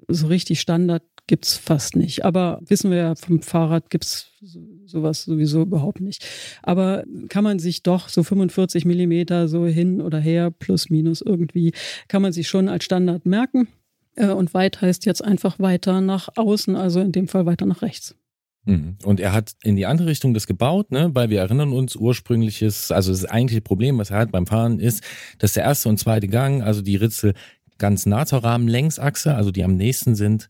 So 0.08 0.26
richtig 0.26 0.60
Standard 0.60 1.02
gibt's 1.28 1.56
fast 1.56 1.94
nicht. 1.94 2.24
Aber 2.24 2.60
wissen 2.66 2.90
wir 2.90 2.98
ja, 2.98 3.14
vom 3.14 3.40
Fahrrad 3.40 3.88
gibt's 3.88 4.32
so- 4.40 4.60
sowas 4.86 5.22
sowieso 5.24 5.62
überhaupt 5.62 6.00
nicht. 6.00 6.26
Aber 6.62 7.04
kann 7.28 7.44
man 7.44 7.60
sich 7.60 7.84
doch 7.84 8.08
so 8.08 8.24
45 8.24 8.84
Millimeter 8.84 9.46
so 9.46 9.64
hin 9.66 10.00
oder 10.00 10.18
her, 10.18 10.50
plus 10.50 10.90
minus 10.90 11.20
irgendwie, 11.22 11.72
kann 12.08 12.20
man 12.22 12.32
sich 12.32 12.48
schon 12.48 12.68
als 12.68 12.84
Standard 12.84 13.24
merken. 13.26 13.68
Äh, 14.16 14.28
Und 14.30 14.52
weit 14.54 14.80
heißt 14.82 15.06
jetzt 15.06 15.24
einfach 15.24 15.60
weiter 15.60 16.00
nach 16.00 16.28
außen, 16.36 16.74
also 16.74 17.00
in 17.00 17.12
dem 17.12 17.28
Fall 17.28 17.46
weiter 17.46 17.64
nach 17.66 17.80
rechts. 17.82 18.16
Mhm. 18.64 18.96
Und 19.04 19.20
er 19.20 19.32
hat 19.32 19.52
in 19.62 19.76
die 19.76 19.86
andere 19.86 20.08
Richtung 20.08 20.34
das 20.34 20.46
gebaut, 20.46 20.90
ne? 20.92 21.10
weil 21.14 21.30
wir 21.30 21.40
erinnern 21.40 21.72
uns, 21.72 21.96
ursprüngliches, 21.96 22.92
also 22.92 23.10
das 23.10 23.24
eigentliche 23.24 23.60
Problem, 23.60 23.98
was 23.98 24.10
er 24.10 24.18
hat 24.18 24.32
beim 24.32 24.46
Fahren, 24.46 24.78
ist, 24.78 25.02
dass 25.38 25.54
der 25.54 25.64
erste 25.64 25.88
und 25.88 25.98
zweite 25.98 26.28
Gang, 26.28 26.62
also 26.62 26.80
die 26.82 26.96
Ritzel 26.96 27.34
ganz 27.78 28.06
nah 28.06 28.24
zur 28.26 28.44
Rahmenlängsachse, 28.44 29.34
also 29.34 29.50
die 29.50 29.64
am 29.64 29.76
nächsten 29.76 30.14
sind, 30.14 30.48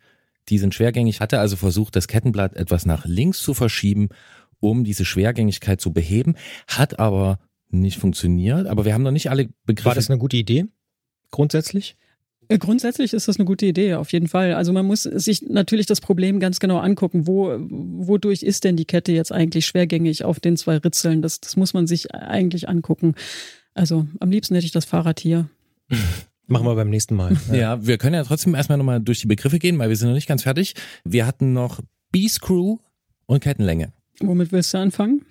Die 0.49 0.59
sind 0.59 0.75
schwergängig, 0.75 1.21
hatte 1.21 1.39
also 1.39 1.57
versucht, 1.57 1.95
das 1.95 2.09
Kettenblatt 2.09 2.57
etwas 2.57 2.85
nach 2.85 3.05
links 3.05 3.41
zu 3.43 3.55
verschieben, 3.55 4.09
um 4.61 4.85
diese 4.85 5.05
Schwergängigkeit 5.05 5.81
zu 5.81 5.93
beheben, 5.93 6.35
hat 6.67 6.99
aber 6.99 7.39
nicht 7.69 7.99
funktioniert. 7.99 8.67
Aber 8.67 8.85
wir 8.85 8.95
haben 8.95 9.03
noch 9.03 9.13
nicht 9.13 9.31
alle 9.31 9.49
Begriffe. 9.65 9.87
War 9.87 9.95
das 9.95 10.11
eine 10.11 10.19
gute 10.19 10.37
Idee? 10.37 10.67
Grundsätzlich? 11.31 11.97
Äh, 12.55 12.59
Grundsätzlich 12.59 13.13
ist 13.13 13.29
das 13.29 13.39
eine 13.39 13.45
gute 13.45 13.67
Idee, 13.67 13.95
auf 13.95 14.13
jeden 14.13 14.29
Fall. 14.29 14.55
Also 14.55 14.73
man 14.73 14.87
muss 14.87 15.03
sich 15.03 15.43
natürlich 15.49 15.87
das 15.87 16.01
Problem 16.01 16.41
ganz 16.41 16.61
genau 16.61 16.79
angucken, 16.79 17.27
wo, 17.27 17.57
wodurch 17.59 18.43
ist 18.43 18.65
denn 18.65 18.77
die 18.77 18.85
Kette 18.85 19.13
jetzt 19.13 19.33
eigentlich 19.33 19.67
schwergängig 19.67 20.25
auf 20.25 20.41
den 20.41 20.57
zwei 20.57 20.77
Ritzeln? 20.77 21.23
Das, 21.23 21.41
das 21.41 21.57
muss 21.57 21.75
man 21.75 21.87
sich 21.87 22.15
eigentlich 22.15 22.69
angucken. 22.69 23.15
Also 23.75 24.07
am 24.21 24.31
liebsten 24.31 24.55
hätte 24.55 24.67
ich 24.67 24.73
das 24.73 24.85
Fahrrad 24.85 25.21
hier. 25.21 25.49
Machen 26.47 26.67
wir 26.67 26.75
beim 26.75 26.91
nächsten 26.91 27.15
Mal. 27.15 27.37
Ja, 27.53 27.85
wir 27.87 27.99
können 27.99 28.15
ja 28.15 28.25
trotzdem 28.25 28.55
erstmal 28.55 28.79
nochmal 28.79 29.01
durch 29.01 29.21
die 29.21 29.27
Begriffe 29.27 29.59
gehen, 29.59 29.79
weil 29.79 29.89
wir 29.89 29.97
sind 29.97 30.09
noch 30.09 30.15
nicht 30.15 30.29
ganz 30.29 30.43
fertig. 30.43 30.75
Wir 31.05 31.27
hatten 31.27 31.53
noch 31.53 31.81
B-Screw 32.11 32.79
und 33.27 33.41
Kettenlänge. 33.41 33.93
Womit 34.21 34.53
willst 34.53 34.75
du 34.75 34.79
anfangen? 34.79 35.25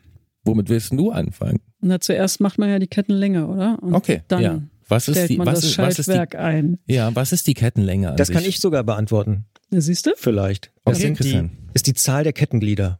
Womit 0.43 0.69
willst 0.69 0.91
du 0.93 1.11
anfangen? 1.11 1.59
Na, 1.81 1.99
zuerst 1.99 2.39
macht 2.41 2.57
man 2.57 2.69
ja 2.69 2.79
die 2.79 2.87
Kettenlänge, 2.87 3.47
oder? 3.47 3.77
Und 3.81 3.93
Okay, 3.93 4.23
dann 4.27 4.41
ja. 4.41 4.61
Was 4.91 5.07
ist 5.07 5.15
stellt 5.15 5.29
die, 5.31 5.37
man 5.37 5.47
was 5.47 5.61
das 5.61 5.69
ist, 5.71 5.77
was 5.77 5.99
ist 5.99 6.07
die, 6.07 6.11
Schaltwerk 6.11 6.35
ein. 6.35 6.77
ja, 6.85 7.15
was 7.15 7.31
ist 7.31 7.47
die 7.47 7.53
Kettenlänge 7.53 8.11
an 8.11 8.17
Das 8.17 8.27
sich? 8.27 8.35
kann 8.35 8.45
ich 8.45 8.59
sogar 8.59 8.83
beantworten. 8.83 9.45
Siehst 9.71 10.05
du? 10.05 10.11
Vielleicht. 10.17 10.71
Okay, 10.83 10.99
sind 10.99 11.19
die, 11.19 11.23
Christian. 11.23 11.51
ist 11.73 11.87
die 11.87 11.93
Zahl 11.93 12.23
der 12.23 12.33
Kettenglieder. 12.33 12.99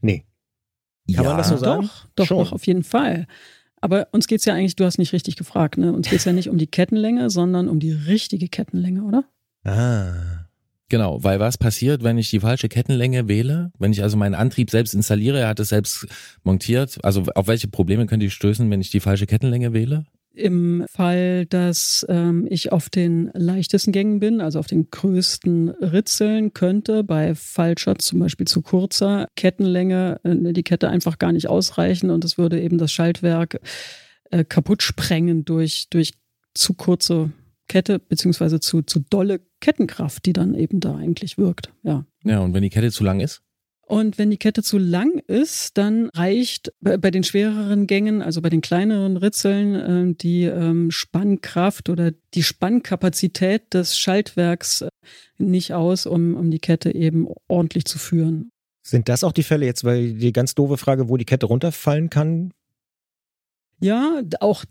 Nee. 0.00 0.24
Kann 1.14 1.24
ja, 1.24 1.30
man 1.30 1.38
das 1.38 1.48
so 1.48 1.56
sagen? 1.58 1.82
Doch, 1.82 2.06
doch, 2.16 2.26
Schon. 2.26 2.38
doch, 2.38 2.52
auf 2.52 2.66
jeden 2.66 2.84
Fall. 2.84 3.26
Aber 3.82 4.08
uns 4.12 4.26
geht's 4.26 4.44
ja 4.44 4.54
eigentlich, 4.54 4.76
du 4.76 4.84
hast 4.84 4.98
nicht 4.98 5.12
richtig 5.12 5.36
gefragt, 5.36 5.76
ne? 5.78 5.92
Uns 5.92 6.08
geht's 6.08 6.24
ja 6.24 6.32
nicht 6.32 6.48
um 6.48 6.58
die 6.58 6.66
Kettenlänge, 6.66 7.30
sondern 7.30 7.68
um 7.68 7.80
die 7.80 7.92
richtige 7.92 8.48
Kettenlänge, 8.48 9.02
oder? 9.02 9.24
Ah. 9.64 10.46
Genau, 10.88 11.22
weil 11.22 11.38
was 11.38 11.56
passiert, 11.56 12.02
wenn 12.02 12.18
ich 12.18 12.30
die 12.30 12.40
falsche 12.40 12.68
Kettenlänge 12.68 13.28
wähle? 13.28 13.70
Wenn 13.78 13.92
ich 13.92 14.02
also 14.02 14.16
meinen 14.16 14.34
Antrieb 14.34 14.70
selbst 14.70 14.92
installiere, 14.92 15.38
er 15.38 15.48
hat 15.48 15.60
es 15.60 15.68
selbst 15.68 16.06
montiert. 16.42 16.98
Also 17.04 17.22
auf 17.34 17.46
welche 17.46 17.68
Probleme 17.68 18.06
könnte 18.06 18.26
ich 18.26 18.34
stößen, 18.34 18.68
wenn 18.70 18.80
ich 18.80 18.90
die 18.90 18.98
falsche 19.00 19.26
Kettenlänge 19.26 19.72
wähle? 19.72 20.04
Im 20.32 20.84
Fall, 20.88 21.44
dass 21.46 22.06
ähm, 22.08 22.46
ich 22.48 22.70
auf 22.70 22.88
den 22.88 23.30
leichtesten 23.34 23.90
Gängen 23.90 24.20
bin, 24.20 24.40
also 24.40 24.60
auf 24.60 24.68
den 24.68 24.88
größten 24.90 25.70
Ritzeln, 25.70 26.52
könnte 26.52 27.02
bei 27.02 27.34
falscher, 27.34 27.96
zum 27.98 28.20
Beispiel 28.20 28.46
zu 28.46 28.62
kurzer 28.62 29.26
Kettenlänge, 29.34 30.20
äh, 30.22 30.52
die 30.52 30.62
Kette 30.62 30.88
einfach 30.88 31.18
gar 31.18 31.32
nicht 31.32 31.48
ausreichen 31.48 32.10
und 32.10 32.24
es 32.24 32.38
würde 32.38 32.60
eben 32.60 32.78
das 32.78 32.92
Schaltwerk 32.92 33.60
äh, 34.30 34.44
kaputt 34.44 34.82
sprengen 34.82 35.44
durch, 35.44 35.88
durch 35.90 36.12
zu 36.54 36.74
kurze 36.74 37.32
Kette, 37.68 37.98
beziehungsweise 37.98 38.60
zu, 38.60 38.82
zu 38.82 39.00
dolle 39.00 39.40
Kettenkraft, 39.60 40.26
die 40.26 40.32
dann 40.32 40.54
eben 40.54 40.80
da 40.80 40.96
eigentlich 40.96 41.38
wirkt. 41.38 41.72
Ja. 41.82 42.04
Ja, 42.24 42.40
und 42.40 42.54
wenn 42.54 42.62
die 42.62 42.70
Kette 42.70 42.90
zu 42.90 43.04
lang 43.04 43.20
ist? 43.20 43.42
Und 43.90 44.18
wenn 44.18 44.30
die 44.30 44.36
Kette 44.36 44.62
zu 44.62 44.78
lang 44.78 45.18
ist, 45.26 45.76
dann 45.76 46.10
reicht 46.14 46.72
bei 46.80 47.10
den 47.10 47.24
schwereren 47.24 47.88
Gängen, 47.88 48.22
also 48.22 48.40
bei 48.40 48.48
den 48.48 48.60
kleineren 48.60 49.16
Ritzeln, 49.16 49.74
äh, 49.74 50.14
die 50.14 50.44
ähm, 50.44 50.92
Spannkraft 50.92 51.88
oder 51.88 52.12
die 52.34 52.44
Spannkapazität 52.44 53.74
des 53.74 53.98
Schaltwerks 53.98 54.82
äh, 54.82 54.90
nicht 55.38 55.74
aus, 55.74 56.06
um, 56.06 56.36
um 56.36 56.52
die 56.52 56.60
Kette 56.60 56.94
eben 56.94 57.26
ordentlich 57.48 57.84
zu 57.84 57.98
führen. 57.98 58.52
Sind 58.86 59.08
das 59.08 59.24
auch 59.24 59.32
die 59.32 59.42
Fälle 59.42 59.66
jetzt, 59.66 59.82
weil 59.82 60.12
die 60.14 60.32
ganz 60.32 60.54
doofe 60.54 60.76
Frage, 60.76 61.08
wo 61.08 61.16
die 61.16 61.24
Kette 61.24 61.46
runterfallen 61.46 62.10
kann? 62.10 62.52
Ja, 63.80 64.20
auch 64.40 64.64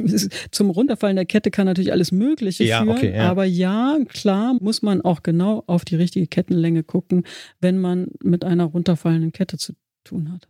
zum 0.50 0.70
Runterfallen 0.70 1.16
der 1.16 1.26
Kette 1.26 1.50
kann 1.50 1.66
natürlich 1.66 1.92
alles 1.92 2.12
Mögliche 2.12 2.64
Ja, 2.64 2.82
führen. 2.82 2.96
okay, 2.96 3.14
ja. 3.14 3.30
Aber 3.30 3.44
ja, 3.44 3.98
klar 4.08 4.56
muss 4.60 4.82
man 4.82 5.02
auch 5.02 5.22
genau 5.22 5.64
auf 5.66 5.84
die 5.84 5.96
richtige 5.96 6.26
Kettenlänge 6.26 6.82
gucken, 6.82 7.24
wenn 7.60 7.78
man 7.78 8.08
mit 8.22 8.44
einer 8.44 8.64
runterfallenden 8.64 9.32
Kette 9.32 9.58
zu 9.58 9.74
tun 10.04 10.32
hat. 10.32 10.48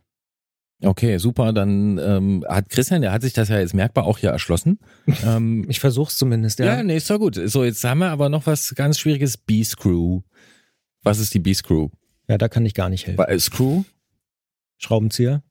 Okay, 0.83 1.17
super. 1.17 1.53
Dann 1.53 1.97
ähm, 1.97 2.45
hat 2.47 2.69
Christian, 2.69 3.01
der 3.01 3.11
hat 3.11 3.21
sich 3.21 3.33
das 3.33 3.49
ja 3.49 3.59
jetzt 3.59 3.73
merkbar 3.73 4.05
auch 4.05 4.17
hier 4.17 4.29
erschlossen. 4.29 4.79
ähm, 5.25 5.65
Ich 5.69 5.79
versuch's 5.79 6.17
zumindest, 6.17 6.59
ja. 6.59 6.65
ja, 6.77 6.83
nee, 6.83 6.97
ist 6.97 7.09
doch 7.09 7.19
gut. 7.19 7.35
So, 7.45 7.63
jetzt 7.63 7.83
haben 7.83 7.99
wir 7.99 8.09
aber 8.09 8.29
noch 8.29 8.45
was 8.45 8.75
ganz 8.75 8.99
Schwieriges. 8.99 9.37
B-Screw. 9.37 10.21
Was 11.03 11.19
ist 11.19 11.33
die 11.33 11.39
B-Screw? 11.39 11.89
Ja, 12.27 12.37
da 12.37 12.47
kann 12.49 12.65
ich 12.65 12.73
gar 12.73 12.89
nicht 12.89 13.07
helfen. 13.07 13.23
Äh, 13.25 13.39
Screw? 13.39 13.83
Schraubenzieher? 14.77 15.43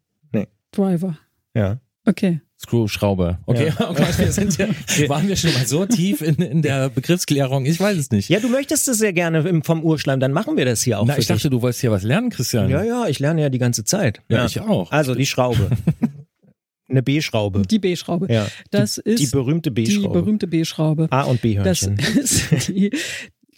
Driver. 0.73 1.17
Ja. 1.55 1.79
Okay. 2.07 2.41
Screw, 2.61 2.87
Schraube. 2.89 3.39
Okay, 3.47 3.69
Ja. 3.69 3.75
oh 3.91 3.95
Gott, 3.95 4.19
wir 4.19 4.33
sind 4.33 4.57
ja, 4.59 4.69
waren 5.09 5.29
wir 5.29 5.37
schon 5.37 5.53
mal 5.55 5.67
so 5.67 5.85
tief 5.87 6.21
in, 6.23 6.37
in 6.37 6.63
der 6.63 6.89
Begriffsklärung? 6.89 7.67
Ich 7.67 7.81
weiß 7.81 7.97
es 7.99 8.11
nicht. 8.11 8.29
Ja, 8.29 8.41
du 8.41 8.49
möchtest 8.49 8.89
es 8.89 8.99
sehr 8.99 9.13
gerne 9.13 9.63
vom 9.63 9.83
Urschleim, 9.83 10.21
dann 10.21 10.33
machen 10.33 10.57
wir 10.57 10.65
das 10.65 10.83
hier 10.83 10.99
auch 11.01 11.07
Na, 11.07 11.15
für 11.15 11.21
ich 11.21 11.27
dachte, 11.27 11.51
du 11.51 11.63
wolltest 11.63 11.81
hier 11.81 11.91
was 11.91 12.03
lernen, 12.03 12.31
Christian. 12.31 12.69
dich. 12.69 12.75
Ja, 12.77 12.83
ja, 12.85 13.07
ich 13.09 13.19
lerne 13.19 13.43
ja 13.43 13.49
die 13.51 13.59
ganze 13.59 13.85
Zeit. 13.85 14.23
Ja, 14.29 14.47
ich 14.47 14.61
auch. 14.61 14.93
Also 14.93 15.15
die 15.15 15.27
Schraube. 15.27 15.71
Eine 16.89 17.03
B-Schraube. 17.03 17.63
Die 17.63 17.79
B-Schraube. 17.79 18.33
Ja. 18.33 18.47
Das 18.71 18.97
die, 19.05 19.11
ist 19.11 19.21
die 19.23 19.27
berühmte 19.29 19.71
die 19.71 19.83
B-Schraube. 19.83 20.21
berühmte 20.21 20.47
B-Schraube. 20.47 21.09
A 21.11 21.23
und 21.23 21.37
Das 21.37 21.41
B-Hörnchen. 21.43 21.99
ist 22.19 22.69
die, 22.69 22.93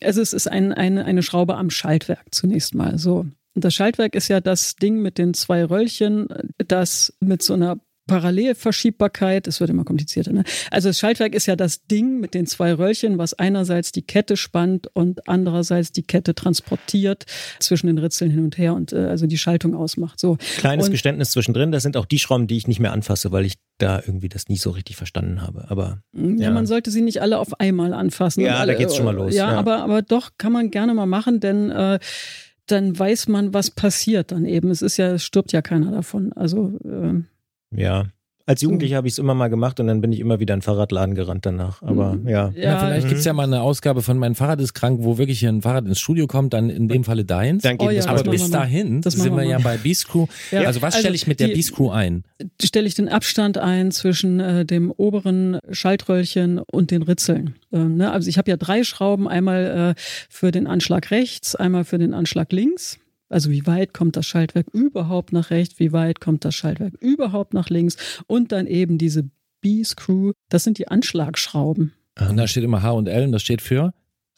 also 0.03 0.21
es 0.23 0.33
ist 0.33 0.47
ein, 0.47 0.73
eine, 0.73 1.05
eine 1.05 1.23
Schraube 1.23 1.57
am 1.57 1.71
Schaltwerk 1.71 2.25
zunächst 2.31 2.75
mal. 2.75 2.99
So. 2.99 3.27
Und 3.55 3.65
das 3.65 3.75
Schaltwerk 3.75 4.15
ist 4.15 4.29
ja 4.29 4.41
das 4.41 4.77
Ding 4.77 5.01
mit 5.03 5.19
den 5.19 5.35
zwei 5.35 5.65
Röllchen, 5.65 6.29
das 6.69 7.15
mit 7.21 7.43
so 7.43 7.55
einer 7.55 7.79
Parallelverschiebbarkeit, 8.07 9.47
es 9.47 9.61
wird 9.61 9.71
immer 9.71 9.85
komplizierter, 9.85 10.33
ne? 10.33 10.45
Also 10.71 10.89
das 10.89 10.99
Schaltwerk 10.99 11.35
ist 11.35 11.47
ja 11.47 11.57
das 11.57 11.87
Ding 11.87 12.21
mit 12.21 12.35
den 12.35 12.47
zwei 12.47 12.73
Röllchen, 12.73 13.19
was 13.19 13.35
einerseits 13.35 13.93
die 13.93 14.03
Kette 14.03 14.37
spannt 14.37 14.89
und 14.95 15.29
andererseits 15.29 15.93
die 15.93 16.03
Kette 16.03 16.35
transportiert 16.35 17.25
zwischen 17.59 17.87
den 17.89 17.99
Ritzeln 17.99 18.31
hin 18.31 18.45
und 18.45 18.59
her 18.59 18.75
und 18.75 18.93
äh, 18.93 18.97
also 19.07 19.27
die 19.27 19.39
Schaltung 19.39 19.75
ausmacht. 19.75 20.21
So. 20.21 20.37
Kleines 20.59 20.87
und- 20.87 20.93
Geständnis 20.93 21.31
zwischendrin, 21.31 21.73
das 21.73 21.83
sind 21.83 21.97
auch 21.97 22.07
die 22.07 22.19
Schrauben, 22.19 22.47
die 22.47 22.57
ich 22.57 22.69
nicht 22.69 22.81
mehr 22.81 22.93
anfasse, 22.93 23.33
weil 23.33 23.45
ich 23.45 23.55
da 23.79 23.99
irgendwie 23.99 24.29
das 24.29 24.49
nie 24.49 24.57
so 24.57 24.71
richtig 24.71 24.97
verstanden 24.97 25.43
habe. 25.43 25.67
Aber 25.69 26.01
Ja, 26.13 26.47
Ja. 26.47 26.51
man 26.51 26.67
sollte 26.67 26.91
sie 26.91 27.03
nicht 27.03 27.21
alle 27.21 27.39
auf 27.39 27.61
einmal 27.61 27.93
anfassen. 27.93 28.41
Ja, 28.41 28.53
da 28.55 28.59
Alle- 28.61 28.77
geht's 28.77 28.97
schon 28.97 29.05
mal 29.05 29.15
los, 29.15 29.35
Ja, 29.35 29.53
ja. 29.53 29.59
Aber, 29.59 29.83
aber 29.83 30.03
doch 30.03 30.31
kann 30.39 30.53
man 30.53 30.71
gerne 30.71 30.95
mal 30.95 31.07
machen, 31.07 31.41
denn 31.41 31.71
äh, 31.71 31.99
dann 32.67 32.99
weiß 32.99 33.29
man, 33.29 33.53
was 33.55 33.71
passiert 33.71 34.33
dann 34.33 34.45
eben. 34.45 34.71
Es 34.71 34.83
ist 34.83 34.97
ja, 34.97 35.13
es 35.13 35.23
stirbt 35.25 35.53
ja 35.53 35.63
keiner 35.63 35.91
davon. 35.93 36.33
Also 36.33 36.79
äh, 36.85 37.23
ja. 37.77 38.05
Als 38.49 38.63
Jugendlicher 38.63 38.95
habe 38.99 39.09
ich 39.09 39.15
es 39.15 39.19
immer 39.19 39.35
mal 39.35 39.49
gemacht 39.49 39.81
und 39.81 39.89
dann 39.89 40.01
bin 40.01 40.13
ich 40.13 40.21
immer 40.21 40.39
wieder 40.39 40.55
in 40.55 40.59
den 40.61 40.63
Fahrradladen 40.63 41.17
gerannt 41.17 41.45
danach. 41.45 41.83
Aber 41.83 42.13
Mhm. 42.15 42.29
ja. 42.29 42.53
Ja, 42.55 42.79
vielleicht 42.79 43.07
Mhm. 43.07 43.09
gibt's 43.09 43.25
ja 43.25 43.33
mal 43.33 43.43
eine 43.43 43.61
Ausgabe 43.61 44.03
von 44.03 44.19
Mein 44.19 44.37
Fahrrad 44.37 44.61
ist 44.61 44.73
krank, 44.73 45.01
wo 45.03 45.19
wirklich 45.19 45.45
ein 45.45 45.63
Fahrrad 45.63 45.85
ins 45.85 45.99
Studio 45.99 46.29
kommt, 46.29 46.53
dann 46.53 46.71
in 46.71 46.87
dem 46.87 47.03
Falle 47.03 47.25
deins. 47.25 47.65
Dann 47.65 47.77
geht 47.77 47.89
Oh 47.89 47.91
ja, 47.91 47.99
es 47.99 48.07
das 48.07 48.21
Aber 48.21 48.31
bis 48.31 48.49
dahin 48.49 49.01
Das 49.01 49.15
sind 49.15 49.25
wir 49.35 49.37
wir 49.37 49.49
ja 49.49 49.59
bei 49.59 49.79
B-Screw. 49.79 50.27
Ja, 50.53 50.61
also 50.61 50.81
was 50.81 50.95
also 50.95 51.01
stelle 51.01 51.17
ich 51.17 51.27
mit 51.27 51.41
der 51.41 51.49
B-Screw 51.49 51.91
ein? 51.91 52.23
stelle 52.63 52.87
ich 52.87 52.95
den 52.95 53.09
Abstand 53.09 53.59
ein 53.59 53.91
zwischen 53.91 54.39
äh, 54.39 54.65
dem 54.65 54.93
oberen 54.93 55.59
Schaltröllchen 55.73 56.61
und 56.61 56.93
den 56.93 57.03
Ritzeln. 57.03 57.57
Ähm, 57.73 57.97
ne? 57.97 58.13
Also 58.13 58.29
ich 58.29 58.39
habe 58.39 58.49
ja 58.49 58.57
drei 58.57 58.85
Schrauben, 58.85 59.27
einmal 59.27 59.95
äh, 59.97 60.01
für 60.31 60.53
den 60.53 60.69
Anschlag 60.69 61.11
rechts, 61.11 61.57
einmal 61.57 61.85
für 61.85 61.99
den 61.99 62.15
Anschlag 62.15 62.53
links. 62.53 63.01
Also 63.29 63.51
wie 63.51 63.67
weit 63.67 63.93
kommt 63.93 64.17
das 64.17 64.27
Schaltwerk 64.27 64.69
überhaupt 64.73 65.33
nach 65.33 65.51
rechts, 65.51 65.79
wie 65.79 65.93
weit 65.93 66.21
kommt 66.21 66.45
das 66.45 66.55
Schaltwerk 66.55 66.95
überhaupt 67.01 67.55
nach 67.55 67.71
links 67.71 67.97
und 68.27 68.53
dann 68.53 68.67
eben 68.67 68.99
diese 68.99 69.29
B-Screw, 69.61 70.33
das 70.49 70.65
sind 70.65 70.79
die 70.79 70.89
Anschlagschrauben. 70.89 71.93
Und 72.19 72.37
da 72.37 72.47
steht 72.47 72.65
immer 72.65 72.83
H 72.83 72.93
und 72.93 73.09
L 73.09 73.25
und 73.25 73.33
das 73.33 73.43
steht 73.43 73.63
für? 73.63 73.93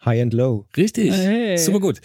High 0.05 0.22
and 0.22 0.32
Low. 0.32 0.66
Richtig. 0.76 1.12
Hey. 1.12 1.59
Super 1.59 1.80
gut. 1.80 2.01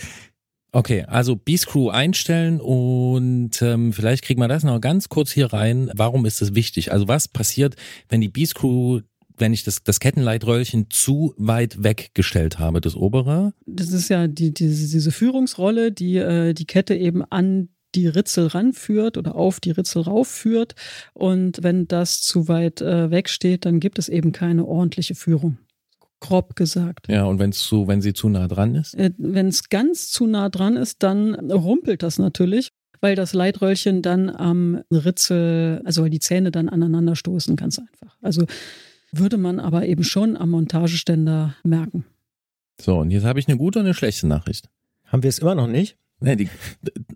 Okay, 0.75 1.03
also 1.03 1.35
B-Screw 1.35 1.89
einstellen 1.89 2.59
und 2.59 3.61
ähm, 3.61 3.93
vielleicht 3.93 4.23
kriegen 4.23 4.41
wir 4.41 4.47
das 4.47 4.63
noch 4.63 4.81
ganz 4.81 5.07
kurz 5.07 5.31
hier 5.31 5.53
rein. 5.53 5.91
Warum 5.93 6.25
ist 6.25 6.41
das 6.41 6.55
wichtig? 6.55 6.91
Also 6.91 7.07
was 7.07 7.27
passiert, 7.27 7.75
wenn 8.09 8.21
die 8.21 8.27
B-Screw, 8.27 9.01
wenn 9.37 9.53
ich 9.53 9.63
das, 9.63 9.83
das 9.83 9.99
Kettenleitröllchen 9.99 10.87
zu 10.89 11.33
weit 11.37 11.83
weggestellt 11.83 12.59
habe, 12.59 12.81
das 12.81 12.95
obere? 12.95 13.53
Das 13.65 13.91
ist 13.91 14.09
ja 14.09 14.27
die, 14.27 14.53
diese, 14.53 14.89
diese 14.89 15.11
Führungsrolle, 15.11 15.91
die 15.91 16.17
äh, 16.17 16.53
die 16.53 16.65
Kette 16.65 16.95
eben 16.95 17.23
an 17.23 17.69
die 17.95 18.07
Ritzel 18.07 18.47
ranführt 18.47 19.17
oder 19.17 19.35
auf 19.35 19.59
die 19.59 19.71
Ritzel 19.71 20.03
raufführt. 20.03 20.75
Und 21.13 21.61
wenn 21.61 21.87
das 21.87 22.21
zu 22.21 22.47
weit 22.47 22.81
äh, 22.81 23.11
weg 23.11 23.29
steht, 23.29 23.65
dann 23.65 23.79
gibt 23.79 23.99
es 23.99 24.09
eben 24.09 24.31
keine 24.31 24.65
ordentliche 24.65 25.15
Führung. 25.15 25.57
Grob 26.19 26.55
gesagt. 26.55 27.07
Ja, 27.09 27.25
und 27.25 27.39
wenn's 27.39 27.59
zu, 27.59 27.87
wenn 27.87 28.01
sie 28.01 28.13
zu 28.13 28.29
nah 28.29 28.47
dran 28.47 28.75
ist? 28.75 28.95
Äh, 28.95 29.11
wenn 29.17 29.47
es 29.47 29.69
ganz 29.69 30.09
zu 30.09 30.25
nah 30.25 30.49
dran 30.49 30.77
ist, 30.77 31.03
dann 31.03 31.35
rumpelt 31.51 32.01
das 32.01 32.17
natürlich, 32.17 32.69
weil 33.01 33.15
das 33.15 33.33
Leitröllchen 33.33 34.01
dann 34.01 34.29
am 34.29 34.81
Ritzel, 34.89 35.81
also 35.83 36.03
weil 36.03 36.09
die 36.09 36.19
Zähne 36.19 36.51
dann 36.51 36.69
aneinander 36.69 37.15
stoßen, 37.15 37.55
ganz 37.55 37.77
einfach. 37.77 38.15
Also 38.21 38.45
würde 39.13 39.37
man 39.37 39.59
aber 39.59 39.85
eben 39.85 40.03
schon 40.03 40.35
am 40.37 40.49
Montageständer 40.51 41.55
merken. 41.63 42.05
So, 42.81 42.97
und 42.99 43.11
jetzt 43.11 43.23
habe 43.25 43.39
ich 43.39 43.47
eine 43.47 43.57
gute 43.57 43.79
und 43.79 43.85
eine 43.85 43.93
schlechte 43.93 44.27
Nachricht. 44.27 44.69
Haben 45.05 45.23
wir 45.23 45.29
es 45.29 45.39
immer 45.39 45.55
noch 45.55 45.67
nicht? 45.67 45.97
Nee, 46.19 46.35
die, 46.37 46.49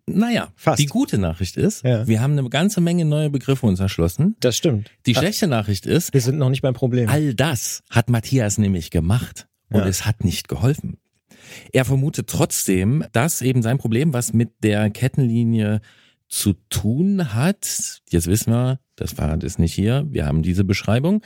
naja, 0.06 0.50
Fast. 0.56 0.80
die 0.80 0.86
gute 0.88 1.18
Nachricht 1.18 1.56
ist, 1.58 1.84
Ja. 1.84 2.06
wir 2.08 2.22
haben 2.22 2.38
eine 2.38 2.48
ganze 2.50 2.82
Menge 2.82 3.06
neue 3.06 3.30
Begriffe 3.30 3.66
uns 3.66 3.80
erschlossen. 3.80 4.36
Das 4.42 4.58
stimmt. 4.58 4.92
Die 5.06 5.16
Ah, 5.16 5.20
schlechte 5.20 5.48
Nachricht 5.48 5.86
ist, 5.86 6.14
Wir 6.14 6.22
sind 6.22 6.38
noch 6.38 6.50
nicht 6.50 6.62
beim 6.62 6.74
Problem. 6.74 7.08
all 7.10 7.34
das 7.34 7.84
hat 7.90 8.10
Matthias 8.10 8.58
nämlich 8.58 8.92
gemacht 8.92 9.48
und 9.70 9.80
Ja. 9.80 9.88
es 9.88 10.06
hat 10.06 10.24
nicht 10.26 10.48
geholfen. 10.50 10.98
Er 11.72 11.86
vermutet 11.86 12.28
trotzdem, 12.28 13.06
dass 13.14 13.42
eben 13.42 13.62
sein 13.62 13.78
Problem, 13.78 14.12
was 14.14 14.34
mit 14.34 14.52
der 14.62 14.90
Kettenlinie 14.90 15.80
zu 16.28 16.54
tun 16.70 17.34
hat, 17.34 18.02
jetzt 18.10 18.28
wissen 18.28 18.52
wir, 18.52 18.80
das 18.98 19.14
Fahrrad 19.14 19.44
ist 19.46 19.58
nicht 19.58 19.74
hier, 19.74 20.06
wir 20.10 20.26
haben 20.26 20.44
diese 20.44 20.66
Beschreibung. 20.66 21.22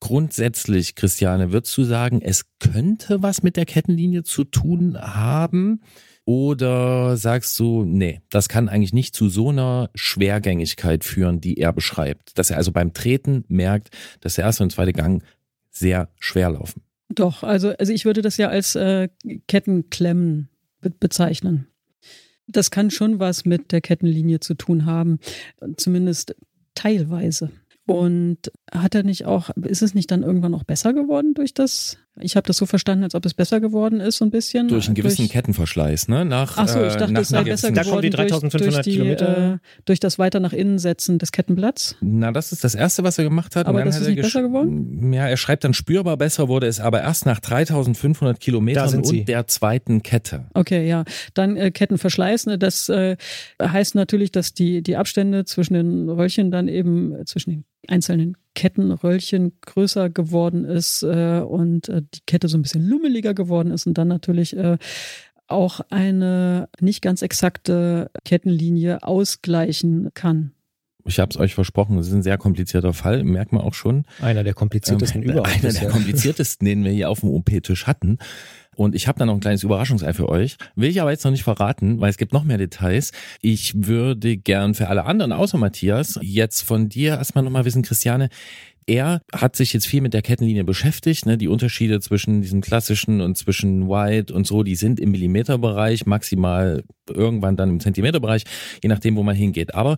Grundsätzlich, 0.00 0.94
Christiane, 0.94 1.52
würdest 1.52 1.76
du 1.76 1.84
sagen, 1.84 2.22
es 2.22 2.46
könnte 2.58 3.22
was 3.22 3.42
mit 3.42 3.56
der 3.56 3.66
Kettenlinie 3.66 4.22
zu 4.22 4.44
tun 4.44 4.98
haben? 4.98 5.82
Oder 6.24 7.16
sagst 7.16 7.58
du, 7.58 7.84
nee, 7.84 8.20
das 8.30 8.48
kann 8.48 8.68
eigentlich 8.68 8.92
nicht 8.92 9.14
zu 9.14 9.28
so 9.28 9.50
einer 9.50 9.90
Schwergängigkeit 9.94 11.04
führen, 11.04 11.40
die 11.40 11.58
er 11.58 11.72
beschreibt? 11.72 12.38
Dass 12.38 12.50
er 12.50 12.56
also 12.56 12.72
beim 12.72 12.92
Treten 12.92 13.44
merkt, 13.48 13.90
dass 14.20 14.36
der 14.36 14.44
erste 14.44 14.62
und 14.62 14.70
zweite 14.70 14.92
Gang 14.92 15.22
sehr 15.70 16.08
schwer 16.18 16.50
laufen. 16.50 16.82
Doch, 17.08 17.42
also, 17.42 17.70
also 17.78 17.92
ich 17.92 18.04
würde 18.04 18.22
das 18.22 18.36
ja 18.36 18.48
als 18.48 18.74
äh, 18.76 19.08
Kettenklemmen 19.48 20.48
be 20.80 20.90
bezeichnen. 20.90 21.66
Das 22.46 22.70
kann 22.70 22.90
schon 22.90 23.18
was 23.18 23.44
mit 23.44 23.72
der 23.72 23.80
Kettenlinie 23.80 24.40
zu 24.40 24.54
tun 24.54 24.86
haben, 24.86 25.18
zumindest 25.76 26.34
teilweise. 26.74 27.50
Und 27.90 28.52
hat 28.72 28.94
er 28.94 29.02
nicht 29.02 29.24
auch, 29.24 29.50
ist 29.56 29.82
es 29.82 29.94
nicht 29.94 30.12
dann 30.12 30.22
irgendwann 30.22 30.54
auch 30.54 30.62
besser 30.62 30.92
geworden 30.92 31.34
durch 31.34 31.54
das 31.54 31.98
ich 32.18 32.36
habe 32.36 32.46
das 32.46 32.56
so 32.56 32.66
verstanden, 32.66 33.04
als 33.04 33.14
ob 33.14 33.24
es 33.24 33.34
besser 33.34 33.60
geworden 33.60 34.00
ist, 34.00 34.18
so 34.18 34.24
ein 34.24 34.30
bisschen. 34.30 34.68
Durch 34.68 34.86
einen 34.86 34.94
gewissen 34.94 35.22
durch, 35.22 35.30
Kettenverschleiß, 35.30 36.08
ne? 36.08 36.24
Nach, 36.24 36.56
Ach 36.56 36.68
so, 36.68 36.84
ich 36.84 36.94
dachte, 36.94 37.12
nach, 37.12 37.20
es 37.20 37.28
sei 37.28 37.44
besser 37.44 37.70
geworden 37.70 37.84
da 37.84 37.90
kommen 37.90 38.02
die 38.02 38.10
3500 38.10 38.52
durch, 38.52 38.74
durch, 38.74 38.84
die, 38.84 38.90
Kilometer. 38.92 39.54
Äh, 39.54 39.58
durch 39.84 40.00
das 40.00 40.18
weiter 40.18 40.40
nach 40.40 40.52
innen 40.52 40.78
setzen 40.78 41.18
des 41.18 41.30
Kettenblatts. 41.32 41.96
Na, 42.00 42.32
das 42.32 42.52
ist 42.52 42.64
das 42.64 42.74
Erste, 42.74 43.04
was 43.04 43.18
er 43.18 43.24
gemacht 43.24 43.54
hat. 43.56 43.66
Aber 43.66 43.84
das 43.84 44.00
ist 44.00 44.08
nicht 44.08 44.20
besser 44.20 44.42
geworden? 44.42 45.12
Ja, 45.12 45.28
er 45.28 45.36
schreibt 45.36 45.64
dann, 45.64 45.72
spürbar 45.72 46.16
besser 46.16 46.48
wurde 46.48 46.66
es 46.66 46.80
aber 46.80 47.00
erst 47.00 47.26
nach 47.26 47.40
3500 47.40 48.40
Kilometern 48.40 48.94
und 48.96 49.06
sie. 49.06 49.24
der 49.24 49.46
zweiten 49.46 50.02
Kette. 50.02 50.46
Okay, 50.54 50.88
ja. 50.88 51.04
Dann 51.34 51.56
äh, 51.56 51.70
Kettenverschleiß, 51.70 52.46
ne? 52.46 52.58
das 52.58 52.88
äh, 52.88 53.16
heißt 53.62 53.94
natürlich, 53.94 54.32
dass 54.32 54.52
die, 54.52 54.82
die 54.82 54.96
Abstände 54.96 55.44
zwischen 55.44 55.74
den 55.74 56.08
Röllchen 56.08 56.50
dann 56.50 56.68
eben, 56.68 57.14
äh, 57.14 57.24
zwischen 57.24 57.50
den 57.50 57.64
einzelnen 57.88 58.36
Kettenröllchen 58.54 59.52
größer 59.60 60.10
geworden 60.10 60.64
ist 60.64 61.02
äh, 61.02 61.40
und 61.40 61.88
äh, 61.88 62.02
die 62.14 62.20
Kette 62.26 62.48
so 62.48 62.58
ein 62.58 62.62
bisschen 62.62 62.86
lummeliger 62.86 63.34
geworden 63.34 63.70
ist 63.70 63.86
und 63.86 63.96
dann 63.96 64.08
natürlich 64.08 64.56
äh, 64.56 64.78
auch 65.46 65.80
eine 65.90 66.68
nicht 66.80 67.02
ganz 67.02 67.22
exakte 67.22 68.10
Kettenlinie 68.24 69.02
ausgleichen 69.02 70.10
kann. 70.14 70.52
Ich 71.04 71.18
habe 71.18 71.30
es 71.30 71.38
euch 71.38 71.54
versprochen, 71.54 71.98
es 71.98 72.08
ist 72.08 72.12
ein 72.12 72.22
sehr 72.22 72.38
komplizierter 72.38 72.92
Fall, 72.92 73.24
merkt 73.24 73.52
man 73.52 73.62
auch 73.62 73.74
schon. 73.74 74.04
Einer 74.20 74.44
der 74.44 74.54
kompliziertesten 74.54 75.22
ähm, 75.22 75.30
überhaupt. 75.30 75.48
Einer 75.48 75.72
der 75.72 75.88
kompliziertesten, 75.88 76.64
den 76.66 76.84
wir 76.84 76.92
hier 76.92 77.10
auf 77.10 77.20
dem 77.20 77.30
OP-Tisch 77.30 77.86
hatten. 77.86 78.18
Und 78.76 78.94
ich 78.94 79.08
habe 79.08 79.18
da 79.18 79.26
noch 79.26 79.34
ein 79.34 79.40
kleines 79.40 79.62
Überraschungsei 79.62 80.12
für 80.14 80.28
euch. 80.28 80.56
Will 80.74 80.90
ich 80.90 81.00
aber 81.00 81.10
jetzt 81.10 81.24
noch 81.24 81.30
nicht 81.30 81.42
verraten, 81.42 82.00
weil 82.00 82.10
es 82.10 82.16
gibt 82.16 82.32
noch 82.32 82.44
mehr 82.44 82.58
Details. 82.58 83.12
Ich 83.42 83.86
würde 83.86 84.36
gern 84.36 84.74
für 84.74 84.88
alle 84.88 85.04
anderen 85.04 85.32
außer 85.32 85.58
Matthias 85.58 86.18
jetzt 86.22 86.62
von 86.62 86.88
dir 86.88 87.14
erstmal 87.14 87.44
nochmal 87.44 87.64
wissen, 87.64 87.82
Christiane, 87.82 88.28
er 88.86 89.22
hat 89.32 89.54
sich 89.54 89.72
jetzt 89.72 89.86
viel 89.86 90.00
mit 90.00 90.14
der 90.14 90.22
Kettenlinie 90.22 90.64
beschäftigt. 90.64 91.26
Ne? 91.26 91.38
Die 91.38 91.48
Unterschiede 91.48 92.00
zwischen 92.00 92.42
diesem 92.42 92.60
klassischen 92.60 93.20
und 93.20 93.36
zwischen 93.36 93.88
White 93.88 94.34
und 94.34 94.46
so, 94.46 94.62
die 94.62 94.74
sind 94.74 94.98
im 94.98 95.12
Millimeterbereich, 95.12 96.06
maximal 96.06 96.82
irgendwann 97.08 97.56
dann 97.56 97.70
im 97.70 97.80
Zentimeterbereich, 97.80 98.44
je 98.82 98.88
nachdem, 98.88 99.16
wo 99.16 99.22
man 99.22 99.36
hingeht. 99.36 99.74
Aber 99.74 99.96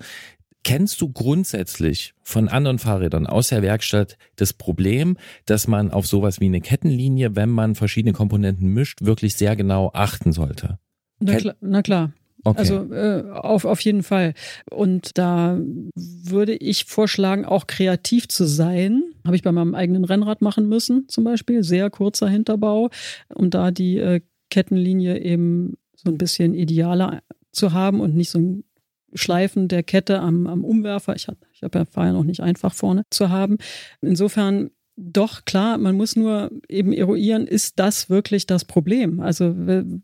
Kennst 0.64 1.00
du 1.00 1.08
grundsätzlich 1.08 2.14
von 2.22 2.48
anderen 2.48 2.78
Fahrrädern 2.78 3.26
aus 3.26 3.48
der 3.48 3.62
Werkstatt 3.62 4.16
das 4.36 4.52
Problem, 4.52 5.16
dass 5.44 5.66
man 5.66 5.90
auf 5.90 6.06
sowas 6.06 6.40
wie 6.40 6.46
eine 6.46 6.60
Kettenlinie, 6.60 7.34
wenn 7.34 7.48
man 7.48 7.74
verschiedene 7.74 8.12
Komponenten 8.12 8.68
mischt, 8.68 9.02
wirklich 9.02 9.34
sehr 9.34 9.56
genau 9.56 9.90
achten 9.92 10.32
sollte? 10.32 10.78
Na, 11.18 11.36
klar. 11.36 11.56
Na 11.60 11.82
klar. 11.82 12.12
Okay. 12.44 12.58
Also 12.58 12.92
äh, 12.92 13.24
auf, 13.30 13.64
auf 13.64 13.80
jeden 13.80 14.02
Fall. 14.02 14.34
Und 14.70 15.16
da 15.16 15.58
würde 15.94 16.54
ich 16.54 16.84
vorschlagen, 16.86 17.44
auch 17.44 17.66
kreativ 17.66 18.28
zu 18.28 18.44
sein. 18.44 19.02
Habe 19.24 19.36
ich 19.36 19.42
bei 19.42 19.52
meinem 19.52 19.74
eigenen 19.74 20.04
Rennrad 20.04 20.42
machen 20.42 20.68
müssen, 20.68 21.08
zum 21.08 21.24
Beispiel. 21.24 21.62
Sehr 21.62 21.90
kurzer 21.90 22.28
Hinterbau, 22.28 22.90
um 23.34 23.50
da 23.50 23.70
die 23.70 23.98
äh, 23.98 24.20
Kettenlinie 24.50 25.20
eben 25.20 25.74
so 25.94 26.10
ein 26.10 26.18
bisschen 26.18 26.54
idealer 26.54 27.22
zu 27.52 27.72
haben 27.72 28.00
und 28.00 28.16
nicht 28.16 28.30
so 28.30 28.38
ein 28.38 28.64
Schleifen 29.14 29.68
der 29.68 29.82
Kette 29.82 30.20
am, 30.20 30.46
am 30.46 30.64
Umwerfer. 30.64 31.14
Ich 31.16 31.28
habe 31.28 31.38
ich 31.52 31.62
hab 31.62 31.74
ja 31.74 31.84
vorher 31.84 32.12
noch 32.12 32.24
nicht 32.24 32.40
einfach 32.40 32.74
vorne 32.74 33.04
zu 33.10 33.30
haben. 33.30 33.58
Insofern 34.00 34.70
doch, 34.96 35.46
klar, 35.46 35.78
man 35.78 35.96
muss 35.96 36.16
nur 36.16 36.50
eben 36.68 36.92
eruieren, 36.92 37.46
ist 37.46 37.78
das 37.78 38.10
wirklich 38.10 38.46
das 38.46 38.66
Problem? 38.66 39.20
Also 39.20 39.54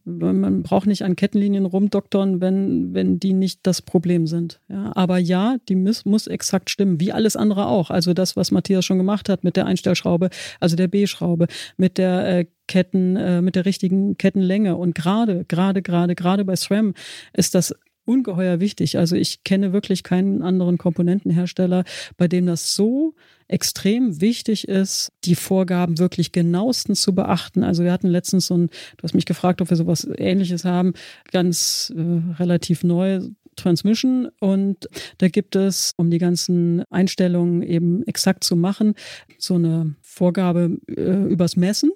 man 0.04 0.62
braucht 0.62 0.86
nicht 0.86 1.02
an 1.02 1.14
Kettenlinien 1.14 1.66
rumdoktern, 1.66 2.40
wenn, 2.40 2.94
wenn 2.94 3.20
die 3.20 3.34
nicht 3.34 3.60
das 3.66 3.82
Problem 3.82 4.26
sind. 4.26 4.60
Ja, 4.68 4.92
aber 4.96 5.18
ja, 5.18 5.56
die 5.68 5.74
muss, 5.74 6.06
muss 6.06 6.26
exakt 6.26 6.70
stimmen, 6.70 7.00
wie 7.00 7.12
alles 7.12 7.36
andere 7.36 7.66
auch. 7.66 7.90
Also 7.90 8.14
das, 8.14 8.34
was 8.34 8.50
Matthias 8.50 8.86
schon 8.86 8.96
gemacht 8.96 9.28
hat 9.28 9.44
mit 9.44 9.56
der 9.56 9.66
Einstellschraube, 9.66 10.30
also 10.58 10.74
der 10.74 10.88
B-Schraube, 10.88 11.48
mit 11.76 11.98
der 11.98 12.38
äh, 12.38 12.46
Ketten, 12.66 13.16
äh, 13.16 13.42
mit 13.42 13.56
der 13.56 13.66
richtigen 13.66 14.16
Kettenlänge. 14.16 14.76
Und 14.76 14.94
gerade, 14.94 15.44
gerade, 15.44 15.82
gerade, 15.82 16.14
gerade 16.14 16.46
bei 16.46 16.56
SRAM 16.56 16.94
ist 17.34 17.54
das 17.54 17.74
ungeheuer 18.08 18.58
wichtig. 18.58 18.98
Also 18.98 19.14
ich 19.14 19.44
kenne 19.44 19.72
wirklich 19.72 20.02
keinen 20.02 20.42
anderen 20.42 20.78
Komponentenhersteller, 20.78 21.84
bei 22.16 22.26
dem 22.26 22.46
das 22.46 22.74
so 22.74 23.14
extrem 23.46 24.20
wichtig 24.20 24.66
ist, 24.66 25.12
die 25.24 25.34
Vorgaben 25.34 25.98
wirklich 25.98 26.32
genauestens 26.32 27.02
zu 27.02 27.14
beachten. 27.14 27.62
Also 27.62 27.84
wir 27.84 27.92
hatten 27.92 28.08
letztens 28.08 28.46
so 28.46 28.56
ein, 28.56 28.68
du 28.96 29.02
hast 29.02 29.14
mich 29.14 29.26
gefragt, 29.26 29.60
ob 29.60 29.70
wir 29.70 29.76
sowas 29.76 30.08
ähnliches 30.16 30.64
haben, 30.64 30.94
ganz 31.30 31.92
äh, 31.96 32.00
relativ 32.38 32.82
neu, 32.82 33.20
Transmission 33.56 34.28
und 34.40 34.88
da 35.18 35.28
gibt 35.28 35.56
es, 35.56 35.92
um 35.96 36.10
die 36.10 36.18
ganzen 36.18 36.84
Einstellungen 36.90 37.62
eben 37.62 38.04
exakt 38.06 38.44
zu 38.44 38.54
machen, 38.54 38.94
so 39.36 39.56
eine 39.56 39.96
Vorgabe 40.00 40.78
äh, 40.86 41.24
übers 41.24 41.56
Messen. 41.56 41.90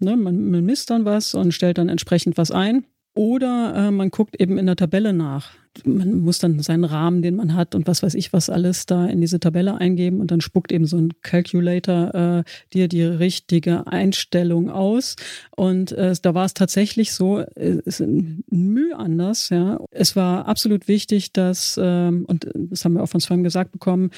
Ne, 0.00 0.16
man, 0.16 0.50
man 0.50 0.64
misst 0.64 0.90
dann 0.90 1.04
was 1.04 1.34
und 1.34 1.54
stellt 1.54 1.78
dann 1.78 1.88
entsprechend 1.88 2.36
was 2.36 2.50
ein. 2.50 2.84
Oder 3.14 3.74
äh, 3.76 3.90
man 3.92 4.10
guckt 4.10 4.40
eben 4.40 4.58
in 4.58 4.66
der 4.66 4.74
Tabelle 4.74 5.12
nach. 5.12 5.52
Man 5.84 6.20
muss 6.20 6.38
dann 6.38 6.60
seinen 6.60 6.84
Rahmen, 6.84 7.22
den 7.22 7.36
man 7.36 7.54
hat 7.54 7.74
und 7.74 7.86
was 7.86 8.02
weiß 8.02 8.14
ich, 8.14 8.32
was 8.32 8.50
alles 8.50 8.86
da 8.86 9.06
in 9.06 9.20
diese 9.20 9.40
Tabelle 9.40 9.76
eingeben 9.76 10.20
und 10.20 10.30
dann 10.30 10.40
spuckt 10.40 10.72
eben 10.72 10.86
so 10.86 10.96
ein 10.96 11.12
Calculator 11.22 12.14
äh, 12.14 12.44
dir 12.72 12.88
die 12.88 13.02
richtige 13.02 13.86
Einstellung 13.86 14.70
aus. 14.70 15.16
Und 15.56 15.92
äh, 15.92 16.14
da 16.20 16.34
war 16.34 16.44
es 16.44 16.54
tatsächlich 16.54 17.12
so, 17.12 17.40
es 17.54 18.00
ist 18.00 18.08
Mühe 18.50 18.96
anders. 18.96 19.48
Ja, 19.48 19.78
es 19.90 20.16
war 20.16 20.46
absolut 20.46 20.88
wichtig, 20.88 21.32
dass 21.32 21.78
ähm, 21.80 22.24
und 22.26 22.48
das 22.54 22.84
haben 22.84 22.94
wir 22.94 23.02
auch 23.02 23.08
von 23.08 23.20
Swam 23.20 23.42
gesagt 23.42 23.72
bekommen, 23.72 24.10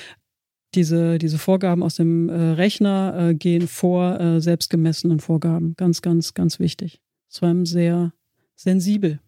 diese, 0.75 1.19
diese 1.19 1.39
Vorgaben 1.39 1.83
aus 1.83 1.97
dem 1.97 2.29
äh, 2.29 2.35
Rechner 2.35 3.31
äh, 3.31 3.35
gehen 3.35 3.67
vor 3.67 4.21
äh, 4.21 4.41
selbstgemessenen 4.41 5.21
Vorgaben. 5.21 5.75
Ganz, 5.77 6.03
ganz, 6.03 6.35
ganz 6.35 6.61
wichtig. 6.61 7.01
Swam 7.31 7.67
sehr 7.67 8.13
sensibel. 8.57 9.21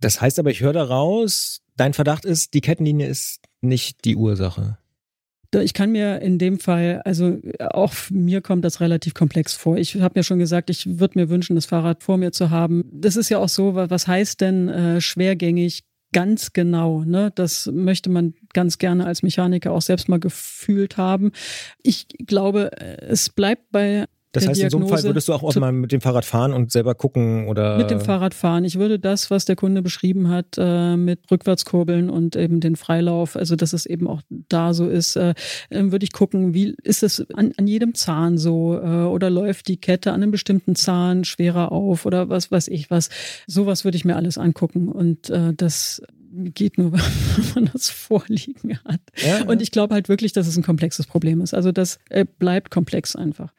Das 0.00 0.20
heißt 0.20 0.38
aber, 0.38 0.50
ich 0.50 0.60
höre 0.60 0.72
daraus, 0.72 1.60
dein 1.76 1.94
Verdacht 1.94 2.24
ist, 2.24 2.54
die 2.54 2.60
Kettenlinie 2.60 3.08
ist 3.08 3.40
nicht 3.60 4.04
die 4.04 4.16
Ursache. 4.16 4.78
Ich 5.62 5.72
kann 5.72 5.92
mir 5.92 6.20
in 6.20 6.38
dem 6.38 6.58
Fall, 6.58 7.00
also 7.04 7.38
auch 7.60 7.94
mir 8.10 8.40
kommt 8.40 8.64
das 8.64 8.80
relativ 8.80 9.14
komplex 9.14 9.54
vor. 9.54 9.76
Ich 9.76 9.94
habe 10.00 10.18
ja 10.18 10.24
schon 10.24 10.40
gesagt, 10.40 10.68
ich 10.68 10.98
würde 10.98 11.18
mir 11.18 11.28
wünschen, 11.28 11.54
das 11.54 11.66
Fahrrad 11.66 12.02
vor 12.02 12.16
mir 12.16 12.32
zu 12.32 12.50
haben. 12.50 12.84
Das 12.92 13.14
ist 13.14 13.28
ja 13.28 13.38
auch 13.38 13.48
so, 13.48 13.76
was 13.76 14.08
heißt 14.08 14.40
denn 14.40 14.68
äh, 14.68 15.00
schwergängig? 15.00 15.84
Ganz 16.12 16.52
genau, 16.52 17.04
ne? 17.04 17.32
Das 17.34 17.66
möchte 17.72 18.10
man 18.10 18.34
ganz 18.52 18.78
gerne 18.78 19.06
als 19.06 19.22
Mechaniker 19.22 19.72
auch 19.72 19.82
selbst 19.82 20.08
mal 20.08 20.20
gefühlt 20.20 20.96
haben. 20.96 21.32
Ich 21.82 22.06
glaube, 22.26 22.70
es 22.76 23.30
bleibt 23.30 23.70
bei 23.72 24.06
das 24.34 24.48
heißt, 24.48 24.60
Diagnose 24.60 24.64
in 24.64 24.70
so 24.70 24.76
einem 24.78 24.88
Fall 24.88 25.08
würdest 25.10 25.28
du 25.28 25.32
auch, 25.32 25.42
auch 25.42 25.54
mal 25.54 25.72
mit 25.72 25.92
dem 25.92 26.00
Fahrrad 26.00 26.24
fahren 26.24 26.52
und 26.52 26.72
selber 26.72 26.94
gucken 26.94 27.46
oder? 27.46 27.78
Mit 27.78 27.90
dem 27.90 28.00
Fahrrad 28.00 28.34
fahren. 28.34 28.64
Ich 28.64 28.78
würde 28.78 28.98
das, 28.98 29.30
was 29.30 29.44
der 29.44 29.56
Kunde 29.56 29.80
beschrieben 29.80 30.28
hat, 30.28 30.56
äh, 30.58 30.96
mit 30.96 31.20
Rückwärtskurbeln 31.30 32.10
und 32.10 32.36
eben 32.36 32.60
den 32.60 32.76
Freilauf, 32.76 33.36
also 33.36 33.54
dass 33.56 33.72
es 33.72 33.86
eben 33.86 34.08
auch 34.08 34.22
da 34.28 34.74
so 34.74 34.88
ist, 34.88 35.16
äh, 35.16 35.34
ähm, 35.70 35.92
würde 35.92 36.04
ich 36.04 36.12
gucken, 36.12 36.52
wie 36.52 36.74
ist 36.82 37.02
es 37.02 37.24
an, 37.34 37.52
an 37.56 37.66
jedem 37.66 37.94
Zahn 37.94 38.36
so 38.36 38.76
äh, 38.76 39.04
oder 39.04 39.30
läuft 39.30 39.68
die 39.68 39.76
Kette 39.76 40.12
an 40.12 40.22
einem 40.22 40.32
bestimmten 40.32 40.74
Zahn 40.74 41.24
schwerer 41.24 41.70
auf 41.70 42.04
oder 42.04 42.28
was 42.28 42.50
weiß 42.50 42.68
ich 42.68 42.90
was. 42.90 43.10
Sowas 43.46 43.84
würde 43.84 43.96
ich 43.96 44.04
mir 44.04 44.16
alles 44.16 44.38
angucken 44.38 44.88
und 44.88 45.32
das 45.56 46.02
geht 46.32 46.78
nur, 46.78 46.92
wenn 47.54 47.64
man 47.64 47.70
das 47.72 47.88
vorliegen 47.88 48.78
hat. 48.84 49.00
Ja, 49.24 49.44
und 49.44 49.62
ich 49.62 49.70
glaube 49.70 49.94
halt 49.94 50.08
wirklich, 50.08 50.32
dass 50.32 50.46
es 50.46 50.56
ein 50.56 50.62
komplexes 50.62 51.06
Problem 51.06 51.40
ist. 51.40 51.54
Also 51.54 51.72
das 51.72 51.98
bleibt 52.38 52.70
komplex 52.70 53.16
einfach. 53.16 53.52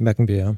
Merken 0.00 0.28
wir 0.28 0.36
ja. 0.36 0.56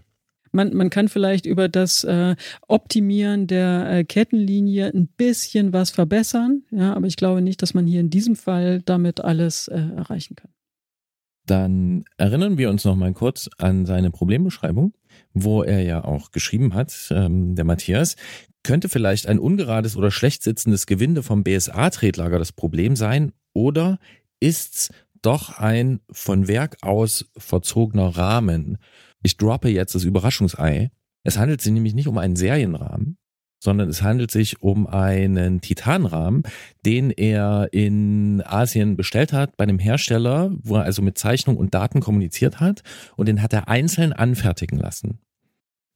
Man, 0.52 0.74
man 0.74 0.90
kann 0.90 1.09
vielleicht 1.09 1.47
über 1.47 1.69
das 1.69 2.05
äh, 2.05 2.36
Optimieren 2.69 3.47
der 3.47 3.90
äh, 3.90 4.05
Kettenlinie 4.05 4.93
ein 4.94 5.09
bisschen 5.09 5.73
was 5.73 5.90
verbessern, 5.90 6.62
ja, 6.70 6.93
aber 6.94 7.06
ich 7.06 7.16
glaube 7.16 7.40
nicht, 7.40 7.62
dass 7.62 7.73
man 7.73 7.86
hier 7.86 8.01
in 8.01 8.10
diesem 8.10 8.36
Fall 8.36 8.82
damit 8.82 9.23
alles 9.23 9.69
äh, 9.69 9.78
erreichen 9.97 10.36
kann. 10.36 10.51
Dann 11.47 12.05
erinnern 12.19 12.59
wir 12.59 12.70
uns 12.70 12.85
noch 12.85 12.94
mal 12.94 13.12
kurz 13.14 13.48
an 13.59 13.86
seine 13.86 14.10
Problembeschreibung, 14.10 14.93
wo 15.32 15.62
er 15.62 15.82
ja 15.82 16.05
auch 16.05 16.31
geschrieben 16.31 16.74
hat, 16.74 17.09
ähm, 17.10 17.56
der 17.56 17.64
Matthias, 17.64 18.16
könnte 18.62 18.89
vielleicht 18.89 19.27
ein 19.27 19.39
ungerades 19.39 19.97
oder 19.97 20.10
schlecht 20.10 20.43
sitzendes 20.43 20.86
Gewinde 20.86 21.23
vom 21.23 21.43
BSA-Tretlager 21.43 22.39
das 22.39 22.52
Problem 22.52 22.94
sein 22.94 23.32
oder 23.55 23.98
ist's 24.39 24.90
doch 25.23 25.59
ein 25.59 26.01
von 26.10 26.47
Werk 26.47 26.77
aus 26.82 27.31
verzogener 27.36 28.16
Rahmen? 28.16 28.78
Ich 29.23 29.36
droppe 29.36 29.69
jetzt 29.69 29.94
das 29.94 30.05
Überraschungsei. 30.05 30.90
Es 31.23 31.39
handelt 31.39 31.61
sich 31.61 31.73
nämlich 31.73 31.94
nicht 31.94 32.09
um 32.09 32.19
einen 32.19 32.36
Serienrahmen, 32.36 33.16
sondern 33.61 33.89
es 33.89 34.03
handelt 34.03 34.31
sich 34.32 34.61
um 34.61 34.89
einen 34.89 35.61
Titanrahmen, 35.61 36.43
den 36.85 37.11
er 37.11 37.69
in 37.73 38.43
Asien 38.44 38.97
bestellt 38.97 39.32
hat 39.32 39.57
bei 39.57 39.62
einem 39.62 39.78
Hersteller, 39.78 40.51
wo 40.62 40.77
er 40.77 40.82
also 40.82 41.01
mit 41.01 41.16
Zeichnung 41.16 41.57
und 41.57 41.74
Daten 41.74 42.01
kommuniziert 42.01 42.59
hat 42.59 42.82
und 43.16 43.27
den 43.27 43.40
hat 43.40 43.53
er 43.53 43.69
einzeln 43.69 44.12
anfertigen 44.12 44.78
lassen. 44.78 45.20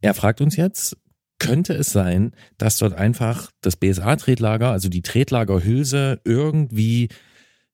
Er 0.01 0.15
fragt 0.15 0.41
uns 0.41 0.55
jetzt, 0.55 0.97
könnte 1.39 1.75
es 1.75 1.91
sein, 1.91 2.33
dass 2.57 2.79
dort 2.79 2.95
einfach 2.95 3.51
das 3.61 3.77
BSA-Tretlager, 3.77 4.71
also 4.71 4.89
die 4.89 5.03
Tretlagerhülse 5.03 6.21
irgendwie 6.25 7.09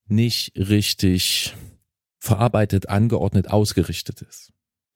nicht 0.06 0.56
richtig 0.56 1.54
verarbeitet, 2.18 2.88
angeordnet, 2.88 3.50
ausgerichtet 3.50 4.22
ist? 4.22 4.52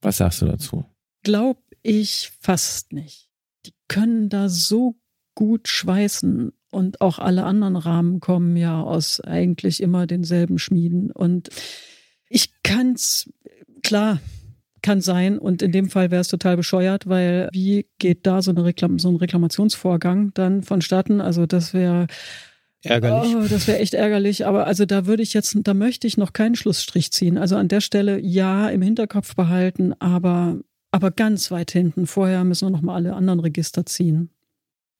Was 0.06 0.18
sagst 0.18 0.40
du 0.40 0.46
dazu? 0.46 0.84
Glaub 1.22 1.58
ich 1.82 2.32
fast 2.40 2.92
nicht 2.92 3.26
die 3.66 3.74
können 3.88 4.28
da 4.28 4.48
so 4.48 4.96
gut 5.34 5.68
schweißen 5.68 6.52
und 6.70 7.00
auch 7.00 7.18
alle 7.18 7.44
anderen 7.44 7.76
Rahmen 7.76 8.20
kommen 8.20 8.56
ja 8.56 8.80
aus 8.82 9.20
eigentlich 9.20 9.82
immer 9.82 10.06
denselben 10.06 10.58
Schmieden 10.58 11.10
und 11.10 11.50
ich 12.28 12.50
kann's 12.62 13.30
klar 13.82 14.20
kann 14.82 15.00
sein 15.00 15.38
und 15.38 15.62
in 15.62 15.72
dem 15.72 15.90
Fall 15.90 16.10
wäre 16.10 16.20
es 16.20 16.28
total 16.28 16.56
bescheuert, 16.56 17.08
weil 17.08 17.48
wie 17.52 17.86
geht 17.98 18.26
da 18.26 18.40
so, 18.40 18.52
eine 18.52 18.64
Reklam 18.64 18.98
so 18.98 19.08
ein 19.08 19.16
Reklamationsvorgang 19.16 20.32
dann 20.34 20.62
vonstatten? 20.62 21.20
Also 21.20 21.46
das 21.46 21.74
wäre 21.74 22.06
Ärgerlich. 22.86 23.36
Oh, 23.36 23.46
das 23.48 23.66
wäre 23.66 23.78
echt 23.78 23.94
ärgerlich, 23.94 24.46
aber 24.46 24.66
also 24.66 24.84
da 24.84 25.06
würde 25.06 25.22
ich 25.22 25.34
jetzt, 25.34 25.56
da 25.62 25.74
möchte 25.74 26.06
ich 26.06 26.16
noch 26.16 26.32
keinen 26.32 26.54
Schlussstrich 26.54 27.12
ziehen. 27.12 27.38
Also 27.38 27.56
an 27.56 27.68
der 27.68 27.80
Stelle 27.80 28.20
ja 28.20 28.68
im 28.68 28.82
Hinterkopf 28.82 29.34
behalten, 29.34 29.92
aber 30.00 30.58
aber 30.96 31.10
ganz 31.10 31.50
weit 31.50 31.72
hinten. 31.72 32.06
Vorher 32.06 32.42
müssen 32.44 32.66
wir 32.66 32.70
noch 32.70 32.80
mal 32.80 32.94
alle 32.94 33.14
anderen 33.14 33.40
Register 33.40 33.84
ziehen. 33.84 34.30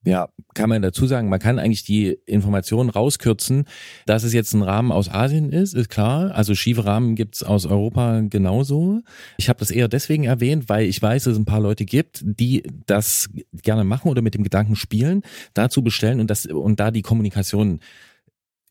Ja, 0.07 0.29
kann 0.53 0.69
man 0.69 0.81
dazu 0.81 1.05
sagen, 1.05 1.27
man 1.27 1.39
kann 1.41 1.59
eigentlich 1.59 1.83
die 1.83 2.17
Informationen 2.25 2.89
rauskürzen, 2.89 3.65
dass 4.05 4.23
es 4.23 4.31
jetzt 4.31 4.53
ein 4.53 4.61
Rahmen 4.61 4.93
aus 4.93 5.09
Asien 5.09 5.51
ist, 5.51 5.73
ist 5.73 5.89
klar. 5.89 6.33
Also 6.33 6.55
schiefe 6.55 6.85
Rahmen 6.85 7.15
gibt's 7.15 7.43
aus 7.43 7.65
Europa 7.65 8.21
genauso. 8.21 9.01
Ich 9.35 9.49
habe 9.49 9.59
das 9.59 9.69
eher 9.69 9.89
deswegen 9.89 10.23
erwähnt, 10.23 10.69
weil 10.69 10.85
ich 10.85 11.01
weiß, 11.01 11.25
dass 11.25 11.33
es 11.33 11.39
ein 11.39 11.43
paar 11.43 11.59
Leute 11.59 11.83
gibt, 11.83 12.21
die 12.23 12.63
das 12.85 13.29
gerne 13.51 13.83
machen 13.83 14.09
oder 14.09 14.21
mit 14.21 14.33
dem 14.33 14.43
Gedanken 14.43 14.77
spielen, 14.77 15.23
dazu 15.53 15.81
bestellen 15.81 16.21
und 16.21 16.29
das 16.29 16.45
und 16.45 16.79
da 16.79 16.89
die 16.89 17.01
Kommunikation 17.01 17.81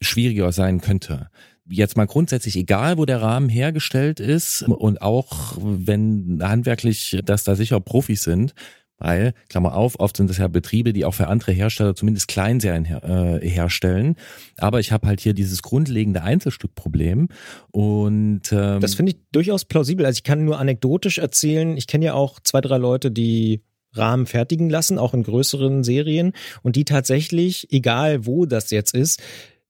schwieriger 0.01 0.53
sein 0.53 0.81
könnte 0.81 1.29
jetzt 1.69 1.97
mal 1.97 2.07
grundsätzlich 2.07 2.57
egal, 2.57 2.97
wo 2.97 3.07
der 3.07 3.21
Rahmen 3.21 3.49
hergestellt 3.49 4.21
ist 4.21 4.63
und 4.63 5.03
auch 5.03 5.57
wenn 5.59 6.39
handwerklich 6.41 7.21
das 7.25 7.43
da 7.43 7.57
sicher 7.57 7.81
Profis 7.81 8.23
sind, 8.23 8.55
weil, 8.99 9.35
Klammer 9.49 9.75
auf, 9.75 10.01
oft 10.01 10.17
sind 10.17 10.31
das 10.31 10.39
ja 10.39 10.49
Betriebe, 10.49 10.93
die 10.93 11.05
auch 11.05 11.15
für 11.15 11.29
andere 11.29 11.53
Hersteller 11.53 11.95
zumindest 11.95 12.29
Kleinserien 12.29 12.85
her 12.85 13.03
äh, 13.43 13.49
herstellen. 13.49 14.17
Aber 14.57 14.81
ich 14.81 14.93
habe 14.93 15.07
halt 15.07 15.21
hier 15.21 15.35
dieses 15.35 15.63
grundlegende 15.63 16.23
Einzelstückproblem. 16.23 17.29
Und 17.71 18.43
ähm, 18.53 18.81
das 18.81 18.95
finde 18.95 19.13
ich 19.13 19.19
durchaus 19.33 19.65
plausibel. 19.65 20.07
Also 20.07 20.19
ich 20.19 20.25
kann 20.25 20.45
nur 20.45 20.59
anekdotisch 20.59 21.19
erzählen, 21.19 21.77
ich 21.77 21.87
kenne 21.87 22.07
ja 22.07 22.15
auch 22.15 22.41
zwei, 22.41 22.61
drei 22.61 22.79
Leute, 22.79 23.11
die 23.11 23.63
Rahmen 23.93 24.27
fertigen 24.27 24.71
lassen, 24.71 24.99
auch 24.99 25.15
in 25.15 25.23
größeren 25.23 25.85
Serien, 25.85 26.33
und 26.63 26.77
die 26.77 26.85
tatsächlich, 26.85 27.73
egal 27.73 28.27
wo 28.27 28.47
das 28.47 28.71
jetzt 28.71 28.95
ist, 28.95 29.23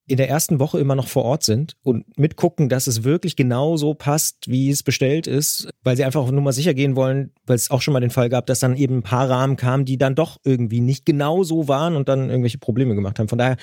in 0.09 0.17
der 0.17 0.29
ersten 0.29 0.61
Woche 0.61 0.79
immer 0.79 0.95
noch 0.95 1.09
vor 1.09 1.25
Ort 1.25 1.43
sind 1.43 1.77
und 1.83 2.19
mitgucken, 2.19 2.69
dass 2.69 2.87
es 2.87 3.03
wirklich 3.03 3.35
genau 3.35 3.77
so 3.77 3.95
passt, 3.95 4.49
wie 4.49 4.71
es 4.71 4.83
bestellt 4.83 5.27
ist, 5.27 5.69
weil 5.83 5.97
sie 5.97 6.05
einfach 6.05 6.31
nur 6.31 6.43
mal 6.43 6.53
sicher 6.53 6.75
gehen 6.75 6.95
wollen, 6.95 7.33
weil 7.45 7.57
es 7.57 7.71
auch 7.71 7.83
schon 7.83 7.93
mal 7.93 8.01
den 8.01 8.11
Fall 8.11 8.29
gab, 8.29 8.47
dass 8.47 8.61
dann 8.61 8.77
eben 8.77 8.99
ein 8.99 9.03
paar 9.03 9.29
Rahmen 9.29 9.57
kamen, 9.57 9.85
die 9.85 9.99
dann 9.99 10.15
doch 10.15 10.39
irgendwie 10.45 10.81
nicht 10.81 11.07
genau 11.07 11.43
so 11.43 11.67
waren 11.67 11.97
und 11.97 12.09
dann 12.09 12.31
irgendwelche 12.31 12.59
Probleme 12.59 12.95
gemacht 12.95 13.19
haben. 13.19 13.29
Von 13.29 13.39
daher, 13.39 13.57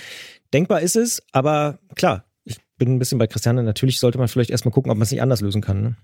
denkbar 0.53 0.81
ist 0.81 0.97
es, 0.97 1.23
aber 1.31 1.79
klar, 1.95 2.25
ich 2.43 2.57
bin 2.77 2.93
ein 2.93 2.99
bisschen 2.99 3.19
bei 3.19 3.27
Christiane, 3.27 3.63
natürlich 3.63 3.99
sollte 3.99 4.17
man 4.17 4.27
vielleicht 4.27 4.49
erstmal 4.49 4.73
gucken, 4.73 4.91
ob 4.91 4.97
man 4.97 5.03
es 5.03 5.11
nicht 5.11 5.21
anders 5.21 5.41
lösen 5.41 5.61
kann. 5.61 5.81
Ne? 5.81 5.95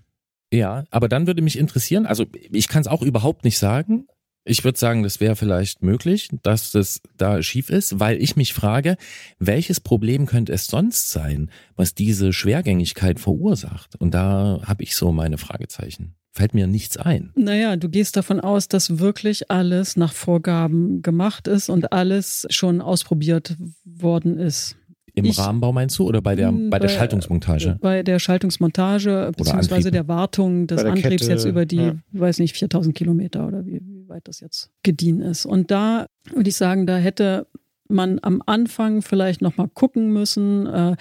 Ja, 0.52 0.84
aber 0.90 1.08
dann 1.08 1.26
würde 1.26 1.42
mich 1.42 1.58
interessieren, 1.58 2.06
also 2.06 2.24
ich 2.32 2.68
kann 2.68 2.80
es 2.80 2.88
auch 2.88 3.02
überhaupt 3.02 3.44
nicht 3.44 3.58
sagen, 3.58 4.06
ich 4.44 4.64
würde 4.64 4.78
sagen, 4.78 5.02
das 5.02 5.20
wäre 5.20 5.36
vielleicht 5.36 5.82
möglich, 5.82 6.28
dass 6.42 6.72
das 6.72 7.00
da 7.16 7.42
schief 7.42 7.70
ist, 7.70 8.00
weil 8.00 8.20
ich 8.22 8.36
mich 8.36 8.54
frage, 8.54 8.96
welches 9.38 9.80
Problem 9.80 10.26
könnte 10.26 10.52
es 10.52 10.66
sonst 10.66 11.10
sein, 11.10 11.50
was 11.76 11.94
diese 11.94 12.32
Schwergängigkeit 12.32 13.20
verursacht? 13.20 13.96
Und 13.96 14.14
da 14.14 14.60
habe 14.64 14.82
ich 14.82 14.96
so 14.96 15.12
meine 15.12 15.38
Fragezeichen. 15.38 16.14
Fällt 16.32 16.54
mir 16.54 16.66
nichts 16.68 16.96
ein. 16.96 17.32
Naja, 17.34 17.76
du 17.76 17.88
gehst 17.88 18.16
davon 18.16 18.40
aus, 18.40 18.68
dass 18.68 18.98
wirklich 19.00 19.50
alles 19.50 19.96
nach 19.96 20.12
Vorgaben 20.12 21.02
gemacht 21.02 21.48
ist 21.48 21.68
und 21.68 21.92
alles 21.92 22.46
schon 22.50 22.80
ausprobiert 22.80 23.56
worden 23.84 24.38
ist. 24.38 24.76
Im 25.14 25.24
ich, 25.24 25.38
Rahmenbau 25.38 25.72
meinst 25.72 25.98
du 25.98 26.06
oder 26.06 26.22
bei 26.22 26.36
der, 26.36 26.52
bei, 26.52 26.70
bei 26.70 26.78
der 26.78 26.88
Schaltungsmontage? 26.88 27.78
Bei 27.80 28.04
der 28.04 28.20
Schaltungsmontage 28.20 29.32
beziehungsweise 29.36 29.90
der 29.90 30.06
Wartung 30.06 30.68
des 30.68 30.82
der 30.82 30.92
Antriebs 30.92 31.22
Kette, 31.22 31.32
jetzt 31.32 31.44
über 31.44 31.66
die, 31.66 31.76
ja. 31.76 31.96
weiß 32.12 32.38
nicht, 32.38 32.56
4000 32.56 32.94
Kilometer 32.94 33.46
oder 33.46 33.66
wie, 33.66 33.80
wie 33.82 33.99
weit 34.10 34.28
das 34.28 34.40
jetzt 34.40 34.70
gediehen 34.82 35.22
ist. 35.22 35.46
Und 35.46 35.70
da 35.70 36.06
würde 36.32 36.50
ich 36.50 36.56
sagen, 36.56 36.86
da 36.86 36.98
hätte 36.98 37.46
man 37.88 38.18
am 38.22 38.42
Anfang 38.46 39.02
vielleicht 39.02 39.42
nochmal 39.42 39.68
gucken 39.68 40.12
müssen. 40.12 40.66
Äh, 40.66 40.96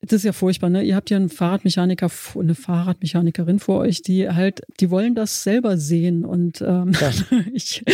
das 0.00 0.18
ist 0.18 0.24
ja 0.24 0.32
furchtbar, 0.32 0.68
ne? 0.68 0.82
Ihr 0.82 0.96
habt 0.96 1.10
ja 1.10 1.16
einen 1.16 1.28
Fahrradmechaniker, 1.28 2.10
eine 2.38 2.54
Fahrradmechanikerin 2.54 3.60
vor 3.60 3.80
euch, 3.80 4.02
die 4.02 4.28
halt, 4.28 4.62
die 4.80 4.90
wollen 4.90 5.14
das 5.14 5.42
selber 5.42 5.76
sehen. 5.78 6.24
Und 6.24 6.60
ähm, 6.60 6.92
ja. 7.00 7.12
ich, 7.52 7.84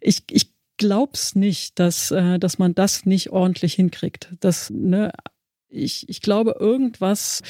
ich, 0.00 0.22
ich 0.30 0.52
glaub's 0.78 1.34
nicht, 1.34 1.78
dass, 1.78 2.10
äh, 2.10 2.38
dass 2.38 2.58
man 2.58 2.74
das 2.74 3.04
nicht 3.04 3.30
ordentlich 3.30 3.74
hinkriegt. 3.74 4.34
Das, 4.40 4.70
ne, 4.70 5.12
ich, 5.68 6.08
ich 6.08 6.22
glaube, 6.22 6.56
irgendwas 6.58 7.42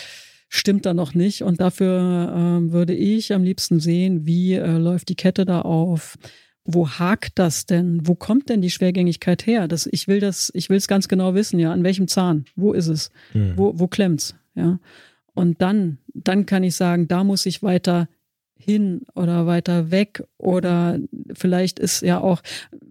stimmt 0.49 0.85
da 0.85 0.93
noch 0.93 1.15
nicht. 1.15 1.43
Und 1.43 1.61
dafür 1.61 2.61
äh, 2.67 2.73
würde 2.73 2.95
ich 2.95 3.33
am 3.33 3.45
liebsten 3.45 3.79
sehen, 3.79 4.27
wie 4.27 4.55
äh, 4.55 4.77
läuft 4.77 5.09
die 5.09 5.15
Kette 5.15 5.45
da 5.45 5.63
auf. 5.63 6.19
Wo 6.75 6.89
hakt 6.89 7.39
das 7.39 7.67
denn? 7.67 8.07
Wo 8.07 8.15
kommt 8.15 8.49
denn 8.49 8.61
die 8.61 8.71
Schwergängigkeit 8.71 9.47
her? 9.47 9.69
Das, 9.69 9.87
ich 9.87 10.09
will 10.09 10.21
das, 10.21 10.51
ich 10.55 10.69
will 10.69 10.77
es 10.77 10.89
ganz 10.89 11.09
genau 11.09 11.35
wissen, 11.35 11.59
ja. 11.59 11.73
An 11.73 11.85
welchem 11.85 12.09
Zahn? 12.09 12.45
Wo 12.57 12.73
ist 12.73 12.89
es? 12.89 13.11
Mhm. 13.35 13.53
Wo, 13.57 13.79
wo 13.79 13.87
klemmt's? 13.89 14.35
Ja. 14.55 14.79
Und 15.35 15.63
dann, 15.63 15.99
dann 16.13 16.47
kann 16.47 16.63
ich 16.63 16.77
sagen, 16.77 17.09
da 17.09 17.25
muss 17.25 17.47
ich 17.47 17.63
weiter 17.63 18.09
hin 18.61 19.03
oder 19.15 19.47
weiter 19.47 19.91
weg 19.91 20.23
oder 20.37 20.99
vielleicht 21.35 21.79
ist 21.79 22.03
ja 22.03 22.21
auch, 22.21 22.43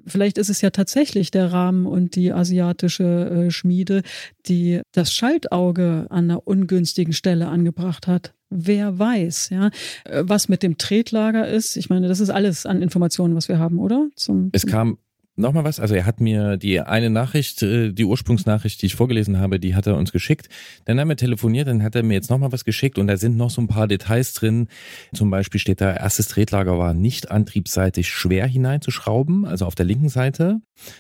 vielleicht 0.06 0.38
ist 0.38 0.50
es 0.50 0.62
ja 0.62 0.72
tatsächlich 0.72 1.32
der 1.32 1.52
Rahmen 1.52 1.86
und 1.86 2.16
die 2.16 2.34
asiatische 2.34 3.48
äh, 3.48 3.52
Schmiede, 3.52 4.02
die 4.48 4.82
das 4.92 5.14
Schaltauge 5.14 6.08
an 6.10 6.26
einer 6.26 6.48
ungünstigen 6.48 7.14
Stelle 7.14 7.48
angebracht 7.48 8.08
hat. 8.08 8.34
Wer 8.50 8.98
weiß, 8.98 9.50
ja, 9.52 9.68
äh, 10.06 10.24
was 10.26 10.50
mit 10.50 10.64
dem 10.64 10.78
Tretlager 10.78 11.48
ist. 11.48 11.78
Ich 11.78 11.90
meine, 11.90 12.08
das 12.08 12.20
ist 12.20 12.32
alles 12.32 12.66
an 12.66 12.82
Informationen, 12.82 13.36
was 13.36 13.48
wir 13.48 13.60
haben, 13.60 13.80
oder? 13.80 14.10
Zum, 14.16 14.50
es 14.54 14.66
kam 14.66 14.98
Nochmal 15.40 15.64
was, 15.64 15.80
also 15.80 15.96
er 15.96 16.06
hat 16.06 16.20
mir 16.20 16.58
die 16.58 16.82
eine 16.82 17.10
Nachricht, 17.10 17.64
äh, 17.64 17.94
die 17.94 18.04
Ursprungsnachricht, 18.04 18.82
die 18.82 18.88
ich 18.88 18.96
vorgelesen 18.96 19.40
habe, 19.40 19.58
die 19.58 19.74
hat 19.74 19.88
er 19.88 19.96
uns 19.96 20.12
geschickt. 20.12 20.50
Dann 20.84 21.00
haben 21.00 21.08
wir 21.08 21.16
telefoniert, 21.16 21.70
dann 21.70 21.82
hat 21.82 21.96
er 21.96 22.04
mir 22.04 22.16
jetzt 22.16 22.30
nochmal 22.30 22.52
was 22.52 22.66
geschickt 22.66 22.98
und 22.98 23.08
da 23.08 23.16
sind 23.16 23.38
noch 23.38 23.50
so 23.50 23.62
ein 23.62 23.68
paar 23.68 23.88
Details 23.88 24.34
drin. 24.34 24.68
Zum 25.14 25.30
Beispiel 25.30 25.62
steht 25.62 25.80
da, 25.80 25.94
erstes 25.94 26.28
Tretlager 26.28 26.78
war 26.78 26.94
nicht 26.94 27.32
antriebsseitig 27.32 28.10
schwer 28.10 28.48
hineinzuschrauben, 28.48 29.46
also 29.46 29.66
auf 29.66 29.76
der 29.76 29.86
linken 29.86 30.10
Seite. 30.10 30.60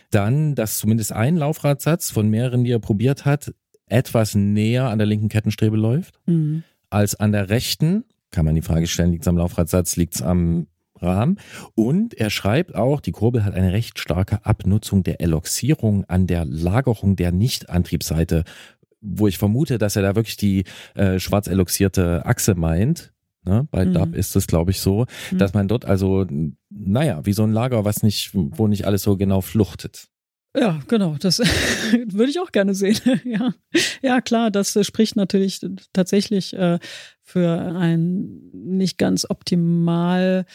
Dann, 0.09 0.55
dass 0.55 0.77
zumindest 0.77 1.11
ein 1.11 1.35
Laufradsatz 1.35 2.09
von 2.09 2.29
mehreren, 2.29 2.63
die 2.63 2.71
er 2.71 2.79
probiert 2.79 3.25
hat, 3.25 3.53
etwas 3.87 4.35
näher 4.35 4.85
an 4.85 4.99
der 4.99 5.07
linken 5.07 5.27
Kettenstrebe 5.27 5.75
läuft 5.75 6.17
mhm. 6.27 6.63
als 6.89 7.13
an 7.15 7.33
der 7.33 7.49
rechten. 7.49 8.05
Kann 8.31 8.45
man 8.45 8.55
die 8.55 8.61
Frage 8.61 8.87
stellen, 8.87 9.11
liegt 9.11 9.23
es 9.23 9.27
am 9.27 9.35
Laufradsatz, 9.35 9.97
liegt 9.97 10.15
es 10.15 10.21
am 10.21 10.67
Rahmen. 11.01 11.39
Und 11.75 12.13
er 12.13 12.29
schreibt 12.29 12.75
auch, 12.75 13.01
die 13.01 13.11
Kurbel 13.11 13.43
hat 13.43 13.53
eine 13.53 13.73
recht 13.73 13.99
starke 13.99 14.45
Abnutzung 14.45 15.03
der 15.03 15.21
Eloxierung 15.21 16.05
an 16.05 16.27
der 16.27 16.45
Lagerung 16.45 17.15
der 17.15 17.31
Nicht-Antriebsseite, 17.31 18.43
wo 19.01 19.27
ich 19.27 19.37
vermute, 19.37 19.77
dass 19.77 19.95
er 19.95 20.01
da 20.01 20.15
wirklich 20.15 20.37
die 20.37 20.65
äh, 20.95 21.19
schwarz 21.19 21.47
eloxierte 21.47 22.25
Achse 22.25 22.55
meint. 22.55 23.13
Ne? 23.45 23.67
Bei 23.71 23.85
mhm. 23.85 23.93
DAP 23.93 24.15
ist 24.15 24.35
es, 24.35 24.47
glaube 24.47 24.71
ich, 24.71 24.81
so, 24.81 25.05
mhm. 25.31 25.37
dass 25.37 25.53
man 25.53 25.67
dort 25.67 25.85
also, 25.85 26.25
naja, 26.69 27.25
wie 27.25 27.33
so 27.33 27.43
ein 27.43 27.53
Lager, 27.53 27.85
was 27.85 28.03
nicht, 28.03 28.31
wo 28.33 28.67
nicht 28.67 28.85
alles 28.85 29.03
so 29.03 29.17
genau 29.17 29.41
fluchtet. 29.41 30.09
Ja, 30.57 30.79
genau, 30.87 31.15
das 31.19 31.39
würde 32.07 32.29
ich 32.29 32.39
auch 32.39 32.51
gerne 32.51 32.73
sehen. 32.73 32.99
ja. 33.23 33.53
ja, 34.01 34.19
klar, 34.19 34.49
das 34.51 34.75
äh, 34.75 34.83
spricht 34.83 35.15
natürlich 35.15 35.61
tatsächlich 35.93 36.53
äh, 36.53 36.79
für 37.21 37.75
ein 37.75 38.49
nicht 38.51 38.97
ganz 38.97 39.29
optimal 39.29 40.45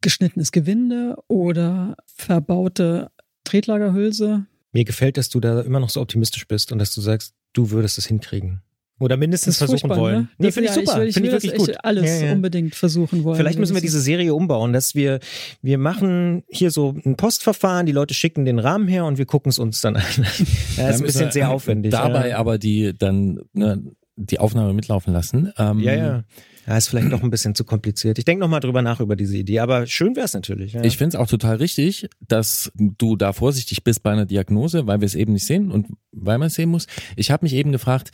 geschnittenes 0.00 0.52
Gewinde 0.52 1.16
oder 1.28 1.96
verbaute 2.06 3.10
Tretlagerhülse. 3.44 4.46
Mir 4.72 4.84
gefällt, 4.84 5.16
dass 5.16 5.28
du 5.28 5.40
da 5.40 5.60
immer 5.62 5.80
noch 5.80 5.90
so 5.90 6.00
optimistisch 6.00 6.46
bist 6.46 6.72
und 6.72 6.78
dass 6.78 6.94
du 6.94 7.00
sagst, 7.00 7.34
du 7.52 7.70
würdest 7.70 7.98
es 7.98 8.06
hinkriegen. 8.06 8.62
Oder 9.00 9.16
mindestens 9.16 9.58
versuchen 9.58 9.90
wollen. 9.90 10.22
Ne? 10.22 10.28
Nee, 10.38 10.50
finde 10.50 10.70
ich 10.70 10.74
super. 10.74 11.04
Ich, 11.04 11.14
finde 11.14 11.28
ich 11.28 11.34
wirklich 11.34 11.54
gut. 11.54 11.76
alles 11.84 12.20
ja, 12.20 12.26
ja. 12.26 12.32
unbedingt 12.32 12.74
versuchen 12.74 13.22
wollen. 13.22 13.36
Vielleicht 13.36 13.58
müssen 13.58 13.74
wir 13.74 13.80
diese 13.80 14.00
Serie 14.00 14.34
umbauen, 14.34 14.72
dass 14.72 14.96
wir, 14.96 15.20
wir 15.62 15.78
machen 15.78 16.42
hier 16.48 16.72
so 16.72 16.96
ein 17.04 17.16
Postverfahren, 17.16 17.86
die 17.86 17.92
Leute 17.92 18.12
schicken 18.14 18.44
den 18.44 18.58
Rahmen 18.58 18.88
her 18.88 19.04
und 19.04 19.16
wir 19.16 19.26
gucken 19.26 19.50
es 19.50 19.60
uns 19.60 19.80
dann 19.80 19.96
an. 19.96 20.02
ja, 20.76 20.88
ist 20.88 21.00
ein 21.00 21.06
bisschen 21.06 21.30
sehr 21.30 21.50
aufwendig. 21.50 21.92
Dabei 21.92 22.30
ja. 22.30 22.38
aber 22.38 22.58
die 22.58 22.92
dann 22.92 23.40
ne, 23.52 23.80
die 24.16 24.40
Aufnahme 24.40 24.72
mitlaufen 24.72 25.12
lassen. 25.12 25.52
Ähm, 25.56 25.78
ja, 25.78 25.94
ja. 25.94 26.24
Ja, 26.68 26.76
ist 26.76 26.88
vielleicht 26.88 27.08
noch 27.08 27.22
ein 27.22 27.30
bisschen 27.30 27.54
zu 27.54 27.64
kompliziert. 27.64 28.18
Ich 28.18 28.26
denke 28.26 28.40
noch 28.40 28.50
mal 28.50 28.60
drüber 28.60 28.82
nach 28.82 29.00
über 29.00 29.16
diese 29.16 29.38
Idee, 29.38 29.60
aber 29.60 29.86
schön 29.86 30.14
wäre 30.16 30.26
es 30.26 30.34
natürlich. 30.34 30.74
Ja. 30.74 30.84
Ich 30.84 30.98
finde 30.98 31.16
es 31.16 31.20
auch 31.20 31.26
total 31.26 31.56
richtig, 31.56 32.10
dass 32.20 32.70
du 32.76 33.16
da 33.16 33.32
vorsichtig 33.32 33.84
bist 33.84 34.02
bei 34.02 34.12
einer 34.12 34.26
Diagnose, 34.26 34.86
weil 34.86 35.00
wir 35.00 35.06
es 35.06 35.14
eben 35.14 35.32
nicht 35.32 35.46
sehen 35.46 35.70
und 35.70 35.86
weil 36.12 36.36
man 36.36 36.48
es 36.48 36.56
sehen 36.56 36.68
muss. 36.68 36.86
Ich 37.16 37.30
habe 37.30 37.46
mich 37.46 37.54
eben 37.54 37.72
gefragt, 37.72 38.10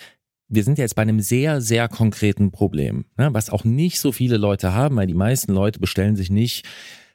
wir 0.46 0.62
sind 0.62 0.78
jetzt 0.78 0.94
bei 0.94 1.02
einem 1.02 1.18
sehr, 1.18 1.60
sehr 1.60 1.88
konkreten 1.88 2.52
Problem, 2.52 3.06
ne, 3.16 3.34
was 3.34 3.50
auch 3.50 3.64
nicht 3.64 3.98
so 3.98 4.12
viele 4.12 4.36
Leute 4.36 4.72
haben, 4.72 4.94
weil 4.94 5.08
die 5.08 5.14
meisten 5.14 5.52
Leute 5.52 5.80
bestellen 5.80 6.14
sich 6.14 6.30
nicht 6.30 6.64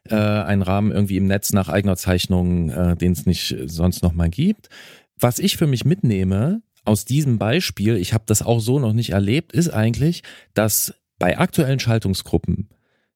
äh, 0.10 0.16
einen 0.16 0.61
Rahmen 0.61 0.91
irgendwie 0.91 1.16
im 1.16 1.26
Netz 1.26 1.53
nach 1.53 1.70
eigener 1.70 1.95
Zeichnung, 1.95 2.70
äh, 2.70 2.98
den 2.98 3.14
es 3.14 3.26
nicht 3.26 3.56
sonst 3.68 4.03
noch 4.03 4.14
mal 4.14 4.30
gibt. 4.30 4.68
Was 5.18 5.40
ich 5.40 5.56
für 5.56 5.68
mich 5.68 5.86
mitnehme 5.86 6.64
aus 6.84 7.06
diesem 7.06 7.38
Beispiel, 7.38 7.95
ich 7.95 8.14
habe 8.14 8.26
das 8.28 8.41
auch 8.41 8.60
so 8.60 8.78
noch 8.78 8.94
nicht 8.94 9.11
erlebt, 9.11 9.53
ist 9.53 9.70
eigentlich, 9.70 10.24
dass 10.53 10.94
bei 11.19 11.37
aktuellen 11.37 11.79
Schaltungsgruppen 11.79 12.69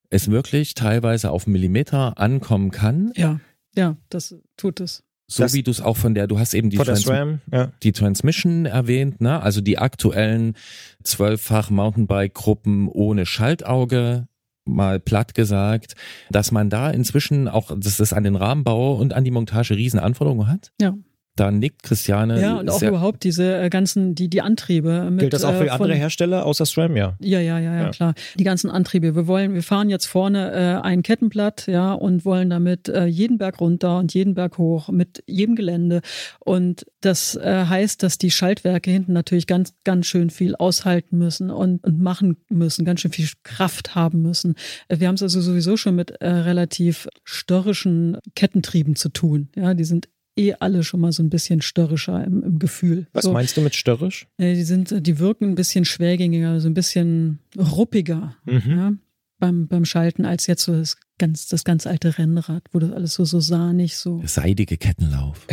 es 0.09 0.29
wirklich 0.29 0.75
teilweise 0.75 1.31
auf 1.31 1.47
Millimeter 1.47 2.19
ankommen 2.19 2.69
kann. 2.69 3.11
Ja, 3.15 3.39
ja, 3.75 3.97
das 4.09 4.35
tut 4.57 4.79
es. 4.79 5.03
So 5.27 5.43
das 5.43 5.53
wie 5.53 5.63
du 5.63 5.71
es 5.71 5.81
auch 5.81 5.97
von 5.97 6.13
der, 6.13 6.27
du 6.27 6.37
hast 6.37 6.53
eben 6.53 6.69
die, 6.69 6.77
Trans 6.77 7.07
RAM, 7.07 7.41
ja. 7.51 7.71
die 7.81 7.93
Transmission 7.93 8.65
erwähnt, 8.65 9.21
ne? 9.21 9.41
also 9.41 9.61
die 9.61 9.79
aktuellen 9.79 10.55
zwölffach 11.01 11.69
Mountainbike-Gruppen 11.69 12.87
ohne 12.89 13.25
Schaltauge, 13.25 14.27
mal 14.65 14.99
platt 14.99 15.33
gesagt, 15.33 15.95
dass 16.29 16.51
man 16.51 16.69
da 16.69 16.89
inzwischen 16.89 17.47
auch, 17.47 17.71
dass 17.77 17.97
das 17.97 18.13
an 18.13 18.23
den 18.23 18.35
Rahmenbau 18.35 18.95
und 18.95 19.13
an 19.13 19.23
die 19.23 19.31
Montage 19.31 19.75
Riesenanforderungen 19.75 20.47
hat? 20.47 20.71
Ja, 20.79 20.95
da 21.35 21.49
nickt 21.49 21.81
Christiane. 21.81 22.39
Ja, 22.39 22.55
und 22.55 22.69
auch 22.69 22.81
überhaupt 22.81 23.23
diese 23.23 23.59
äh, 23.59 23.69
ganzen, 23.69 24.13
die, 24.13 24.29
die 24.29 24.41
Antriebe. 24.41 25.09
Mit, 25.09 25.21
Gilt 25.21 25.33
das 25.33 25.43
auch 25.43 25.53
für 25.53 25.65
äh, 25.65 25.69
von, 25.69 25.81
andere 25.81 25.95
Hersteller 25.95 26.45
außer 26.45 26.65
SRAM, 26.65 26.95
ja? 26.95 27.15
Ja, 27.19 27.39
ja, 27.39 27.57
ja, 27.57 27.75
ja, 27.75 27.89
klar. 27.89 28.13
Die 28.37 28.43
ganzen 28.43 28.69
Antriebe. 28.69 29.15
Wir 29.15 29.25
wollen, 29.25 29.55
wir 29.55 29.63
fahren 29.63 29.89
jetzt 29.89 30.05
vorne 30.05 30.51
äh, 30.51 30.85
ein 30.85 31.01
Kettenblatt, 31.01 31.65
ja, 31.65 31.93
und 31.93 32.23
wollen 32.23 32.51
damit 32.51 32.87
äh, 32.87 33.05
jeden 33.05 33.39
Berg 33.39 33.59
runter 33.59 33.97
und 33.97 34.13
jeden 34.13 34.35
Berg 34.35 34.59
hoch 34.59 34.89
mit 34.89 35.23
jedem 35.25 35.55
Gelände. 35.55 36.01
Und 36.39 36.85
das 37.01 37.35
äh, 37.35 37.65
heißt, 37.65 38.03
dass 38.03 38.19
die 38.19 38.31
Schaltwerke 38.31 38.91
hinten 38.91 39.13
natürlich 39.13 39.47
ganz, 39.47 39.73
ganz 39.83 40.05
schön 40.05 40.29
viel 40.29 40.55
aushalten 40.55 41.17
müssen 41.17 41.49
und, 41.49 41.83
und 41.83 41.99
machen 41.99 42.37
müssen, 42.49 42.85
ganz 42.85 43.01
schön 43.01 43.11
viel 43.11 43.29
Kraft 43.41 43.95
haben 43.95 44.21
müssen. 44.21 44.53
Äh, 44.87 44.99
wir 44.99 45.07
haben 45.07 45.15
es 45.15 45.23
also 45.23 45.41
sowieso 45.41 45.77
schon 45.77 45.95
mit 45.95 46.11
äh, 46.21 46.29
relativ 46.29 47.07
störrischen 47.23 48.17
Kettentrieben 48.35 48.95
zu 48.95 49.09
tun. 49.09 49.49
Ja, 49.55 49.73
die 49.73 49.83
sind 49.83 50.09
eh 50.35 50.53
alle 50.59 50.83
schon 50.83 50.99
mal 50.99 51.11
so 51.11 51.23
ein 51.23 51.29
bisschen 51.29 51.61
störrischer 51.61 52.23
im, 52.23 52.43
im 52.43 52.59
Gefühl. 52.59 53.07
Was 53.13 53.25
so, 53.25 53.31
meinst 53.31 53.57
du 53.57 53.61
mit 53.61 53.75
störrisch? 53.75 54.27
Äh, 54.37 54.55
die 54.55 54.63
sind, 54.63 55.05
die 55.05 55.19
wirken 55.19 55.49
ein 55.49 55.55
bisschen 55.55 55.85
schwergängiger, 55.85 56.59
so 56.59 56.67
ein 56.67 56.73
bisschen 56.73 57.39
ruppiger 57.57 58.35
mhm. 58.45 58.61
ja, 58.65 58.93
beim, 59.39 59.67
beim 59.67 59.85
Schalten 59.85 60.25
als 60.25 60.47
jetzt 60.47 60.63
so 60.63 60.73
das 60.73 60.97
ganz, 61.17 61.47
das 61.47 61.63
ganz 61.63 61.85
alte 61.85 62.17
Rennrad, 62.17 62.63
wo 62.71 62.79
das 62.79 62.91
alles 62.91 63.13
so, 63.13 63.25
so 63.25 63.39
sahnig, 63.39 63.97
so. 63.97 64.21
Seidige 64.25 64.77
Kettenlauf. 64.77 65.47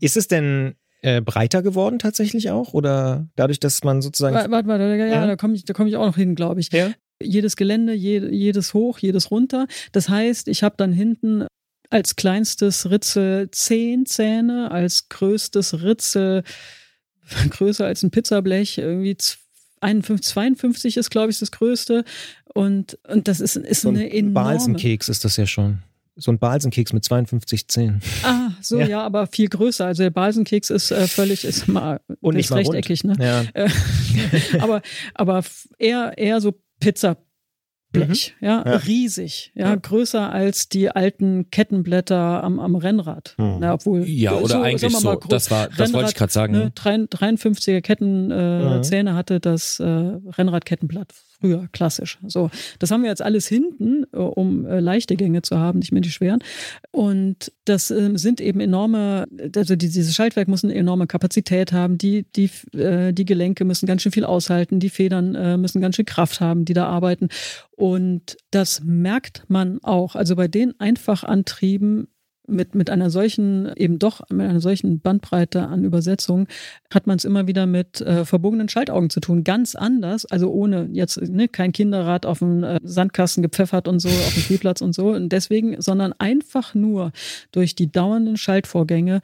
Ist 0.00 0.16
es 0.16 0.28
denn 0.28 0.74
äh, 1.02 1.20
breiter 1.20 1.62
geworden 1.62 1.98
tatsächlich 1.98 2.50
auch? 2.50 2.74
Oder 2.74 3.28
dadurch, 3.36 3.60
dass 3.60 3.82
man 3.84 4.02
sozusagen. 4.02 4.34
Warte, 4.34 4.50
warte, 4.50 4.68
warte 4.68 4.96
ja, 4.96 5.06
ja, 5.06 5.26
da 5.26 5.36
komme 5.36 5.54
ich, 5.54 5.64
komm 5.72 5.86
ich 5.86 5.96
auch 5.96 6.06
noch 6.06 6.16
hin, 6.16 6.34
glaube 6.34 6.60
ich. 6.60 6.72
Ja? 6.72 6.92
Jedes 7.22 7.56
Gelände, 7.56 7.92
je, 7.94 8.26
jedes 8.30 8.74
hoch, 8.74 8.98
jedes 8.98 9.30
runter. 9.30 9.66
Das 9.92 10.08
heißt, 10.08 10.48
ich 10.48 10.62
habe 10.62 10.76
dann 10.76 10.92
hinten 10.92 11.46
als 11.90 12.16
kleinstes 12.16 12.90
Ritzel 12.90 13.50
zehn 13.50 14.06
Zähne, 14.06 14.70
als 14.70 15.08
größtes 15.08 15.82
Ritzel 15.82 16.44
größer 17.50 17.86
als 17.86 18.02
ein 18.02 18.10
Pizzablech, 18.10 18.78
irgendwie 18.78 19.16
51, 19.80 20.32
52 20.32 20.96
ist, 20.96 21.10
glaube 21.10 21.30
ich, 21.30 21.38
das 21.38 21.50
größte. 21.50 22.04
Und, 22.54 22.98
und 23.08 23.28
das 23.28 23.40
ist, 23.40 23.56
ist 23.56 23.82
so 23.82 23.90
ein 23.90 23.96
eine 23.96 24.12
enorme. 24.12 24.32
Balsenkeks 24.32 25.08
ist 25.08 25.24
das 25.24 25.36
ja 25.36 25.46
schon. 25.46 25.82
So 26.16 26.30
ein 26.30 26.38
Balsenkeks 26.38 26.92
mit 26.92 27.04
52 27.04 27.68
Zähnen. 27.68 28.00
Ah, 28.22 28.50
so 28.60 28.78
ja, 28.80 28.86
ja 28.86 29.02
aber 29.02 29.26
viel 29.26 29.48
größer. 29.48 29.84
Also 29.84 30.04
der 30.04 30.10
Balsenkeks 30.10 30.70
ist 30.70 30.90
äh, 30.90 31.08
völlig, 31.08 31.44
ist 31.44 31.66
mal, 31.66 32.00
und 32.20 32.36
nicht 32.36 32.50
ist 32.50 32.56
rechteckig, 32.56 33.04
rund. 33.04 33.18
ne? 33.18 33.44
Ja. 33.54 33.66
aber, 34.60 34.80
aber 35.14 35.44
eher, 35.78 36.16
eher 36.16 36.40
so 36.40 36.54
Pizza, 36.78 37.16
Blech, 37.94 38.34
mhm. 38.40 38.46
ja, 38.46 38.62
ja, 38.66 38.76
riesig, 38.76 39.52
ja, 39.54 39.68
ja, 39.68 39.74
größer 39.74 40.30
als 40.30 40.68
die 40.68 40.90
alten 40.90 41.50
Kettenblätter 41.50 42.44
am, 42.44 42.60
am 42.60 42.74
Rennrad. 42.74 43.34
Mhm. 43.38 43.62
Ja, 43.62 43.74
obwohl, 43.74 44.04
ja, 44.04 44.32
oder 44.32 44.48
so, 44.48 44.60
eigentlich 44.60 44.92
so, 44.92 45.14
das 45.28 45.50
war, 45.50 45.68
das 45.68 45.78
Rennrad, 45.78 45.92
wollte 45.94 46.10
ich 46.10 46.14
gerade 46.16 46.32
sagen. 46.32 46.52
Ne, 46.52 46.72
53er 46.74 47.80
Kettenzähne 47.80 49.10
äh, 49.10 49.12
mhm. 49.12 49.16
hatte 49.16 49.40
das 49.40 49.80
äh, 49.80 49.84
Rennradkettenblatt 49.84 51.14
früher, 51.44 51.68
klassisch. 51.72 52.18
So, 52.26 52.50
das 52.78 52.90
haben 52.90 53.02
wir 53.02 53.10
jetzt 53.10 53.20
alles 53.20 53.46
hinten, 53.46 54.06
äh, 54.14 54.16
um 54.16 54.64
äh, 54.64 54.80
leichte 54.80 55.14
Gänge 55.14 55.42
zu 55.42 55.58
haben, 55.58 55.80
nicht 55.80 55.92
mehr 55.92 56.00
die 56.00 56.10
schweren. 56.10 56.38
Und 56.90 57.52
das 57.66 57.90
äh, 57.90 58.12
sind 58.14 58.40
eben 58.40 58.60
enorme, 58.60 59.26
also 59.54 59.76
die, 59.76 59.90
dieses 59.90 60.14
Schaltwerk 60.14 60.48
muss 60.48 60.64
eine 60.64 60.74
enorme 60.74 61.06
Kapazität 61.06 61.74
haben, 61.74 61.98
die, 61.98 62.24
die, 62.34 62.48
äh, 62.74 63.12
die 63.12 63.26
Gelenke 63.26 63.66
müssen 63.66 63.84
ganz 63.84 64.00
schön 64.00 64.12
viel 64.12 64.24
aushalten, 64.24 64.80
die 64.80 64.88
Federn 64.88 65.60
müssen 65.60 65.82
ganz 65.82 65.96
schön 65.96 66.06
Kraft 66.06 66.40
haben, 66.40 66.64
die 66.64 66.72
da 66.72 66.86
arbeiten. 66.86 67.28
Und 67.76 68.38
das 68.50 68.82
merkt 68.82 69.44
man 69.48 69.80
auch. 69.82 70.14
Also 70.14 70.36
bei 70.36 70.48
den 70.48 70.78
Einfachantrieben 70.80 72.08
mit, 72.46 72.74
mit 72.74 72.90
einer 72.90 73.10
solchen, 73.10 73.72
eben 73.76 73.98
doch 73.98 74.20
mit 74.30 74.48
einer 74.48 74.60
solchen 74.60 75.00
Bandbreite 75.00 75.66
an 75.66 75.84
Übersetzungen, 75.84 76.46
hat 76.92 77.06
man 77.06 77.16
es 77.16 77.24
immer 77.24 77.46
wieder 77.46 77.66
mit 77.66 78.00
äh, 78.00 78.24
verbogenen 78.24 78.68
Schaltaugen 78.68 79.10
zu 79.10 79.20
tun. 79.20 79.44
Ganz 79.44 79.74
anders, 79.74 80.26
also 80.26 80.50
ohne 80.50 80.88
jetzt 80.92 81.20
ne, 81.20 81.48
kein 81.48 81.72
Kinderrad 81.72 82.26
auf 82.26 82.40
den 82.40 82.62
äh, 82.62 82.80
Sandkasten 82.82 83.42
gepfeffert 83.42 83.88
und 83.88 84.00
so, 84.00 84.08
auf 84.08 84.34
dem 84.34 84.42
Spielplatz 84.42 84.80
und 84.80 84.94
so. 84.94 85.08
Und 85.10 85.30
deswegen, 85.30 85.80
sondern 85.80 86.12
einfach 86.18 86.74
nur 86.74 87.12
durch 87.52 87.74
die 87.74 87.90
dauernden 87.90 88.36
Schaltvorgänge 88.36 89.20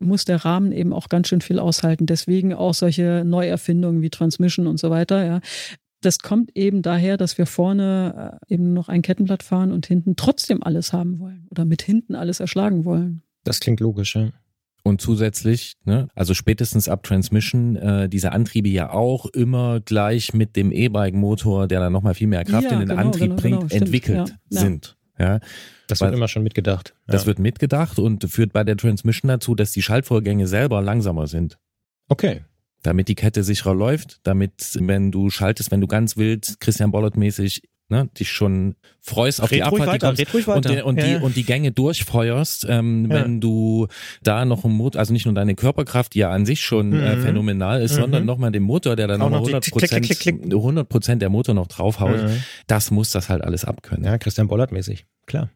muss 0.00 0.24
der 0.24 0.44
Rahmen 0.44 0.72
eben 0.72 0.92
auch 0.92 1.08
ganz 1.08 1.28
schön 1.28 1.40
viel 1.40 1.58
aushalten. 1.58 2.06
Deswegen 2.06 2.54
auch 2.54 2.74
solche 2.74 3.24
Neuerfindungen 3.24 4.02
wie 4.02 4.10
Transmission 4.10 4.66
und 4.66 4.78
so 4.78 4.90
weiter, 4.90 5.24
ja. 5.24 5.40
Das 6.00 6.18
kommt 6.20 6.56
eben 6.56 6.82
daher, 6.82 7.16
dass 7.16 7.38
wir 7.38 7.46
vorne 7.46 8.38
äh, 8.48 8.54
eben 8.54 8.72
noch 8.72 8.88
ein 8.88 9.02
Kettenblatt 9.02 9.42
fahren 9.42 9.72
und 9.72 9.86
hinten 9.86 10.14
trotzdem 10.16 10.62
alles 10.62 10.92
haben 10.92 11.18
wollen 11.18 11.46
oder 11.50 11.64
mit 11.64 11.82
hinten 11.82 12.14
alles 12.14 12.40
erschlagen 12.40 12.84
wollen. 12.84 13.22
Das 13.44 13.60
klingt 13.60 13.80
logisch, 13.80 14.14
ja. 14.14 14.30
Und 14.84 15.00
zusätzlich, 15.00 15.74
ne, 15.84 16.08
also 16.14 16.34
spätestens 16.34 16.88
ab 16.88 17.02
Transmission, 17.02 17.76
äh, 17.76 18.08
diese 18.08 18.32
Antriebe 18.32 18.68
ja 18.68 18.90
auch 18.90 19.26
immer 19.26 19.80
gleich 19.80 20.32
mit 20.34 20.56
dem 20.56 20.70
E-Bike-Motor, 20.70 21.66
der 21.66 21.80
dann 21.80 21.92
nochmal 21.92 22.14
viel 22.14 22.28
mehr 22.28 22.44
Kraft 22.44 22.64
ja, 22.64 22.72
in 22.72 22.80
den 22.80 22.88
genau, 22.90 23.00
Antrieb 23.00 23.30
genau, 23.30 23.36
bringt, 23.36 23.70
genau, 23.70 23.74
entwickelt 23.74 24.36
ja, 24.50 24.60
sind. 24.60 24.96
Ja. 25.18 25.40
Das 25.88 26.00
wird 26.00 26.14
immer 26.14 26.28
schon 26.28 26.44
mitgedacht. 26.44 26.94
Das 27.06 27.26
wird 27.26 27.38
mitgedacht 27.40 27.98
und 27.98 28.24
führt 28.30 28.52
bei 28.52 28.62
der 28.62 28.76
Transmission 28.76 29.28
dazu, 29.28 29.54
dass 29.56 29.72
die 29.72 29.82
Schaltvorgänge 29.82 30.46
selber 30.46 30.80
langsamer 30.80 31.26
sind. 31.26 31.58
Okay 32.08 32.42
damit 32.82 33.08
die 33.08 33.14
Kette 33.14 33.42
sicherer 33.42 33.74
läuft, 33.74 34.20
damit, 34.22 34.78
wenn 34.80 35.10
du 35.10 35.30
schaltest, 35.30 35.70
wenn 35.70 35.80
du 35.80 35.86
ganz 35.86 36.16
wild, 36.16 36.60
Christian 36.60 36.90
Bollert-mäßig, 36.90 37.62
ne, 37.88 38.08
dich 38.18 38.30
schon 38.30 38.76
freust 39.00 39.40
auf 39.40 39.50
red 39.50 39.58
die 39.58 39.62
Abfahrt 39.62 39.88
weiter, 39.88 40.12
die 40.12 40.24
kommst, 40.26 40.48
und, 40.48 40.68
die, 40.68 40.82
und, 40.82 40.98
ja. 40.98 41.06
die, 41.06 41.24
und 41.24 41.36
die 41.36 41.44
Gänge 41.44 41.72
durchfeuerst, 41.72 42.66
ähm, 42.68 43.10
ja. 43.10 43.16
wenn 43.16 43.40
du 43.40 43.88
da 44.22 44.44
noch 44.44 44.64
ein 44.64 44.72
Motor, 44.72 45.00
also 45.00 45.12
nicht 45.12 45.24
nur 45.24 45.34
deine 45.34 45.54
Körperkraft, 45.54 46.14
die 46.14 46.20
ja 46.20 46.30
an 46.30 46.44
sich 46.44 46.60
schon 46.60 46.92
äh, 46.92 46.96
mhm. 46.96 47.02
äh, 47.02 47.16
phänomenal 47.16 47.82
ist, 47.82 47.96
mhm. 47.96 48.02
sondern 48.02 48.26
nochmal 48.26 48.52
den 48.52 48.62
Motor, 48.62 48.96
der 48.96 49.06
dann 49.06 49.20
nochmal 49.20 49.40
100 49.40 49.70
Prozent, 49.70 50.52
100 50.52 50.88
Prozent 50.88 51.22
der 51.22 51.30
Motor 51.30 51.54
noch 51.54 51.66
draufhaut, 51.66 52.22
mhm. 52.22 52.42
das 52.66 52.90
muss 52.90 53.10
das 53.10 53.28
halt 53.28 53.42
alles 53.42 53.64
abkönnen. 53.64 54.04
Ja, 54.04 54.18
Christian 54.18 54.48
Bollert-mäßig, 54.48 55.06
klar. 55.26 55.50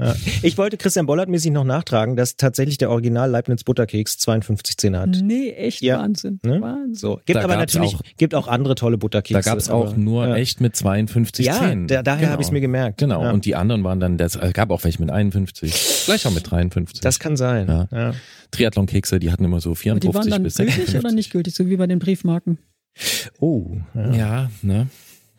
Ja. 0.00 0.14
Ich 0.42 0.56
wollte 0.58 0.76
Christian 0.76 1.06
Bollert 1.06 1.28
mäßig 1.28 1.50
noch 1.50 1.64
nachtragen, 1.64 2.14
dass 2.14 2.36
tatsächlich 2.36 2.78
der 2.78 2.90
Original 2.90 3.28
Leibniz 3.30 3.64
Butterkeks 3.64 4.16
52 4.18 4.76
Zähne 4.76 5.00
hat. 5.00 5.18
Nee, 5.22 5.50
echt 5.50 5.82
Ja. 5.82 5.98
Wahnsinn. 5.98 6.38
Ne? 6.44 6.60
Wahnsinn. 6.60 6.94
So. 6.94 7.20
Gibt 7.26 7.36
Da 7.36 7.42
aber 7.44 7.56
natürlich 7.56 7.96
auch- 7.96 8.02
gibt 8.16 8.34
auch 8.36 8.46
andere 8.46 8.76
tolle 8.76 8.96
Da 8.96 9.00
Butterkekse. 9.00 9.42
gab 9.48 9.58
es 9.58 9.68
auch 9.68 9.88
aber- 9.88 9.96
nur 9.96 10.28
ja. 10.28 10.36
echt 10.36 10.60
mit 10.60 10.76
52 10.76 11.46
Ja, 11.46 11.54
Zähnen. 11.58 11.88
da, 11.88 12.02
daher 12.04 12.20
Genau. 12.20 12.32
habe 12.32 12.42
ich 12.42 12.48
es 12.48 12.52
mir 12.52 12.60
gemerkt. 12.60 12.98
Genau, 12.98 13.22
Ja. 13.24 13.32
und 13.32 13.44
die 13.44 13.56
anderen 13.56 13.82
waren 13.82 13.98
dann, 13.98 14.18
es 14.20 14.38
gab 14.52 14.70
auch 14.70 14.84
welche 14.84 15.00
mit 15.00 15.10
51, 15.10 15.72
vielleicht 15.74 16.26
auch 16.26 16.32
mit 16.34 16.48
53. 16.48 17.00
das 17.00 17.18
kann 17.18 17.36
sein. 17.36 17.66
Ja. 17.66 17.88
Ja. 17.90 18.14
Triathlon-Kekse, 18.52 19.18
die 19.18 19.32
hatten 19.32 19.44
immer 19.44 19.60
so 19.60 19.70
Aber 19.70 19.76
54 19.76 20.10
die 20.10 20.14
waren 20.16 20.30
dann 20.30 20.42
bis 20.44 20.54
gültig 20.56 20.74
56. 20.76 21.04
oder 21.04 21.12
nicht 21.14 21.30
gültig, 21.32 21.54
so 21.54 21.68
wie 21.68 21.76
bei 21.76 21.86
den 21.88 21.98
Briefmarken. 21.98 22.58
Oh, 23.40 23.76
ja. 23.94 24.12
Ja, 24.14 24.50
ne? 24.62 24.86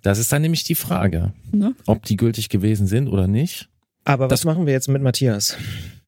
Das 0.02 0.18
ist 0.20 0.32
dann 0.32 0.42
nämlich 0.42 0.64
die 0.64 0.76
Frage, 0.76 1.34
Ne? 1.52 1.74
ob 1.86 2.04
die 2.06 2.16
gültig 2.18 2.50
gewesen 2.50 2.88
sind 2.88 3.08
oder 3.08 3.28
nicht. 3.28 3.69
Aber 4.06 4.26
was 4.26 4.30
Das- 4.42 4.46
machen 4.46 4.66
wir 4.66 4.74
jetzt 4.74 4.88
mit 4.88 5.02
Matthias? 5.02 5.58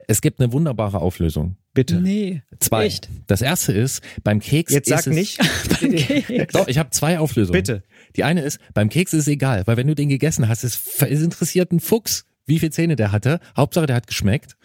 Es 0.07 0.19
gibt 0.21 0.39
eine 0.41 0.51
wunderbare 0.51 0.99
Auflösung. 0.99 1.55
Bitte. 1.73 2.01
Nee. 2.01 2.41
Zwei. 2.59 2.85
Echt? 2.87 3.07
Das 3.27 3.41
erste 3.41 3.71
ist, 3.71 4.01
beim 4.23 4.39
Keks 4.41 4.73
Jetzt 4.73 4.89
ist 4.89 5.03
sag 5.03 5.07
es, 5.07 5.15
nicht. 5.15 5.37
Beim 5.81 5.91
Keks. 5.95 6.53
Doch, 6.53 6.67
ich 6.67 6.77
habe 6.77 6.89
zwei 6.89 7.17
Auflösungen. 7.19 7.53
Bitte. 7.57 7.83
Die 8.17 8.25
eine 8.25 8.41
ist, 8.41 8.59
beim 8.73 8.89
Keks 8.89 9.13
ist 9.13 9.21
es 9.21 9.27
egal, 9.29 9.65
weil 9.67 9.77
wenn 9.77 9.87
du 9.87 9.95
den 9.95 10.09
gegessen 10.09 10.49
hast, 10.49 10.63
es, 10.65 10.81
es 10.99 11.21
interessiert 11.21 11.71
einen 11.71 11.79
Fuchs, 11.79 12.25
wie 12.45 12.59
viele 12.59 12.71
Zähne 12.71 12.97
der 12.97 13.13
hatte. 13.13 13.39
Hauptsache, 13.55 13.85
der 13.85 13.95
hat 13.95 14.07
geschmeckt. 14.07 14.57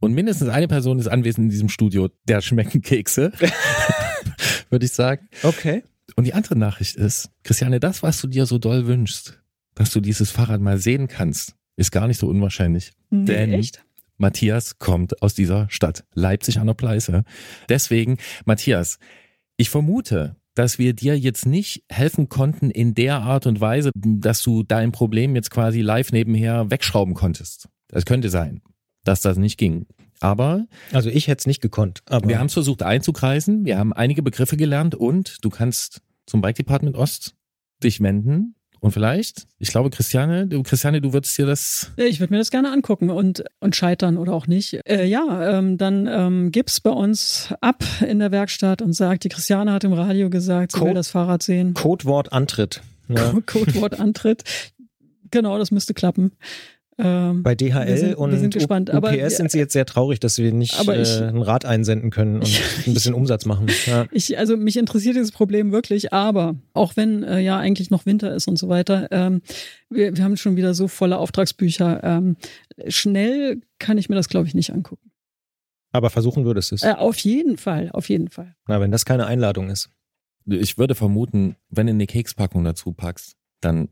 Und 0.00 0.14
mindestens 0.14 0.48
eine 0.48 0.66
Person 0.66 0.98
ist 0.98 1.06
anwesend 1.06 1.44
in 1.44 1.50
diesem 1.50 1.68
Studio, 1.68 2.08
der 2.26 2.40
schmecken 2.40 2.82
Kekse. 2.82 3.30
Würde 4.70 4.86
ich 4.86 4.92
sagen. 4.92 5.28
Okay. 5.44 5.84
Und 6.16 6.24
die 6.24 6.34
andere 6.34 6.56
Nachricht 6.56 6.96
ist, 6.96 7.30
Christiane, 7.44 7.78
das, 7.78 8.02
was 8.02 8.20
du 8.20 8.26
dir 8.26 8.46
so 8.46 8.58
doll 8.58 8.86
wünschst, 8.86 9.40
dass 9.76 9.92
du 9.92 10.00
dieses 10.00 10.30
Fahrrad 10.32 10.60
mal 10.60 10.78
sehen 10.78 11.06
kannst, 11.06 11.54
ist 11.76 11.90
gar 11.90 12.06
nicht 12.06 12.18
so 12.18 12.28
unwahrscheinlich. 12.28 12.92
Nee, 13.10 13.24
Denn 13.24 13.52
echt? 13.52 13.84
Matthias 14.18 14.78
kommt 14.78 15.20
aus 15.22 15.34
dieser 15.34 15.68
Stadt, 15.70 16.04
Leipzig 16.14 16.58
an 16.58 16.66
der 16.66 16.74
Pleiße. 16.74 17.24
Deswegen, 17.68 18.18
Matthias, 18.44 18.98
ich 19.56 19.70
vermute, 19.70 20.36
dass 20.54 20.78
wir 20.78 20.92
dir 20.92 21.18
jetzt 21.18 21.46
nicht 21.46 21.84
helfen 21.88 22.28
konnten 22.28 22.70
in 22.70 22.94
der 22.94 23.22
Art 23.22 23.46
und 23.46 23.60
Weise, 23.60 23.90
dass 23.94 24.42
du 24.42 24.62
dein 24.62 24.92
Problem 24.92 25.34
jetzt 25.34 25.50
quasi 25.50 25.80
live 25.80 26.12
nebenher 26.12 26.70
wegschrauben 26.70 27.14
konntest. 27.14 27.68
Das 27.88 28.04
könnte 28.04 28.28
sein, 28.28 28.62
dass 29.04 29.22
das 29.22 29.38
nicht 29.38 29.58
ging. 29.58 29.86
Aber 30.20 30.66
Also 30.92 31.10
ich 31.10 31.26
hätte 31.26 31.40
es 31.40 31.46
nicht 31.46 31.60
gekonnt. 31.60 32.02
Aber 32.06 32.28
wir 32.28 32.38
haben 32.38 32.46
es 32.46 32.52
versucht 32.52 32.82
einzukreisen, 32.82 33.64
wir 33.64 33.78
haben 33.78 33.92
einige 33.92 34.22
Begriffe 34.22 34.56
gelernt 34.56 34.94
und 34.94 35.44
du 35.44 35.50
kannst 35.50 36.02
zum 36.26 36.40
Bike 36.40 36.56
Department 36.56 36.96
Ost 36.96 37.34
dich 37.82 38.00
wenden. 38.00 38.54
Und 38.82 38.90
vielleicht, 38.90 39.46
ich 39.60 39.68
glaube, 39.68 39.90
Christiane, 39.90 40.48
du, 40.48 40.64
Christiane, 40.64 41.00
du 41.00 41.12
würdest 41.12 41.38
dir 41.38 41.46
das 41.46 41.92
Ja, 41.96 42.04
Ich 42.04 42.18
würde 42.18 42.32
mir 42.34 42.38
das 42.38 42.50
gerne 42.50 42.72
angucken 42.72 43.10
und, 43.10 43.44
und 43.60 43.76
scheitern 43.76 44.18
oder 44.18 44.32
auch 44.34 44.48
nicht. 44.48 44.80
Äh, 44.88 45.06
ja, 45.06 45.56
ähm, 45.58 45.78
dann 45.78 46.08
ähm, 46.08 46.50
gib's 46.50 46.80
bei 46.80 46.90
uns 46.90 47.54
ab 47.60 47.84
in 48.04 48.18
der 48.18 48.32
Werkstatt 48.32 48.82
und 48.82 48.92
sagt, 48.92 49.22
die 49.22 49.28
Christiane 49.28 49.72
hat 49.72 49.84
im 49.84 49.92
Radio 49.92 50.30
gesagt, 50.30 50.72
sie 50.72 50.78
Code- 50.78 50.88
will 50.90 50.94
das 50.96 51.08
Fahrrad 51.10 51.44
sehen. 51.44 51.74
Codewort 51.74 52.32
Antritt. 52.32 52.82
Ja. 53.08 53.32
Codewort 53.46 54.00
Antritt. 54.00 54.42
Genau, 55.30 55.58
das 55.58 55.70
müsste 55.70 55.94
klappen. 55.94 56.32
Ähm, 56.98 57.42
Bei 57.42 57.54
DHL 57.54 57.86
Wir 57.88 57.96
sind- 57.96 58.08
wir 58.10 58.18
und 58.18 58.38
sind 58.38 58.52
gespannt, 58.52 58.90
UPS 58.90 58.96
aber 58.96 59.30
sind 59.30 59.50
sie 59.50 59.58
jetzt 59.58 59.72
sehr 59.72 59.86
traurig, 59.86 60.20
dass 60.20 60.36
wir 60.38 60.52
nicht 60.52 60.78
Aber 60.78 60.98
ich- 61.00 61.08
äh, 61.20 61.24
ein 61.24 61.40
Rad 61.40 61.64
einsenden 61.64 62.10
können 62.10 62.36
und 62.36 62.44
ein 62.86 62.92
bisschen 62.94 63.14
Umsatz 63.14 63.46
machen. 63.46 63.66
Ja. 63.86 64.06
Ich, 64.12 64.38
also 64.38 64.56
mich 64.58 64.76
interessiert 64.76 65.16
dieses 65.16 65.32
Problem 65.32 65.72
wirklich, 65.72 66.12
aber 66.12 66.54
auch 66.74 66.94
wenn 66.96 67.22
äh, 67.22 67.40
ja 67.40 67.58
eigentlich 67.58 67.90
noch 67.90 68.04
Winter 68.04 68.34
ist 68.34 68.46
und 68.46 68.58
so 68.58 68.68
weiter, 68.68 69.08
ähm, 69.10 69.40
wir, 69.88 70.14
wir 70.16 70.22
haben 70.22 70.36
schon 70.36 70.56
wieder 70.56 70.74
so 70.74 70.86
volle 70.86 71.16
Auftragsbücher. 71.18 72.04
Ähm, 72.04 72.36
schnell 72.88 73.62
kann 73.78 73.96
ich 73.96 74.08
mir 74.10 74.14
das, 74.16 74.28
glaube 74.28 74.46
ich, 74.46 74.54
nicht 74.54 74.72
angucken. 74.72 75.10
Aber 75.92 76.10
versuchen 76.10 76.44
würdest 76.44 76.70
du 76.70 76.74
es. 76.74 76.82
Äh, 76.82 76.92
auf 76.92 77.18
jeden 77.18 77.56
Fall, 77.56 77.90
auf 77.92 78.08
jeden 78.10 78.28
Fall. 78.28 78.54
Na, 78.68 78.80
wenn 78.80 78.90
das 78.92 79.04
keine 79.06 79.26
Einladung 79.26 79.70
ist. 79.70 79.90
Ich 80.46 80.76
würde 80.76 80.94
vermuten, 80.94 81.56
wenn 81.70 81.86
du 81.86 81.92
eine 81.92 82.06
Kekspackung 82.06 82.64
dazu 82.64 82.92
packst, 82.92 83.36
dann 83.60 83.88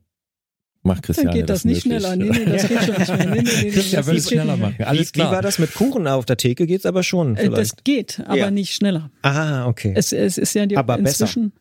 macht 0.82 1.02
Christiane 1.02 1.30
Dann 1.30 1.38
geht 1.40 1.50
das, 1.50 1.64
nicht 1.64 1.84
möglich. 1.86 2.02
schneller. 2.06 2.16
Nee, 2.16 2.30
nee, 2.30 2.44
das 2.52 2.68
geht 2.68 2.82
schon 2.82 2.96
nicht 2.96 3.08
mehr. 3.08 3.26
Nee, 3.26 3.26
nee, 3.26 3.42
nee, 3.42 3.62
nee, 3.64 3.70
Christian 3.70 4.00
das 4.00 4.06
will 4.06 4.16
es 4.16 4.24
geht 4.28 4.32
schneller 4.40 4.56
machen. 4.56 4.76
Alles 4.84 5.10
wie, 5.14 5.16
wie 5.18 5.20
war 5.22 5.28
klar. 5.30 5.42
das 5.42 5.58
mit 5.58 5.74
Kuchen 5.74 6.06
auf 6.06 6.24
der 6.26 6.36
Theke? 6.36 6.66
Geht's 6.66 6.86
aber 6.86 7.02
schon 7.02 7.36
Äh, 7.36 7.44
Das 7.50 7.54
vielleicht. 7.70 7.84
geht, 7.84 8.20
aber 8.26 8.36
Ja. 8.36 8.50
nicht 8.50 8.74
schneller. 8.74 9.10
ah, 9.22 9.66
okay. 9.66 9.92
Es, 9.96 10.12
es 10.12 10.38
ist 10.38 10.54
ja 10.54 10.66
die, 10.66 10.76
Aber 10.76 10.96
besser. 10.98 11.24
inzwischen, 11.24 11.52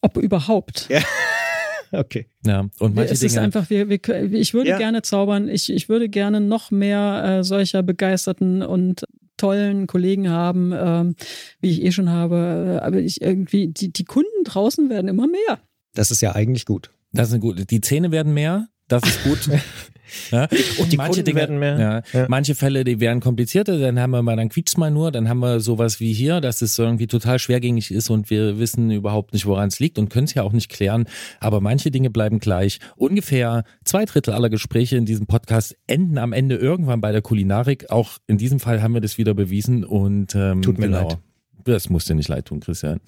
ob 0.00 0.16
überhaupt. 0.16 0.88
Ja. 0.90 1.00
okay. 1.92 2.26
Ja, 2.46 2.68
und 2.78 2.94
manche 2.94 3.12
es 3.12 3.22
ist 3.22 3.32
Dinge. 3.34 3.44
einfach, 3.44 3.68
wir, 3.70 3.88
wir, 3.88 4.00
ich 4.32 4.54
würde 4.54 4.70
Ja. 4.70 4.78
gerne 4.78 5.02
zaubern. 5.02 5.48
Ich, 5.48 5.70
ich 5.72 5.88
würde 5.88 6.08
gerne 6.08 6.40
noch 6.40 6.70
mehr 6.70 7.38
äh, 7.40 7.44
solcher 7.44 7.82
begeisterten 7.82 8.62
und 8.62 9.04
tollen 9.36 9.86
Kollegen 9.86 10.30
haben, 10.30 10.72
ähm, 10.76 11.14
wie 11.60 11.70
ich 11.70 11.84
eh 11.84 11.92
schon 11.92 12.10
habe. 12.10 12.80
Aber 12.82 12.96
ich 12.98 13.20
irgendwie, 13.22 13.68
die, 13.68 13.92
die 13.92 14.04
Kunden 14.04 14.42
draußen 14.44 14.90
werden 14.90 15.06
immer 15.08 15.26
mehr. 15.28 15.60
Das 15.94 16.10
ist 16.10 16.20
ja 16.22 16.34
eigentlich 16.34 16.64
gut. 16.64 16.90
Das 17.12 17.30
sind 17.30 17.40
gut. 17.40 17.70
Die 17.70 17.80
Zähne 17.80 18.10
werden 18.10 18.34
mehr. 18.34 18.68
Das 18.88 19.02
ist 19.02 19.22
gut. 19.22 19.48
ja. 20.30 20.48
Und 20.78 20.92
die 20.92 20.96
Kunden 20.96 21.34
werden 21.34 21.58
mehr. 21.58 21.78
Ja. 21.78 22.20
Ja. 22.20 22.26
Manche 22.28 22.54
Fälle, 22.54 22.84
die 22.84 23.00
werden 23.00 23.20
komplizierter. 23.20 23.78
Dann 23.78 24.00
haben 24.00 24.10
wir 24.10 24.22
mal, 24.22 24.36
dann 24.36 24.48
quietscht 24.48 24.78
mal 24.78 24.90
nur. 24.90 25.12
Dann 25.12 25.28
haben 25.28 25.40
wir 25.40 25.60
sowas 25.60 26.00
wie 26.00 26.12
hier, 26.12 26.40
dass 26.40 26.62
es 26.62 26.78
irgendwie 26.78 27.06
total 27.06 27.38
schwergängig 27.38 27.90
ist 27.90 28.08
und 28.08 28.30
wir 28.30 28.58
wissen 28.58 28.90
überhaupt 28.90 29.34
nicht, 29.34 29.46
woran 29.46 29.68
es 29.68 29.78
liegt 29.78 29.98
und 29.98 30.08
können 30.08 30.24
es 30.24 30.34
ja 30.34 30.42
auch 30.42 30.52
nicht 30.52 30.70
klären. 30.70 31.06
Aber 31.40 31.60
manche 31.60 31.90
Dinge 31.90 32.10
bleiben 32.10 32.38
gleich. 32.38 32.78
Ungefähr 32.96 33.64
zwei 33.84 34.06
Drittel 34.06 34.32
aller 34.32 34.48
Gespräche 34.48 34.96
in 34.96 35.04
diesem 35.04 35.26
Podcast 35.26 35.76
enden 35.86 36.16
am 36.16 36.32
Ende 36.32 36.56
irgendwann 36.56 37.02
bei 37.02 37.12
der 37.12 37.22
Kulinarik. 37.22 37.90
Auch 37.90 38.18
in 38.26 38.38
diesem 38.38 38.60
Fall 38.60 38.82
haben 38.82 38.94
wir 38.94 39.02
das 39.02 39.18
wieder 39.18 39.34
bewiesen 39.34 39.84
und 39.84 40.34
ähm, 40.34 40.62
Tut 40.62 40.78
mir 40.78 40.86
genau. 40.86 41.08
leid. 41.08 41.18
Das 41.64 41.90
muss 41.90 42.06
dir 42.06 42.14
nicht 42.14 42.28
leid 42.28 42.46
tun, 42.46 42.60
Christian. 42.60 43.00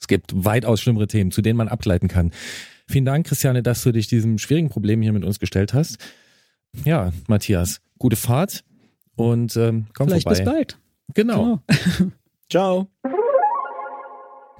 Es 0.00 0.06
gibt 0.06 0.32
weitaus 0.44 0.80
schlimmere 0.80 1.06
Themen, 1.06 1.30
zu 1.30 1.40
denen 1.40 1.56
man 1.56 1.68
abgleiten 1.68 2.08
kann. 2.08 2.32
Vielen 2.88 3.04
Dank, 3.04 3.26
Christiane, 3.26 3.62
dass 3.62 3.82
du 3.82 3.92
dich 3.92 4.06
diesem 4.06 4.38
schwierigen 4.38 4.70
Problem 4.70 5.02
hier 5.02 5.12
mit 5.12 5.24
uns 5.24 5.38
gestellt 5.38 5.74
hast. 5.74 5.98
Ja, 6.84 7.12
Matthias, 7.26 7.80
gute 7.98 8.16
Fahrt 8.16 8.64
und 9.14 9.56
ähm, 9.56 9.86
komm 9.94 10.08
Vielleicht 10.08 10.24
vorbei. 10.24 10.38
bis 10.38 10.44
bald. 10.44 10.78
Genau. 11.14 11.60
Genau. 11.66 12.10
Ciao. 12.50 12.88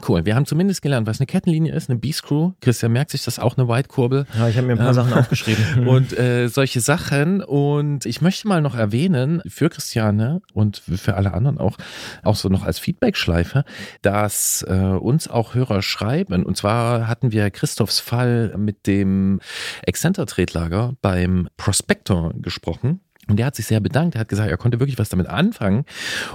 Cool. 0.07 0.25
Wir 0.25 0.37
haben 0.37 0.47
zumindest 0.47 0.83
gelernt, 0.83 1.07
was 1.07 1.21
eine 1.21 1.27
Kettenlinie 1.27 1.75
ist, 1.75 1.91
eine 1.91 1.99
B-Screw. 1.99 2.53
Christian 2.61 2.93
merkt 2.93 3.11
sich 3.11 3.25
das 3.25 3.39
auch, 3.39 3.57
eine 3.57 3.69
White-Kurbel. 3.69 4.27
Ja, 4.37 4.49
ich 4.49 4.57
habe 4.57 4.67
mir 4.67 4.75
ein 4.75 4.79
paar 4.79 4.89
Ähm, 4.89 4.95
Sachen 4.95 5.13
aufgeschrieben. 5.15 5.89
Und 5.89 6.17
äh, 6.19 6.49
solche 6.49 6.81
Sachen. 6.81 7.43
Und 7.43 8.07
ich 8.07 8.21
möchte 8.21 8.49
mal 8.49 8.63
noch 8.63 8.75
erwähnen, 8.75 9.43
für 9.47 9.69
Christiane 9.69 10.41
und 10.55 10.79
für 10.79 11.17
alle 11.17 11.35
anderen 11.35 11.59
auch, 11.59 11.77
auch 12.23 12.37
so 12.37 12.49
noch 12.49 12.65
als 12.65 12.79
Feedback-Schleife, 12.79 13.65
dass 14.03 14.65
äh, 14.69 14.75
uns 14.75 15.29
auch 15.29 15.55
Hörer 15.55 15.83
schreiben. 15.83 16.45
Und 16.45 16.57
zwar 16.57 17.09
hatten 17.09 17.33
wir 17.33 17.51
Christophs 17.51 18.01
Fall 18.01 18.55
mit 18.57 18.87
dem 18.87 19.41
Excenter-Tretlager 19.83 20.95
beim 21.03 21.49
Prospector 21.57 22.33
gesprochen. 22.37 23.01
Und 23.29 23.37
der 23.39 23.47
hat 23.47 23.57
sich 23.57 23.67
sehr 23.67 23.81
bedankt. 23.81 24.15
Er 24.15 24.23
hat 24.23 24.29
gesagt, 24.29 24.51
er 24.51 24.57
konnte 24.57 24.81
wirklich 24.81 24.99
was 24.99 25.11
damit 25.11 25.27
anfangen 25.27 25.85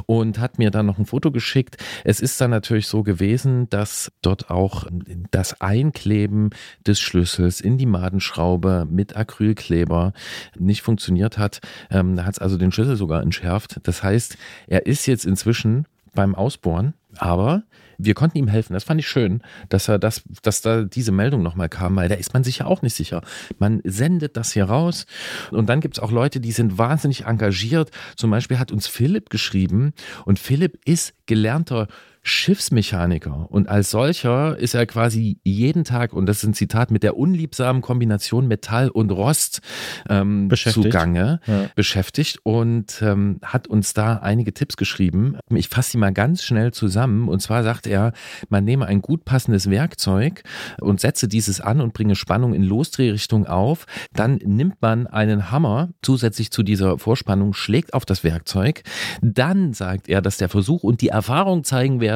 und 0.05 0.39
hat 0.39 0.59
mir 0.59 0.69
dann 0.71 0.85
noch 0.85 0.99
ein 0.99 1.05
Foto 1.05 1.31
geschickt. 1.31 1.77
Es 2.03 2.19
ist 2.19 2.39
dann 2.39 2.51
natürlich 2.51 2.87
so 2.87 3.03
gewesen, 3.03 3.69
dass 3.69 4.11
dort 4.21 4.49
auch 4.49 4.85
das 5.31 5.59
Einkleben 5.59 6.51
des 6.85 6.99
Schlüssels 6.99 7.61
in 7.61 7.77
die 7.77 7.87
Madenschraube 7.87 8.87
mit 8.89 9.15
Acrylkleber 9.15 10.13
nicht 10.57 10.83
funktioniert 10.83 11.37
hat. 11.37 11.61
Ähm, 11.89 12.15
da 12.15 12.25
hat 12.25 12.35
es 12.35 12.39
also 12.39 12.57
den 12.57 12.71
Schlüssel 12.71 12.95
sogar 12.95 13.21
entschärft. 13.21 13.79
Das 13.83 14.03
heißt, 14.03 14.37
er 14.67 14.85
ist 14.85 15.07
jetzt 15.07 15.25
inzwischen 15.25 15.87
beim 16.13 16.35
Ausbohren, 16.35 16.93
aber 17.17 17.63
wir 17.97 18.13
konnten 18.13 18.37
ihm 18.37 18.47
helfen. 18.47 18.73
Das 18.73 18.83
fand 18.83 18.99
ich 18.99 19.07
schön, 19.07 19.41
dass 19.69 19.87
er 19.87 19.99
das, 19.99 20.23
dass 20.41 20.61
da 20.61 20.83
diese 20.83 21.11
Meldung 21.11 21.43
nochmal 21.43 21.69
kam, 21.69 21.95
weil 21.95 22.09
da 22.09 22.15
ist 22.15 22.33
man 22.33 22.43
sich 22.43 22.59
ja 22.59 22.65
auch 22.65 22.81
nicht 22.81 22.95
sicher. 22.95 23.21
Man 23.59 23.81
sendet 23.83 24.37
das 24.37 24.53
hier 24.53 24.65
raus 24.65 25.05
und 25.51 25.67
dann 25.67 25.81
gibt 25.81 25.97
es 25.97 26.03
auch 26.03 26.11
Leute, 26.11 26.39
die 26.39 26.51
sind 26.51 26.77
wahnsinnig 26.77 27.25
engagiert. 27.25 27.91
Zum 28.15 28.31
Beispiel 28.31 28.59
hat 28.59 28.71
uns 28.71 28.87
Philipp 28.87 29.29
geschrieben 29.29 29.93
und 30.25 30.39
Philipp 30.39 30.79
ist 30.85 31.13
gelernter 31.25 31.87
Schiffsmechaniker 32.23 33.47
und 33.51 33.67
als 33.69 33.91
solcher 33.91 34.57
ist 34.57 34.73
er 34.73 34.85
quasi 34.85 35.39
jeden 35.43 35.83
Tag, 35.83 36.13
und 36.13 36.25
das 36.25 36.37
ist 36.37 36.43
ein 36.49 36.53
Zitat, 36.53 36.89
mit 36.91 37.03
der 37.03 37.17
unliebsamen 37.17 37.81
Kombination 37.81 38.47
Metall 38.47 38.89
und 38.89 39.11
Rost 39.11 39.61
ähm, 40.09 40.47
Beschäftigt. 40.47 40.85
zugange 40.85 41.39
Ja. 41.45 41.69
beschäftigt 41.75 42.39
und 42.43 43.01
ähm, 43.01 43.39
hat 43.43 43.67
uns 43.67 43.93
da 43.93 44.17
einige 44.17 44.53
Tipps 44.53 44.77
geschrieben. 44.77 45.37
Ich 45.49 45.67
fasse 45.69 45.91
sie 45.91 45.97
mal 45.97 46.13
ganz 46.13 46.43
schnell 46.43 46.71
zusammen. 46.71 46.93
zusammen. 46.93 47.27
Und 47.27 47.41
zwar 47.41 47.63
sagt 47.63 47.87
er, 47.87 48.13
man 48.49 48.63
nehme 48.63 48.85
ein 48.85 49.01
gut 49.01 49.25
passendes 49.25 49.69
Werkzeug 49.69 50.43
und 50.79 50.99
setze 50.99 51.27
dieses 51.27 51.59
an 51.59 51.81
und 51.81 51.93
bringe 51.93 52.15
Spannung 52.15 52.53
in 52.53 52.63
Losdrehrichtung 52.63 53.47
auf. 53.47 53.85
Dann 54.13 54.35
nimmt 54.43 54.81
man 54.81 55.07
einen 55.07 55.49
Hammer 55.49 55.89
zusätzlich 56.01 56.51
zu 56.51 56.61
dieser 56.61 56.99
Vorspannung, 56.99 57.53
schlägt 57.53 57.93
auf 57.93 58.05
das 58.05 58.23
Werkzeug. 58.23 58.83
Dann 59.21 59.73
sagt 59.73 60.07
er, 60.07 60.21
dass 60.21 60.37
der 60.37 60.49
Versuch 60.49 60.83
und 60.83 61.01
die 61.01 61.07
Erfahrung 61.07 61.63
zeigen 61.63 61.99
werden, 61.99 62.12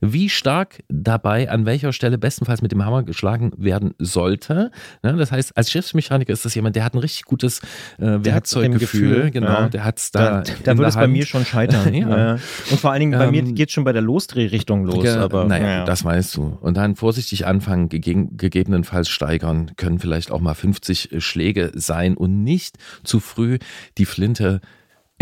wie 0.00 0.28
stark 0.28 0.82
dabei 0.88 1.50
an 1.50 1.66
welcher 1.66 1.92
Stelle 1.92 2.18
bestenfalls 2.18 2.62
mit 2.62 2.72
dem 2.72 2.84
Hammer 2.84 3.02
geschlagen 3.02 3.52
werden 3.56 3.94
sollte. 3.98 4.70
Ne, 5.02 5.14
das 5.16 5.32
heißt, 5.32 5.56
als 5.56 5.70
Schiffsmechaniker 5.70 6.32
ist 6.32 6.44
das 6.44 6.54
jemand, 6.54 6.76
der 6.76 6.84
hat 6.84 6.94
ein 6.94 6.98
richtig 6.98 7.24
gutes 7.24 7.60
äh, 7.98 8.18
Werkzeuggefühl. 8.24 9.30
Genau, 9.30 9.48
ja. 9.48 9.68
der 9.68 9.84
hat 9.84 9.98
es 9.98 10.10
da. 10.10 10.42
Da, 10.42 10.52
da 10.64 10.78
würde 10.78 10.88
es 10.88 10.94
bei 10.96 11.08
mir 11.08 11.26
schon 11.26 11.44
scheitern. 11.44 11.92
Ja. 12.02 12.16
ja. 12.16 12.32
Und 12.70 12.80
vor 12.80 12.90
allen 12.90 13.00
Dingen 13.00 13.18
bei 13.18 13.30
mir 13.30 13.42
Ähm, 13.42 13.54
geht 13.54 13.68
es 13.68 13.74
schon 13.74 13.84
bei 13.84 13.92
der 13.92 14.02
Losdrehrichtung 14.02 14.84
los. 14.84 15.02
Ge- 15.02 15.16
aber 15.16 15.44
naja, 15.44 15.84
das 15.84 16.04
weißt 16.04 16.36
du. 16.36 16.58
Und 16.60 16.76
dann 16.76 16.96
vorsichtig 16.96 17.46
anfangen, 17.46 17.88
gege 17.88 18.28
gegebenenfalls 18.32 19.08
steigern, 19.08 19.72
können 19.76 19.98
vielleicht 19.98 20.30
auch 20.30 20.40
mal 20.40 20.54
50 20.54 21.10
Schläge 21.18 21.70
sein 21.74 22.16
und 22.16 22.42
nicht 22.42 22.78
zu 23.04 23.20
früh 23.20 23.58
die 23.98 24.06
Flinte 24.06 24.60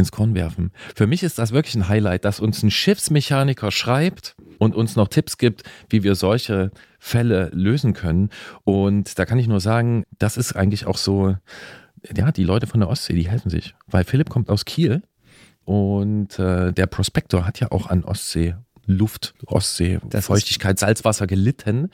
ins 0.00 0.10
Korn 0.12 0.34
werfen. 0.34 0.72
Für 0.96 1.06
mich 1.06 1.22
ist 1.22 1.38
das 1.38 1.52
wirklich 1.52 1.76
ein 1.76 1.88
Highlight, 1.88 2.24
dass 2.24 2.40
uns 2.40 2.62
ein 2.62 2.70
Schiffsmechaniker 2.70 3.70
schreibt 3.70 4.34
und 4.58 4.74
uns 4.74 4.96
noch 4.96 5.08
Tipps 5.08 5.38
gibt, 5.38 5.62
wie 5.88 6.02
wir 6.02 6.14
solche 6.16 6.70
Fälle 6.98 7.50
lösen 7.54 7.92
können. 7.94 8.30
Und 8.64 9.18
da 9.18 9.24
kann 9.24 9.38
ich 9.38 9.46
nur 9.46 9.60
sagen, 9.60 10.02
das 10.18 10.36
ist 10.36 10.54
eigentlich 10.56 10.86
auch 10.86 10.98
so, 10.98 11.36
ja, 12.16 12.32
die 12.32 12.44
Leute 12.44 12.66
von 12.66 12.80
der 12.80 12.88
Ostsee, 12.88 13.14
die 13.14 13.28
helfen 13.30 13.50
sich. 13.50 13.74
Weil 13.86 14.04
Philipp 14.04 14.28
kommt 14.28 14.50
aus 14.50 14.64
Kiel 14.64 15.02
und 15.64 16.38
äh, 16.38 16.72
der 16.72 16.86
Prospektor 16.86 17.46
hat 17.46 17.60
ja 17.60 17.70
auch 17.70 17.86
an 17.86 18.04
Ostsee 18.04 18.54
Luft, 18.86 19.34
Ostsee, 19.46 20.00
Das 20.08 20.20
ist- 20.22 20.26
Feuchtigkeit, 20.26 20.78
Salzwasser 20.78 21.28
gelitten. 21.28 21.90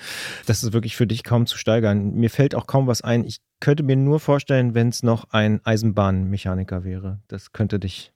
Das 0.46 0.62
ist 0.62 0.72
wirklich 0.72 0.96
für 0.96 1.06
dich 1.06 1.24
kaum 1.24 1.46
zu 1.46 1.58
steigern. 1.58 2.14
Mir 2.14 2.30
fällt 2.30 2.54
auch 2.54 2.66
kaum 2.66 2.86
was 2.86 3.02
ein. 3.02 3.24
Ich 3.24 3.40
könnte 3.60 3.82
mir 3.82 3.96
nur 3.96 4.20
vorstellen, 4.20 4.74
wenn 4.74 4.88
es 4.88 5.02
noch 5.02 5.30
ein 5.30 5.60
Eisenbahnmechaniker 5.64 6.84
wäre. 6.84 7.20
Das 7.28 7.52
könnte 7.52 7.78
dich 7.78 8.12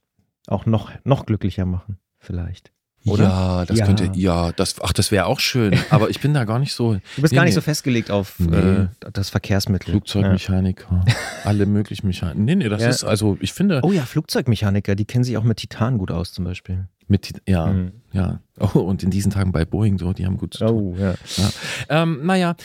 auch 0.46 0.66
noch, 0.66 0.90
noch 1.04 1.26
glücklicher 1.26 1.66
machen, 1.66 1.98
vielleicht. 2.18 2.72
Oder? 3.06 3.24
Ja, 3.24 3.64
das 3.64 3.78
Ja. 3.78 3.86
könnte, 3.86 4.10
ja, 4.14 4.52
das, 4.52 4.76
ach, 4.82 4.92
das 4.92 5.10
wäre 5.10 5.24
auch 5.24 5.40
schön. 5.40 5.72
Aber 5.90 6.10
ich 6.10 6.20
bin 6.20 6.34
da 6.34 6.44
gar 6.44 6.58
nicht 6.58 6.74
so. 6.74 6.92
Du 6.94 7.00
bist 7.22 7.32
Nee, 7.32 7.36
gar 7.36 7.44
nicht 7.44 7.52
nee. 7.52 7.54
so 7.54 7.60
festgelegt 7.62 8.10
auf 8.10 8.38
Nee. 8.38 8.56
äh, 8.56 8.88
das 9.14 9.30
Verkehrsmittel. 9.30 9.92
Flugzeugmechaniker, 9.92 11.02
alle 11.44 11.64
möglichen 11.64 12.06
Mechaniker. 12.08 12.38
Nee, 12.38 12.56
nee, 12.56 12.68
das 12.68 12.82
Ja. 12.82 12.88
ist, 12.90 13.04
also 13.04 13.38
ich 13.40 13.54
finde, 13.54 13.76
Ja. 13.76 13.80
Oh 13.84 13.92
ja, 13.92 14.02
Flugzeugmechaniker, 14.02 14.94
die 14.96 15.06
kennen 15.06 15.24
sich 15.24 15.38
auch 15.38 15.44
mit 15.44 15.56
Titan 15.56 15.96
gut 15.96 16.10
aus 16.10 16.32
zum 16.32 16.44
Beispiel. 16.44 16.88
Mit, 17.11 17.41
ja, 17.49 17.66
Mhm. 17.66 17.93
ja. 18.12 18.41
Oh, 18.59 18.78
und 18.81 19.03
in 19.03 19.11
diesen 19.11 19.31
Tagen 19.31 19.53
bei 19.53 19.65
Boeing 19.65 19.99
so, 19.99 20.12
die 20.12 20.27
haben 20.27 20.37
gut 20.37 20.55
zu 20.55 20.66
tun. 20.66 20.95
Oh, 20.99 21.01
ja. 21.01 21.15
Ähm, 21.89 22.20
naja, 22.27 22.57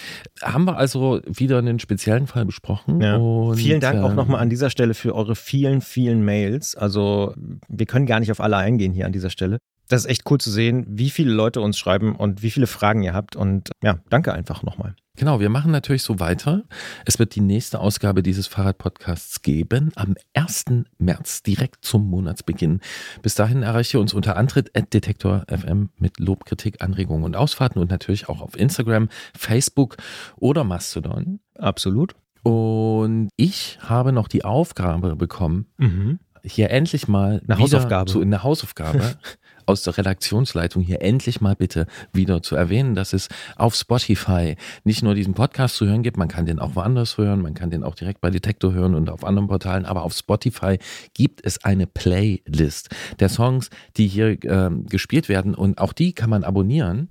haben 0.41 0.65
wir 0.65 0.77
also 0.77 1.21
wieder 1.25 1.57
einen 1.59 1.79
speziellen 1.79 2.27
Fall 2.27 2.45
besprochen. 2.45 3.01
Ja. 3.01 3.15
Und, 3.15 3.57
Vielen 3.57 3.79
Dank 3.79 4.01
auch 4.03 4.09
ähm, 4.09 4.15
nochmal 4.15 4.41
an 4.41 4.49
dieser 4.49 4.69
Stelle 4.69 4.93
für 4.93 5.15
eure 5.15 5.35
vielen, 5.35 5.81
vielen 5.81 6.23
Mails. 6.25 6.75
Also 6.75 7.33
wir 7.67 7.85
können 7.85 8.05
gar 8.05 8.19
nicht 8.19 8.31
auf 8.31 8.41
alle 8.41 8.57
eingehen 8.57 8.93
hier 8.93 9.05
an 9.05 9.11
dieser 9.13 9.29
Stelle. 9.29 9.57
Das 9.87 10.01
ist 10.03 10.09
echt 10.09 10.29
cool 10.29 10.39
zu 10.39 10.49
sehen, 10.51 10.85
wie 10.89 11.09
viele 11.09 11.31
Leute 11.31 11.61
uns 11.61 11.77
schreiben 11.77 12.15
und 12.15 12.41
wie 12.41 12.49
viele 12.51 12.67
Fragen 12.67 13.03
ihr 13.03 13.13
habt. 13.13 13.35
Und 13.35 13.69
ja, 13.83 13.99
danke 14.09 14.33
einfach 14.33 14.63
nochmal. 14.63 14.95
Genau, 15.17 15.39
wir 15.39 15.49
machen 15.49 15.71
natürlich 15.71 16.03
so 16.03 16.19
weiter. 16.19 16.63
Es 17.05 17.19
wird 17.19 17.35
die 17.35 17.41
nächste 17.41 17.79
Ausgabe 17.79 18.21
dieses 18.21 18.47
Fahrradpodcasts 18.47 19.41
geben 19.41 19.91
am 19.95 20.15
1. 20.33 20.65
März, 20.97 21.41
direkt 21.43 21.85
zum 21.85 22.09
Monatsbeginn. 22.09 22.81
Bis 23.21 23.35
dahin 23.35 23.63
erreicht 23.63 23.93
ihr 23.93 23.99
uns 24.01 24.13
unter 24.13 24.35
Antritt.detektor 24.35 25.45
FM 25.47 25.89
mit 25.97 26.19
Lob, 26.19 26.45
Kritik, 26.45 26.81
Anregungen 26.81 27.23
und 27.23 27.35
Ausfahrten 27.35 27.81
und 27.81 27.89
natürlich 27.89 28.27
auch 28.29 28.41
auf 28.41 28.57
Instagram, 28.57 29.07
Facebook 29.37 29.97
oder 30.37 30.63
Mastodon. 30.63 31.39
Absolut. 31.57 32.13
Und 32.43 33.29
ich 33.37 33.79
habe 33.81 34.11
noch 34.11 34.27
die 34.27 34.43
Aufgabe 34.45 35.15
bekommen, 35.15 35.65
Mhm. 35.77 36.19
hier 36.43 36.69
endlich 36.69 37.07
mal 37.07 37.41
Eine 37.47 37.57
Hausaufgabe. 37.57 38.11
zu 38.11 38.21
eine 38.21 38.43
Hausaufgabe 38.43 38.99
aus 39.65 39.83
der 39.83 39.97
Redaktionsleitung 39.97 40.81
hier 40.81 41.01
endlich 41.01 41.41
mal 41.41 41.55
bitte 41.55 41.87
wieder 42.13 42.41
zu 42.41 42.55
erwähnen, 42.55 42.95
dass 42.95 43.13
es 43.13 43.27
auf 43.55 43.75
Spotify 43.75 44.55
nicht 44.83 45.03
nur 45.03 45.15
diesen 45.15 45.33
Podcast 45.33 45.75
zu 45.75 45.85
hören 45.85 46.03
gibt, 46.03 46.17
man 46.17 46.27
kann 46.27 46.45
den 46.45 46.59
auch 46.59 46.75
woanders 46.75 47.17
hören, 47.17 47.41
man 47.41 47.53
kann 47.53 47.69
den 47.69 47.83
auch 47.83 47.95
direkt 47.95 48.21
bei 48.21 48.29
Detektor 48.29 48.73
hören 48.73 48.95
und 48.95 49.09
auf 49.09 49.23
anderen 49.23 49.47
Portalen, 49.47 49.85
aber 49.85 50.03
auf 50.03 50.13
Spotify 50.13 50.77
gibt 51.13 51.45
es 51.45 51.63
eine 51.63 51.87
Playlist 51.87 52.89
der 53.19 53.29
Songs, 53.29 53.69
die 53.97 54.07
hier 54.07 54.43
ähm, 54.43 54.85
gespielt 54.85 55.29
werden 55.29 55.55
und 55.55 55.79
auch 55.79 55.93
die 55.93 56.13
kann 56.13 56.29
man 56.29 56.43
abonnieren. 56.43 57.09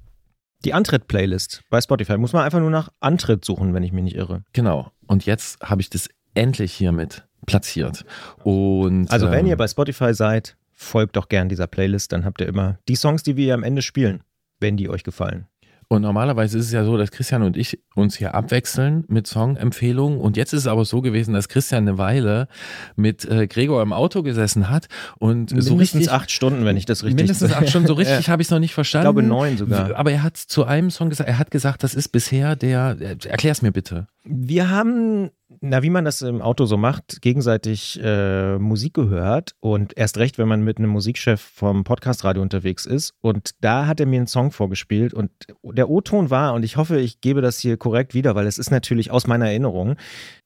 Die 0.65 0.73
Antritt-Playlist 0.73 1.63
bei 1.69 1.81
Spotify. 1.81 2.17
Muss 2.17 2.33
man 2.33 2.43
einfach 2.43 2.61
nur 2.61 2.71
nach 2.71 2.89
Antritt 3.01 3.45
suchen, 3.45 3.75
wenn 3.75 3.83
ich 3.83 3.93
mich 3.93 4.05
nicht 4.05 4.17
irre. 4.17 4.45
Genau. 4.55 4.91
Und 5.07 5.27
jetzt 5.27 5.61
habe 5.61 5.83
ich 5.83 5.91
das 5.91 6.09
endlich 6.33 6.73
hiermit 6.73 7.27
platziert. 7.47 8.05
Und 8.43 9.11
Also 9.11 9.31
wenn 9.31 9.41
ähm, 9.41 9.47
ihr 9.47 9.57
bei 9.57 9.69
Spotify 9.69 10.15
seid, 10.15 10.57
folgt 10.75 11.17
doch 11.17 11.29
gern 11.29 11.49
dieser 11.49 11.67
Playlist. 11.67 12.13
Dann 12.13 12.25
habt 12.25 12.41
ihr 12.41 12.49
immer 12.49 12.79
die 12.89 12.97
Songs, 12.97 13.23
die 13.23 13.37
wir 13.37 13.55
am 13.55 13.63
Ende 13.63 13.83
spielen, 13.83 14.23
wenn 14.61 14.77
die 14.77 14.89
euch 14.89 15.05
gefallen. 15.05 15.47
Und 15.89 16.03
normalerweise 16.03 16.59
ist 16.59 16.67
es 16.67 16.73
ja 16.73 16.85
so, 16.85 16.97
dass 16.97 17.11
Christian 17.11 17.43
und 17.43 17.57
ich 17.57 17.79
uns 17.95 18.17
hier 18.17 18.35
abwechseln 18.35 19.05
mit 19.09 19.27
Songempfehlungen. 19.27 20.19
Und 20.19 20.37
jetzt 20.37 20.53
ist 20.53 20.63
es 20.63 20.67
aber 20.67 20.85
so 20.85 21.03
gewesen, 21.03 21.35
dass 21.35 21.49
Christian 21.49 21.87
eine 21.87 21.99
Weile 21.99 22.49
mit 22.97 23.25
äh, 23.27 23.47
Gregor 23.47 23.83
im 23.83 23.93
Auto 23.93 24.23
gesessen 24.23 24.71
hat 24.71 24.87
und 25.19 25.51
so 25.51 25.73
Mindestens 25.73 26.01
richtig. 26.01 26.13
acht 26.13 26.31
Stunden, 26.31 26.65
wenn 26.65 26.77
ich 26.77 26.87
das 26.87 27.05
richtig 27.05 27.17
Mindestens 27.17 27.53
acht 27.53 27.69
Stunden, 27.69 27.87
so 27.87 27.95
richtig 27.99 28.29
habe 28.29 28.43
ich 28.43 28.47
es 28.49 28.51
noch 28.51 28.59
nicht 28.59 28.75
verstanden. 28.75 29.05
glaube 29.05 29.23
neun 29.23 29.59
sogar. 29.59 29.95
Aber 29.97 30.11
er 30.11 30.23
hat 30.23 30.37
zu 30.37 30.65
einem 30.65 30.91
Song 30.91 31.11
gesagt, 31.11 31.29
er 31.29 31.39
hat 31.39 31.51
gesagt, 31.51 31.83
das 31.83 31.95
ist 31.95 32.09
bisher 32.09 32.57
der, 32.57 32.97
erklär 33.27 33.53
es 33.53 33.63
mir 33.63 33.73
bitte. 33.73 34.07
Wir 34.27 34.71
haben, 34.71 35.31
na, 35.61 35.83
wie 35.83 35.91
man 35.91 36.07
das 36.07 36.23
im 36.23 36.41
Auto 36.41 36.65
so 36.65 36.79
macht, 36.79 37.21
gegenseitig 37.21 38.01
äh, 38.03 38.59
Musik 38.59 38.95
gehört 38.95 39.55
und 39.61 39.97
erst 39.99 40.17
recht, 40.17 40.39
wenn 40.39 40.49
man 40.49 40.63
mit 40.63 40.79
einem 40.79 40.89
Musikchef 40.89 41.43
vom 41.43 41.85
Podcastradio 41.85 42.41
unterwegs 42.41 42.87
ist. 42.87 43.13
Und 43.21 43.51
da 43.61 43.87
hat 43.87 44.01
er 44.01 44.07
mir 44.07 44.17
einen 44.17 44.27
Song 44.27 44.51
vorgespielt 44.51 45.13
und 45.13 45.31
der 45.63 45.91
O-Ton 45.91 46.31
war, 46.31 46.55
und 46.55 46.63
ich 46.63 46.79
hoffe, 46.79 46.99
ich 46.99 47.21
gebe 47.21 47.43
das 47.43 47.59
hier 47.59 47.77
korrekt 47.77 48.15
wieder, 48.15 48.35
weil 48.35 48.47
es 48.47 48.57
ist 48.57 48.71
natürlich 48.71 49.11
aus 49.11 49.27
meiner 49.27 49.49
Erinnerung. 49.49 49.97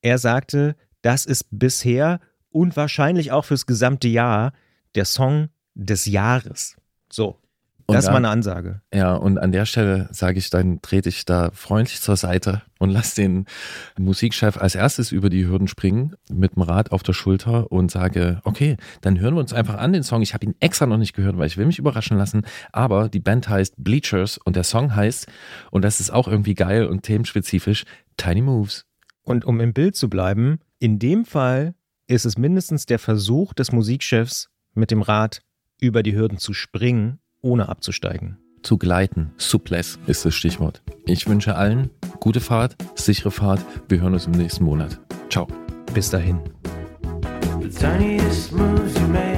Er 0.03 0.19
sagte, 0.19 0.75
das 1.03 1.25
ist 1.25 1.47
bisher 1.53 2.19
und 2.51 2.77
wahrscheinlich 2.77 3.31
auch 3.31 3.45
fürs 3.45 3.67
gesamte 3.67 4.09
Jahr 4.09 4.53
der 4.97 5.05
Song 5.05 5.51
des 5.75 6.07
Jahres. 6.07 6.77
So, 7.11 7.39
Und 7.89 7.95
das 7.95 8.05
ist 8.05 8.09
da- 8.09 8.13
mal 8.13 8.19
eine 8.19 8.29
Ansage. 8.29 8.83
Ja, 8.93 9.15
und 9.15 9.39
an 9.39 9.51
der 9.51 9.65
Stelle 9.65 10.09
sage 10.13 10.39
ich, 10.39 10.51
dann 10.51 10.83
trete 10.83 11.09
ich 11.09 11.25
da 11.25 11.51
freundlich 11.55 12.03
zur 12.03 12.17
Seite 12.17 12.61
und 12.79 12.91
lass 12.91 13.15
den 13.15 13.47
Musikchef 13.99 14.59
als 14.59 14.75
erstes 14.75 15.11
über 15.11 15.31
die 15.31 15.47
Hürden 15.47 15.69
springen 15.69 16.15
mit 16.31 16.55
dem 16.57 16.63
Rad 16.63 16.93
auf 16.93 17.03
der 17.03 17.15
Schulter 17.15 17.73
und 17.73 17.91
sage, 17.91 18.41
okay, 18.45 18.77
dann 19.01 19.19
hören 19.19 19.35
wir 19.35 19.41
uns 19.41 19.55
einfach 19.55 19.79
an 19.79 19.95
den 19.95 20.03
Song. 20.03 20.21
Ich 20.21 20.35
habe 20.35 20.45
ihn 20.45 20.55
extra 20.61 20.85
noch 20.87 20.99
nicht 20.99 21.15
gehört, 21.15 21.39
weil 21.39 21.47
ich 21.47 21.57
will 21.57 21.65
mich 21.67 21.79
überraschen 21.79 22.19
lassen. 22.19 22.43
Aber 22.73 23.09
die 23.09 23.21
Band 23.21 23.49
heißt 23.49 23.75
Bleachers 23.79 24.37
und 24.39 24.55
der 24.55 24.65
Song 24.65 24.95
heißt, 24.95 25.27
und 25.71 25.83
das 25.83 25.99
ist 26.01 26.11
auch 26.11 26.29
irgendwie 26.29 26.55
geil 26.55 26.87
und 26.87 27.05
themenspezifisch, 27.05 27.85
Tiny 28.19 28.43
Moves. 28.43 28.85
Und 29.23 29.45
um 29.47 29.61
im 29.61 29.73
Bild 29.73 29.97
zu 29.97 30.11
bleiben, 30.11 30.59
in 30.79 30.99
dem 30.99 31.25
Fall 31.25 31.75
ist 32.07 32.27
es 32.27 32.37
mindestens 32.37 32.85
der 32.87 32.99
Versuch 32.99 33.55
des 33.55 33.73
Musikchefs, 33.73 34.51
mit 34.75 34.91
dem 34.91 35.01
Rad 35.03 35.41
über 35.81 36.03
die 36.03 36.15
Hürden 36.15 36.39
zu 36.39 36.53
springen, 36.53 37.19
ohne 37.43 37.69
abzusteigen. 37.69 38.39
Zu 38.63 38.79
gleiten. 38.79 39.33
Suples 39.37 39.99
ist 40.07 40.25
das 40.25 40.35
Stichwort. 40.35 40.83
Ich 41.07 41.29
wünsche 41.29 41.55
allen 41.55 41.91
gute 42.21 42.41
Fahrt, 42.41 42.77
sichere 42.95 43.31
Fahrt. 43.31 43.65
Wir 43.89 44.01
hören 44.01 44.15
uns 44.15 44.27
im 44.27 44.33
nächsten 44.33 44.65
Monat. 44.65 45.01
Ciao. 45.31 45.47
Bis 45.95 46.11
dahin. 46.11 46.41
The 47.61 47.69
tiniest 47.69 48.53
moves 48.53 48.95
you 48.95 49.09
make, 49.09 49.38